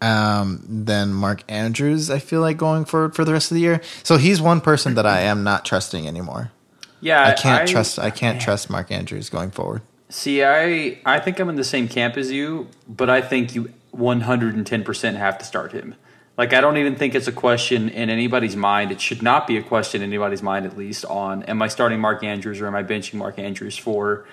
um, 0.00 0.64
than 0.68 1.12
Mark 1.12 1.42
Andrews. 1.48 2.10
I 2.10 2.18
feel 2.18 2.40
like 2.40 2.56
going 2.56 2.84
forward 2.84 3.14
for 3.14 3.24
the 3.24 3.32
rest 3.32 3.50
of 3.50 3.56
the 3.56 3.60
year. 3.60 3.80
So 4.02 4.16
he's 4.16 4.40
one 4.40 4.60
person 4.60 4.94
that 4.94 5.06
I 5.06 5.20
am 5.22 5.42
not 5.42 5.64
trusting 5.64 6.06
anymore. 6.06 6.52
Yeah. 7.00 7.26
I 7.26 7.32
can't 7.32 7.68
trust. 7.68 7.98
I 7.98 8.10
can't 8.10 8.40
trust 8.40 8.70
Mark 8.70 8.90
Andrews 8.90 9.28
going 9.30 9.50
forward. 9.50 9.82
See, 10.08 10.42
I 10.42 10.98
I 11.04 11.20
think 11.20 11.38
I'm 11.38 11.48
in 11.48 11.56
the 11.56 11.64
same 11.64 11.88
camp 11.88 12.16
as 12.16 12.32
you, 12.32 12.68
but 12.88 13.10
I 13.10 13.20
think 13.20 13.54
you 13.54 13.72
110% 13.94 15.16
have 15.16 15.38
to 15.38 15.44
start 15.44 15.72
him. 15.72 15.94
Like 16.36 16.52
I 16.52 16.60
don't 16.60 16.76
even 16.76 16.94
think 16.96 17.14
it's 17.14 17.26
a 17.26 17.32
question 17.32 17.88
in 17.88 18.10
anybody's 18.10 18.56
mind. 18.56 18.90
It 18.92 19.00
should 19.00 19.22
not 19.22 19.46
be 19.46 19.56
a 19.56 19.62
question 19.62 20.02
in 20.02 20.08
anybody's 20.08 20.42
mind 20.42 20.66
at 20.66 20.76
least 20.76 21.04
on 21.04 21.42
am 21.44 21.60
I 21.60 21.68
starting 21.68 22.00
Mark 22.00 22.22
Andrews 22.24 22.60
or 22.60 22.66
am 22.66 22.74
I 22.74 22.82
benching 22.82 23.14
Mark 23.14 23.38
Andrews 23.38 23.76
for 23.76 24.24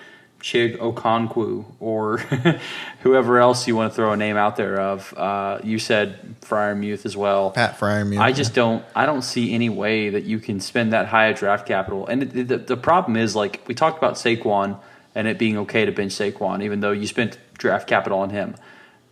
Chig 0.46 0.76
Okonkwo 0.76 1.64
or 1.80 2.18
whoever 3.00 3.40
else 3.40 3.66
you 3.66 3.74
want 3.74 3.90
to 3.90 3.96
throw 3.96 4.12
a 4.12 4.16
name 4.16 4.36
out 4.36 4.54
there 4.54 4.80
of. 4.80 5.12
Uh, 5.12 5.58
you 5.64 5.80
said 5.80 6.36
Freiermuth 6.40 7.04
as 7.04 7.16
well. 7.16 7.50
Pat 7.50 7.76
Freiermuth. 7.76 8.20
I 8.20 8.30
just 8.30 8.54
don't. 8.54 8.84
I 8.94 9.06
don't 9.06 9.22
see 9.22 9.52
any 9.52 9.70
way 9.70 10.10
that 10.10 10.22
you 10.22 10.38
can 10.38 10.60
spend 10.60 10.92
that 10.92 11.06
high 11.08 11.26
a 11.26 11.34
draft 11.34 11.66
capital. 11.66 12.06
And 12.06 12.22
the, 12.22 12.42
the, 12.44 12.58
the 12.58 12.76
problem 12.76 13.16
is, 13.16 13.34
like 13.34 13.60
we 13.66 13.74
talked 13.74 13.98
about 13.98 14.14
Saquon 14.14 14.78
and 15.16 15.26
it 15.26 15.36
being 15.36 15.58
okay 15.58 15.84
to 15.84 15.90
bench 15.90 16.12
Saquon, 16.12 16.62
even 16.62 16.78
though 16.78 16.92
you 16.92 17.08
spent 17.08 17.38
draft 17.58 17.88
capital 17.88 18.20
on 18.20 18.30
him. 18.30 18.54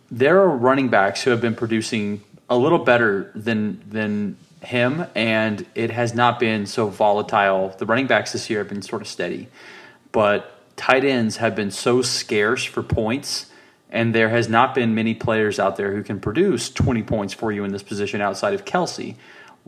There 0.09 0.39
are 0.39 0.47
running 0.47 0.87
backs 0.87 1.23
who 1.23 1.31
have 1.31 1.41
been 1.41 1.55
producing 1.55 2.23
a 2.49 2.57
little 2.57 2.79
better 2.79 3.33
than 3.35 3.83
than 3.89 4.37
him, 4.61 5.05
and 5.15 5.65
it 5.75 5.91
has 5.91 6.13
not 6.13 6.39
been 6.39 6.65
so 6.65 6.87
volatile. 6.87 7.75
The 7.77 7.85
running 7.85 8.07
backs 8.07 8.31
this 8.31 8.49
year 8.49 8.59
have 8.59 8.69
been 8.69 8.81
sort 8.81 9.01
of 9.01 9.09
steady, 9.09 9.49
but 10.13 10.54
tight 10.75 11.05
ends 11.05 11.37
have 11.37 11.55
been 11.55 11.71
so 11.71 12.01
scarce 12.01 12.63
for 12.63 12.83
points 12.83 13.47
and 13.89 14.13
there 14.13 14.29
has 14.29 14.49
not 14.49 14.75
been 14.75 14.93
many 14.93 15.13
players 15.13 15.59
out 15.59 15.77
there 15.77 15.93
who 15.93 16.03
can 16.03 16.19
produce 16.19 16.69
20 16.69 17.03
points 17.03 17.33
for 17.33 17.51
you 17.51 17.63
in 17.63 17.71
this 17.71 17.81
position 17.81 18.19
outside 18.19 18.53
of 18.53 18.65
Kelce. 18.65 19.15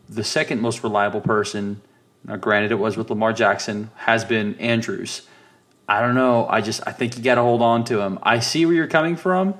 The 0.09 0.23
second 0.23 0.59
most 0.59 0.83
reliable 0.83 1.21
person, 1.21 1.81
now 2.25 2.35
granted 2.35 2.71
it 2.71 2.75
was 2.75 2.97
with 2.97 3.09
Lamar 3.09 3.31
Jackson, 3.31 3.89
has 3.95 4.25
been 4.25 4.55
Andrews. 4.55 5.21
I 5.87 6.01
don't 6.01 6.15
know. 6.15 6.45
I 6.47 6.59
just 6.59 6.81
I 6.85 6.91
think 6.91 7.17
you 7.17 7.23
got 7.23 7.35
to 7.35 7.41
hold 7.41 7.61
on 7.61 7.85
to 7.85 8.01
him. 8.01 8.19
I 8.21 8.39
see 8.39 8.65
where 8.65 8.75
you're 8.75 8.87
coming 8.87 9.15
from. 9.15 9.55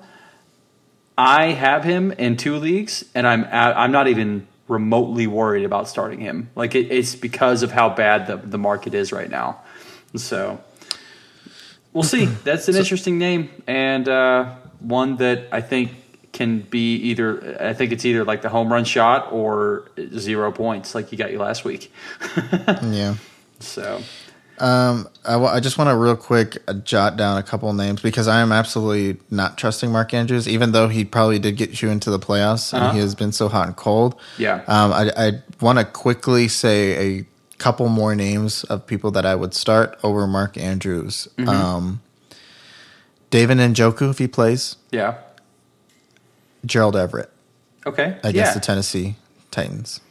I 1.17 1.51
have 1.51 1.85
him 1.85 2.11
in 2.11 2.35
two 2.35 2.57
leagues, 2.57 3.05
and 3.15 3.25
I'm 3.25 3.45
I'm 3.49 3.93
not 3.93 4.09
even 4.09 4.47
remotely 4.67 5.27
worried 5.27 5.63
about 5.63 5.87
starting 5.87 6.19
him. 6.19 6.49
Like 6.55 6.75
it, 6.75 6.91
it's 6.91 7.15
because 7.15 7.63
of 7.63 7.71
how 7.71 7.89
bad 7.89 8.27
the 8.27 8.35
the 8.35 8.57
market 8.57 8.93
is 8.93 9.13
right 9.13 9.29
now. 9.29 9.61
So 10.15 10.61
we'll 11.97 12.03
see. 12.03 12.25
That's 12.43 12.67
an 12.67 12.75
so, 12.75 12.79
interesting 12.79 13.17
name 13.17 13.49
and 13.65 14.07
uh, 14.07 14.53
one 14.79 15.17
that 15.17 15.47
I 15.51 15.61
think 15.61 15.91
can 16.31 16.59
be 16.59 16.95
either. 16.95 17.57
I 17.59 17.73
think 17.73 17.91
it's 17.91 18.05
either 18.05 18.23
like 18.23 18.43
the 18.43 18.49
home 18.49 18.71
run 18.71 18.85
shot 18.85 19.31
or 19.31 19.89
zero 20.15 20.51
points, 20.51 20.93
like 20.93 21.11
you 21.11 21.17
got 21.17 21.31
you 21.31 21.39
last 21.39 21.65
week. 21.65 21.91
yeah. 22.83 23.15
So. 23.59 24.01
Um, 24.59 25.07
I, 25.23 25.33
w- 25.33 25.51
I 25.51 25.59
just 25.59 25.77
want 25.77 25.91
to 25.91 25.95
real 25.95 26.15
quick 26.15 26.57
uh, 26.67 26.73
jot 26.73 27.15
down 27.15 27.37
a 27.37 27.43
couple 27.43 27.71
names 27.73 28.01
because 28.01 28.27
I 28.27 28.41
am 28.41 28.51
absolutely 28.51 29.21
not 29.29 29.55
trusting 29.55 29.91
Mark 29.91 30.15
Andrews, 30.15 30.47
even 30.47 30.71
though 30.71 30.87
he 30.87 31.05
probably 31.05 31.37
did 31.37 31.57
get 31.57 31.79
you 31.83 31.89
into 31.89 32.09
the 32.09 32.17
playoffs 32.17 32.73
uh-huh. 32.73 32.85
and 32.85 32.95
he 32.95 33.01
has 33.01 33.13
been 33.13 33.31
so 33.31 33.49
hot 33.49 33.67
and 33.67 33.75
cold. 33.75 34.19
Yeah. 34.39 34.63
Um, 34.67 34.91
I, 34.93 35.11
I 35.15 35.31
want 35.61 35.77
to 35.77 35.85
quickly 35.85 36.47
say 36.47 37.19
a 37.19 37.25
couple 37.58 37.89
more 37.89 38.16
names 38.16 38.64
of 38.66 38.86
people 38.86 39.12
that 39.12 39.26
I 39.26 39.36
would 39.36 39.53
start 39.53 39.97
over 40.03 40.28
Mark 40.28 40.58
Andrews. 40.58 41.28
Mm-hmm. 41.38 41.49
Um, 41.49 42.01
David 43.30 43.58
Njoku, 43.58 44.10
if 44.10 44.20
he 44.20 44.28
plays. 44.28 44.76
Yeah. 44.91 45.18
Gerald 46.66 46.95
Everett. 46.95 47.32
Okay. 47.86 48.18
Against 48.24 48.36
yeah. 48.36 48.53
the 48.53 48.60
Tennessee 48.60 49.16
Titans. 49.51 50.01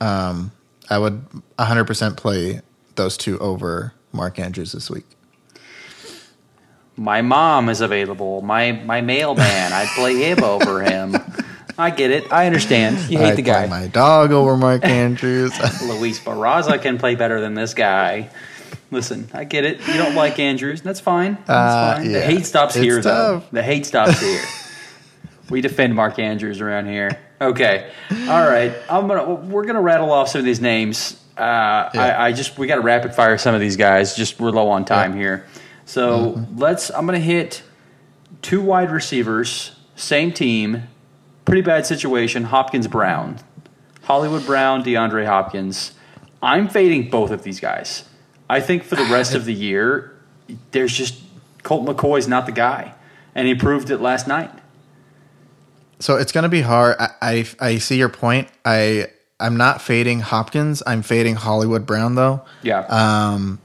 Um, 0.00 0.52
I 0.90 0.98
would 0.98 1.24
100% 1.58 2.16
play 2.16 2.60
those 2.96 3.16
two 3.16 3.38
over 3.38 3.92
Mark 4.12 4.38
Andrews 4.38 4.72
this 4.72 4.90
week. 4.90 5.06
My 6.96 7.22
mom 7.22 7.68
is 7.68 7.80
available. 7.80 8.42
My 8.42 8.72
my 8.72 9.00
mailman. 9.00 9.72
I'd 9.72 9.88
play 9.94 10.16
him 10.16 10.42
over 10.42 10.82
him. 10.82 11.16
I 11.78 11.90
get 11.90 12.10
it. 12.10 12.32
I 12.32 12.46
understand. 12.46 12.98
You 13.08 13.18
hate 13.18 13.30
I'd 13.30 13.36
the 13.36 13.42
guy. 13.42 13.66
my 13.66 13.86
dog 13.86 14.32
over 14.32 14.56
Mark 14.56 14.84
Andrews. 14.84 15.52
Luis 15.82 16.18
Barraza 16.18 16.82
can 16.82 16.98
play 16.98 17.14
better 17.14 17.40
than 17.40 17.54
this 17.54 17.72
guy. 17.72 18.30
Listen, 18.90 19.28
I 19.32 19.44
get 19.44 19.64
it. 19.64 19.78
You 19.86 19.94
don't 19.94 20.16
like 20.16 20.40
Andrews. 20.40 20.82
That's 20.82 20.98
fine. 20.98 21.34
That's 21.46 21.50
uh, 21.50 21.96
fine. 21.96 22.06
Yeah. 22.06 22.12
The 22.18 22.20
hate 22.22 22.46
stops 22.46 22.74
it's 22.74 22.82
here, 22.82 23.00
tough. 23.00 23.44
though. 23.44 23.48
The 23.52 23.62
hate 23.62 23.86
stops 23.86 24.18
here. 24.20 24.42
we 25.50 25.60
defend 25.60 25.94
Mark 25.94 26.18
Andrews 26.18 26.60
around 26.60 26.86
here. 26.86 27.16
Okay. 27.40 27.88
All 28.10 28.48
right. 28.48 28.74
I'm 28.90 29.06
gonna. 29.06 29.34
We're 29.34 29.64
gonna 29.64 29.80
rattle 29.80 30.10
off 30.10 30.30
some 30.30 30.40
of 30.40 30.44
these 30.44 30.60
names. 30.60 31.22
Uh, 31.36 31.90
yeah. 31.94 32.02
I, 32.02 32.26
I, 32.26 32.32
just 32.32 32.58
we 32.58 32.66
got 32.66 32.76
to 32.76 32.80
rapid 32.80 33.14
fire 33.14 33.38
some 33.38 33.54
of 33.54 33.60
these 33.60 33.76
guys. 33.76 34.16
Just 34.16 34.40
we're 34.40 34.50
low 34.50 34.70
on 34.70 34.84
time 34.84 35.12
yeah. 35.12 35.18
here, 35.18 35.46
so 35.84 36.32
mm-hmm. 36.32 36.58
let's. 36.58 36.90
I'm 36.90 37.06
going 37.06 37.20
to 37.20 37.24
hit 37.24 37.62
two 38.42 38.60
wide 38.60 38.90
receivers, 38.90 39.76
same 39.94 40.32
team, 40.32 40.88
pretty 41.48 41.62
bad 41.62 41.86
situation. 41.86 42.44
Hopkins 42.44 42.86
Brown, 42.86 43.38
Hollywood 44.02 44.44
Brown, 44.44 44.84
DeAndre 44.84 45.26
Hopkins. 45.26 45.92
I'm 46.42 46.68
fading 46.68 47.10
both 47.10 47.30
of 47.30 47.42
these 47.42 47.58
guys. 47.58 48.04
I 48.50 48.60
think 48.60 48.84
for 48.84 48.96
the 48.96 49.04
rest 49.04 49.34
of 49.34 49.44
the 49.44 49.54
year, 49.68 50.14
there's 50.72 50.92
just 50.92 51.20
Colt 51.62 51.86
McCoy 51.86 52.18
is 52.18 52.28
not 52.28 52.46
the 52.46 52.52
guy, 52.52 52.94
and 53.34 53.48
he 53.48 53.54
proved 53.54 53.90
it 53.90 53.98
last 53.98 54.28
night. 54.28 54.50
So 56.00 56.16
it's 56.16 56.30
going 56.30 56.44
to 56.44 56.48
be 56.48 56.60
hard. 56.60 56.96
I, 57.00 57.10
I, 57.20 57.46
I 57.60 57.78
see 57.78 57.98
your 57.98 58.08
point. 58.08 58.48
I 58.64 59.08
I'm 59.40 59.56
not 59.56 59.80
fading 59.80 60.20
Hopkins. 60.20 60.82
I'm 60.86 61.02
fading 61.02 61.36
Hollywood 61.36 61.86
Brown 61.86 62.14
though. 62.14 62.44
Yeah. 62.62 62.80
Um, 62.80 63.60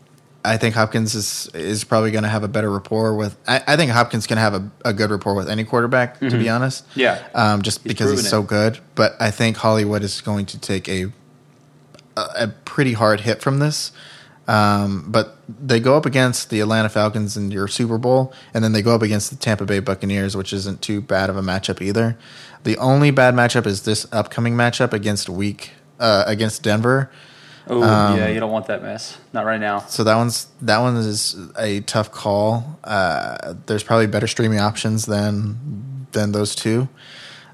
I 0.46 0.58
think 0.58 0.76
Hopkins 0.76 1.16
is 1.16 1.50
is 1.54 1.84
probably 1.84 2.12
going 2.12 2.24
to 2.24 2.30
have 2.30 2.44
a 2.44 2.48
better 2.48 2.70
rapport 2.70 3.16
with. 3.16 3.38
I, 3.48 3.62
I 3.66 3.76
think 3.78 3.92
Hopkins 3.92 4.28
can 4.28 4.38
have 4.38 4.54
a, 4.54 4.72
a, 4.84 4.94
good 4.94 5.10
rapport 5.10 5.36
with 5.36 5.50
any 5.50 5.64
quarterback, 5.64 6.16
mm-hmm. 6.16 6.30
to 6.30 6.38
be 6.38 6.46
mm-hmm. 6.46 6.56
honest. 6.56 6.86
Yeah. 6.96 7.26
Um, 7.34 7.62
just 7.62 7.82
he's 7.84 7.94
because 7.94 8.12
he's 8.12 8.30
so 8.30 8.44
good. 8.44 8.80
But 8.96 9.16
I 9.22 9.32
think 9.32 9.58
Hollywood 9.58 10.04
is 10.04 10.20
going 10.22 10.46
to 10.48 10.60
take 10.60 10.90
a 10.90 11.06
a, 12.18 12.22
a 12.36 12.48
pretty 12.66 12.94
hard 12.94 13.22
hit 13.22 13.42
from 13.42 13.60
this. 13.60 13.92
Um, 14.46 15.06
but 15.10 15.38
they 15.48 15.80
go 15.80 15.96
up 15.96 16.06
against 16.06 16.50
the 16.50 16.60
Atlanta 16.60 16.90
Falcons 16.90 17.38
in 17.38 17.50
your 17.50 17.68
Super 17.70 17.98
Bowl, 17.98 18.34
and 18.54 18.64
then 18.64 18.74
they 18.74 18.82
go 18.82 18.94
up 18.94 19.02
against 19.02 19.30
the 19.30 19.38
Tampa 19.38 19.66
Bay 19.66 19.80
Buccaneers, 19.80 20.36
which 20.36 20.52
isn't 20.52 20.82
too 20.82 21.00
bad 21.00 21.30
of 21.30 21.38
a 21.38 21.42
matchup 21.42 21.82
either. 21.82 22.18
The 22.64 22.78
only 22.78 23.12
bad 23.12 23.34
matchup 23.34 23.66
is 23.66 23.84
this 23.84 24.06
upcoming 24.12 24.56
matchup 24.56 24.92
against 24.92 25.30
week 25.30 25.72
uh, 26.00 26.26
against 26.28 26.64
Denver. 26.64 27.10
Oh 27.68 27.82
um, 27.82 28.18
yeah, 28.18 28.28
you 28.28 28.40
don't 28.40 28.52
want 28.52 28.68
that 28.68 28.82
mess. 28.82 29.18
Not 29.32 29.46
right 29.46 29.60
now. 29.60 29.80
So 29.80 30.04
that 30.04 30.16
one's 30.16 30.48
that 30.62 30.80
one 30.80 30.98
is 30.98 31.36
a 31.58 31.82
tough 31.82 32.12
call. 32.12 32.80
Uh, 32.84 33.54
there's 33.66 33.84
probably 33.84 34.08
better 34.08 34.28
streaming 34.28 34.60
options 34.60 35.06
than 35.06 36.08
than 36.12 36.32
those 36.32 36.56
two. 36.56 36.90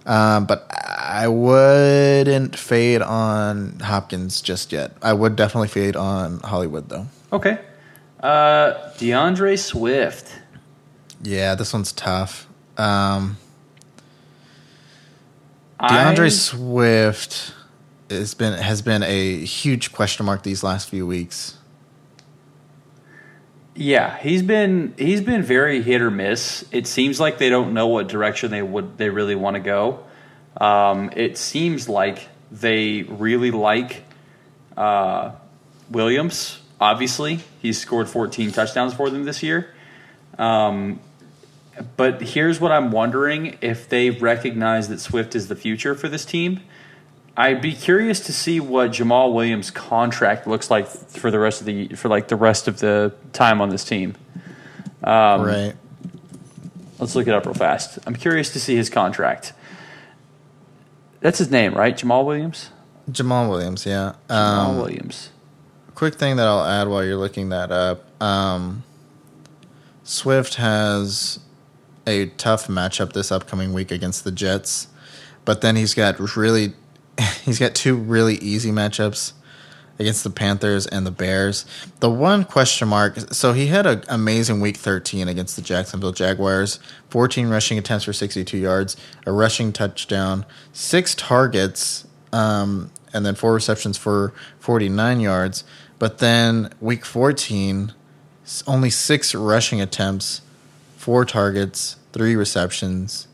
Um, 0.05 0.45
but 0.45 0.66
I 0.72 1.28
wouldn't 1.28 2.57
fade 2.57 3.01
on 3.01 3.80
Hopkins 3.80 4.41
just 4.41 4.72
yet. 4.72 4.93
I 5.03 5.14
would 5.14 5.36
definitely 5.36 5.68
fade 5.68 5.95
on 5.95 6.39
Hollywood 6.39 6.89
though. 6.89 7.07
Okay. 7.32 7.60
Uh, 8.20 8.91
D'Andre 8.97 9.55
Swift. 9.55 10.36
Yeah, 11.22 11.55
this 11.55 11.74
one's 11.74 11.91
tough. 11.91 12.47
Um, 12.78 13.38
D'Andre 15.80 16.26
I, 16.26 16.30
Swift 16.30 17.53
has 18.10 18.34
been 18.34 18.53
has 18.53 18.82
been 18.82 19.03
a 19.03 19.45
huge 19.45 19.91
question 19.91 20.26
mark 20.26 20.43
these 20.43 20.64
last 20.64 20.89
few 20.89 21.05
weeks. 21.05 21.57
Yeah, 23.76 24.18
he's 24.18 24.41
been 24.41 24.93
he's 24.97 25.22
been 25.22 25.43
very 25.43 25.82
hit 25.82 26.01
or 26.01 26.12
miss. 26.12 26.66
It 26.72 26.88
seems 26.88 27.20
like 27.20 27.38
they 27.38 27.49
don't 27.49 27.74
know 27.74 27.88
what 27.88 28.07
direction 28.07 28.51
they 28.51 28.62
would 28.62 28.97
they 28.97 29.10
really 29.10 29.36
want 29.36 29.55
to 29.55 29.62
go. 29.62 30.03
Um, 30.57 31.12
it 31.16 31.38
seems 31.38 31.88
like 31.88 32.28
they 32.51 33.03
really 33.03 33.51
like 33.51 34.03
uh, 34.76 35.32
Williams. 35.89 36.62
Obviously, 36.82 37.39
he's 37.62 37.80
scored 37.80 38.10
14 38.10 38.51
touchdowns 38.51 38.93
for 38.93 39.10
them 39.10 39.24
this 39.24 39.43
year. 39.43 39.74
Um, 40.38 40.99
but 41.97 42.22
here's 42.22 42.60
what 42.60 42.72
I'm 42.72 42.91
wondering 42.91 43.57
if 43.62 43.88
they 43.89 44.10
recognize 44.10 44.89
that 44.89 44.99
Swift 44.99 45.36
is 45.36 45.47
the 45.47 45.55
future 45.55 45.95
for 45.95 46.10
this 46.10 46.26
team. 46.26 46.62
I'd 47.38 47.61
be 47.61 47.73
curious 47.73 48.19
to 48.21 48.34
see 48.34 48.59
what 48.59 48.91
Jamaal 48.91 49.34
Williams' 49.34 49.71
contract 49.71 50.45
looks 50.47 50.69
like 50.69 50.88
for 50.88 51.32
the 51.32 51.39
rest 51.39 51.61
of 51.61 51.65
the 51.65 51.88
for 51.89 52.09
like 52.09 52.27
the 52.27 52.36
rest 52.36 52.67
of 52.67 52.80
the 52.80 53.13
time 53.34 53.61
on 53.61 53.69
this 53.69 53.84
team. 53.86 54.15
Um, 55.03 55.41
right. 55.41 55.73
Let's 56.99 57.15
look 57.15 57.27
it 57.27 57.34
up 57.34 57.45
real 57.45 57.53
fast. 57.53 57.97
I'm 58.05 58.15
curious 58.15 58.51
to 58.53 58.59
see 58.59 58.75
his 58.75 58.89
contract. 58.89 59.53
That's 61.21 61.38
his 61.38 61.49
name, 61.49 61.73
right? 61.73 61.95
Jamaal 61.95 62.25
Williams. 62.25 62.69
Jamaal 63.09 63.49
Williams, 63.49 63.86
yeah. 63.86 64.13
Um, 64.30 64.77
Williams. 64.77 65.30
Quick 65.95 66.15
thing 66.15 66.36
that 66.36 66.47
I'll 66.47 66.63
add 66.63 66.88
while 66.88 67.03
you're 67.03 67.17
looking 67.17 67.49
that 67.49 67.71
up. 67.71 68.21
Um, 68.21 68.84
Swift 70.03 70.55
has 70.55 71.39
a 72.05 72.27
tough 72.27 72.67
matchup 72.67 73.13
this 73.13 73.32
upcoming 73.32 73.73
week 73.73 73.91
against 73.91 74.23
the 74.23 74.32
Jets, 74.32 74.88
but 75.45 75.61
then 75.61 75.75
he's 75.75 75.93
got 75.93 76.19
really 76.36 76.73
he's 77.45 77.59
got 77.59 77.76
two 77.76 77.95
really 77.95 78.36
easy 78.36 78.72
matchups 78.72 79.34
against 79.99 80.24
the 80.24 80.30
Panthers 80.30 80.88
and 80.88 81.05
the 81.05 81.11
Bears. 81.11 81.65
The 81.99 82.09
one 82.09 82.45
question 82.45 82.88
mark, 82.88 83.17
so 83.34 83.51
he 83.51 83.67
had 83.67 83.86
an 83.86 84.03
amazing 84.07 84.61
week 84.61 84.78
13 84.78 85.28
against 85.28 85.57
the 85.57 85.61
Jacksonville 85.61 86.13
Jaguars. 86.13 86.80
14 87.09 87.49
rushing 87.49 87.78
attempts 87.78 88.05
for 88.05 88.13
62 88.13 88.57
yards, 88.57 88.95
a 89.26 89.32
rushing 89.32 89.74
touchdown, 89.74 90.45
six 90.72 91.13
targets, 91.15 92.07
um, 92.32 92.91
and 93.13 93.26
then 93.26 93.36
four 93.36 93.53
receptions 93.53 93.97
for 93.97 94.34
49 94.59 95.20
yards. 95.20 95.65
But 95.97 96.20
then 96.20 96.72
week 96.80 97.03
14, 97.03 97.93
only 98.65 98.89
six 98.89 99.36
rushing 99.36 99.82
attempts, 99.82 100.41
four 100.95 101.26
targets, 101.26 101.97
three 102.13 102.36
receptions. 102.36 103.28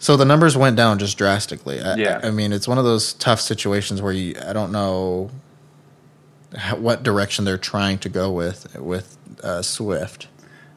So 0.00 0.16
the 0.16 0.24
numbers 0.24 0.56
went 0.56 0.76
down 0.76 0.98
just 0.98 1.18
drastically. 1.18 1.80
I, 1.80 1.94
yeah. 1.96 2.20
I 2.22 2.30
mean, 2.30 2.54
it's 2.54 2.66
one 2.66 2.78
of 2.78 2.84
those 2.84 3.12
tough 3.12 3.38
situations 3.38 4.00
where 4.00 4.14
you, 4.14 4.34
I 4.44 4.54
don't 4.54 4.72
know 4.72 5.30
what 6.76 7.02
direction 7.02 7.44
they're 7.44 7.58
trying 7.58 7.98
to 7.98 8.08
go 8.08 8.32
with 8.32 8.76
with 8.80 9.18
uh, 9.44 9.60
Swift. 9.60 10.26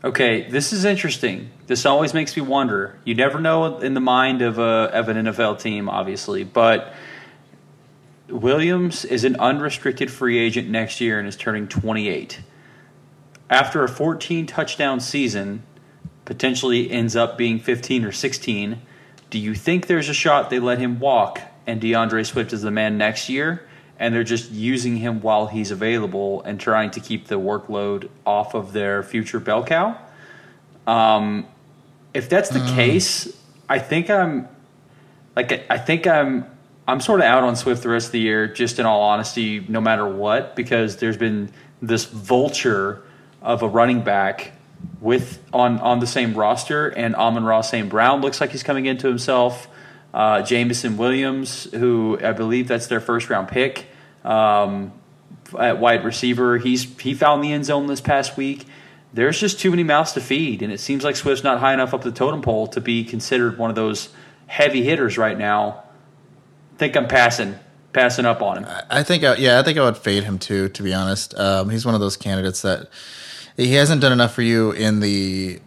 Okay, 0.03 0.49
this 0.49 0.73
is 0.73 0.83
interesting. 0.83 1.49
This 1.67 1.85
always 1.85 2.13
makes 2.13 2.35
me 2.35 2.43
wonder. 2.43 2.99
You 3.05 3.15
never 3.15 3.39
know 3.39 3.79
in 3.79 3.93
the 3.93 4.01
mind 4.01 4.41
of 4.41 4.59
a 4.59 4.91
of 4.91 5.07
an 5.07 5.15
NFL 5.15 5.61
team, 5.61 5.87
obviously, 5.87 6.43
but 6.43 6.93
Williams 8.27 9.05
is 9.05 9.23
an 9.23 9.37
unrestricted 9.37 10.11
free 10.11 10.37
agent 10.37 10.67
next 10.69 10.99
year 10.99 11.17
and 11.17 11.29
is 11.29 11.37
turning 11.37 11.69
28. 11.69 12.41
After 13.49 13.85
a 13.85 13.87
14 13.87 14.47
touchdown 14.47 14.99
season, 14.99 15.63
potentially 16.25 16.91
ends 16.91 17.15
up 17.15 17.37
being 17.37 17.57
15 17.57 18.03
or 18.03 18.11
16. 18.11 18.81
Do 19.33 19.39
you 19.39 19.55
think 19.55 19.87
there's 19.87 20.09
a 20.09 20.13
shot 20.13 20.51
they 20.51 20.59
let 20.59 20.77
him 20.77 20.99
walk 20.99 21.41
and 21.65 21.81
D'Andre 21.81 22.21
Swift 22.21 22.53
is 22.53 22.61
the 22.61 22.69
man 22.69 22.99
next 22.99 23.29
year? 23.29 23.67
and 23.99 24.13
they're 24.13 24.23
just 24.23 24.51
using 24.51 24.97
him 24.97 25.21
while 25.21 25.47
he's 25.47 25.71
available 25.71 26.41
and 26.43 26.59
trying 26.59 26.91
to 26.91 26.99
keep 26.99 27.27
the 27.27 27.39
workload 27.39 28.09
off 28.25 28.53
of 28.53 28.73
their 28.73 29.01
future 29.01 29.39
bell 29.39 29.63
cow. 29.63 29.95
Um, 30.85 31.47
if 32.13 32.27
that's 32.27 32.49
the 32.49 32.59
Mm. 32.59 32.75
case, 32.75 33.29
I 33.69 33.79
think 33.79 34.09
I'm 34.09 34.47
like 35.35 35.65
I 35.69 35.77
think 35.77 36.05
I'm 36.05 36.45
I'm 36.87 36.99
sort 36.99 37.21
of 37.21 37.27
out 37.27 37.43
on 37.43 37.55
Swift 37.55 37.83
the 37.83 37.89
rest 37.89 38.07
of 38.07 38.11
the 38.11 38.19
year. 38.19 38.47
Just 38.47 38.77
in 38.77 38.85
all 38.85 39.01
honesty, 39.01 39.63
no 39.69 39.79
matter 39.79 40.07
what, 40.07 40.55
because 40.55 40.97
there's 40.97 41.15
been 41.17 41.49
this 41.81 42.03
vulture 42.03 43.03
of 43.41 43.61
a 43.63 43.67
running 43.67 44.01
back 44.01 44.51
with 45.01 45.43
on 45.51 45.79
on 45.79 45.99
the 45.99 46.07
same 46.07 46.33
roster, 46.33 46.87
and 46.87 47.15
Amon-Ra 47.15 47.61
St. 47.61 47.89
Brown 47.89 48.21
looks 48.21 48.41
like 48.41 48.51
he's 48.51 48.63
coming 48.63 48.85
into 48.85 49.07
himself. 49.07 49.67
Uh, 50.13 50.41
Jameson 50.43 50.97
Williams, 50.97 51.63
who 51.73 52.19
I 52.23 52.33
believe 52.33 52.67
that's 52.67 52.87
their 52.87 53.01
first 53.01 53.29
round 53.29 53.47
pick 53.47 53.87
um, 54.23 54.93
at 55.57 55.79
wide 55.79 56.05
receiver, 56.05 56.57
he's 56.57 56.83
he 56.99 57.13
found 57.13 57.43
the 57.43 57.51
end 57.51 57.65
zone 57.65 57.87
this 57.87 58.01
past 58.01 58.37
week. 58.37 58.65
There's 59.13 59.39
just 59.39 59.59
too 59.59 59.69
many 59.69 59.83
mouths 59.83 60.13
to 60.13 60.21
feed, 60.21 60.61
and 60.61 60.71
it 60.71 60.79
seems 60.79 61.03
like 61.03 61.15
Swift's 61.15 61.43
not 61.43 61.59
high 61.59 61.73
enough 61.73 61.93
up 61.93 62.01
the 62.01 62.11
totem 62.11 62.41
pole 62.41 62.67
to 62.67 62.81
be 62.81 63.03
considered 63.03 63.57
one 63.57 63.69
of 63.69 63.75
those 63.75 64.09
heavy 64.47 64.83
hitters 64.83 65.17
right 65.17 65.37
now. 65.37 65.83
I 66.73 66.77
think 66.77 66.95
I'm 66.95 67.07
passing 67.07 67.59
passing 67.93 68.25
up 68.25 68.41
on 68.41 68.57
him. 68.57 68.67
I 68.89 69.03
think, 69.03 69.23
I, 69.23 69.35
yeah, 69.35 69.59
I 69.59 69.63
think 69.63 69.77
I 69.77 69.83
would 69.83 69.97
fade 69.97 70.23
him 70.23 70.39
too. 70.39 70.69
To 70.69 70.83
be 70.83 70.93
honest, 70.93 71.37
um, 71.37 71.69
he's 71.69 71.85
one 71.85 71.95
of 71.95 72.01
those 72.01 72.17
candidates 72.17 72.63
that 72.63 72.89
he 73.57 73.73
hasn't 73.73 74.01
done 74.01 74.11
enough 74.11 74.33
for 74.33 74.41
you 74.41 74.71
in 74.71 74.99
the 74.99 75.59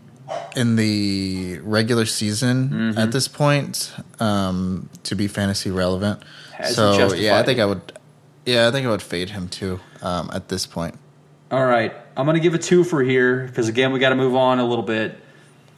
in 0.56 0.76
the 0.76 1.58
regular 1.60 2.04
season 2.06 2.68
Mm-hmm. 2.70 2.98
at 2.98 3.12
this 3.12 3.28
point 3.28 3.94
um, 4.18 4.88
to 5.04 5.14
be 5.14 5.28
fantasy 5.28 5.70
relevant. 5.70 6.22
Hasn't 6.54 6.74
so 6.76 7.14
yeah, 7.14 7.38
I 7.38 7.42
think. 7.42 7.60
I 7.60 7.66
would. 7.66 7.92
Yeah, 8.44 8.68
I 8.68 8.70
think 8.70 8.86
I 8.86 8.90
would 8.90 9.02
fade 9.02 9.30
him 9.30 9.48
too 9.48 9.80
um, 10.02 10.30
at 10.32 10.48
this 10.48 10.66
point. 10.66 10.98
All 11.50 11.64
right, 11.66 11.92
I'm 12.16 12.26
going 12.26 12.34
to 12.34 12.40
give 12.40 12.54
a 12.54 12.58
two 12.58 12.82
for 12.84 13.02
here 13.02 13.44
because 13.46 13.68
again 13.68 13.92
we 13.92 13.98
got 14.00 14.08
to 14.10 14.14
move 14.16 14.34
on 14.34 14.58
a 14.58 14.64
little 14.66 14.84
bit. 14.84 15.18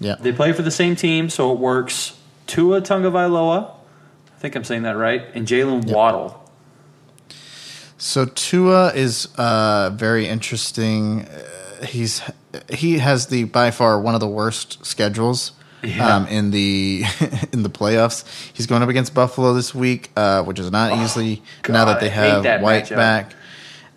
Yeah, 0.01 0.15
They 0.21 0.33
play 0.33 0.53
for 0.53 0.63
the 0.63 0.71
same 0.71 0.95
team, 0.97 1.29
so 1.29 1.53
it 1.53 1.59
works. 1.59 2.17
Tua 2.47 2.81
Tagovailoa, 2.81 3.71
I 3.71 4.39
think 4.39 4.55
I'm 4.55 4.63
saying 4.65 4.83
that 4.85 4.97
right, 4.97 5.27
and 5.35 5.47
Jalen 5.47 5.93
Waddle. 5.93 6.41
So 7.99 8.25
Tua 8.27 8.93
is 8.95 9.29
uh, 9.37 9.91
very 9.93 10.29
interesting. 10.29 11.27
He's 11.85 12.23
he 12.71 12.99
has 12.99 13.27
the 13.27 13.45
by 13.45 13.71
far 13.71 14.01
one 14.01 14.15
of 14.15 14.21
the 14.21 14.29
worst 14.29 14.85
schedules 14.85 15.53
Yeah. 15.83 16.17
um, 16.17 16.27
in 16.27 16.51
the 16.51 17.05
in 17.53 17.63
the 17.63 17.71
playoffs. 17.71 18.25
He's 18.53 18.67
going 18.67 18.83
up 18.83 18.89
against 18.89 19.15
Buffalo 19.15 19.53
this 19.55 19.75
week, 19.75 20.11
uh, 20.17 20.43
which 20.45 20.59
is 20.59 20.71
not 20.71 20.99
easily 20.99 21.43
now 21.69 21.85
God, 21.85 21.95
that 21.95 22.01
they 22.01 22.09
have 22.09 22.43
that 22.45 22.61
White 22.63 22.85
matchup. 22.85 22.97
back. 22.97 23.35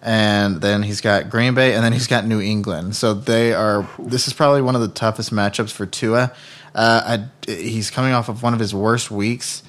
And 0.04 0.62
then 0.62 0.82
he's 0.82 1.00
got 1.00 1.30
Green 1.30 1.54
Bay, 1.54 1.76
and 1.76 1.84
then 1.84 1.94
he's 1.94 2.08
got 2.08 2.26
New 2.26 2.42
England. 2.42 2.96
So 2.96 3.14
they 3.14 3.54
are. 3.54 3.88
This 4.00 4.28
is 4.28 4.34
probably 4.34 4.64
one 4.64 4.74
of 4.74 4.82
the 4.82 4.88
toughest 4.88 5.32
matchups 5.32 5.72
for 5.72 5.86
Tua. 5.86 6.32
Uh, 6.74 7.20
I, 7.48 7.52
he's 7.52 7.92
coming 7.92 8.12
off 8.12 8.28
of 8.28 8.42
one 8.42 8.56
of 8.56 8.60
his 8.60 8.74
worst 8.74 9.12
weeks. 9.12 9.62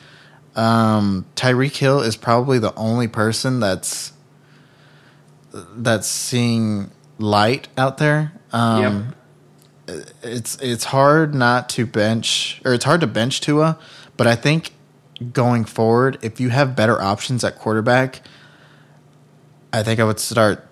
Um, 0.57 1.27
Tyreek 1.37 1.77
Hill 1.77 2.01
is 2.01 2.17
probably 2.17 2.59
the 2.59 2.75
only 2.77 3.09
person 3.09 3.61
that's 3.61 4.13
that's 5.53 6.07
seeing 6.09 6.91
light 7.23 7.69
out 7.79 7.99
there. 7.99 8.33
Um, 8.53 9.15
It's 10.23 10.57
it's 10.61 10.85
hard 10.85 11.35
not 11.35 11.69
to 11.71 11.87
bench, 11.87 12.61
or 12.65 12.73
it's 12.73 12.85
hard 12.85 13.01
to 13.01 13.07
bench 13.07 13.41
Tua, 13.41 13.79
but 14.17 14.27
I 14.27 14.35
think 14.37 14.73
going 15.33 15.65
forward, 15.65 16.19
if 16.23 16.41
you 16.41 16.51
have 16.51 16.75
better 16.77 17.01
options 17.01 17.45
at 17.45 17.59
quarterback, 17.59 18.23
I 19.73 19.83
think 19.83 20.01
I 20.01 20.05
would 20.05 20.21
start 20.21 20.67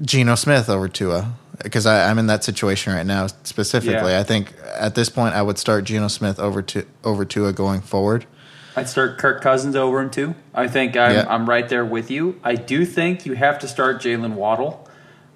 Geno 0.00 0.34
Smith 0.34 0.68
over 0.68 0.88
Tua 0.88 1.34
because 1.62 1.86
I'm 1.86 2.18
in 2.18 2.26
that 2.28 2.44
situation 2.44 2.92
right 2.94 3.06
now 3.06 3.26
specifically. 3.42 4.12
Yeah. 4.12 4.20
I 4.20 4.22
think 4.22 4.54
at 4.76 4.94
this 4.94 5.08
point 5.08 5.34
I 5.34 5.42
would 5.42 5.58
start 5.58 5.84
Geno 5.84 6.08
Smith 6.08 6.38
over 6.38 6.62
to 6.62 6.86
over 7.02 7.24
Tua 7.24 7.52
going 7.52 7.80
forward. 7.80 8.26
I'd 8.76 8.88
start 8.88 9.18
Kirk 9.18 9.40
Cousins 9.40 9.76
over 9.76 10.00
him 10.00 10.10
too. 10.10 10.34
I 10.54 10.68
think 10.68 10.96
I'm, 10.96 11.12
Yeah. 11.12 11.26
I'm 11.28 11.48
right 11.48 11.68
there 11.68 11.84
with 11.84 12.10
you. 12.10 12.40
I 12.42 12.54
do 12.54 12.84
think 12.84 13.24
you 13.26 13.34
have 13.34 13.58
to 13.60 13.68
start 13.68 14.00
Jalen 14.00 14.34
Waddle. 14.34 14.83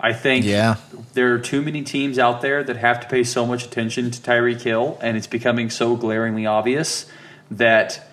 I 0.00 0.12
think 0.12 0.44
Yeah. 0.44 0.76
there 1.14 1.34
are 1.34 1.38
too 1.38 1.60
many 1.62 1.82
teams 1.82 2.18
out 2.18 2.40
there 2.40 2.62
that 2.62 2.76
have 2.76 3.00
to 3.00 3.08
pay 3.08 3.24
so 3.24 3.44
much 3.44 3.64
attention 3.64 4.10
to 4.10 4.20
Tyreek 4.20 4.62
Hill, 4.62 4.98
and 5.02 5.16
it's 5.16 5.26
becoming 5.26 5.70
so 5.70 5.96
glaringly 5.96 6.46
obvious 6.46 7.06
that 7.50 8.04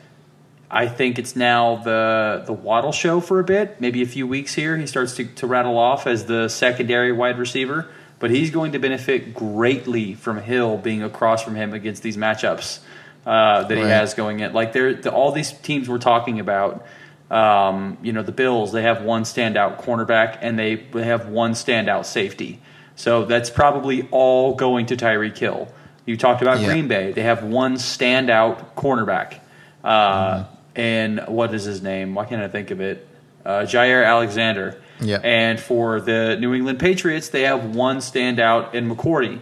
I 0.72 0.88
think 0.88 1.20
it's 1.20 1.36
now 1.36 1.76
the 1.78 2.44
the 2.46 2.54
Waddle 2.54 2.92
show 2.92 3.20
for 3.20 3.40
a 3.40 3.44
bit, 3.44 3.80
maybe 3.80 4.02
a 4.02 4.08
few 4.08 4.26
weeks 4.26 4.56
here. 4.56 4.76
He 4.78 4.88
starts 4.88 5.16
to, 5.18 5.26
to 5.26 5.48
rattle 5.48 5.78
off 5.78 6.08
as 6.08 6.26
the 6.26 6.50
secondary 6.50 7.12
wide 7.12 7.38
receiver, 7.38 7.88
but 8.20 8.32
he's 8.32 8.50
going 8.50 8.72
to 8.72 8.80
benefit 8.80 9.36
greatly 9.36 10.16
from 10.16 10.42
Hill 10.42 10.78
being 10.78 11.04
across 11.04 11.44
from 11.44 11.56
him 11.56 11.74
against 11.74 12.02
these 12.02 12.18
matchups 12.18 12.80
uh, 13.26 13.64
that 13.64 13.78
he 13.78 13.84
has 13.84 14.16
going 14.16 14.40
in. 14.40 14.54
Like 14.54 14.74
they're, 14.74 14.96
the, 14.96 15.12
all 15.12 15.32
these 15.32 15.52
teams 15.52 15.88
we're 15.88 15.98
talking 16.00 16.40
about, 16.40 16.86
um, 17.32 17.98
you 18.02 18.14
know, 18.14 18.22
the 18.24 18.32
Bills, 18.32 18.72
they 18.72 18.84
have 18.84 19.02
one 19.04 19.24
standout 19.24 19.82
cornerback 19.82 20.38
and 20.42 20.58
they, 20.60 20.76
they 20.76 21.04
have 21.04 21.28
one 21.28 21.52
standout 21.54 22.06
safety. 22.06 22.62
So 22.96 23.26
that's 23.26 23.50
probably 23.50 24.08
all 24.12 24.56
going 24.56 24.86
to 24.88 24.96
Tyreek 24.96 25.38
Hill. 25.38 25.68
You 26.06 26.18
talked 26.18 26.42
about 26.42 26.60
Yeah. 26.60 26.68
Green 26.68 26.88
Bay. 26.88 27.12
They 27.12 27.24
have 27.24 27.44
one 27.44 27.76
standout 27.76 28.76
cornerback. 28.76 29.40
Uh, 29.84 30.46
And 30.76 31.22
what 31.28 31.54
is 31.54 31.64
his 31.64 31.82
name? 31.82 32.16
Why 32.16 32.26
can't 32.26 32.42
I 32.42 32.48
think 32.48 32.70
of 32.70 32.82
it? 32.82 33.08
Uh, 33.46 33.62
Jaire 33.62 34.06
Alexander. 34.06 34.82
Yeah. 35.00 35.20
And 35.24 35.60
for 35.60 36.00
the 36.02 36.38
New 36.40 36.54
England 36.54 36.80
Patriots, 36.80 37.30
they 37.30 37.44
have 37.44 37.76
one 37.76 37.98
standout 37.98 38.74
in 38.74 38.90
McCourty. 38.90 39.40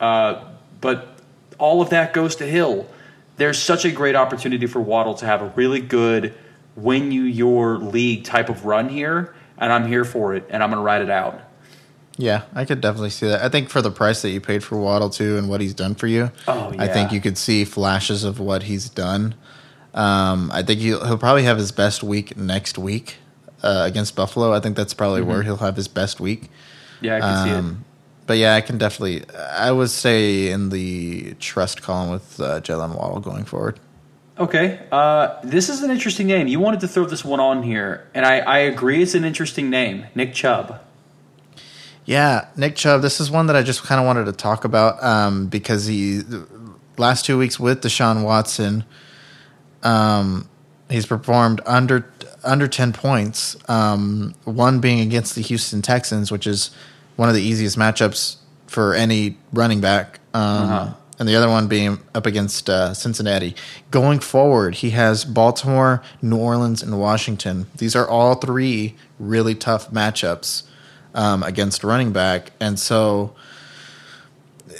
Uh, 0.00 0.44
but 0.80 1.18
all 1.58 1.80
of 1.80 1.90
that 1.90 2.12
goes 2.12 2.36
to 2.36 2.46
Hill. 2.46 2.86
There's 3.36 3.58
such 3.58 3.84
a 3.84 3.90
great 3.90 4.14
opportunity 4.16 4.66
for 4.66 4.80
Waddle 4.80 5.14
to 5.14 5.26
have 5.26 5.42
a 5.42 5.52
really 5.56 5.80
good 5.80 6.34
win 6.76 7.12
you 7.12 7.22
your 7.22 7.78
league 7.78 8.24
type 8.24 8.48
of 8.48 8.64
run 8.64 8.88
here, 8.88 9.34
and 9.58 9.72
I'm 9.72 9.86
here 9.86 10.04
for 10.04 10.34
it, 10.34 10.46
and 10.50 10.62
I'm 10.62 10.70
going 10.70 10.78
to 10.80 10.84
ride 10.84 11.02
it 11.02 11.10
out. 11.10 11.40
Yeah, 12.18 12.42
I 12.54 12.64
could 12.64 12.80
definitely 12.80 13.10
see 13.10 13.26
that. 13.28 13.42
I 13.42 13.48
think 13.48 13.70
for 13.70 13.80
the 13.80 13.90
price 13.90 14.22
that 14.22 14.30
you 14.30 14.40
paid 14.40 14.62
for 14.62 14.76
Waddle 14.76 15.08
too, 15.10 15.38
and 15.38 15.48
what 15.48 15.60
he's 15.60 15.74
done 15.74 15.94
for 15.94 16.06
you, 16.06 16.30
Oh, 16.46 16.74
I 16.78 16.86
think 16.86 17.10
you 17.10 17.20
could 17.20 17.38
see 17.38 17.64
flashes 17.64 18.22
of 18.24 18.38
what 18.38 18.64
he's 18.64 18.88
done. 18.90 19.34
Um, 19.94 20.50
I 20.52 20.62
think 20.62 20.80
he'll, 20.80 21.04
he'll 21.06 21.18
probably 21.18 21.44
have 21.44 21.58
his 21.58 21.72
best 21.72 22.02
week 22.02 22.36
next 22.36 22.78
week 22.78 23.16
uh, 23.62 23.84
against 23.86 24.14
Buffalo. 24.14 24.52
I 24.52 24.60
think 24.60 24.76
that's 24.76 24.94
probably 24.94 25.22
where 25.22 25.42
he'll 25.42 25.56
have 25.58 25.76
his 25.76 25.88
best 25.88 26.20
week. 26.20 26.50
Yeah, 27.00 27.16
I 27.16 27.20
can 27.20 27.44
see 27.44 27.50
it. 27.50 27.56
Um, 27.56 27.84
but 28.26 28.38
yeah, 28.38 28.54
I 28.54 28.60
can 28.60 28.78
definitely. 28.78 29.24
I 29.34 29.72
would 29.72 29.90
say 29.90 30.50
in 30.50 30.68
the 30.68 31.34
trust 31.40 31.82
column 31.82 32.10
with 32.10 32.40
uh, 32.40 32.60
Jalen 32.60 32.96
Waddle 32.96 33.20
going 33.20 33.44
forward. 33.44 33.80
Okay, 34.38 34.80
uh, 34.90 35.38
this 35.44 35.68
is 35.68 35.82
an 35.82 35.90
interesting 35.90 36.26
name. 36.26 36.46
You 36.46 36.58
wanted 36.58 36.80
to 36.80 36.88
throw 36.88 37.04
this 37.04 37.24
one 37.24 37.38
on 37.38 37.62
here, 37.62 38.08
and 38.14 38.24
I, 38.24 38.38
I 38.38 38.58
agree 38.60 39.02
it's 39.02 39.14
an 39.14 39.24
interesting 39.24 39.68
name, 39.68 40.06
Nick 40.14 40.32
Chubb. 40.32 40.80
Yeah, 42.06 42.48
Nick 42.56 42.74
Chubb. 42.74 43.02
This 43.02 43.20
is 43.20 43.30
one 43.30 43.46
that 43.46 43.56
I 43.56 43.62
just 43.62 43.82
kind 43.84 44.00
of 44.00 44.06
wanted 44.06 44.24
to 44.24 44.32
talk 44.32 44.64
about 44.64 45.02
um, 45.04 45.46
because 45.48 45.86
he 45.86 46.22
last 46.96 47.24
two 47.26 47.38
weeks 47.38 47.60
with 47.60 47.82
Deshaun 47.82 48.24
Watson, 48.24 48.84
um, 49.82 50.48
he's 50.90 51.06
performed 51.06 51.60
under 51.66 52.10
under 52.42 52.66
ten 52.66 52.92
points. 52.92 53.56
Um, 53.68 54.34
one 54.44 54.80
being 54.80 55.00
against 55.00 55.34
the 55.34 55.42
Houston 55.42 55.82
Texans, 55.82 56.32
which 56.32 56.46
is 56.46 56.70
one 57.16 57.28
of 57.28 57.34
the 57.34 57.42
easiest 57.42 57.76
matchups 57.78 58.36
for 58.66 58.94
any 58.94 59.36
running 59.52 59.80
back. 59.82 60.20
Um, 60.34 60.42
Uh-huh. 60.42 60.94
And 61.22 61.28
the 61.28 61.36
other 61.36 61.48
one 61.48 61.68
being 61.68 62.00
up 62.16 62.26
against 62.26 62.68
uh, 62.68 62.94
Cincinnati. 62.94 63.54
Going 63.92 64.18
forward, 64.18 64.74
he 64.74 64.90
has 64.90 65.24
Baltimore, 65.24 66.02
New 66.20 66.36
Orleans, 66.36 66.82
and 66.82 66.98
Washington. 66.98 67.68
These 67.76 67.94
are 67.94 68.08
all 68.08 68.34
three 68.34 68.96
really 69.20 69.54
tough 69.54 69.92
matchups 69.92 70.64
um, 71.14 71.44
against 71.44 71.84
running 71.84 72.12
back, 72.12 72.50
and 72.58 72.76
so 72.76 73.36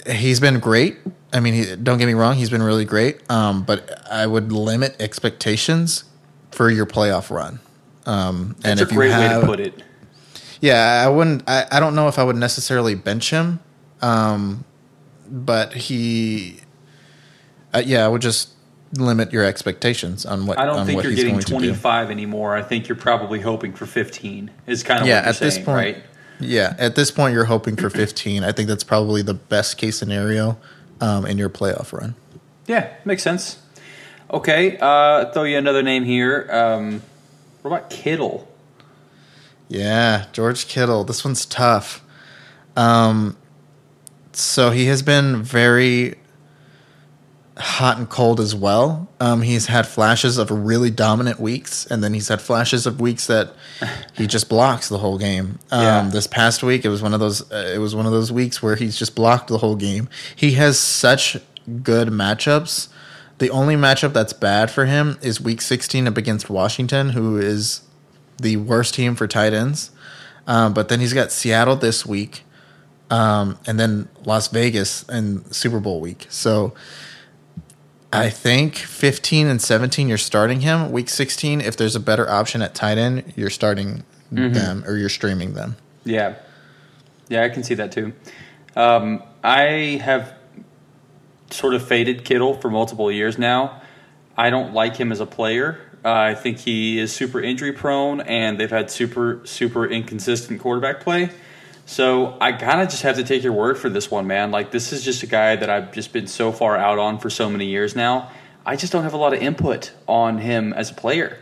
he's 0.05 0.41
been 0.41 0.59
great. 0.59 0.97
I 1.31 1.39
mean, 1.39 1.53
he, 1.53 1.77
don't 1.77 1.97
get 1.97 2.07
me 2.07 2.13
wrong, 2.13 2.35
he's 2.35 2.49
been 2.49 2.61
really 2.61 2.83
great. 2.83 3.21
Um, 3.31 3.63
but 3.63 4.05
I 4.11 4.27
would 4.27 4.51
limit 4.51 4.97
expectations 4.99 6.03
for 6.51 6.69
your 6.69 6.85
playoff 6.85 7.29
run. 7.29 7.61
Um, 8.05 8.57
and 8.65 8.77
That's 8.77 8.81
a 8.81 8.83
if 8.83 8.91
you 8.91 8.97
great 8.97 9.11
way 9.11 9.29
to 9.29 9.45
put 9.45 9.61
it. 9.61 9.81
yeah, 10.59 11.05
I 11.05 11.07
wouldn't. 11.07 11.47
I, 11.47 11.67
I 11.71 11.79
don't 11.79 11.95
know 11.95 12.09
if 12.09 12.19
I 12.19 12.23
would 12.25 12.35
necessarily 12.35 12.95
bench 12.95 13.29
him, 13.29 13.61
um, 14.01 14.65
but 15.33 15.73
he, 15.73 16.59
uh, 17.73 17.81
yeah, 17.83 18.05
I 18.05 18.07
would 18.07 18.21
just 18.21 18.49
limit 18.93 19.33
your 19.33 19.43
expectations 19.43 20.27
on 20.27 20.45
what 20.45 20.59
I 20.59 20.65
don't 20.65 20.81
on 20.81 20.85
think 20.85 20.97
what 20.97 21.05
you're 21.05 21.15
getting 21.15 21.33
going 21.33 21.43
to 21.43 21.51
do. 21.53 21.53
25 21.55 22.11
anymore. 22.11 22.55
I 22.55 22.61
think 22.61 22.87
you're 22.87 22.95
probably 22.95 23.41
hoping 23.41 23.73
for 23.73 23.87
15. 23.87 24.51
Is 24.67 24.83
kind 24.83 25.01
of 25.01 25.07
Yeah, 25.07 25.23
at 25.25 25.37
this 25.37 25.57
point, 25.57 25.67
right? 25.97 26.03
yeah, 26.39 26.75
at 26.77 26.95
this 26.95 27.09
point, 27.09 27.33
you're 27.33 27.45
hoping 27.45 27.75
for 27.75 27.89
15. 27.89 28.43
I 28.43 28.51
think 28.51 28.69
that's 28.69 28.83
probably 28.83 29.23
the 29.23 29.33
best 29.33 29.79
case 29.79 29.97
scenario 29.97 30.59
um, 31.01 31.25
in 31.25 31.39
your 31.39 31.49
playoff 31.49 31.91
run. 31.91 32.13
Yeah, 32.67 32.93
makes 33.03 33.23
sense. 33.23 33.57
Okay, 34.29 34.77
uh, 34.79 35.31
throw 35.31 35.43
you 35.43 35.57
another 35.57 35.81
name 35.81 36.03
here. 36.03 36.47
Um, 36.51 37.01
what 37.63 37.71
about 37.71 37.89
Kittle? 37.89 38.47
Yeah, 39.67 40.25
George 40.31 40.67
Kittle. 40.67 41.03
This 41.03 41.25
one's 41.25 41.45
tough. 41.47 42.03
Um, 42.75 43.35
so 44.35 44.71
he 44.71 44.85
has 44.85 45.01
been 45.01 45.41
very 45.43 46.15
hot 47.57 47.97
and 47.99 48.09
cold 48.09 48.39
as 48.39 48.55
well. 48.55 49.07
Um, 49.19 49.41
he's 49.43 49.67
had 49.67 49.87
flashes 49.87 50.37
of 50.39 50.49
really 50.49 50.89
dominant 50.89 51.39
weeks, 51.39 51.85
and 51.85 52.03
then 52.03 52.13
he's 52.13 52.27
had 52.27 52.41
flashes 52.41 52.87
of 52.87 52.99
weeks 52.99 53.27
that 53.27 53.53
he 54.15 54.25
just 54.25 54.49
blocks 54.49 54.89
the 54.89 54.97
whole 54.97 55.17
game. 55.19 55.59
Um, 55.71 55.81
Yeah. 55.81 56.09
This 56.11 56.25
past 56.27 56.63
week, 56.63 56.83
it 56.83 56.89
was 56.89 57.01
one 57.01 57.13
of 57.13 57.19
those. 57.19 57.49
Uh, 57.51 57.71
it 57.73 57.77
was 57.77 57.95
one 57.95 58.05
of 58.05 58.11
those 58.11 58.31
weeks 58.31 58.61
where 58.63 58.75
he's 58.75 58.97
just 58.97 59.15
blocked 59.15 59.47
the 59.49 59.59
whole 59.59 59.75
game. 59.75 60.09
He 60.35 60.53
has 60.53 60.79
such 60.79 61.37
good 61.83 62.07
matchups. 62.09 62.87
The 63.37 63.49
only 63.49 63.75
matchup 63.75 64.13
that's 64.13 64.33
bad 64.33 64.71
for 64.71 64.85
him 64.85 65.17
is 65.21 65.41
Week 65.41 65.59
16 65.61 66.07
up 66.07 66.17
against 66.17 66.49
Washington, 66.49 67.09
who 67.09 67.37
is 67.37 67.81
the 68.41 68.57
worst 68.57 68.93
team 68.95 69.15
for 69.15 69.27
tight 69.27 69.53
ends. 69.53 69.91
Um, 70.47 70.73
but 70.73 70.87
then 70.89 70.99
he's 70.99 71.13
got 71.13 71.31
Seattle 71.31 71.75
this 71.75 72.05
week, 72.05 72.43
um, 73.13 73.59
and 73.67 73.79
then 73.79 74.09
Las 74.25 74.47
Vegas 74.47 75.07
and 75.07 75.55
Super 75.55 75.79
Bowl 75.79 76.01
week. 76.01 76.25
So 76.29 76.73
I 78.11 78.31
think 78.31 78.75
15 78.75 79.45
and 79.45 79.61
17, 79.61 80.07
you're 80.07 80.17
starting 80.17 80.61
him. 80.61 80.91
Week 80.91 81.09
16, 81.09 81.61
if 81.61 81.77
there's 81.77 81.95
a 81.95 81.99
better 81.99 82.27
option 82.27 82.63
at 82.63 82.73
tight 82.73 82.97
end, 82.97 83.33
you're 83.35 83.51
starting 83.51 84.03
them 84.31 84.83
or 84.87 84.97
you're 84.97 85.09
streaming 85.09 85.53
them. 85.53 85.75
Yeah, 86.05 86.37
yeah, 87.29 87.43
I 87.43 87.49
can 87.49 87.61
see 87.61 87.75
that 87.75 87.91
too. 87.91 88.13
Um, 88.75 89.21
I 89.43 90.01
have 90.03 90.33
sort 91.51 91.75
of 91.75 91.87
faded 91.87 92.25
Kittle 92.25 92.55
for 92.55 92.71
multiple 92.71 93.11
years 93.11 93.37
now. 93.37 93.79
I 94.35 94.49
don't 94.49 94.73
like 94.73 94.95
him 94.95 95.11
as 95.11 95.19
a 95.19 95.27
player. 95.27 95.79
Uh, 96.03 96.11
I 96.11 96.33
think 96.33 96.57
he 96.57 96.97
is 96.97 97.13
super 97.13 97.39
injury 97.39 97.73
prone, 97.73 98.21
and 98.21 98.59
they've 98.59 98.71
had 98.71 98.89
super 98.89 99.41
super 99.45 99.85
inconsistent 99.85 100.59
quarterback 100.59 101.01
play. 101.01 101.29
So 101.85 102.37
I 102.39 102.53
kind 102.53 102.81
of 102.81 102.89
just 102.89 103.03
have 103.03 103.17
to 103.17 103.23
take 103.23 103.43
your 103.43 103.53
word 103.53 103.77
for 103.77 103.89
this 103.89 104.09
one, 104.09 104.25
man. 104.27 104.51
Like 104.51 104.71
this 104.71 104.93
is 104.93 105.03
just 105.03 105.23
a 105.23 105.27
guy 105.27 105.55
that 105.55 105.69
I've 105.69 105.91
just 105.91 106.13
been 106.13 106.27
so 106.27 106.51
far 106.51 106.77
out 106.77 106.97
on 106.97 107.19
for 107.19 107.29
so 107.29 107.49
many 107.49 107.65
years 107.67 107.95
now. 107.95 108.31
I 108.65 108.77
just 108.77 108.93
don't 108.93 109.03
have 109.03 109.13
a 109.13 109.17
lot 109.17 109.33
of 109.33 109.41
input 109.41 109.91
on 110.07 110.37
him 110.37 110.71
as 110.73 110.91
a 110.91 110.93
player. 110.93 111.37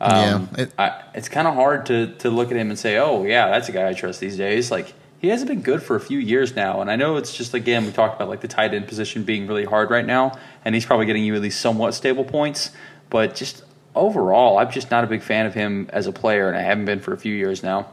Um, 0.00 0.48
Yeah, 0.56 0.62
it- 0.62 0.72
I, 0.78 1.02
it's 1.14 1.28
kind 1.28 1.46
of 1.46 1.54
hard 1.54 1.86
to 1.86 2.08
to 2.20 2.30
look 2.30 2.50
at 2.50 2.56
him 2.56 2.70
and 2.70 2.78
say, 2.78 2.96
"Oh, 2.96 3.24
yeah, 3.24 3.48
that's 3.50 3.68
a 3.68 3.72
guy 3.72 3.88
I 3.88 3.92
trust 3.92 4.20
these 4.20 4.36
days." 4.38 4.70
Like 4.70 4.94
he 5.20 5.28
hasn't 5.28 5.48
been 5.48 5.60
good 5.60 5.82
for 5.82 5.94
a 5.94 6.00
few 6.00 6.18
years 6.18 6.56
now, 6.56 6.80
and 6.80 6.90
I 6.90 6.96
know 6.96 7.16
it's 7.16 7.36
just 7.36 7.52
again 7.54 7.84
we 7.84 7.92
talked 7.92 8.16
about 8.16 8.28
like 8.30 8.40
the 8.40 8.48
tight 8.48 8.72
end 8.74 8.88
position 8.88 9.22
being 9.24 9.46
really 9.46 9.66
hard 9.66 9.90
right 9.90 10.06
now, 10.06 10.32
and 10.64 10.74
he's 10.74 10.86
probably 10.86 11.04
getting 11.06 11.24
you 11.24 11.34
at 11.34 11.42
least 11.42 11.60
somewhat 11.60 11.92
stable 11.94 12.24
points, 12.24 12.70
but 13.10 13.34
just 13.36 13.62
overall, 13.94 14.58
I'm 14.58 14.70
just 14.70 14.90
not 14.90 15.04
a 15.04 15.06
big 15.06 15.22
fan 15.22 15.44
of 15.44 15.52
him 15.54 15.88
as 15.92 16.06
a 16.06 16.12
player, 16.12 16.48
and 16.48 16.56
I 16.56 16.62
haven't 16.62 16.86
been 16.86 17.00
for 17.00 17.12
a 17.12 17.18
few 17.18 17.34
years 17.34 17.62
now. 17.62 17.86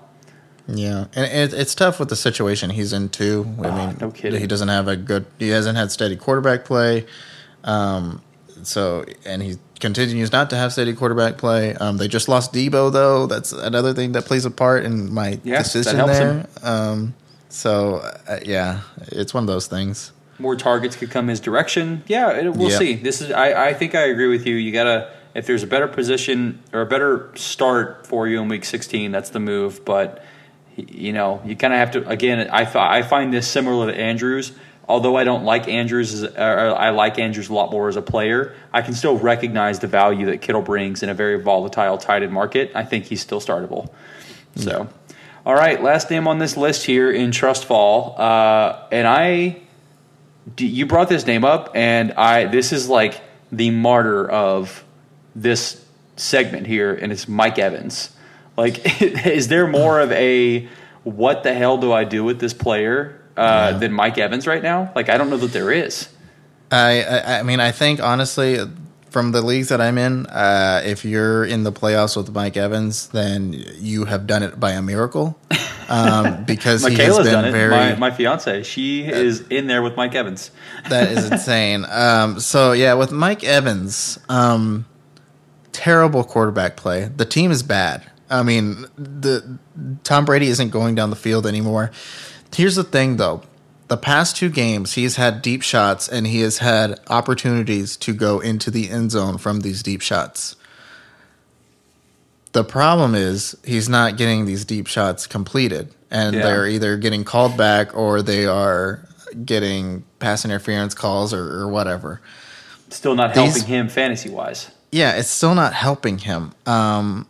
Yeah, 0.72 1.06
and 1.16 1.26
it, 1.26 1.58
it's 1.58 1.74
tough 1.74 2.00
with 2.00 2.10
the 2.10 2.16
situation 2.16 2.70
he's 2.70 2.94
in 2.94 3.10
too. 3.10 3.48
I 3.62 3.68
Ah, 3.68 3.88
mean, 3.88 3.98
no 4.00 4.12
kidding. 4.12 4.40
he 4.40 4.46
doesn't 4.46 4.68
have 4.68 4.88
a 4.88 4.96
good. 4.96 5.26
He 5.40 5.50
hasn't 5.50 5.78
had 5.78 5.92
steady 5.92 6.16
quarterback 6.16 6.64
play. 6.66 7.06
Um, 7.64 8.22
so 8.64 9.06
and 9.26 9.42
he 9.42 9.58
continues 9.80 10.32
not 10.32 10.50
to 10.52 10.56
have 10.58 10.72
steady 10.74 10.94
quarterback 10.94 11.38
play. 11.38 11.74
Um, 11.76 11.98
they 11.98 12.08
just 12.08 12.28
lost 12.28 12.54
Deebo 12.54 12.92
though. 12.92 13.26
That's 13.26 13.52
another 13.52 13.94
thing 13.94 14.12
that 14.12 14.26
plays 14.26 14.46
a 14.46 14.52
part 14.52 14.84
in 14.86 15.14
my 15.14 15.40
decision 15.44 16.06
there. 16.06 16.46
Um, 16.62 17.16
so 17.50 17.96
uh, 18.28 18.40
yeah, 18.46 18.82
it's 19.08 19.34
one 19.34 19.44
of 19.44 19.48
those 19.48 19.68
things. 19.68 20.12
more 20.38 20.56
targets 20.56 20.96
could 20.96 21.10
come 21.10 21.30
his 21.30 21.40
direction. 21.40 22.04
Yeah, 22.08 22.32
it, 22.32 22.54
we'll 22.54 22.70
Yep. 22.70 22.80
see. 22.80 22.96
This 22.96 23.22
is 23.22 23.32
I, 23.32 23.70
I 23.70 23.74
think 23.74 23.96
I 23.96 24.02
agree 24.04 24.28
with 24.28 24.46
you. 24.46 24.56
You 24.56 24.72
gotta 24.72 25.10
if 25.36 25.48
there's 25.48 25.64
a 25.64 25.68
better 25.68 25.88
position 25.88 26.60
or 26.74 26.82
a 26.82 26.86
better 26.86 27.32
start 27.36 28.06
for 28.06 28.28
you 28.28 28.42
in 28.42 28.50
week 28.50 28.66
16, 28.66 29.12
that's 29.12 29.30
the 29.30 29.40
move. 29.40 29.84
But 29.86 30.24
you 30.88 31.14
know, 31.14 31.42
you 31.46 31.56
kind 31.56 31.74
of 31.74 31.80
have 31.80 31.92
to 31.92 32.08
again. 32.08 32.50
I 32.50 32.70
I 33.00 33.02
find 33.04 33.34
this 33.34 33.48
similar 33.48 33.92
to 33.92 33.98
Andrews. 33.98 34.52
Although 34.88 35.18
I 35.18 35.24
don't 35.24 35.44
like 35.44 35.68
Andrews, 35.68 36.24
as, 36.24 36.36
I 36.36 36.90
like 36.90 37.20
Andrews 37.20 37.50
a 37.50 37.54
lot 37.54 37.70
more 37.70 37.90
as 37.90 37.96
a 37.96 38.02
player. 38.02 38.56
I 38.74 38.82
can 38.82 38.96
still 38.96 39.20
recognize 39.20 39.78
the 39.78 39.86
value 39.86 40.26
that 40.26 40.42
Kittle 40.42 40.64
brings 40.64 41.04
in 41.04 41.10
a 41.10 41.14
very 41.14 41.40
volatile 41.40 42.00
tight 42.00 42.24
end 42.24 42.34
market. 42.34 42.72
I 42.74 42.84
think 42.86 43.06
he's 43.06 43.22
still 43.22 43.40
startable. 43.40 43.92
So, 44.56 44.90
all 45.46 45.54
right, 45.54 45.82
last 45.84 46.10
name 46.10 46.28
on 46.28 46.40
this 46.40 46.58
list 46.58 46.88
here 46.88 47.12
in 47.12 47.30
Trust 47.30 47.66
Fall, 47.66 48.16
uh, 48.18 48.88
and 48.92 49.08
I 49.08 49.62
d- 50.56 50.66
you 50.66 50.88
brought 50.88 51.08
this 51.08 51.28
name 51.28 51.46
up, 51.46 51.70
and 51.76 52.14
I 52.14 52.46
this 52.46 52.74
is 52.74 52.90
like 52.90 53.22
the 53.52 53.70
martyr 53.70 54.28
of 54.28 54.84
this 55.36 55.86
segment 56.16 56.66
here, 56.66 56.96
and 56.96 57.12
it's 57.12 57.28
Mike 57.28 57.60
Evans. 57.60 58.10
Like, 58.60 59.02
is 59.26 59.48
there 59.48 59.68
more 59.68 60.02
of 60.02 60.12
a 60.12 60.68
what 61.04 61.44
the 61.44 61.54
hell 61.54 61.78
do 61.78 61.94
I 61.94 62.04
do 62.04 62.26
with 62.26 62.40
this 62.40 62.54
player 62.54 63.22
uh, 63.38 63.78
than 63.78 63.94
Mike 63.94 64.18
Evans 64.18 64.46
right 64.46 64.62
now? 64.62 64.92
Like, 64.96 65.08
I 65.08 65.18
don't 65.18 65.30
know 65.30 65.38
that 65.38 65.54
there 65.54 65.72
is. 65.72 66.10
I, 66.72 67.02
I 67.02 67.40
I 67.40 67.44
mean 67.44 67.60
I 67.60 67.72
think 67.72 68.00
honestly 68.00 68.60
from 69.10 69.32
the 69.32 69.42
leagues 69.42 69.70
that 69.70 69.82
I'm 69.82 69.98
in, 69.98 70.28
uh, 70.28 70.82
if 70.86 71.04
you're 71.04 71.44
in 71.44 71.64
the 71.64 71.72
playoffs 71.72 72.16
with 72.16 72.32
Mike 72.32 72.58
Evans, 72.58 73.08
then 73.08 73.54
you 73.80 74.06
have 74.06 74.28
done 74.28 74.44
it 74.44 74.60
by 74.60 74.72
a 74.72 74.82
miracle. 74.82 75.40
Um, 75.88 76.44
because 76.48 76.86
he 76.86 76.96
has 76.98 77.18
been 77.18 77.26
done 77.26 77.46
it. 77.46 77.52
very 77.52 77.72
My, 77.72 77.96
my 77.96 78.12
fiance, 78.12 78.62
she 78.64 79.04
is 79.06 79.42
in 79.48 79.66
there 79.66 79.82
with 79.82 79.96
Mike 79.96 80.14
Evans. 80.14 80.52
that 80.90 81.12
is 81.12 81.32
insane. 81.32 81.86
Um, 81.90 82.40
so 82.40 82.74
yeah, 82.74 82.94
with 82.94 83.12
Mike 83.12 83.44
Evans, 83.44 84.20
um, 84.30 84.86
terrible 85.72 86.24
quarterback 86.24 86.78
play. 86.78 87.06
The 87.06 87.26
team 87.26 87.50
is 87.50 87.64
bad. 87.64 88.09
I 88.30 88.44
mean, 88.44 88.86
the 88.98 89.58
Tom 90.04 90.26
Brady 90.26 90.48
isn't 90.48 90.70
going 90.70 90.96
down 90.96 91.10
the 91.10 91.16
field 91.16 91.46
anymore. 91.48 91.92
Here's 92.56 92.76
the 92.76 92.84
thing, 92.84 93.18
though. 93.18 93.42
The 93.88 93.98
past 93.98 94.36
two 94.38 94.50
games, 94.50 94.94
he's 94.94 95.16
had 95.16 95.42
deep 95.42 95.64
shots 95.64 96.08
and 96.08 96.28
he 96.28 96.42
has 96.42 96.60
had 96.60 97.00
opportunities 97.08 97.98
to 97.98 98.14
go 98.14 98.40
into 98.40 98.70
the 98.70 98.90
end 98.90 99.10
zone 99.12 99.40
from 99.40 99.62
these 99.62 99.82
deep 99.82 100.02
shots. 100.02 100.56
The 102.52 102.64
problem 102.64 103.14
is 103.16 103.56
he's 103.64 103.90
not 103.90 104.18
getting 104.18 104.46
these 104.46 104.66
deep 104.66 104.88
shots 104.88 105.28
completed, 105.28 105.94
and 106.10 106.36
Yeah. 106.36 106.44
they're 106.44 106.68
either 106.68 106.98
getting 106.98 107.24
called 107.24 107.58
back 107.58 107.96
or 107.96 108.22
they 108.22 108.46
are 108.46 109.02
getting 109.46 110.04
pass 110.18 110.46
interference 110.46 110.96
calls 110.96 111.32
or, 111.34 111.44
or 111.62 111.68
whatever. 111.68 112.22
Still 112.90 113.14
not 113.16 113.34
These- 113.36 113.54
helping 113.56 113.64
him 113.68 113.90
fantasy 113.90 114.30
wise. 114.30 114.68
Yeah, 114.92 115.12
it's 115.14 115.30
still 115.30 115.54
not 115.54 115.74
helping 115.74 116.18
him. 116.18 116.54
Um, 116.66 117.28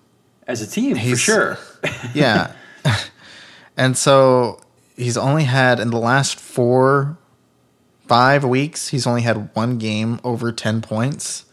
As 0.50 0.64
a 0.64 0.68
team, 0.68 0.98
for 0.98 1.16
sure. 1.16 1.58
yeah. 2.16 2.54
and 3.78 3.96
so 3.96 4.60
he's 4.98 5.16
only 5.16 5.44
had 5.44 5.80
in 5.80 5.92
the 5.92 6.00
last 6.00 6.40
four, 6.40 7.20
five 8.08 8.44
weeks, 8.44 8.88
he's 8.88 9.06
only 9.06 9.22
had 9.22 9.56
one 9.56 9.78
game 9.78 10.20
over 10.24 10.52
10 10.52 10.82
points. 10.82 11.46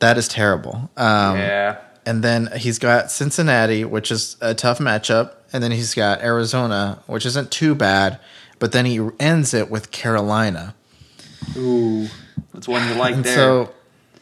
That 0.00 0.18
is 0.18 0.26
terrible. 0.26 0.90
Um, 0.96 1.36
yeah. 1.38 1.78
And 2.04 2.24
then 2.24 2.50
he's 2.56 2.80
got 2.80 3.12
Cincinnati, 3.12 3.84
which 3.84 4.10
is 4.10 4.36
a 4.40 4.52
tough 4.52 4.80
matchup. 4.80 5.34
And 5.52 5.62
then 5.62 5.70
he's 5.70 5.94
got 5.94 6.22
Arizona, 6.22 7.00
which 7.06 7.24
isn't 7.24 7.52
too 7.52 7.76
bad. 7.76 8.18
But 8.58 8.72
then 8.72 8.86
he 8.86 9.08
ends 9.20 9.54
it 9.54 9.70
with 9.70 9.92
Carolina. 9.92 10.74
Ooh. 11.56 12.08
That's 12.52 12.66
one 12.66 12.88
you 12.88 12.94
like 12.94 13.14
there. 13.22 13.34
so 13.36 13.72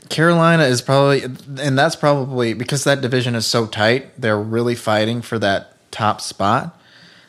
Carolina 0.09 0.65
is 0.65 0.83
probably, 0.83 1.23
and 1.23 1.79
that's 1.79 1.97
probably 1.97 2.55
because 2.55 2.85
that 2.85 3.01
division 3.01 3.35
is 3.35 3.47
so 3.47 3.67
tight. 3.67 4.21
They're 4.21 4.39
really 4.39 4.75
fighting 4.75 5.23
for 5.23 5.39
that 5.39 5.91
top 5.91 6.21
spot. 6.21 6.79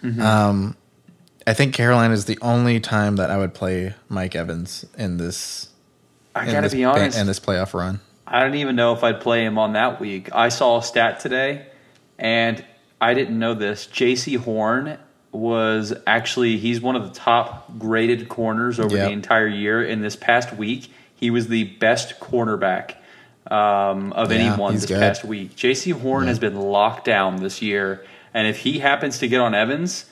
Mm-hmm. 0.03 0.21
Um, 0.21 0.77
I 1.47 1.53
think 1.53 1.73
Carolina 1.73 2.13
is 2.13 2.25
the 2.25 2.37
only 2.41 2.79
time 2.79 3.15
that 3.17 3.29
I 3.31 3.37
would 3.37 3.53
play 3.53 3.93
Mike 4.09 4.35
Evans 4.35 4.85
in 4.97 5.17
this. 5.17 5.69
I 6.33 6.45
gotta 6.45 6.61
this, 6.63 6.73
be 6.73 6.83
honest. 6.83 7.17
in 7.17 7.27
this 7.27 7.39
playoff 7.39 7.73
run. 7.73 8.01
I 8.27 8.41
don't 8.41 8.55
even 8.55 8.75
know 8.75 8.93
if 8.93 9.03
I'd 9.03 9.21
play 9.21 9.45
him 9.45 9.57
on 9.57 9.73
that 9.73 9.99
week. 9.99 10.29
I 10.33 10.49
saw 10.49 10.79
a 10.79 10.83
stat 10.83 11.19
today, 11.19 11.67
and 12.17 12.63
I 12.99 13.13
didn't 13.13 13.37
know 13.37 13.53
this. 13.53 13.87
Jaycee 13.87 14.37
Horn 14.37 14.97
was 15.31 15.93
actually 16.07 16.57
he's 16.57 16.81
one 16.81 16.95
of 16.95 17.03
the 17.03 17.13
top 17.13 17.77
graded 17.77 18.27
corners 18.29 18.79
over 18.79 18.95
Yep. 18.95 19.07
the 19.07 19.13
entire 19.13 19.47
year. 19.47 19.83
In 19.83 20.01
this 20.01 20.15
past 20.15 20.53
week, 20.53 20.91
he 21.15 21.29
was 21.29 21.47
the 21.47 21.63
best 21.65 22.19
cornerback 22.19 22.95
um, 23.49 24.11
of 24.13 24.31
Yeah, 24.31 24.37
anyone 24.39 24.73
this 24.75 24.85
good. 24.85 24.99
past 24.99 25.23
week. 25.23 25.55
Jaycee 25.55 25.93
Horn 25.93 26.27
has 26.27 26.39
been 26.39 26.59
locked 26.59 27.05
down 27.05 27.37
this 27.37 27.61
year, 27.61 28.03
and 28.33 28.47
if 28.47 28.59
he 28.59 28.79
happens 28.79 29.19
to 29.19 29.27
get 29.27 29.39
on 29.41 29.53
Evans. 29.55 30.05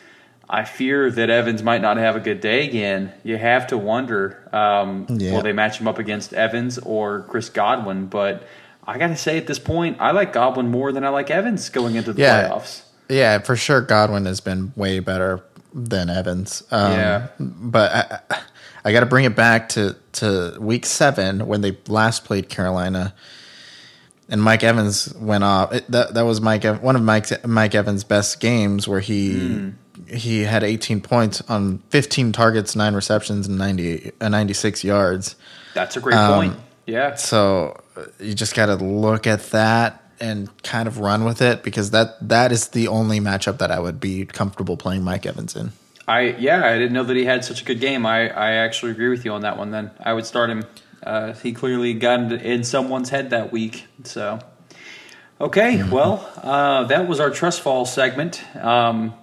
I 0.49 0.65
fear 0.65 1.09
that 1.09 1.29
Evans 1.29 1.63
might 1.63 1.81
not 1.81 1.95
have 1.95 2.17
a 2.17 2.19
good 2.19 2.41
day 2.41 2.67
again. 2.67 3.13
You 3.23 3.37
have 3.37 3.65
to 3.67 3.77
wonder 3.77 4.47
um, 4.51 5.07
Yeah. 5.09 5.31
will 5.31 5.41
they 5.41 5.53
match 5.53 5.79
him 5.79 5.87
up 5.87 5.97
against 5.97 6.33
Evans 6.33 6.77
or 6.79 7.21
Chris 7.29 7.47
Godwin? 7.49 8.07
But 8.07 8.43
I 8.85 8.97
got 8.97 9.07
to 9.07 9.15
say, 9.15 9.37
at 9.37 9.47
this 9.47 9.57
point, 9.57 9.97
I 10.01 10.11
like 10.11 10.33
Godwin 10.33 10.67
more 10.69 10.91
than 10.91 11.05
I 11.05 11.09
like 11.09 11.31
Evans 11.31 11.69
going 11.69 11.95
into 11.95 12.11
the 12.11 12.21
Yeah. 12.21 12.49
playoffs. 12.49 12.81
Yeah, 13.07 13.39
for 13.39 13.55
sure. 13.55 13.79
Godwin 13.79 14.25
has 14.25 14.41
been 14.41 14.73
way 14.75 14.99
better 14.99 15.39
than 15.73 16.09
Evans. 16.09 16.61
Um, 16.71 16.91
Yeah. 16.91 17.27
but 17.39 18.19
I, 18.29 18.39
I, 18.85 18.91
got 18.91 19.01
to 19.01 19.05
bring 19.05 19.25
it 19.25 19.35
back 19.35 19.69
to 19.69 19.95
to 20.13 20.57
week 20.59 20.85
seven 20.85 21.47
when 21.47 21.61
they 21.61 21.77
last 21.87 22.25
played 22.25 22.49
Carolina, 22.49 23.13
and 24.29 24.41
Mike 24.41 24.63
Evans 24.63 25.13
went 25.15 25.43
off. 25.43 25.73
It, 25.73 25.89
that 25.91 26.13
that 26.13 26.21
was 26.23 26.41
Mike 26.41 26.63
one 26.81 26.95
of 26.95 27.01
Mike 27.01 27.45
Mike 27.45 27.75
Evans' 27.75 28.03
best 28.03 28.39
games 28.39 28.87
where 28.87 28.99
he 28.99 29.33
Mm. 29.33 29.73
he 30.07 30.41
had 30.41 30.63
18 30.63 31.01
points 31.01 31.41
on 31.49 31.79
15 31.89 32.31
targets, 32.31 32.75
nine 32.75 32.95
receptions, 32.95 33.47
and 33.47 33.57
90 33.57 34.11
uh, 34.19 34.29
96 34.29 34.83
yards. 34.83 35.35
That's 35.73 35.95
a 35.97 35.99
great 35.99 36.15
Um, 36.17 36.33
point. 36.33 36.59
Yeah. 36.85 37.15
So 37.15 37.79
uh, 37.95 38.05
you 38.19 38.33
just 38.33 38.55
got 38.55 38.65
to 38.67 38.75
look 38.75 39.27
at 39.27 39.41
that 39.51 40.01
and 40.19 40.49
kind 40.63 40.87
of 40.87 40.99
run 40.99 41.23
with 41.25 41.41
it 41.41 41.63
because 41.63 41.91
that 41.91 42.15
that 42.29 42.51
is 42.51 42.69
the 42.69 42.87
only 42.87 43.19
matchup 43.19 43.57
that 43.59 43.71
I 43.71 43.79
would 43.79 43.99
be 43.99 44.25
comfortable 44.25 44.77
playing 44.77 45.03
Mike 45.03 45.25
Evans 45.25 45.55
in. 45.55 45.71
I 46.07 46.35
yeah, 46.37 46.65
I 46.65 46.73
didn't 46.77 46.93
know 46.93 47.03
that 47.03 47.15
he 47.15 47.25
had 47.25 47.45
such 47.45 47.61
a 47.61 47.65
good 47.65 47.79
game. 47.79 48.05
I, 48.05 48.29
I 48.29 48.51
actually 48.55 48.91
agree 48.91 49.09
with 49.09 49.23
you 49.25 49.31
on 49.33 49.41
that 49.41 49.57
one. 49.57 49.71
Then 49.71 49.91
I 49.99 50.13
would 50.13 50.25
start 50.25 50.49
him. 50.49 50.65
Uh, 51.01 51.33
he 51.33 51.53
clearly 51.53 51.93
got 51.93 52.31
in, 52.31 52.63
someone's 52.63 53.09
head 53.09 53.29
that 53.31 53.51
week. 53.51 53.85
So 54.03 54.39
okay, 55.39 55.83
well 55.83 56.29
uh, 56.37 56.85
that 56.85 57.07
was 57.07 57.19
our 57.19 57.29
trust 57.29 57.61
fall 57.61 57.85
segment. 57.85 58.43
Um, 58.57 59.13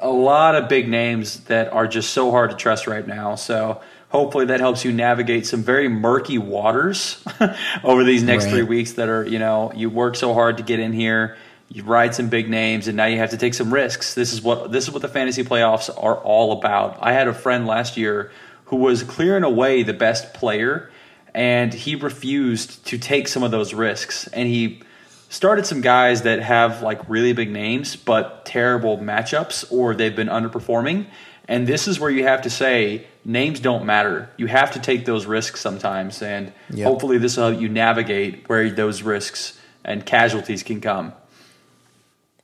a 0.00 0.08
lot 0.10 0.54
of 0.54 0.68
big 0.68 0.88
names 0.88 1.40
that 1.44 1.72
are 1.72 1.86
just 1.86 2.10
so 2.10 2.30
hard 2.30 2.50
to 2.50 2.56
trust 2.56 2.86
right 2.86 3.06
now. 3.06 3.34
So 3.34 3.80
hopefully 4.08 4.46
that 4.46 4.60
helps 4.60 4.84
you 4.84 4.92
navigate 4.92 5.46
some 5.46 5.62
very 5.62 5.88
murky 5.88 6.38
waters 6.38 7.22
over 7.84 8.02
these 8.04 8.22
next 8.22 8.44
Right. 8.44 8.52
three 8.52 8.62
weeks. 8.62 8.92
That 8.94 9.08
are 9.08 9.24
you 9.24 9.38
know 9.38 9.72
you 9.74 9.90
work 9.90 10.16
so 10.16 10.32
hard 10.34 10.56
to 10.58 10.62
get 10.62 10.80
in 10.80 10.92
here. 10.92 11.36
You 11.68 11.82
ride 11.82 12.14
some 12.14 12.28
big 12.28 12.48
names, 12.48 12.86
and 12.88 12.96
now 12.96 13.06
you 13.06 13.18
have 13.18 13.30
to 13.30 13.36
take 13.36 13.54
some 13.54 13.72
risks. 13.74 14.14
This 14.14 14.32
is 14.32 14.40
what 14.40 14.70
this 14.72 14.84
is 14.86 14.92
what 14.92 15.02
the 15.02 15.08
fantasy 15.08 15.42
playoffs 15.42 15.90
are 15.90 16.16
all 16.16 16.52
about. 16.52 16.98
I 17.00 17.12
had 17.12 17.26
a 17.28 17.34
friend 17.34 17.66
last 17.66 17.96
year 17.96 18.30
who 18.66 18.76
was 18.76 19.02
clearing 19.02 19.42
away 19.42 19.82
the 19.82 19.92
best 19.92 20.32
player, 20.32 20.90
and 21.34 21.74
he 21.74 21.96
refused 21.96 22.86
to 22.86 22.98
take 22.98 23.28
some 23.28 23.42
of 23.42 23.50
those 23.50 23.74
risks, 23.74 24.26
and 24.28 24.48
he 24.48 24.82
started 25.28 25.66
some 25.66 25.80
guys 25.80 26.22
that 26.22 26.40
have 26.40 26.82
like 26.82 27.08
really 27.08 27.32
big 27.32 27.50
names 27.50 27.96
but 27.96 28.44
terrible 28.46 28.96
matchups 28.98 29.70
or 29.72 29.92
they've 29.94 30.14
been 30.14 30.28
underperforming. 30.28 31.04
And 31.48 31.66
this 31.66 31.86
is 31.88 31.98
where 32.00 32.10
you 32.10 32.22
have 32.24 32.42
to 32.42 32.50
say 32.50 33.06
names 33.24 33.60
don't 33.60 33.84
matter. 33.84 34.28
You 34.36 34.46
have 34.46 34.72
to 34.72 34.78
take 34.80 35.04
those 35.04 35.26
risks 35.26 35.60
sometimes, 35.60 36.22
and 36.22 36.52
Yep. 36.70 36.86
hopefully 36.86 37.18
this 37.18 37.36
will 37.36 37.50
help 37.50 37.60
you 37.60 37.68
navigate 37.68 38.48
where 38.48 38.70
those 38.70 39.02
risks 39.02 39.58
and 39.84 40.06
casualties 40.06 40.62
can 40.62 40.80
come. 40.80 41.12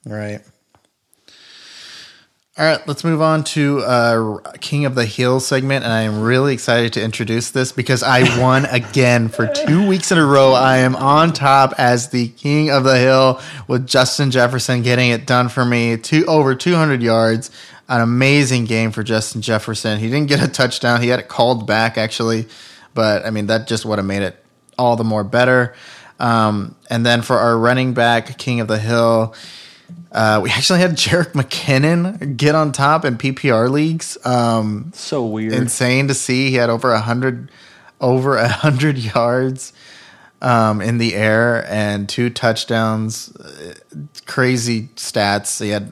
Right. 0.05 0.41
All 2.59 2.67
right, 2.67 2.87
let's 2.87 3.03
move 3.03 3.23
on 3.23 3.45
to 3.45 3.79
uh, 3.79 4.39
King 4.61 4.85
of 4.85 4.95
the 4.95 5.07
Hill 5.07 5.41
segment, 5.41 5.85
and 5.85 5.93
I 5.93 6.03
am 6.03 6.21
really 6.21 6.53
excited 6.53 6.93
to 6.93 7.03
introduce 7.03 7.51
this 7.51 7.73
because 7.73 8.03
I 8.03 8.39
won 8.39 8.67
again 8.71 9.31
for 9.31 9.47
two 9.47 9.89
weeks 9.89 10.13
in 10.13 10.19
a 10.19 10.27
row. 10.27 10.53
I 10.53 10.79
am 10.79 10.95
on 10.95 11.33
top 11.33 11.73
as 11.79 12.11
the 12.11 12.29
King 12.29 12.71
of 12.71 12.85
the 12.85 12.99
Hill 12.99 13.41
with 13.69 13.87
Justin 13.87 14.31
Jefferson 14.31 14.83
getting 14.83 15.13
it 15.13 15.27
done 15.27 15.49
for 15.49 15.65
me. 15.65 15.97
Two 15.97 16.27
over 16.27 16.55
200 16.55 17.03
yards, 17.03 17.51
an 17.89 18.03
amazing 18.03 18.67
game 18.67 18.91
for 18.91 19.03
Justin 19.03 19.41
Jefferson. 19.41 19.99
He 19.99 20.11
didn't 20.11 20.29
get 20.29 20.43
a 20.43 20.49
touchdown; 20.49 21.01
he 21.01 21.09
had 21.09 21.21
it 21.21 21.29
called 21.29 21.67
back 21.67 21.97
actually, 21.97 22.49
but 22.93 23.25
I 23.25 23.31
mean 23.31 23.47
that 23.47 23.67
just 23.67 23.87
would 23.87 23.99
have 23.99 24.07
made 24.07 24.23
it 24.23 24.37
all 24.77 24.97
the 24.97 25.05
more 25.05 25.25
better. 25.25 25.75
Um, 26.21 26.77
and 26.91 27.07
then 27.07 27.23
for 27.23 27.39
our 27.39 27.57
running 27.57 27.95
back, 27.95 28.37
King 28.37 28.61
of 28.61 28.69
the 28.69 28.79
Hill. 28.79 29.35
Uh, 30.13 30.41
we 30.43 30.51
actually 30.51 30.79
had 30.81 30.91
Jerick 30.93 31.33
McKinnon 31.33 32.37
get 32.37 32.55
on 32.55 32.71
top 32.73 33.05
in 33.05 33.17
PPR 33.17 33.71
leagues. 33.71 34.19
Um, 34.27 34.93
So 34.95 35.25
weird. 35.25 35.55
insane 35.55 36.09
to 36.09 36.15
see. 36.15 36.51
He 36.51 36.57
had 36.57 36.69
over 36.71 36.93
a 36.93 37.01
hundred, 37.01 37.51
over 38.01 38.37
a 38.37 38.47
hundred 38.49 38.99
yards 39.15 39.73
um, 40.43 40.83
in 40.83 40.99
the 40.99 41.15
air 41.15 41.65
and 41.67 42.09
two 42.09 42.29
touchdowns. 42.29 43.35
Uh, 43.37 43.75
Crazy 44.27 44.89
stats. 44.97 45.63
He 45.63 45.71
had 45.71 45.91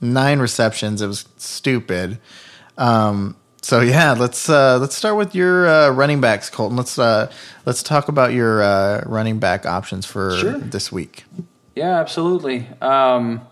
nine 0.00 0.40
receptions. 0.40 1.00
It 1.00 1.06
was 1.06 1.26
stupid. 1.36 2.18
Um, 2.76 3.36
so 3.62 3.80
yeah, 3.80 4.12
let's 4.12 4.48
uh, 4.48 4.78
let's 4.78 4.96
start 4.96 5.16
with 5.16 5.34
your 5.34 5.68
uh, 5.68 5.90
running 5.90 6.20
backs, 6.20 6.48
Colton. 6.50 6.76
Let's 6.76 6.98
uh, 6.98 7.30
let's 7.66 7.82
talk 7.82 8.08
about 8.08 8.32
your 8.32 8.62
uh, 8.62 9.02
running 9.06 9.38
back 9.38 9.66
options 9.66 10.06
for 10.06 10.36
Sure. 10.38 10.58
this 10.58 10.90
week. 10.90 11.24
Yeah, 11.76 12.00
absolutely. 12.00 12.66
Um, 12.80 13.42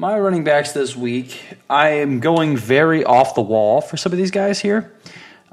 my 0.00 0.18
running 0.18 0.44
backs 0.44 0.72
this 0.72 0.96
week, 0.96 1.38
I 1.68 1.88
am 1.96 2.20
going 2.20 2.56
very 2.56 3.04
off 3.04 3.34
the 3.34 3.42
wall 3.42 3.82
for 3.82 3.98
some 3.98 4.12
of 4.12 4.16
these 4.16 4.30
guys 4.30 4.58
here. 4.58 4.90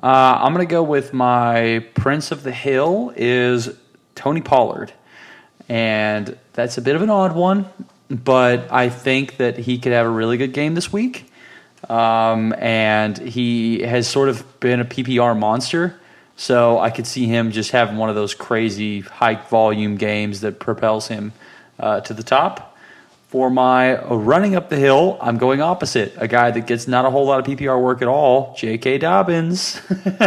Uh, 0.01 0.39
I'm 0.39 0.53
going 0.53 0.65
to 0.65 0.71
go 0.71 0.83
with 0.83 1.11
my 1.11 1.85
Prince 1.95 2.31
of 2.31 2.43
the 2.43 2.53
Hill 2.53 3.11
is 3.17 3.69
Tony 4.15 4.39
Pollard, 4.39 4.93
and 5.67 6.37
that's 6.53 6.77
a 6.77 6.81
bit 6.81 6.95
of 6.95 7.01
an 7.01 7.09
odd 7.09 7.35
one, 7.35 7.65
but 8.09 8.71
I 8.71 8.87
think 8.87 9.35
that 9.35 9.57
he 9.57 9.79
could 9.79 9.91
have 9.91 10.05
a 10.05 10.09
really 10.09 10.37
good 10.37 10.53
game 10.53 10.75
this 10.75 10.93
week. 10.93 11.29
Um, 11.89 12.55
and 12.57 13.17
he 13.17 13.81
has 13.81 14.07
sort 14.07 14.29
of 14.29 14.61
been 14.61 14.79
a 14.79 14.85
PPR 14.85 15.37
monster. 15.37 15.99
So 16.37 16.79
I 16.79 16.89
could 16.89 17.05
see 17.05 17.25
him 17.25 17.51
just 17.51 17.71
having 17.71 17.97
one 17.97 18.07
of 18.07 18.15
those 18.15 18.33
crazy 18.33 19.01
high 19.01 19.35
volume 19.35 19.97
games 19.97 20.39
that 20.39 20.57
propels 20.57 21.09
him 21.09 21.33
uh, 21.77 21.99
to 21.99 22.13
the 22.13 22.23
top. 22.23 22.76
For 23.27 23.49
my 23.49 23.97
uh, 23.97 24.15
running 24.15 24.55
up 24.55 24.69
the 24.69 24.77
hill, 24.77 25.17
I'm 25.19 25.37
going 25.37 25.59
opposite. 25.59 26.13
A 26.17 26.29
guy 26.29 26.49
that 26.49 26.65
gets 26.65 26.87
not 26.87 27.03
a 27.03 27.09
whole 27.09 27.25
lot 27.25 27.41
of 27.41 27.45
PPR 27.45 27.81
work 27.81 28.01
at 28.01 28.07
all, 28.07 28.55
J.K. 28.55 28.99
Dobbins. 28.99 29.81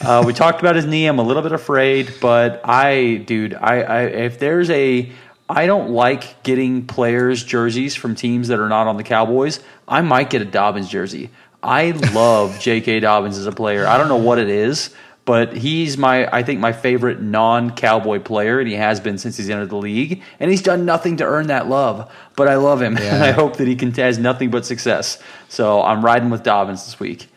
uh, 0.00 0.22
we 0.26 0.32
talked 0.32 0.60
about 0.60 0.74
his 0.74 0.86
knee. 0.86 1.04
I'm 1.04 1.18
a 1.18 1.22
little 1.22 1.42
bit 1.42 1.52
afraid, 1.52 2.14
but 2.18 2.62
I, 2.64 3.16
dude, 3.16 3.52
I, 3.52 3.80
I 3.82 4.00
if 4.04 4.38
there's 4.38 4.70
a, 4.70 5.12
I 5.50 5.66
don't 5.66 5.90
like 5.90 6.42
getting 6.42 6.86
players 6.86 7.44
jerseys 7.44 7.94
from 7.94 8.14
teams 8.14 8.48
that 8.48 8.58
are 8.58 8.70
not 8.70 8.86
on 8.86 8.96
the 8.96 9.04
Cowboys. 9.04 9.60
I 9.86 10.00
might 10.00 10.30
get 10.30 10.40
a 10.40 10.46
Dobbins 10.46 10.88
jersey. 10.88 11.28
I 11.62 11.90
love 11.90 12.58
J.K. 12.58 13.00
Dobbins 13.00 13.36
as 13.36 13.46
a 13.46 13.52
player. 13.52 13.86
I 13.86 13.98
don't 13.98 14.08
know 14.08 14.16
what 14.16 14.38
it 14.38 14.48
is, 14.48 14.94
but 15.30 15.56
he's 15.56 15.96
my 15.96 16.28
I 16.34 16.42
think 16.42 16.58
my 16.58 16.72
favorite 16.72 17.22
non-cowboy 17.22 18.18
player, 18.18 18.58
and 18.58 18.66
he 18.66 18.74
has 18.74 18.98
been 18.98 19.16
since 19.16 19.36
he's 19.36 19.48
entered 19.48 19.70
the 19.70 19.76
league. 19.76 20.24
And 20.40 20.50
he's 20.50 20.60
done 20.60 20.84
nothing 20.84 21.18
to 21.18 21.24
earn 21.24 21.46
that 21.46 21.68
love, 21.68 22.10
but 22.34 22.48
I 22.48 22.56
love 22.56 22.82
him, 22.82 22.96
and 23.00 23.22
I 23.22 23.30
hope 23.30 23.58
that 23.58 23.68
he 23.68 23.76
can 23.76 23.92
has 23.92 24.18
nothing 24.18 24.50
but 24.50 24.66
success. 24.66 25.22
So 25.48 25.84
I'm 25.84 26.04
riding 26.04 26.30
with 26.30 26.42
Dobbins 26.42 26.84
this 26.84 26.98
week. 26.98 27.28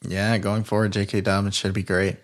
Yeah, 0.00 0.38
going 0.38 0.64
forward, 0.64 0.94
J.K. 0.94 1.20
Dobbins 1.20 1.54
should 1.54 1.74
be 1.74 1.82
great. 1.82 2.16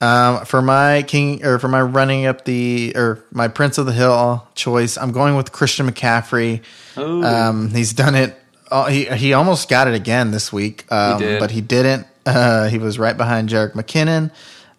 Um, 0.00 0.46
for 0.46 0.62
my 0.62 1.02
king 1.02 1.44
or 1.44 1.58
for 1.58 1.68
my 1.68 1.82
running 1.82 2.24
up 2.24 2.46
the 2.46 2.94
or 2.96 3.22
my 3.32 3.48
Prince 3.48 3.76
of 3.76 3.84
the 3.84 3.92
Hill 3.92 4.48
choice, 4.54 4.96
I'm 4.96 5.12
going 5.12 5.36
with 5.36 5.52
Christian 5.52 5.90
McCaffrey. 5.90 6.62
Ooh. 6.96 7.22
Um, 7.22 7.68
he's 7.68 7.92
done 7.92 8.14
it. 8.14 8.34
Uh, 8.70 8.86
he 8.86 9.04
he 9.04 9.34
almost 9.34 9.68
got 9.68 9.88
it 9.88 9.94
again 9.94 10.30
this 10.30 10.50
week, 10.50 10.90
um, 10.90 11.18
did. 11.18 11.38
but 11.38 11.50
he 11.50 11.60
didn't. 11.60 12.06
Uh, 12.26 12.68
he 12.68 12.78
was 12.78 12.98
right 12.98 13.16
behind 13.16 13.48
Jerick 13.48 13.72
McKinnon. 13.72 14.32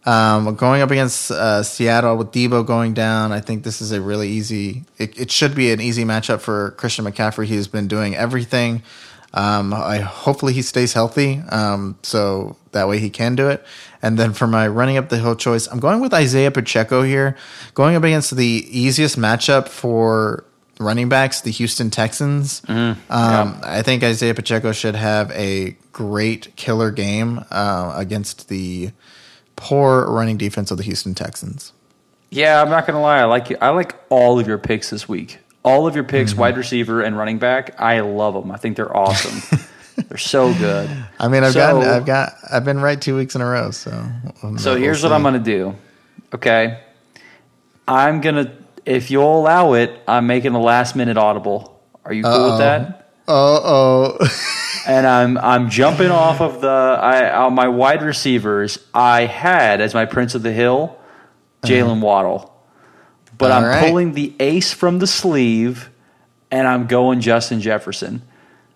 Um, 0.05 0.55
going 0.55 0.81
up 0.81 0.91
against 0.91 1.31
uh, 1.31 1.63
Seattle 1.63 2.15
with 2.15 2.31
Deebo 2.31 2.65
going 2.65 2.93
down, 2.93 3.31
I 3.31 3.39
think 3.39 3.63
this 3.63 3.81
is 3.81 3.91
a 3.91 3.99
really 4.01 4.29
easy. 4.29 4.85
It, 4.97 5.19
it 5.19 5.31
should 5.31 5.55
be 5.55 5.71
an 5.71 5.81
easy 5.81 6.05
matchup 6.05 6.39
for 6.39 6.71
Christian 6.71 7.05
McCaffrey. 7.05 7.45
He's 7.45 7.67
been 7.67 7.87
doing 7.87 8.15
everything. 8.15 8.83
Um, 9.33 9.73
I 9.73 9.99
hopefully 9.99 10.53
he 10.53 10.61
stays 10.61 10.93
healthy, 10.93 11.41
um, 11.49 11.97
so 12.03 12.55
that 12.71 12.87
way 12.87 12.99
he 12.99 13.09
can 13.09 13.35
do 13.35 13.49
it. 13.49 13.65
And 14.01 14.17
then 14.17 14.31
for 14.31 14.47
my 14.47 14.67
running 14.67 14.97
up 14.97 15.09
the 15.09 15.17
hill 15.17 15.35
choice, 15.35 15.67
I'm 15.67 15.79
going 15.79 15.99
with 15.99 16.13
Isaiah 16.13 16.51
Pacheco 16.51 17.01
here, 17.01 17.35
going 17.73 17.95
up 17.95 18.03
against 18.03 18.35
the 18.35 18.65
easiest 18.71 19.17
matchup 19.17 19.67
for 19.67 20.45
running 20.79 21.09
backs, 21.09 21.41
the 21.41 21.51
Houston 21.51 21.89
Texans. 21.89 22.61
um, 22.67 22.97
I 23.09 23.81
think 23.83 24.03
Isaiah 24.03 24.33
Pacheco 24.33 24.71
should 24.71 24.95
have 24.95 25.31
a 25.31 25.75
great 25.91 26.55
killer 26.55 26.91
game 26.91 27.43
uh, 27.51 27.93
against 27.95 28.49
the 28.49 28.91
poor 29.55 30.05
running 30.09 30.37
defense 30.37 30.69
of 30.71 30.77
the 30.77 30.83
Houston 30.83 31.15
Texans. 31.15 31.73
Yeah, 32.29 32.61
I'm 32.61 32.69
not 32.69 32.85
gonna 32.85 33.01
lie. 33.01 33.19
I 33.19 33.23
like 33.25 33.49
you. 33.49 33.57
I 33.61 33.69
like 33.69 33.95
all 34.09 34.39
of 34.39 34.47
your 34.47 34.57
picks 34.57 34.89
this 34.89 35.07
week. 35.07 35.39
All 35.63 35.87
of 35.87 35.95
your 35.95 36.03
picks, 36.03 36.33
wide 36.33 36.55
receiver 36.57 37.01
and 37.01 37.17
running 37.17 37.39
back. 37.39 37.79
I 37.79 37.99
love 38.01 38.33
them. 38.33 38.51
I 38.51 38.57
think 38.57 38.77
they're 38.77 38.95
awesome. 38.95 39.59
they're 40.07 40.17
so 40.17 40.53
good. 40.53 40.89
I 41.19 41.27
mean, 41.27 41.43
I've 41.43 41.53
So- 41.53 41.59
gotten, 41.59 41.89
I've 41.89 42.05
got, 42.05 42.35
I've 42.49 42.63
been 42.63 42.79
right 42.79 43.01
two 43.01 43.17
weeks 43.17 43.35
in 43.35 43.41
a 43.41 43.45
row. 43.45 43.71
So, 43.71 43.91
So 44.57 44.75
here's 44.77 45.03
what 45.03 45.11
I'm 45.11 45.23
going 45.23 45.33
to 45.33 45.39
do. 45.41 45.75
Okay. 46.33 46.79
I'm 47.85 48.21
going 48.21 48.35
to, 48.35 48.51
if 48.87 49.11
you'll 49.11 49.39
allow 49.39 49.73
it, 49.73 50.01
I'm 50.07 50.25
making 50.27 50.53
a 50.53 50.61
last 50.61 50.95
minute 50.95 51.17
audible. 51.17 51.79
Are 52.05 52.13
you 52.13 52.23
cool 52.23 52.51
with 52.51 52.59
that? 52.59 53.11
Uh 53.27 53.59
oh. 53.63 54.17
And 54.87 55.05
I'm 55.05 55.37
I'm 55.39 55.69
jumping 55.69 56.11
off 56.11 56.39
of 56.39 56.61
the 56.61 56.69
I 56.69 57.29
on 57.35 57.53
my 57.53 57.67
wide 57.67 58.01
receivers. 58.01 58.79
I 58.93 59.25
had 59.25 59.81
as 59.81 59.93
my 59.93 60.05
Prince 60.05 60.33
of 60.33 60.43
the 60.43 60.53
Hill, 60.53 60.97
Jalen 61.63 61.99
Waddle, 61.99 62.55
but 63.37 63.51
All 63.51 63.57
I'm 63.57 63.63
right. 63.65 63.85
pulling 63.85 64.13
the 64.13 64.33
ace 64.39 64.71
from 64.71 64.99
the 64.99 65.07
sleeve, 65.07 65.89
and 66.51 66.65
I'm 66.65 66.87
going 66.87 67.19
Justin 67.19 67.59
Jefferson. 67.59 68.21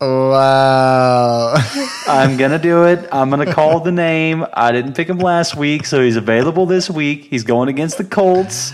wow. 0.01 1.53
I'm 2.07 2.35
gonna 2.35 2.59
do 2.59 2.83
it. 2.87 3.07
I'm 3.11 3.29
gonna 3.29 3.53
call 3.53 3.79
the 3.79 3.93
name. 3.93 4.45
I 4.53 4.73
didn't 4.73 4.93
pick 4.95 5.07
him 5.07 5.19
last 5.19 5.55
week, 5.55 5.85
so 5.85 6.01
he's 6.03 6.17
available 6.17 6.65
this 6.65 6.89
week. 6.89 7.23
He's 7.25 7.45
going 7.45 7.69
against 7.69 7.97
the 7.97 8.03
Colts, 8.03 8.73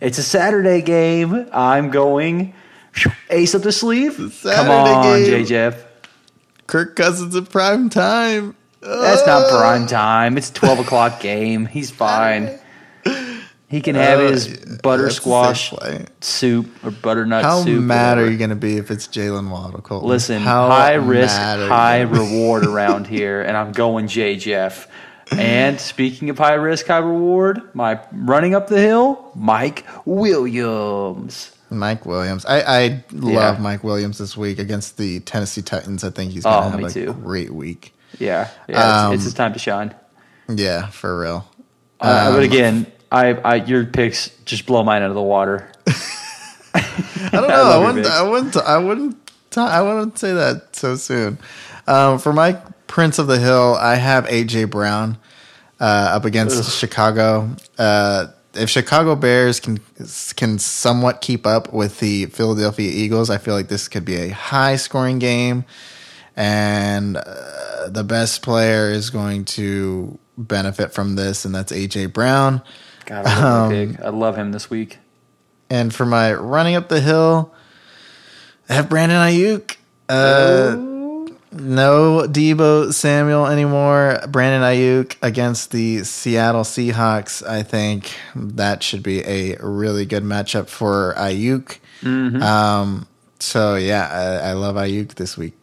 It's 0.00 0.18
a 0.18 0.22
Saturday 0.22 0.80
game. 0.82 1.46
I'm 1.52 1.90
going 1.90 2.54
ace 3.28 3.54
up 3.54 3.62
the 3.62 3.72
sleeve. 3.72 4.16
Come 4.16 4.30
Saturday 4.30 4.72
on, 4.72 5.02
game. 5.22 5.44
JJF. 5.46 5.84
Kirk 6.66 6.96
Cousins 6.96 7.34
in 7.34 7.46
prime 7.46 7.90
time. 7.90 8.56
That's 8.80 9.26
not 9.26 9.48
prime 9.50 9.86
time. 9.86 10.38
It's 10.38 10.50
twelve 10.50 10.78
o'clock 10.84 11.20
game. 11.20 11.66
He's 11.66 11.90
fine. 11.90 12.58
He 13.68 13.80
can 13.80 13.94
have 13.94 14.18
Uh, 14.18 14.28
his 14.32 14.48
butter 14.82 15.10
squash 15.10 15.72
soup 16.20 16.66
or 16.84 16.90
butternut 16.90 17.44
How 17.44 17.62
soup. 17.62 17.80
mad 17.84 18.18
are 18.18 18.28
you 18.28 18.36
going 18.36 18.50
to 18.50 18.56
be 18.56 18.78
if 18.78 18.90
it's 18.90 19.06
Jalen 19.06 19.48
Waddle? 19.48 19.80
Colton? 19.80 20.08
Listen, 20.08 20.42
How 20.42 20.68
high 20.68 20.94
risk, 20.94 21.36
mad 21.36 21.60
are 21.60 21.62
you 21.64 21.68
high 21.68 22.00
reward 22.00 22.66
around 22.66 23.06
here, 23.06 23.42
and 23.42 23.56
I'm 23.56 23.70
going 23.70 24.08
J 24.08 24.34
Jeff. 24.36 24.88
And 25.32 25.80
speaking 25.80 26.28
of 26.30 26.38
high 26.38 26.54
risk, 26.54 26.86
high 26.86 26.98
reward, 26.98 27.62
my 27.74 28.00
running 28.12 28.54
up 28.54 28.66
the 28.68 28.80
hill, 28.80 29.30
Mike 29.34 29.84
Williams. 30.04 31.52
Mike 31.70 32.04
Williams. 32.04 32.44
I, 32.46 32.60
I 32.62 33.04
love 33.12 33.56
Yeah. 33.56 33.56
Mike 33.60 33.84
Williams 33.84 34.18
this 34.18 34.36
week 34.36 34.58
against 34.58 34.96
the 34.98 35.20
Tennessee 35.20 35.62
Titans. 35.62 36.02
I 36.02 36.10
think 36.10 36.32
he's 36.32 36.42
going 36.44 36.60
to 36.72 36.76
Oh, 36.76 36.80
have 36.82 36.90
a 36.90 36.92
too. 36.92 37.12
great 37.12 37.52
week. 37.52 37.94
Yeah, 38.18 38.48
yeah, 38.68 39.06
Um, 39.06 39.12
it's, 39.12 39.18
it's 39.20 39.24
his 39.26 39.34
time 39.34 39.52
to 39.52 39.58
shine. 39.60 39.94
Yeah, 40.48 40.88
for 40.88 41.20
real. 41.20 41.48
Uh, 42.00 42.26
Um, 42.28 42.34
but 42.34 42.42
again, 42.42 42.86
I, 43.12 43.34
I 43.34 43.54
your 43.56 43.84
picks 43.86 44.30
just 44.44 44.66
blow 44.66 44.82
mine 44.82 45.02
out 45.02 45.10
of 45.10 45.14
the 45.14 45.22
water. 45.22 45.70
I 46.74 47.28
don't 47.32 47.42
know. 47.48 47.54
I, 47.54 47.76
love 47.76 47.82
your 47.82 47.86
wouldn't. 47.94 48.06
I 48.06 48.22
wouldn't. 48.22 48.56
I 48.56 48.78
wouldn't. 48.78 49.16
I 49.56 49.82
wouldn't 49.82 50.18
say 50.18 50.32
that 50.32 50.74
so 50.74 50.96
soon. 50.96 51.38
Um, 51.86 52.18
for 52.18 52.32
my 52.32 52.58
Prince 52.90 53.20
of 53.20 53.28
the 53.28 53.38
Hill, 53.38 53.76
I 53.76 53.94
have 53.94 54.26
AJ 54.26 54.68
Brown 54.68 55.16
uh, 55.78 55.84
up 55.84 56.24
against 56.24 56.76
Chicago. 56.76 57.54
Uh, 57.78 58.26
if 58.54 58.68
Chicago 58.68 59.14
Bears 59.14 59.60
can 59.60 59.78
can 60.34 60.58
somewhat 60.58 61.20
keep 61.20 61.46
up 61.46 61.72
with 61.72 62.00
the 62.00 62.26
Philadelphia 62.26 62.90
Eagles, 62.90 63.30
I 63.30 63.38
feel 63.38 63.54
like 63.54 63.68
this 63.68 63.86
could 63.86 64.04
be 64.04 64.16
a 64.16 64.30
high 64.30 64.74
scoring 64.74 65.20
game, 65.20 65.64
and 66.34 67.16
uh, 67.16 67.88
the 67.88 68.02
best 68.02 68.42
player 68.42 68.90
is 68.90 69.10
going 69.10 69.44
to 69.44 70.18
benefit 70.36 70.92
from 70.92 71.14
this, 71.14 71.44
and 71.44 71.54
that's 71.54 71.70
AJ 71.70 72.12
Brown. 72.12 72.60
God, 73.06 73.24
I 73.24 73.40
love 73.40 73.72
Um. 73.72 73.96
I 74.04 74.08
love 74.08 74.36
him 74.36 74.50
this 74.50 74.68
week. 74.68 74.98
And 75.70 75.94
for 75.94 76.04
my 76.04 76.34
running 76.34 76.74
up 76.74 76.88
the 76.88 77.00
hill, 77.00 77.54
I 78.68 78.74
have 78.74 78.88
Brandon 78.88 79.18
Aiyuk. 79.18 79.76
Uh, 80.08 80.89
no 81.52 82.26
Deebo 82.28 82.92
Samuel 82.92 83.46
anymore. 83.46 84.20
Brandon 84.28 84.62
Aiyuk 84.62 85.16
against 85.22 85.70
the 85.72 86.04
Seattle 86.04 86.62
Seahawks. 86.62 87.46
I 87.46 87.62
think 87.62 88.14
that 88.34 88.82
should 88.82 89.02
be 89.02 89.22
a 89.24 89.56
really 89.60 90.06
good 90.06 90.22
matchup 90.24 90.68
for 90.68 91.14
Aiyuk. 91.16 91.78
Um, 92.04 93.06
so 93.38 93.74
yeah, 93.76 94.08
I, 94.42 94.50
I 94.50 94.52
love 94.52 94.76
Aiyuk 94.76 95.14
this 95.14 95.36
week. 95.36 95.54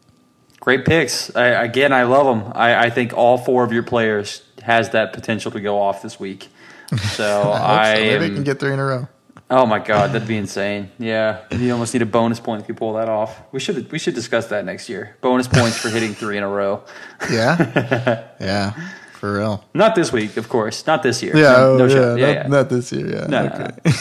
Great 0.59 0.85
picks. 0.85 1.33
I, 1.35 1.45
again, 1.63 1.93
I 1.93 2.03
love 2.03 2.25
them. 2.25 2.51
I, 2.55 2.85
I 2.85 2.89
think 2.89 3.13
all 3.13 3.38
four 3.38 3.63
of 3.63 3.71
your 3.71 3.83
players 3.83 4.43
has 4.63 4.89
that 4.89 5.13
potential 5.13 5.51
to 5.51 5.61
go 5.61 5.79
off 5.81 6.01
this 6.01 6.19
week. 6.19 6.49
So 6.97 7.41
I, 7.51 7.91
I, 7.91 7.95
so. 7.95 8.01
maybe 8.01 8.23
I 8.23 8.27
am- 8.27 8.35
can 8.35 8.43
get 8.45 8.59
three 8.61 8.71
in 8.73 8.79
a 8.79 8.85
row. 8.85 9.07
Oh 9.50 9.66
my 9.66 9.80
god, 9.80 10.12
that'd 10.12 10.28
be 10.28 10.36
insane. 10.36 10.91
Yeah, 11.00 11.39
you 11.52 11.72
almost 11.72 11.93
need 11.93 12.02
a 12.02 12.06
bonus 12.06 12.39
point 12.39 12.62
if 12.62 12.68
you 12.68 12.74
pull 12.74 12.93
that 12.93 13.08
off. 13.08 13.41
We 13.54 13.62
should 13.62 13.89
we 13.91 14.00
should 14.00 14.14
discuss 14.14 14.48
that 14.48 14.66
next 14.66 14.89
year. 14.89 15.16
Bonus 15.22 15.48
points 15.48 15.78
for 15.78 15.89
hitting 15.89 16.14
three 16.14 16.38
in 16.38 16.43
a 16.43 16.50
row. 16.50 16.84
Yeah, 17.32 18.28
yeah, 18.41 18.74
for 19.14 19.38
real. 19.38 19.64
Not 19.74 19.95
this 19.95 20.12
week, 20.12 20.36
of 20.36 20.50
course. 20.50 20.86
Not 20.86 21.02
this 21.02 21.24
year. 21.24 21.36
Yeah, 21.36 21.52
no, 21.52 21.78
no 21.78 21.86
oh, 21.86 21.88
yeah, 21.88 22.26
not, 22.26 22.34
yeah. 22.34 22.48
not 22.48 22.70
this 22.70 22.91
year. 22.91 23.08
Yeah, 23.08 23.28
No, 23.28 23.48
no, 23.48 23.54
okay. 23.56 23.91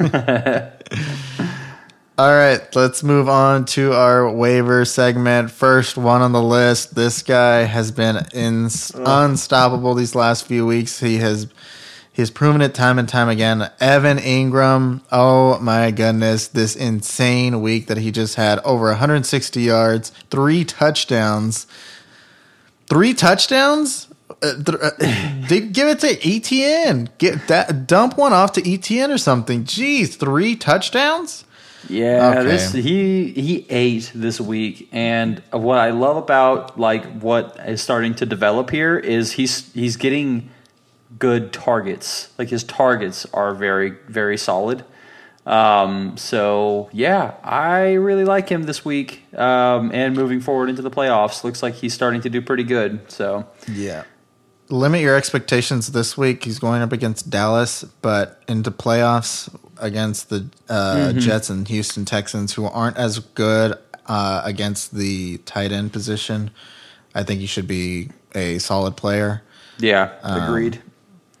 no. 0.00 0.72
All 2.18 2.30
right, 2.30 2.60
let's 2.76 3.02
move 3.02 3.28
on 3.28 3.64
to 3.64 3.94
our 3.94 4.30
waiver 4.30 4.84
segment. 4.84 5.50
First 5.50 5.96
one 5.96 6.20
on 6.20 6.32
the 6.32 6.42
list. 6.42 6.94
This 6.94 7.22
guy 7.22 7.62
has 7.62 7.90
been 7.90 8.26
in, 8.32 8.68
unstoppable 8.94 9.94
these 9.94 10.14
last 10.14 10.46
few 10.46 10.66
weeks. 10.66 11.00
He 11.00 11.16
has 11.18 11.48
he's 12.12 12.30
proven 12.30 12.60
it 12.62 12.74
time 12.74 12.98
and 12.98 13.08
time 13.08 13.28
again. 13.28 13.70
Evan 13.80 14.18
Engram. 14.18 15.00
Oh 15.10 15.58
my 15.60 15.90
goodness, 15.90 16.48
this 16.48 16.76
insane 16.76 17.62
week 17.62 17.86
that 17.86 17.98
he 17.98 18.10
just 18.10 18.34
had 18.36 18.58
over 18.60 18.86
160 18.88 19.60
yards, 19.60 20.10
three 20.30 20.64
touchdowns, 20.64 21.66
three 22.88 23.14
touchdowns. 23.14 24.08
Uh, 24.42 24.54
th- 24.54 24.78
uh, 24.82 24.90
they 25.48 25.60
give 25.60 25.88
it 25.88 26.00
to 26.00 26.16
ETN. 26.16 27.08
Get 27.18 27.48
that 27.48 27.86
dump 27.86 28.16
one 28.16 28.32
off 28.32 28.52
to 28.52 28.62
ETN 28.62 29.10
or 29.10 29.18
something. 29.18 29.64
Jeez, 29.64 30.16
three 30.16 30.56
touchdowns. 30.56 31.44
Yeah, 31.88 32.30
Okay. 32.38 32.44
this 32.44 32.72
he 32.72 33.32
he 33.32 33.66
ate 33.68 34.12
this 34.14 34.40
week, 34.40 34.88
and 34.92 35.42
what 35.50 35.78
I 35.78 35.90
love 35.90 36.16
about 36.16 36.78
like 36.78 37.04
what 37.20 37.58
is 37.66 37.82
starting 37.82 38.14
to 38.16 38.26
develop 38.26 38.70
here 38.70 38.96
is 38.96 39.32
he's 39.32 39.72
he's 39.72 39.96
getting 39.96 40.48
good 41.22 41.52
targets. 41.52 42.30
Like 42.36 42.48
his 42.48 42.64
targets 42.64 43.26
are 43.32 43.54
very 43.54 43.90
very 44.08 44.36
solid. 44.36 44.84
Um, 45.46 46.16
so 46.16 46.90
yeah, 46.92 47.34
I 47.44 47.92
really 47.92 48.24
like 48.24 48.48
him 48.48 48.64
this 48.64 48.84
week. 48.84 49.22
Um, 49.38 49.92
and 49.94 50.16
moving 50.16 50.40
forward 50.40 50.68
into 50.68 50.82
the 50.82 50.90
playoffs, 50.90 51.44
looks 51.44 51.62
like 51.62 51.74
he's 51.74 51.94
starting 51.94 52.20
to 52.22 52.28
do 52.28 52.42
pretty 52.42 52.64
good. 52.64 53.08
So 53.08 53.46
Yeah. 53.68 54.02
Limit 54.68 55.00
your 55.00 55.16
expectations 55.16 55.92
this 55.92 56.16
week. 56.16 56.42
He's 56.44 56.58
going 56.58 56.82
up 56.82 56.92
against 56.92 57.30
Dallas, 57.30 57.84
but 58.00 58.42
into 58.48 58.70
playoffs 58.72 59.54
against 59.78 60.28
the 60.28 60.48
uh, 60.68 61.12
Jets 61.12 61.50
and 61.50 61.68
Houston 61.68 62.04
Texans, 62.04 62.54
who 62.54 62.64
aren't 62.64 62.96
as 62.96 63.18
good 63.18 63.76
uh, 64.06 64.40
against 64.44 64.94
the 64.94 65.38
tight 65.44 65.70
end 65.72 65.92
position. 65.92 66.50
I 67.14 67.22
think 67.22 67.40
he 67.40 67.46
should 67.46 67.68
be 67.68 68.10
a 68.34 68.58
solid 68.58 68.96
player. 68.96 69.42
yeah, 69.78 70.14
Um, 70.22 70.42
agreed. 70.42 70.82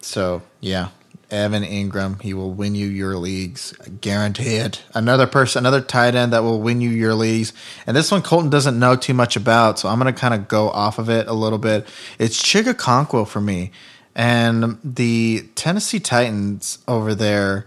So 0.02 0.42
yeah, 0.60 0.88
Evan 1.30 1.62
Engram, 1.62 2.20
he 2.20 2.34
will 2.34 2.52
win 2.52 2.74
you 2.74 2.86
your 2.86 3.16
leagues, 3.16 3.72
guaranteed. 4.00 4.78
Another 4.94 5.26
person, 5.26 5.62
another 5.62 5.80
tight 5.80 6.14
end 6.14 6.32
that 6.32 6.42
will 6.42 6.60
win 6.60 6.80
you 6.80 6.90
your 6.90 7.14
leagues, 7.14 7.52
and 7.86 7.96
this 7.96 8.10
one 8.10 8.22
Colton 8.22 8.50
doesn't 8.50 8.78
know 8.78 8.96
too 8.96 9.14
much 9.14 9.36
about, 9.36 9.78
so 9.78 9.88
I'm 9.88 9.98
gonna 9.98 10.12
kind 10.12 10.34
of 10.34 10.48
go 10.48 10.68
off 10.70 10.98
of 10.98 11.08
it 11.08 11.28
a 11.28 11.32
little 11.32 11.58
bit. 11.58 11.88
It's 12.18 12.42
Chig 12.42 12.64
Okonkwo 12.64 13.26
for 13.26 13.40
me, 13.40 13.72
and 14.14 14.78
the 14.84 15.48
Tennessee 15.54 16.00
Titans 16.00 16.78
over 16.86 17.14
there 17.14 17.66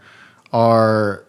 are 0.54 1.26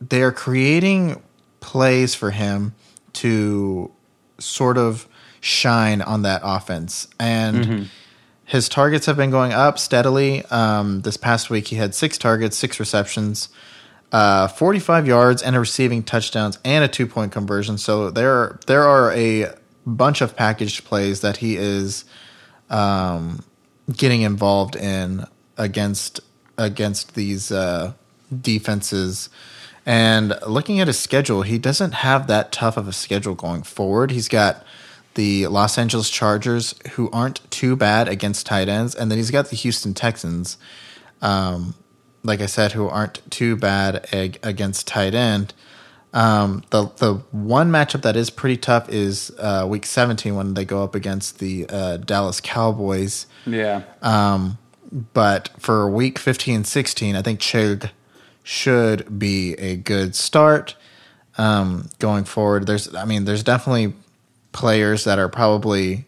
they 0.00 0.22
are 0.22 0.32
creating 0.32 1.22
plays 1.60 2.14
for 2.14 2.30
him 2.30 2.74
to 3.14 3.90
sort 4.38 4.78
of 4.78 5.08
shine 5.40 6.02
on 6.02 6.22
that 6.22 6.42
offense. 6.44 7.08
And 7.18 7.56
mm-hmm. 7.56 7.82
His 8.46 8.68
targets 8.68 9.06
have 9.06 9.16
been 9.16 9.30
going 9.30 9.52
up 9.52 9.76
steadily. 9.76 10.44
Um, 10.46 11.02
this 11.02 11.16
past 11.16 11.50
week, 11.50 11.66
he 11.66 11.76
had 11.76 11.94
six 11.96 12.16
targets, 12.16 12.56
six 12.56 12.78
receptions, 12.78 13.48
uh, 14.12 14.46
45 14.46 15.06
yards, 15.08 15.42
and 15.42 15.56
a 15.56 15.60
receiving 15.60 16.04
touchdowns, 16.04 16.56
and 16.64 16.84
a 16.84 16.88
two 16.88 17.08
point 17.08 17.32
conversion. 17.32 17.76
So 17.76 18.08
there, 18.08 18.60
there 18.68 18.84
are 18.84 19.12
a 19.12 19.52
bunch 19.84 20.20
of 20.20 20.36
packaged 20.36 20.84
plays 20.84 21.22
that 21.22 21.38
he 21.38 21.56
is 21.56 22.04
um, 22.70 23.44
getting 23.92 24.22
involved 24.22 24.76
in 24.76 25.24
against 25.58 26.20
against 26.56 27.16
these 27.16 27.50
uh, 27.50 27.94
defenses. 28.40 29.28
And 29.84 30.34
looking 30.46 30.80
at 30.80 30.86
his 30.86 30.98
schedule, 30.98 31.42
he 31.42 31.58
doesn't 31.58 31.94
have 31.94 32.28
that 32.28 32.52
tough 32.52 32.76
of 32.76 32.88
a 32.88 32.92
schedule 32.92 33.34
going 33.34 33.62
forward. 33.62 34.12
He's 34.12 34.28
got 34.28 34.64
the 35.16 35.48
Los 35.48 35.76
Angeles 35.76 36.08
Chargers, 36.08 36.74
who 36.92 37.10
aren't 37.10 37.50
too 37.50 37.74
bad 37.74 38.08
against 38.08 38.46
tight 38.46 38.68
ends, 38.68 38.94
and 38.94 39.10
then 39.10 39.18
he's 39.18 39.30
got 39.30 39.50
the 39.50 39.56
Houston 39.56 39.92
Texans, 39.92 40.56
um, 41.20 41.74
like 42.22 42.40
I 42.40 42.46
said, 42.46 42.72
who 42.72 42.86
aren't 42.86 43.28
too 43.30 43.56
bad 43.56 44.06
ag- 44.12 44.38
against 44.42 44.86
tight 44.86 45.14
end. 45.14 45.52
Um, 46.12 46.62
the 46.70 46.90
the 46.96 47.14
one 47.32 47.70
matchup 47.70 48.02
that 48.02 48.16
is 48.16 48.30
pretty 48.30 48.56
tough 48.56 48.88
is 48.88 49.32
uh, 49.38 49.66
Week 49.68 49.84
17 49.84 50.34
when 50.34 50.54
they 50.54 50.64
go 50.64 50.82
up 50.84 50.94
against 50.94 51.40
the 51.40 51.66
uh, 51.68 51.96
Dallas 51.96 52.40
Cowboys. 52.40 53.26
Yeah. 53.44 53.82
Um, 54.02 54.58
but 55.12 55.50
for 55.58 55.90
week 55.90 56.18
15, 56.18 56.64
16, 56.64 57.16
I 57.16 57.22
think 57.22 57.40
Chig 57.40 57.90
should 58.42 59.18
be 59.18 59.54
a 59.54 59.76
good 59.76 60.14
start 60.14 60.76
um, 61.36 61.90
going 61.98 62.24
forward. 62.24 62.66
There's, 62.66 62.94
I 62.94 63.04
mean, 63.04 63.24
there's 63.24 63.42
definitely 63.42 63.94
players 64.56 65.04
that 65.04 65.18
are 65.18 65.28
probably, 65.28 66.06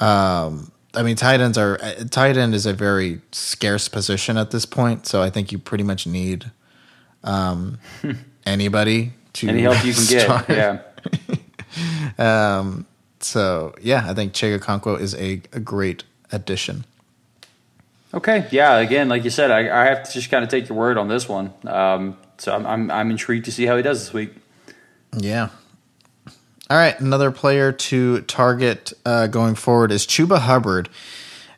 um, 0.00 0.70
I 0.92 1.02
mean, 1.02 1.16
tight 1.16 1.40
ends 1.40 1.56
are, 1.56 1.78
tight 2.10 2.36
end 2.36 2.54
is 2.54 2.66
a 2.66 2.72
very 2.72 3.20
scarce 3.32 3.88
position 3.88 4.36
at 4.36 4.50
this 4.50 4.66
point. 4.66 5.06
So 5.06 5.22
I 5.22 5.30
think 5.30 5.52
you 5.52 5.58
pretty 5.58 5.84
much 5.84 6.06
need 6.06 6.50
um, 7.24 7.78
anybody 8.46 9.12
to 9.34 9.48
Any 9.48 9.62
help 9.62 9.84
you 9.84 9.94
can 9.94 10.04
get. 10.06 10.48
Yeah. 10.48 10.80
Um, 12.18 12.86
so 13.20 13.74
yeah, 13.80 14.04
I 14.08 14.14
think 14.14 14.32
Chig 14.32 14.58
Okonkwo 14.58 14.98
is 14.98 15.14
a, 15.14 15.42
a 15.52 15.60
great 15.60 16.02
addition. 16.32 16.84
Okay, 18.12 18.48
yeah. 18.50 18.78
Again, 18.78 19.08
like 19.08 19.22
you 19.22 19.30
said, 19.30 19.52
I, 19.52 19.82
I 19.82 19.84
have 19.84 20.02
to 20.02 20.10
just 20.12 20.30
kind 20.30 20.42
of 20.42 20.50
take 20.50 20.68
your 20.68 20.76
word 20.78 20.96
on 20.96 21.06
this 21.06 21.28
one. 21.28 21.52
Um, 21.66 22.16
so 22.38 22.54
I'm, 22.54 22.66
I'm 22.66 22.90
I'm 22.90 23.10
intrigued 23.10 23.44
to 23.44 23.52
see 23.52 23.66
how 23.66 23.76
he 23.76 23.82
does 23.82 24.00
this 24.00 24.12
week. 24.12 24.32
Yeah. 25.16 25.50
All 26.70 26.76
right, 26.76 26.98
another 27.00 27.30
player 27.30 27.72
to 27.72 28.20
target 28.22 28.92
uh, 29.06 29.26
going 29.26 29.54
forward 29.54 29.90
is 29.90 30.06
Chuba 30.06 30.38
Hubbard. 30.40 30.88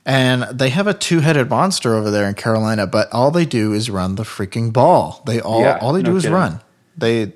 And 0.06 0.44
they 0.56 0.70
have 0.70 0.86
a 0.86 0.94
two-headed 0.94 1.50
monster 1.50 1.94
over 1.94 2.10
there 2.10 2.26
in 2.28 2.34
Carolina, 2.34 2.86
but 2.86 3.12
all 3.12 3.30
they 3.30 3.44
do 3.44 3.72
is 3.72 3.90
run 3.90 4.14
the 4.14 4.22
freaking 4.22 4.72
ball. 4.72 5.22
They 5.26 5.40
all 5.40 5.60
Yeah, 5.62 5.78
all 5.80 5.92
they 5.92 6.02
no 6.02 6.12
do 6.12 6.16
is 6.16 6.22
kidding. 6.22 6.34
run. 6.36 6.60
They 6.96 7.32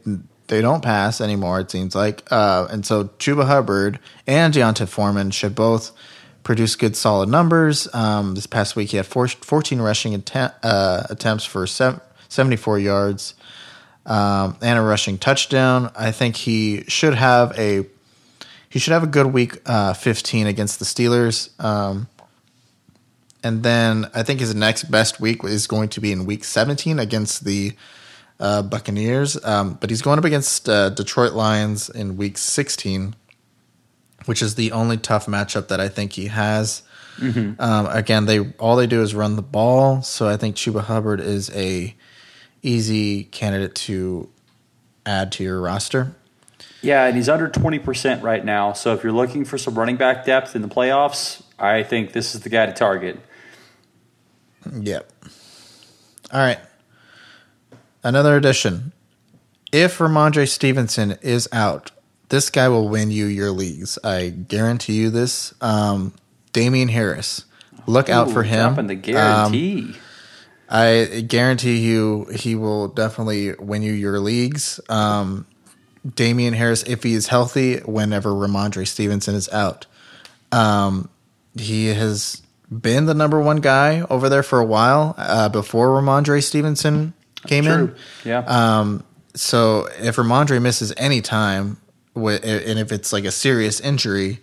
they 0.46 0.60
don't 0.60 0.82
pass 0.82 1.20
anymore. 1.20 1.60
It 1.60 1.70
seems 1.70 1.94
like, 1.94 2.22
uh, 2.30 2.66
and 2.70 2.84
so 2.84 3.04
Chuba 3.04 3.46
Hubbard 3.46 3.98
and 4.26 4.52
D'Onta 4.52 4.86
Foreman 4.86 5.30
should 5.30 5.54
both 5.54 5.90
produce 6.42 6.76
good, 6.76 6.96
solid 6.96 7.28
numbers. 7.28 7.92
Um, 7.94 8.34
this 8.34 8.46
past 8.46 8.76
week, 8.76 8.90
he 8.90 8.98
had 8.98 9.06
four, 9.06 9.26
14 9.28 9.80
rushing 9.80 10.14
attempt, 10.14 10.56
uh, 10.62 11.04
attempts 11.10 11.44
for 11.46 11.66
sev- 11.66 12.00
74 12.28 12.78
yards 12.78 13.34
um, 14.06 14.56
and 14.60 14.78
a 14.78 14.82
rushing 14.82 15.18
touchdown. 15.18 15.90
I 15.96 16.10
think 16.10 16.36
he 16.36 16.84
should 16.88 17.14
have 17.14 17.58
a 17.58 17.86
he 18.68 18.78
should 18.80 18.92
have 18.92 19.04
a 19.04 19.08
good 19.08 19.26
week 19.26 19.58
uh, 19.66 19.94
15 19.94 20.48
against 20.48 20.80
the 20.80 20.84
Steelers. 20.84 21.48
Um, 21.62 22.08
and 23.44 23.62
then 23.62 24.10
I 24.14 24.24
think 24.24 24.40
his 24.40 24.52
next 24.52 24.90
best 24.90 25.20
week 25.20 25.44
is 25.44 25.68
going 25.68 25.90
to 25.90 26.00
be 26.00 26.10
in 26.10 26.26
week 26.26 26.42
17 26.42 26.98
against 26.98 27.44
the 27.44 27.74
uh, 28.40 28.62
Buccaneers. 28.62 29.42
Um, 29.44 29.74
but 29.80 29.90
he's 29.90 30.02
going 30.02 30.18
up 30.18 30.24
against 30.24 30.68
uh, 30.68 30.88
Detroit 30.90 31.34
Lions 31.34 31.88
in 31.88 32.16
week 32.16 32.36
16, 32.36 33.14
which 34.24 34.42
is 34.42 34.56
the 34.56 34.72
only 34.72 34.96
tough 34.96 35.26
matchup 35.26 35.68
that 35.68 35.78
I 35.80 35.88
think 35.88 36.14
he 36.14 36.26
has. 36.26 36.82
Um, 37.60 37.86
again, 37.86 38.26
they 38.26 38.40
all 38.58 38.74
they 38.74 38.88
do 38.88 39.02
is 39.02 39.14
run 39.14 39.36
the 39.36 39.42
ball, 39.42 40.02
so 40.02 40.26
I 40.28 40.36
think 40.36 40.56
Chuba 40.56 40.80
Hubbard 40.80 41.20
is 41.20 41.48
a 41.50 41.94
easy 42.64 43.24
candidate 43.24 43.74
to 43.74 44.28
add 45.06 45.30
to 45.32 45.44
your 45.44 45.60
roster. 45.60 46.14
Yeah, 46.82 47.04
and 47.06 47.16
he's 47.16 47.28
under 47.28 47.48
20% 47.48 48.22
right 48.22 48.44
now. 48.44 48.72
So 48.72 48.92
if 48.94 49.02
you're 49.02 49.12
looking 49.12 49.44
for 49.44 49.56
some 49.56 49.74
running 49.78 49.96
back 49.96 50.24
depth 50.24 50.54
in 50.54 50.62
the 50.62 50.68
playoffs, 50.68 51.42
I 51.58 51.82
think 51.82 52.12
this 52.12 52.34
is 52.34 52.42
the 52.42 52.48
guy 52.50 52.66
to 52.66 52.72
target. 52.72 53.18
Yep. 54.70 55.10
All 56.32 56.40
right. 56.40 56.58
Another 58.02 58.36
addition. 58.36 58.92
If 59.72 59.98
Rhamondre 59.98 60.48
Stevenson 60.48 61.16
is 61.22 61.48
out, 61.52 61.90
this 62.28 62.50
guy 62.50 62.68
will 62.68 62.88
win 62.88 63.10
you 63.10 63.26
your 63.26 63.50
leagues. 63.50 63.98
I 64.04 64.28
guarantee 64.28 64.94
you 64.94 65.10
this. 65.10 65.54
Um, 65.60 66.12
Damien 66.52 66.88
Harris. 66.88 67.44
Look 67.86 68.08
out 68.08 68.30
for 68.30 68.42
him. 68.42 68.74
Dropping 68.74 68.86
the 68.88 68.94
Um, 68.94 69.00
guarantee. 69.52 69.96
I 70.74 71.20
guarantee 71.20 71.76
you 71.76 72.24
he 72.34 72.56
will 72.56 72.88
definitely 72.88 73.54
win 73.54 73.82
you 73.82 73.92
your 73.92 74.18
leagues. 74.18 74.80
Um, 74.88 75.46
Damien 76.16 76.52
Harris, 76.52 76.82
if 76.82 77.04
he 77.04 77.14
is 77.14 77.28
healthy, 77.28 77.78
whenever 77.78 78.30
Rhamondre 78.30 78.84
Stevenson 78.86 79.36
is 79.36 79.48
out. 79.50 79.86
Um, 80.50 81.08
he 81.56 81.86
has 81.86 82.42
been 82.68 83.06
the 83.06 83.14
number 83.14 83.40
one 83.40 83.58
guy 83.58 84.00
over 84.10 84.28
there 84.28 84.42
for 84.42 84.58
a 84.58 84.64
while 84.64 85.14
uh, 85.16 85.48
before 85.48 85.90
Rhamondre 85.90 86.42
Stevenson 86.42 87.14
came 87.46 87.68
in. 87.68 87.94
Yeah. 88.24 88.38
Um, 88.40 89.04
so 89.34 89.88
if 90.00 90.16
Rhamondre 90.16 90.60
misses 90.60 90.92
any 90.96 91.20
time, 91.20 91.76
and 92.16 92.78
if 92.78 92.90
it's 92.90 93.12
like 93.12 93.24
a 93.24 93.30
serious 93.30 93.78
injury, 93.78 94.40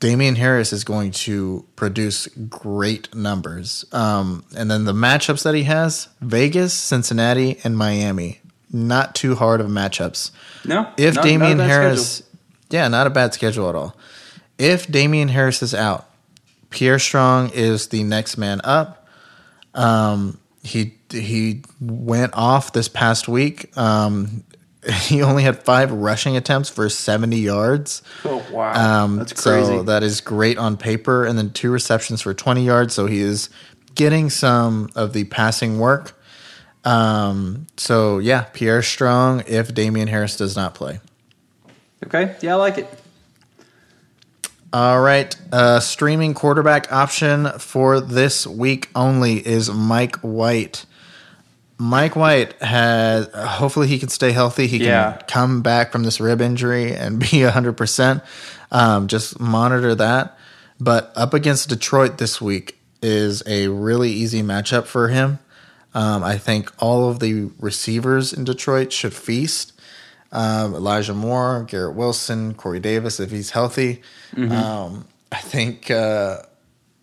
Damien 0.00 0.36
Harris 0.36 0.72
is 0.72 0.84
going 0.84 1.10
to 1.10 1.66
produce 1.76 2.26
great 2.48 3.12
numbers. 3.14 3.84
Um, 3.92 4.44
and 4.56 4.70
then 4.70 4.84
the 4.84 4.92
matchups 4.92 5.42
that 5.42 5.54
he 5.54 5.64
has 5.64 6.08
Vegas, 6.20 6.72
Cincinnati, 6.74 7.58
and 7.64 7.76
Miami. 7.76 8.40
Not 8.70 9.14
too 9.14 9.34
hard 9.34 9.60
of 9.60 9.66
matchups. 9.68 10.30
no. 10.66 10.88
If 10.96 11.14
not- 11.14 11.22
not 11.22 11.24
Damien 11.24 11.58
bad 11.58 11.68
Harris, 11.70 12.14
schedule. 12.16 12.38
yeah, 12.70 12.88
not 12.88 13.06
a 13.06 13.10
bad 13.10 13.34
schedule 13.34 13.68
at 13.68 13.74
all. 13.74 13.96
If 14.58 14.86
Damien 14.90 15.28
Harris 15.28 15.62
is 15.62 15.74
out, 15.74 16.08
Pierre 16.70 16.98
Strong 16.98 17.50
is 17.54 17.88
the 17.88 18.02
next 18.04 18.36
man 18.36 18.60
up. 18.64 19.06
Um, 19.74 20.38
he 20.62 20.94
he 21.10 21.62
went 21.80 22.34
off 22.34 22.72
this 22.74 22.88
past 22.88 23.26
week. 23.28 23.74
Um, 23.76 24.44
he 25.02 25.22
only 25.22 25.42
had 25.42 25.62
five 25.62 25.90
rushing 25.90 26.36
attempts 26.36 26.68
for 26.68 26.88
seventy 26.88 27.38
yards. 27.40 28.02
Oh, 28.24 28.44
wow. 28.52 29.04
Um, 29.04 29.16
That's 29.16 29.32
crazy. 29.32 29.66
So 29.78 29.82
that 29.84 30.02
is 30.02 30.20
great 30.20 30.58
on 30.58 30.76
paper, 30.76 31.24
and 31.24 31.36
then 31.36 31.50
two 31.50 31.70
receptions 31.70 32.22
for 32.22 32.32
20 32.32 32.64
yards. 32.64 32.94
So 32.94 33.06
he 33.06 33.20
is 33.20 33.50
getting 33.94 34.30
some 34.30 34.90
of 34.94 35.12
the 35.12 35.24
passing 35.24 35.78
work. 35.78 36.14
Um, 36.84 37.66
so 37.76 38.18
yeah, 38.18 38.42
Pierre 38.52 38.82
Strong 38.82 39.42
if 39.46 39.74
Damien 39.74 40.08
Harris 40.08 40.36
does 40.36 40.56
not 40.56 40.74
play. 40.74 41.00
okay. 42.06 42.36
Yeah, 42.40 42.52
I 42.52 42.56
like 42.56 42.78
it. 42.78 42.88
All 44.70 45.00
right, 45.00 45.34
uh, 45.50 45.80
streaming 45.80 46.34
quarterback 46.34 46.92
option 46.92 47.48
for 47.58 48.00
this 48.00 48.46
week 48.46 48.90
only 48.94 49.46
is 49.46 49.70
Mike 49.70 50.16
White. 50.16 50.84
Mike 51.78 52.16
White 52.16 52.60
has. 52.60 53.28
Hopefully, 53.34 53.86
he 53.86 53.98
can 53.98 54.08
stay 54.08 54.32
healthy. 54.32 54.66
He 54.66 54.78
can 54.78 54.88
Yeah. 54.88 55.18
come 55.28 55.62
back 55.62 55.92
from 55.92 56.02
this 56.02 56.20
rib 56.20 56.40
injury 56.40 56.94
and 56.94 57.18
be 57.18 57.42
hundred 57.42 57.76
percent. 57.76 58.22
Um, 58.72 59.06
just 59.06 59.38
monitor 59.40 59.94
that. 59.94 60.36
But 60.80 61.12
up 61.16 61.34
against 61.34 61.68
Detroit 61.68 62.18
this 62.18 62.40
week 62.40 62.78
is 63.02 63.42
a 63.46 63.68
really 63.68 64.10
easy 64.10 64.42
matchup 64.42 64.86
for 64.86 65.08
him. 65.08 65.38
Um, 65.94 66.22
I 66.22 66.36
think 66.36 66.70
all 66.78 67.08
of 67.08 67.18
the 67.20 67.50
receivers 67.60 68.32
in 68.32 68.44
Detroit 68.44 68.92
should 68.92 69.14
feast. 69.14 69.72
Um, 70.30 70.74
Elijah 70.74 71.14
Moore, 71.14 71.64
Garrett 71.66 71.94
Wilson, 71.96 72.54
Corey 72.54 72.80
Davis, 72.80 73.18
if 73.18 73.30
he's 73.30 73.50
healthy. 73.50 74.02
Um, 74.36 75.06
I 75.32 75.38
think, 75.38 75.90
uh, 75.90 76.38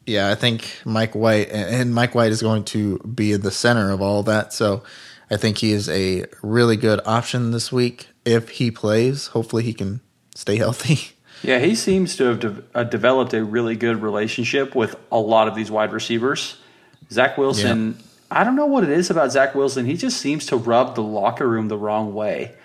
yeah, 0.06 0.30
I 0.30 0.36
think 0.36 0.82
Mike 0.86 1.16
White, 1.16 1.50
and, 1.50 1.94
Mike 1.94 2.14
White 2.14 2.32
is 2.32 2.42
going 2.42 2.64
to 2.66 3.00
be 3.00 3.36
the 3.36 3.52
center 3.52 3.92
of 3.92 4.02
all 4.02 4.24
that. 4.24 4.54
So 4.54 4.84
I 5.30 5.38
think 5.38 5.58
he 5.58 5.72
is 5.72 5.90
a 5.90 6.26
really 6.42 6.78
good 6.78 7.02
option 7.06 7.52
this 7.52 7.72
week. 7.72 8.10
If 8.24 8.50
he 8.50 8.72
plays, 8.72 9.28
hopefully 9.28 9.64
he 9.64 9.74
can 9.74 10.02
stay 10.36 10.56
healthy. 10.58 11.16
Yeah, 11.44 11.60
he 11.60 11.76
seems 11.76 12.16
to 12.18 12.24
have 12.26 12.40
de- 12.40 12.64
uh, 12.74 12.84
developed 12.84 13.34
a 13.34 13.44
really 13.44 13.76
good 13.76 14.02
relationship 14.02 14.74
with 14.74 14.96
a 15.12 15.20
lot 15.20 15.48
of 15.48 15.56
these 15.56 15.70
wide 15.70 15.92
receivers. 15.92 16.58
Zach 17.12 17.38
Wilson, 17.38 18.00
I 18.32 18.44
don't 18.44 18.56
know 18.56 18.66
what 18.66 18.84
it 18.84 18.90
is 18.90 19.12
about 19.12 19.32
Zach 19.32 19.54
Wilson. 19.54 19.86
He 19.86 19.96
just 19.96 20.18
seems 20.18 20.48
to 20.48 20.58
rub 20.58 20.96
the 20.96 21.04
locker 21.04 21.48
room 21.48 21.68
the 21.68 21.78
wrong 21.78 22.14
way. 22.14 22.56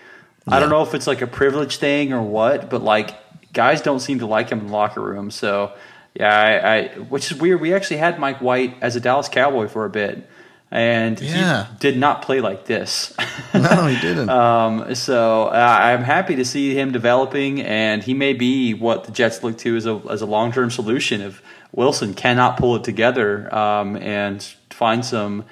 I 0.49 0.59
don't 0.59 0.71
know 0.71 0.83
if 0.83 0.95
it's 0.95 1.07
like 1.07 1.21
a 1.21 1.27
privilege 1.27 1.77
thing 1.77 2.13
or 2.13 2.23
what, 2.23 2.71
but 2.71 2.83
like 2.83 3.15
guys 3.53 3.83
don't 3.83 4.01
seem 4.01 4.21
to 4.21 4.27
like 4.27 4.51
him 4.51 4.61
in 4.61 4.67
the 4.69 4.73
locker 4.73 5.01
room. 5.01 5.31
So 5.31 5.73
yeah, 6.15 6.35
I, 6.65 6.77
I 6.77 6.89
which 6.99 7.31
is 7.31 7.39
weird. 7.39 7.61
We 7.61 7.75
actually 7.75 7.99
had 7.99 8.19
Mike 8.19 8.41
White 8.41 8.77
as 8.81 8.97
a 8.97 9.01
Dallas 9.01 9.29
Cowboy 9.29 9.69
for 9.69 9.85
a 9.85 9.91
bit, 9.91 10.29
and 10.71 11.21
Yeah. 11.21 11.67
he 11.67 11.77
did 11.79 11.97
not 11.99 12.23
play 12.23 12.41
like 12.41 12.65
this. 12.67 13.15
no, 13.55 13.87
he 13.87 14.01
didn't. 14.01 14.29
Um, 14.29 14.95
so 14.95 15.45
uh, 15.47 15.79
I'm 15.83 16.03
happy 16.03 16.37
to 16.37 16.45
see 16.45 16.75
him 16.75 16.93
developing, 16.93 17.61
and 17.63 18.03
he 18.03 18.15
may 18.15 18.33
be 18.33 18.75
what 18.75 19.05
the 19.05 19.13
Jets 19.13 19.43
look 19.43 19.59
to 19.59 19.77
as 19.77 19.87
a 19.87 20.01
as 20.11 20.23
a 20.23 20.27
long 20.27 20.53
term 20.53 20.71
solution 20.71 21.21
if 21.21 21.43
Wilson 21.73 22.15
cannot 22.15 22.57
pull 22.57 22.77
it 22.77 22.85
together 22.85 23.53
um, 23.55 23.97
and 23.97 24.43
find 24.71 25.05
some 25.05 25.45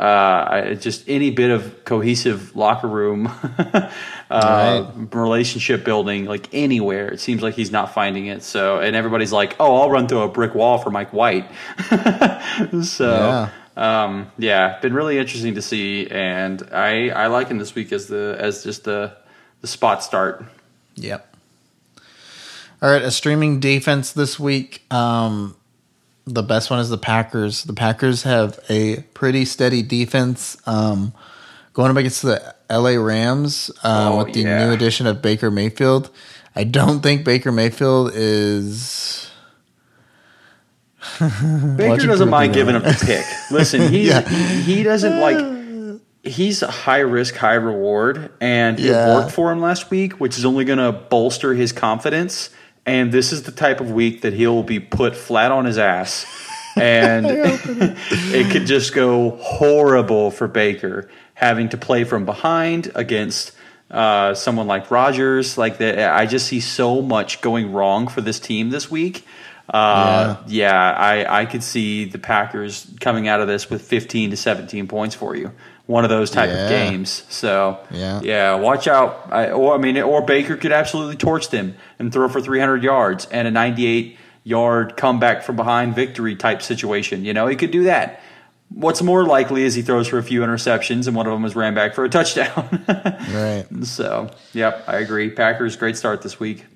uh, 0.00 0.74
just 0.74 1.08
any 1.08 1.30
bit 1.30 1.50
of 1.50 1.84
cohesive 1.84 2.56
locker 2.56 2.88
room 2.88 3.26
uh, 3.58 3.90
Right. 4.30 4.86
relationship 5.12 5.84
building, 5.84 6.24
like 6.24 6.48
anywhere. 6.52 7.08
It 7.08 7.20
seems 7.20 7.42
like 7.42 7.54
he's 7.54 7.70
not 7.70 7.92
finding 7.92 8.26
it. 8.26 8.42
So, 8.42 8.78
and 8.80 8.96
everybody's 8.96 9.32
like, 9.32 9.56
"Oh, 9.60 9.76
I'll 9.76 9.90
run 9.90 10.08
through 10.08 10.22
a 10.22 10.28
brick 10.28 10.54
wall 10.54 10.78
for 10.78 10.90
Mike 10.90 11.12
White." 11.12 11.46
so. 12.82 13.10
Yeah. 13.10 13.50
Um, 13.76 14.30
yeah, 14.36 14.78
been 14.80 14.92
really 14.92 15.16
interesting 15.18 15.54
to 15.54 15.62
see, 15.62 16.06
and 16.10 16.62
I 16.72 17.10
I 17.10 17.28
like 17.28 17.48
him 17.48 17.58
this 17.58 17.74
week 17.74 17.92
as 17.92 18.08
the 18.08 18.36
as 18.38 18.62
just 18.64 18.84
the 18.84 19.16
the 19.60 19.66
spot 19.68 20.02
start. 20.02 20.44
Yep. 20.96 21.26
All 22.82 22.90
right, 22.90 23.00
a 23.02 23.10
streaming 23.10 23.60
defense 23.60 24.12
this 24.12 24.38
week. 24.40 24.82
Um, 24.92 25.56
the 26.32 26.42
best 26.42 26.70
one 26.70 26.78
is 26.80 26.88
the 26.88 26.98
Packers. 26.98 27.64
The 27.64 27.72
Packers 27.74 28.22
have 28.22 28.58
a 28.68 29.02
pretty 29.14 29.44
steady 29.44 29.82
defense. 29.82 30.56
Um, 30.66 31.12
going 31.72 31.90
up 31.90 31.96
against 31.96 32.22
the 32.22 32.54
LA 32.70 32.90
Rams 33.02 33.70
uh, 33.82 34.10
Oh, 34.12 34.24
with 34.24 34.34
the 34.34 34.40
yeah. 34.42 34.66
new 34.66 34.72
addition 34.72 35.06
of 35.06 35.20
Baker 35.22 35.50
Mayfield. 35.50 36.10
I 36.54 36.64
don't 36.64 37.00
think 37.00 37.24
Baker 37.24 37.52
Mayfield 37.52 38.12
is. 38.14 39.30
Baker 41.20 42.06
doesn't 42.06 42.28
mind 42.28 42.54
giving 42.54 42.74
wrong. 42.74 42.84
him 42.84 42.92
the 42.92 43.04
pick. 43.06 43.24
Listen, 43.50 43.88
he's, 43.92 44.08
Yeah. 44.08 44.28
he, 44.28 44.76
he 44.76 44.82
doesn't 44.82 45.20
like. 45.20 45.60
He's 46.22 46.62
a 46.62 46.70
high 46.70 46.98
risk, 46.98 47.34
high 47.36 47.54
reward, 47.54 48.30
and 48.42 48.78
Yeah. 48.78 49.10
it 49.12 49.14
worked 49.14 49.30
for 49.30 49.50
him 49.50 49.60
last 49.60 49.90
week, 49.90 50.20
which 50.20 50.36
is 50.36 50.44
only 50.44 50.66
going 50.66 50.78
to 50.78 50.92
bolster 50.92 51.54
his 51.54 51.72
confidence. 51.72 52.50
And 52.90 53.12
this 53.12 53.30
is 53.30 53.44
the 53.44 53.52
type 53.52 53.80
of 53.80 53.92
week 53.92 54.22
that 54.22 54.32
he'll 54.32 54.64
be 54.64 54.80
put 54.80 55.14
flat 55.14 55.52
on 55.52 55.64
his 55.64 55.78
ass 55.78 56.26
and 56.74 57.24
it 57.30 58.50
could 58.50 58.66
just 58.66 58.92
go 58.94 59.30
horrible 59.36 60.32
for 60.32 60.48
Baker 60.48 61.08
having 61.34 61.68
to 61.68 61.76
play 61.76 62.02
from 62.02 62.24
behind 62.24 62.90
against 62.96 63.52
uh, 63.92 64.34
someone 64.34 64.66
like 64.66 64.90
Rodgers. 64.90 65.56
Like 65.56 65.78
the, 65.78 66.10
I 66.10 66.26
just 66.26 66.48
see 66.48 66.58
so 66.58 67.00
much 67.00 67.40
going 67.40 67.72
wrong 67.72 68.08
for 68.08 68.22
this 68.22 68.40
team 68.40 68.70
this 68.70 68.90
week. 68.90 69.24
Uh, 69.68 70.36
yeah, 70.48 70.72
yeah 70.72 70.92
I, 70.92 71.42
I 71.42 71.46
could 71.46 71.62
see 71.62 72.06
the 72.06 72.18
Packers 72.18 72.90
coming 72.98 73.28
out 73.28 73.40
of 73.40 73.46
this 73.46 73.70
with 73.70 73.82
15 73.82 74.30
to 74.30 74.36
17 74.36 74.88
points 74.88 75.14
for 75.14 75.36
you. 75.36 75.52
One 75.90 76.04
of 76.04 76.10
those 76.10 76.30
type 76.30 76.50
Yeah. 76.50 76.56
of 76.64 76.70
games. 76.70 77.24
So 77.30 77.78
Yeah. 77.90 78.20
yeah, 78.22 78.54
watch 78.54 78.86
out. 78.86 79.26
I, 79.32 79.50
or 79.50 79.74
I 79.74 79.78
mean, 79.78 79.98
or 79.98 80.22
Baker 80.22 80.56
could 80.56 80.70
absolutely 80.70 81.16
torch 81.16 81.48
them 81.50 81.74
and 81.98 82.12
throw 82.12 82.28
for 82.28 82.40
300 82.40 82.84
yards 82.84 83.26
and 83.32 83.48
a 83.48 83.50
98 83.50 84.16
yard 84.44 84.96
comeback 84.96 85.42
from 85.42 85.56
behind 85.56 85.96
victory 85.96 86.36
type 86.36 86.62
situation. 86.62 87.24
You 87.24 87.34
know, 87.34 87.48
he 87.48 87.56
could 87.56 87.72
do 87.72 87.82
that. 87.84 88.20
What's 88.68 89.02
more 89.02 89.24
likely 89.24 89.64
is 89.64 89.74
he 89.74 89.82
throws 89.82 90.06
for 90.06 90.18
a 90.18 90.22
few 90.22 90.42
interceptions 90.42 91.08
and 91.08 91.16
one 91.16 91.26
of 91.26 91.32
them 91.32 91.44
is 91.44 91.56
ran 91.56 91.74
back 91.74 91.92
for 91.94 92.04
a 92.04 92.08
touchdown. 92.08 92.84
Right. 93.34 93.66
so, 93.82 94.30
yep, 94.52 94.84
I 94.86 94.98
agree. 94.98 95.28
Packers 95.30 95.74
great 95.74 95.96
start 95.96 96.22
this 96.22 96.38
week. 96.38 96.66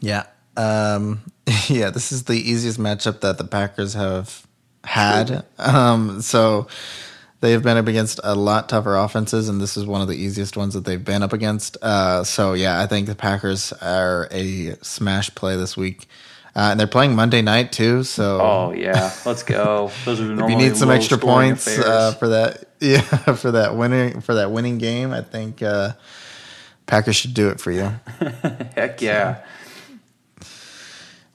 Yeah. 0.00 0.24
Um, 0.56 1.22
yeah, 1.68 1.90
this 1.90 2.12
is 2.12 2.22
the 2.24 2.34
easiest 2.34 2.78
matchup 2.78 3.20
that 3.22 3.38
the 3.38 3.44
Packers 3.44 3.94
have 3.94 4.46
had. 4.84 5.44
Um, 5.58 6.20
so 6.22 6.68
they've 7.42 7.62
been 7.62 7.76
up 7.76 7.88
against 7.88 8.20
a 8.24 8.34
lot 8.34 8.70
tougher 8.70 8.96
offenses, 8.96 9.48
and 9.50 9.60
this 9.60 9.76
is 9.76 9.84
one 9.84 10.00
of 10.00 10.08
the 10.08 10.14
easiest 10.14 10.56
ones 10.56 10.72
that 10.72 10.86
they've 10.86 11.04
been 11.04 11.22
up 11.22 11.34
against. 11.34 11.76
Uh, 11.82 12.24
so 12.24 12.54
yeah, 12.54 12.80
I 12.80 12.86
think 12.86 13.08
the 13.08 13.14
Packers 13.14 13.72
are 13.74 14.28
a 14.30 14.76
smash 14.80 15.34
play 15.34 15.56
this 15.56 15.76
week. 15.76 16.06
Uh, 16.54 16.68
and 16.70 16.80
they're 16.80 16.86
playing 16.86 17.14
Monday 17.16 17.40
night 17.40 17.72
too, 17.72 18.04
so 18.04 18.38
Oh 18.40 18.72
yeah, 18.72 19.10
let's 19.24 19.42
go. 19.42 19.90
Those 20.04 20.20
are 20.20 20.32
if 20.44 20.50
you 20.50 20.56
need 20.56 20.76
some 20.76 20.90
extra 20.90 21.18
points 21.18 21.66
uh, 21.66 22.12
for 22.12 22.28
that, 22.28 22.64
yeah, 22.80 23.00
for 23.00 23.52
that 23.52 23.74
winning 23.74 24.20
for 24.20 24.34
that 24.34 24.50
winning 24.50 24.76
game, 24.76 25.12
I 25.12 25.22
think 25.22 25.62
uh, 25.62 25.92
Packers 26.86 27.16
should 27.16 27.32
do 27.32 27.48
it 27.48 27.58
for 27.58 27.70
you. 27.70 27.84
Heck 28.76 29.00
yeah. 29.00 29.42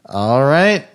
All 0.05 0.43
right. 0.43 0.88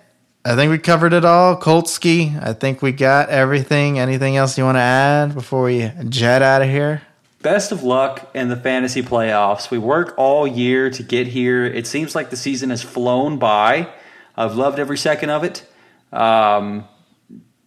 I 0.45 0.55
think 0.55 0.71
we 0.71 0.77
covered 0.77 1.13
it 1.13 1.23
all. 1.23 1.55
Koltsky, 1.55 2.37
I 2.41 2.51
think 2.51 2.81
we 2.81 2.91
got 2.91 3.29
everything. 3.29 3.97
Anything 3.97 4.35
else 4.35 4.57
you 4.57 4.65
want 4.65 4.75
to 4.75 4.81
add 4.81 5.33
before 5.33 5.63
we 5.63 5.89
jet 6.09 6.41
out 6.41 6.61
of 6.61 6.67
here? 6.67 7.01
Best 7.41 7.71
of 7.71 7.83
luck 7.83 8.29
in 8.33 8.49
the 8.49 8.57
fantasy 8.57 9.01
playoffs. 9.01 9.71
We 9.71 9.77
work 9.77 10.13
all 10.17 10.45
year 10.45 10.89
to 10.89 11.01
get 11.01 11.27
here. 11.27 11.65
It 11.65 11.87
seems 11.87 12.13
like 12.13 12.29
the 12.29 12.35
season 12.35 12.71
has 12.71 12.83
flown 12.83 13.37
by. 13.37 13.87
I've 14.35 14.55
loved 14.55 14.79
every 14.79 14.97
second 14.97 15.29
of 15.29 15.45
it. 15.45 15.65
Um, 16.11 16.89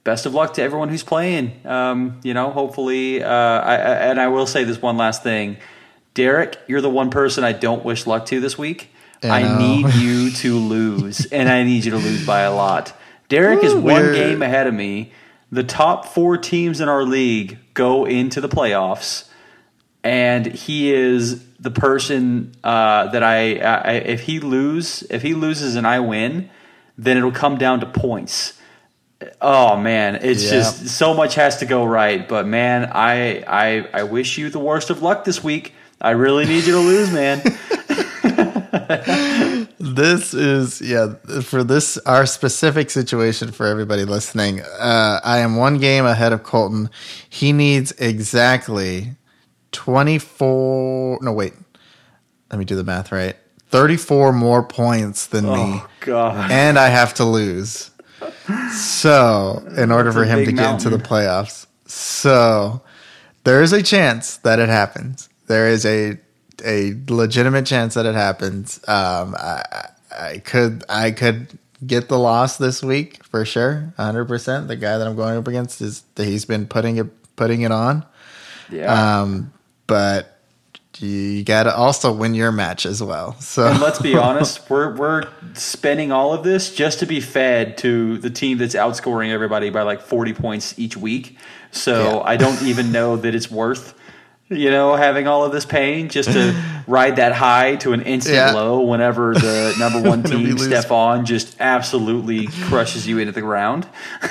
best 0.05 0.27
of 0.27 0.35
luck 0.35 0.53
to 0.55 0.62
everyone 0.62 0.90
who's 0.90 1.03
playing. 1.03 1.66
Um, 1.66 2.20
you 2.24 2.35
know, 2.35 2.51
hopefully, 2.51 3.23
uh, 3.23 3.28
I, 3.31 3.74
and 3.77 4.20
I 4.20 4.28
will 4.28 4.47
say 4.47 4.65
this 4.65 4.82
one 4.82 4.98
last 4.98 5.23
thing. 5.23 5.57
Derric, 6.15 6.57
you're 6.66 6.82
the 6.82 6.90
one 6.90 7.09
person 7.09 7.43
I 7.43 7.53
don't 7.53 7.86
wish 7.86 8.07
luck 8.07 8.27
to 8.27 8.40
this 8.40 8.59
week. 8.59 8.90
I 9.31 9.59
need 9.59 9.94
you 9.94 10.31
to 10.31 10.57
lose, 10.59 11.27
and 11.27 11.48
I 11.48 11.62
need 11.65 11.85
you 11.85 11.90
to 11.93 11.98
lose 11.98 12.27
by 12.27 12.40
a 12.43 12.55
lot. 12.55 12.93
Derric 13.28 13.62
is 13.65 13.74
one 13.74 14.12
game 14.12 14.43
ahead 14.43 14.66
of 14.66 14.74
me. 14.74 15.12
The 15.51 15.65
top 15.65 16.07
four 16.07 16.36
teams 16.39 16.81
in 16.81 16.89
our 16.89 17.03
league 17.05 17.59
go 17.74 18.05
into 18.05 18.40
the 18.40 18.48
playoffs 18.48 19.28
and 20.03 20.47
he 20.47 20.93
is 20.93 21.44
the 21.59 21.70
person 21.70 22.53
uh, 22.62 23.09
that 23.09 23.23
I, 23.23 23.57
I 23.59 23.93
if 23.94 24.20
he 24.23 24.39
lose 24.40 25.03
if 25.11 25.23
he 25.23 25.35
loses 25.35 25.74
and 25.77 25.86
I 25.86 26.01
win, 26.01 26.51
then 26.98 27.16
it'll 27.16 27.32
come 27.32 27.59
down 27.59 27.81
to 27.81 27.86
points. 27.86 28.53
Oh 29.40 29.77
man, 29.77 30.16
it's 30.23 30.44
Yeah. 30.44 30.51
just 30.51 30.89
so 30.89 31.15
much 31.15 31.35
has 31.36 31.59
to 31.59 31.66
go 31.66 31.85
right. 31.85 32.27
But 32.28 32.47
man, 32.47 32.90
I 32.93 33.40
I 33.47 33.89
I 33.93 34.03
wish 34.05 34.39
you 34.39 34.51
the 34.51 34.59
worst 34.61 34.90
of 34.90 35.03
luck 35.03 35.24
this 35.24 35.43
week. 35.43 35.74
I 36.01 36.11
really 36.11 36.44
need 36.44 36.65
you 36.65 36.73
to 36.73 36.78
lose, 36.81 37.11
man. 37.12 37.40
This 39.78 40.32
is 40.32 40.80
yeah 40.80 41.14
for 41.42 41.62
this 41.62 41.98
our 41.98 42.24
specific 42.26 42.88
situation 42.90 43.52
for 43.52 43.66
everybody 43.66 44.04
listening. 44.04 44.60
Uh, 44.62 45.20
I 45.22 45.38
am 45.38 45.56
one 45.56 45.78
game 45.78 46.06
ahead 46.06 46.32
of 46.32 46.42
Colton. 46.42 46.88
He 47.28 47.52
needs 47.52 47.92
exactly 47.92 49.12
twenty 49.72 50.18
four. 50.18 51.18
No 51.20 51.32
wait, 51.32 51.52
let 52.50 52.58
me 52.58 52.64
do 52.64 52.74
the 52.74 52.84
math 52.84 53.12
right. 53.12 53.36
Thirty 53.68 53.96
four 53.98 54.32
more 54.32 54.62
points 54.62 55.26
than 55.26 55.44
me, 55.44 55.50
Oh 55.56 55.88
god. 56.00 56.50
and 56.50 56.78
I 56.78 56.88
have 56.88 57.12
to 57.14 57.24
lose. 57.24 57.90
So 58.72 59.62
in 59.76 59.90
order 59.92 60.10
That's 60.10 60.16
for 60.16 60.24
him 60.24 60.44
to 60.46 60.52
get 60.52 60.72
into 60.74 60.88
the 60.90 60.98
playoffs, 60.98 61.66
so 61.86 62.80
there 63.44 63.62
is 63.62 63.72
a 63.72 63.82
chance 63.82 64.38
that 64.38 64.58
it 64.58 64.68
happens. 64.70 65.28
There 65.48 65.68
is 65.68 65.84
a 65.84 66.18
a 66.65 66.95
legitimate 67.09 67.66
chance 67.66 67.95
that 67.95 68.07
it 68.07 68.15
happens. 68.15 68.78
Um, 68.89 69.35
I, 69.39 69.89
I 70.16 70.39
could 70.39 70.85
I 70.89 71.11
could 71.11 71.59
get 71.87 72.09
the 72.09 72.19
loss 72.19 72.57
this 72.57 72.83
week 72.83 73.23
for 73.24 73.45
sure, 73.45 73.93
hundred 73.97 74.27
percent. 74.27 74.69
The 74.69 74.77
guy 74.77 74.99
that 74.99 75.07
I'm 75.07 75.16
going 75.16 75.37
up 75.37 75.47
against 75.49 75.81
is 75.81 76.03
that 76.15 76.24
he's 76.24 76.45
been 76.45 76.66
putting 76.66 76.97
it 76.97 77.07
putting 77.37 77.62
it 77.62 77.73
on. 77.73 78.05
Yeah. 78.70 79.20
Um, 79.20 79.53
but 79.87 80.33
you 80.99 81.45
got 81.45 81.65
to 81.65 81.77
also 81.77 82.11
win 82.12 82.35
your 82.35 82.51
match 82.51 82.87
as 82.87 83.03
well. 83.03 83.39
So 83.41 83.66
And 83.69 83.81
let's 83.81 84.01
be 84.01 84.16
honest, 84.16 84.69
we're 84.70 84.95
we're 84.97 85.28
spending 85.55 86.11
all 86.12 86.33
of 86.33 86.43
this 86.43 86.74
just 86.74 87.01
to 87.01 87.07
be 87.07 87.20
fed 87.20 87.77
to 87.78 88.19
the 88.19 88.31
team 88.31 88.59
that's 88.59 88.74
outscoring 88.74 89.31
everybody 89.31 89.70
by 89.70 89.83
like 89.83 90.01
40 90.01 90.33
points 90.33 90.78
each 90.78 90.97
week. 90.97 91.37
So 91.70 92.15
Yeah. 92.15 92.23
I 92.24 92.37
don't 92.37 92.62
even 92.62 92.93
know 92.93 93.16
that 93.16 93.35
it's 93.35 93.51
worth 93.51 93.95
you 94.48 94.70
know 94.70 94.94
having 94.94 95.27
all 95.27 95.44
of 95.44 95.52
this 95.52 95.64
pain 95.64 96.09
just 96.09 96.31
to 96.32 96.55
ride 96.86 97.16
that 97.16 97.32
high 97.32 97.77
to 97.77 97.93
an 97.93 98.02
instant 98.02 98.36
Yeah. 98.36 98.52
low 98.52 98.81
whenever 98.82 99.35
the 99.35 99.74
number 99.78 100.09
one 100.09 100.23
team. 100.24 100.56
Stefan 100.59 101.24
just 101.27 101.56
absolutely 101.60 102.47
crushes 102.68 103.06
you 103.06 103.18
into 103.18 103.32
the 103.32 103.40
ground. 103.40 103.89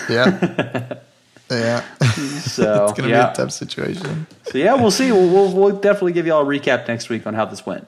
yeah, 0.09 0.99
yeah. 1.51 1.81
So 2.41 2.85
it's 2.85 2.93
gonna 2.93 3.09
yeah. 3.09 3.27
be 3.27 3.31
a 3.31 3.35
tough 3.35 3.51
situation. 3.51 4.27
So 4.43 4.57
yeah, 4.57 4.73
we'll 4.75 4.91
see. 4.91 5.11
We'll, 5.11 5.29
we'll 5.29 5.51
we'll 5.53 5.75
definitely 5.79 6.13
give 6.13 6.25
you 6.25 6.33
all 6.33 6.41
a 6.41 6.45
recap 6.45 6.87
next 6.87 7.09
week 7.09 7.27
on 7.27 7.33
how 7.33 7.45
this 7.45 7.65
went. 7.65 7.87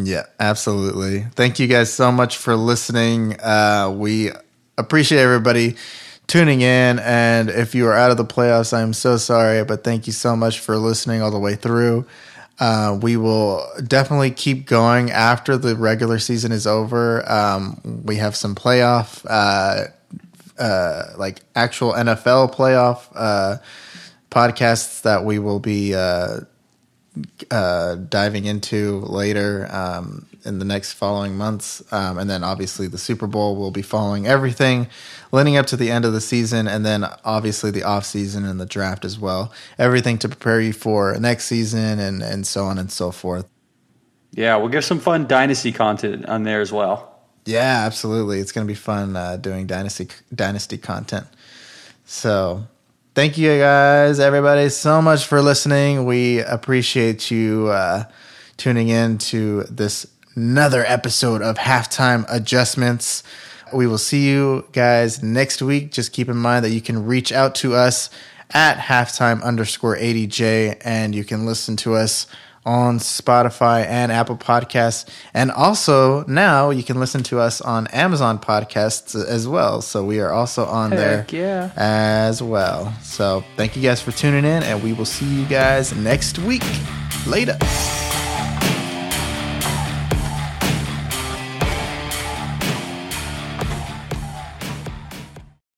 Yeah, 0.00 0.26
absolutely. 0.38 1.26
Thank 1.34 1.58
you 1.58 1.66
guys 1.66 1.92
so 1.92 2.12
much 2.12 2.36
for 2.36 2.54
listening. 2.56 3.38
Uh, 3.40 3.92
we 3.94 4.30
appreciate 4.78 5.18
everybody 5.18 5.76
tuning 6.30 6.60
in. 6.60 7.00
And 7.00 7.50
if 7.50 7.74
you 7.74 7.88
are 7.88 7.92
out 7.92 8.12
of 8.12 8.16
the 8.16 8.24
playoffs, 8.24 8.72
I'm 8.72 8.92
so 8.92 9.16
sorry, 9.16 9.64
but 9.64 9.82
thank 9.82 10.06
you 10.06 10.12
so 10.12 10.36
much 10.36 10.60
for 10.60 10.76
listening 10.76 11.22
all 11.22 11.32
the 11.32 11.40
way 11.40 11.56
through. 11.56 12.06
Uh, 12.60 12.96
we 13.02 13.16
will 13.16 13.66
definitely 13.84 14.30
keep 14.30 14.66
going 14.66 15.10
after 15.10 15.56
the 15.56 15.74
regular 15.74 16.20
season 16.20 16.52
is 16.52 16.68
over. 16.68 17.28
Um, 17.28 17.80
we 18.04 18.16
have 18.16 18.36
some 18.36 18.54
playoff, 18.54 19.26
uh, 19.28 19.86
uh, 20.56 21.02
like 21.16 21.40
actual 21.56 21.94
NFL 21.94 22.54
playoff 22.54 23.08
uh, 23.16 23.56
podcasts 24.30 25.02
that 25.02 25.24
we 25.24 25.40
will 25.40 25.58
be 25.58 25.94
uh, 27.50 27.96
diving 27.96 28.44
into 28.44 29.00
later 29.00 29.68
um, 29.70 30.26
in 30.44 30.58
the 30.58 30.64
next 30.64 30.92
following 30.92 31.36
months. 31.36 31.82
Um, 31.92 32.18
and 32.18 32.30
then 32.30 32.44
obviously 32.44 32.86
the 32.86 32.98
Super 32.98 33.26
Bowl 33.26 33.56
will 33.56 33.70
be 33.70 33.82
following 33.82 34.26
everything 34.26 34.88
leading 35.32 35.56
up 35.56 35.66
to 35.66 35.76
the 35.76 35.90
end 35.90 36.04
of 36.04 36.12
the 36.12 36.20
season. 36.20 36.68
And 36.68 36.86
then 36.86 37.04
obviously 37.24 37.70
the 37.70 37.82
off 37.82 38.04
season 38.04 38.44
and 38.44 38.60
the 38.60 38.66
draft 38.66 39.04
as 39.04 39.18
well. 39.18 39.52
Everything 39.78 40.18
to 40.18 40.28
prepare 40.28 40.60
you 40.60 40.72
for 40.72 41.16
next 41.18 41.46
season 41.46 41.98
and, 41.98 42.22
and 42.22 42.46
so 42.46 42.64
on 42.64 42.78
and 42.78 42.90
so 42.90 43.10
forth. 43.10 43.48
Yeah, 44.32 44.56
we'll 44.56 44.68
give 44.68 44.84
some 44.84 45.00
fun 45.00 45.26
dynasty 45.26 45.72
content 45.72 46.26
on 46.26 46.44
there 46.44 46.60
as 46.60 46.72
well. 46.72 47.10
Yeah, 47.46 47.82
absolutely. 47.84 48.38
It's 48.38 48.52
going 48.52 48.66
to 48.66 48.70
be 48.70 48.76
fun 48.76 49.16
uh, 49.16 49.36
doing 49.36 49.66
dynasty 49.66 50.08
dynasty 50.32 50.78
content. 50.78 51.26
So, 52.04 52.64
thank 53.20 53.36
you 53.36 53.58
guys, 53.58 54.18
everybody, 54.18 54.70
so 54.70 55.02
much 55.02 55.26
for 55.26 55.42
listening. 55.42 56.06
We 56.06 56.40
appreciate 56.40 57.30
you 57.30 57.68
uh, 57.68 58.04
tuning 58.56 58.88
in 58.88 59.18
to 59.18 59.64
this 59.64 60.06
another 60.36 60.86
episode 60.86 61.42
of 61.42 61.58
Halftime 61.58 62.24
Adjustments. 62.30 63.22
We 63.74 63.86
will 63.86 63.98
see 63.98 64.26
you 64.26 64.66
guys 64.72 65.22
next 65.22 65.60
week. 65.60 65.92
Just 65.92 66.14
keep 66.14 66.30
in 66.30 66.38
mind 66.38 66.64
that 66.64 66.70
you 66.70 66.80
can 66.80 67.04
reach 67.04 67.30
out 67.30 67.54
to 67.56 67.74
us 67.74 68.08
at 68.54 68.78
halftime 68.78 69.42
underscore 69.42 69.98
ADJ 69.98 70.80
and 70.82 71.14
you 71.14 71.24
can 71.24 71.44
listen 71.44 71.76
to 71.76 71.96
us 71.96 72.26
on 72.64 72.98
Spotify 72.98 73.86
and 73.86 74.12
Apple 74.12 74.36
Podcasts. 74.36 75.08
And 75.32 75.50
also 75.50 76.24
now 76.26 76.70
you 76.70 76.82
can 76.82 77.00
listen 77.00 77.22
to 77.24 77.38
us 77.38 77.60
on 77.60 77.86
Amazon 77.88 78.38
Podcasts 78.38 79.14
as 79.14 79.48
well. 79.48 79.80
So 79.80 80.04
we 80.04 80.20
are 80.20 80.30
also 80.30 80.64
on 80.66 80.90
there 80.90 81.26
yeah. 81.30 81.70
as 81.76 82.42
well. 82.42 82.92
So 83.02 83.44
thank 83.56 83.76
you 83.76 83.82
guys 83.82 84.00
for 84.00 84.12
tuning 84.12 84.44
in 84.44 84.62
and 84.62 84.82
we 84.82 84.92
will 84.92 85.04
see 85.04 85.26
you 85.26 85.46
guys 85.46 85.94
next 85.94 86.38
week. 86.38 86.64
Later. 87.26 87.56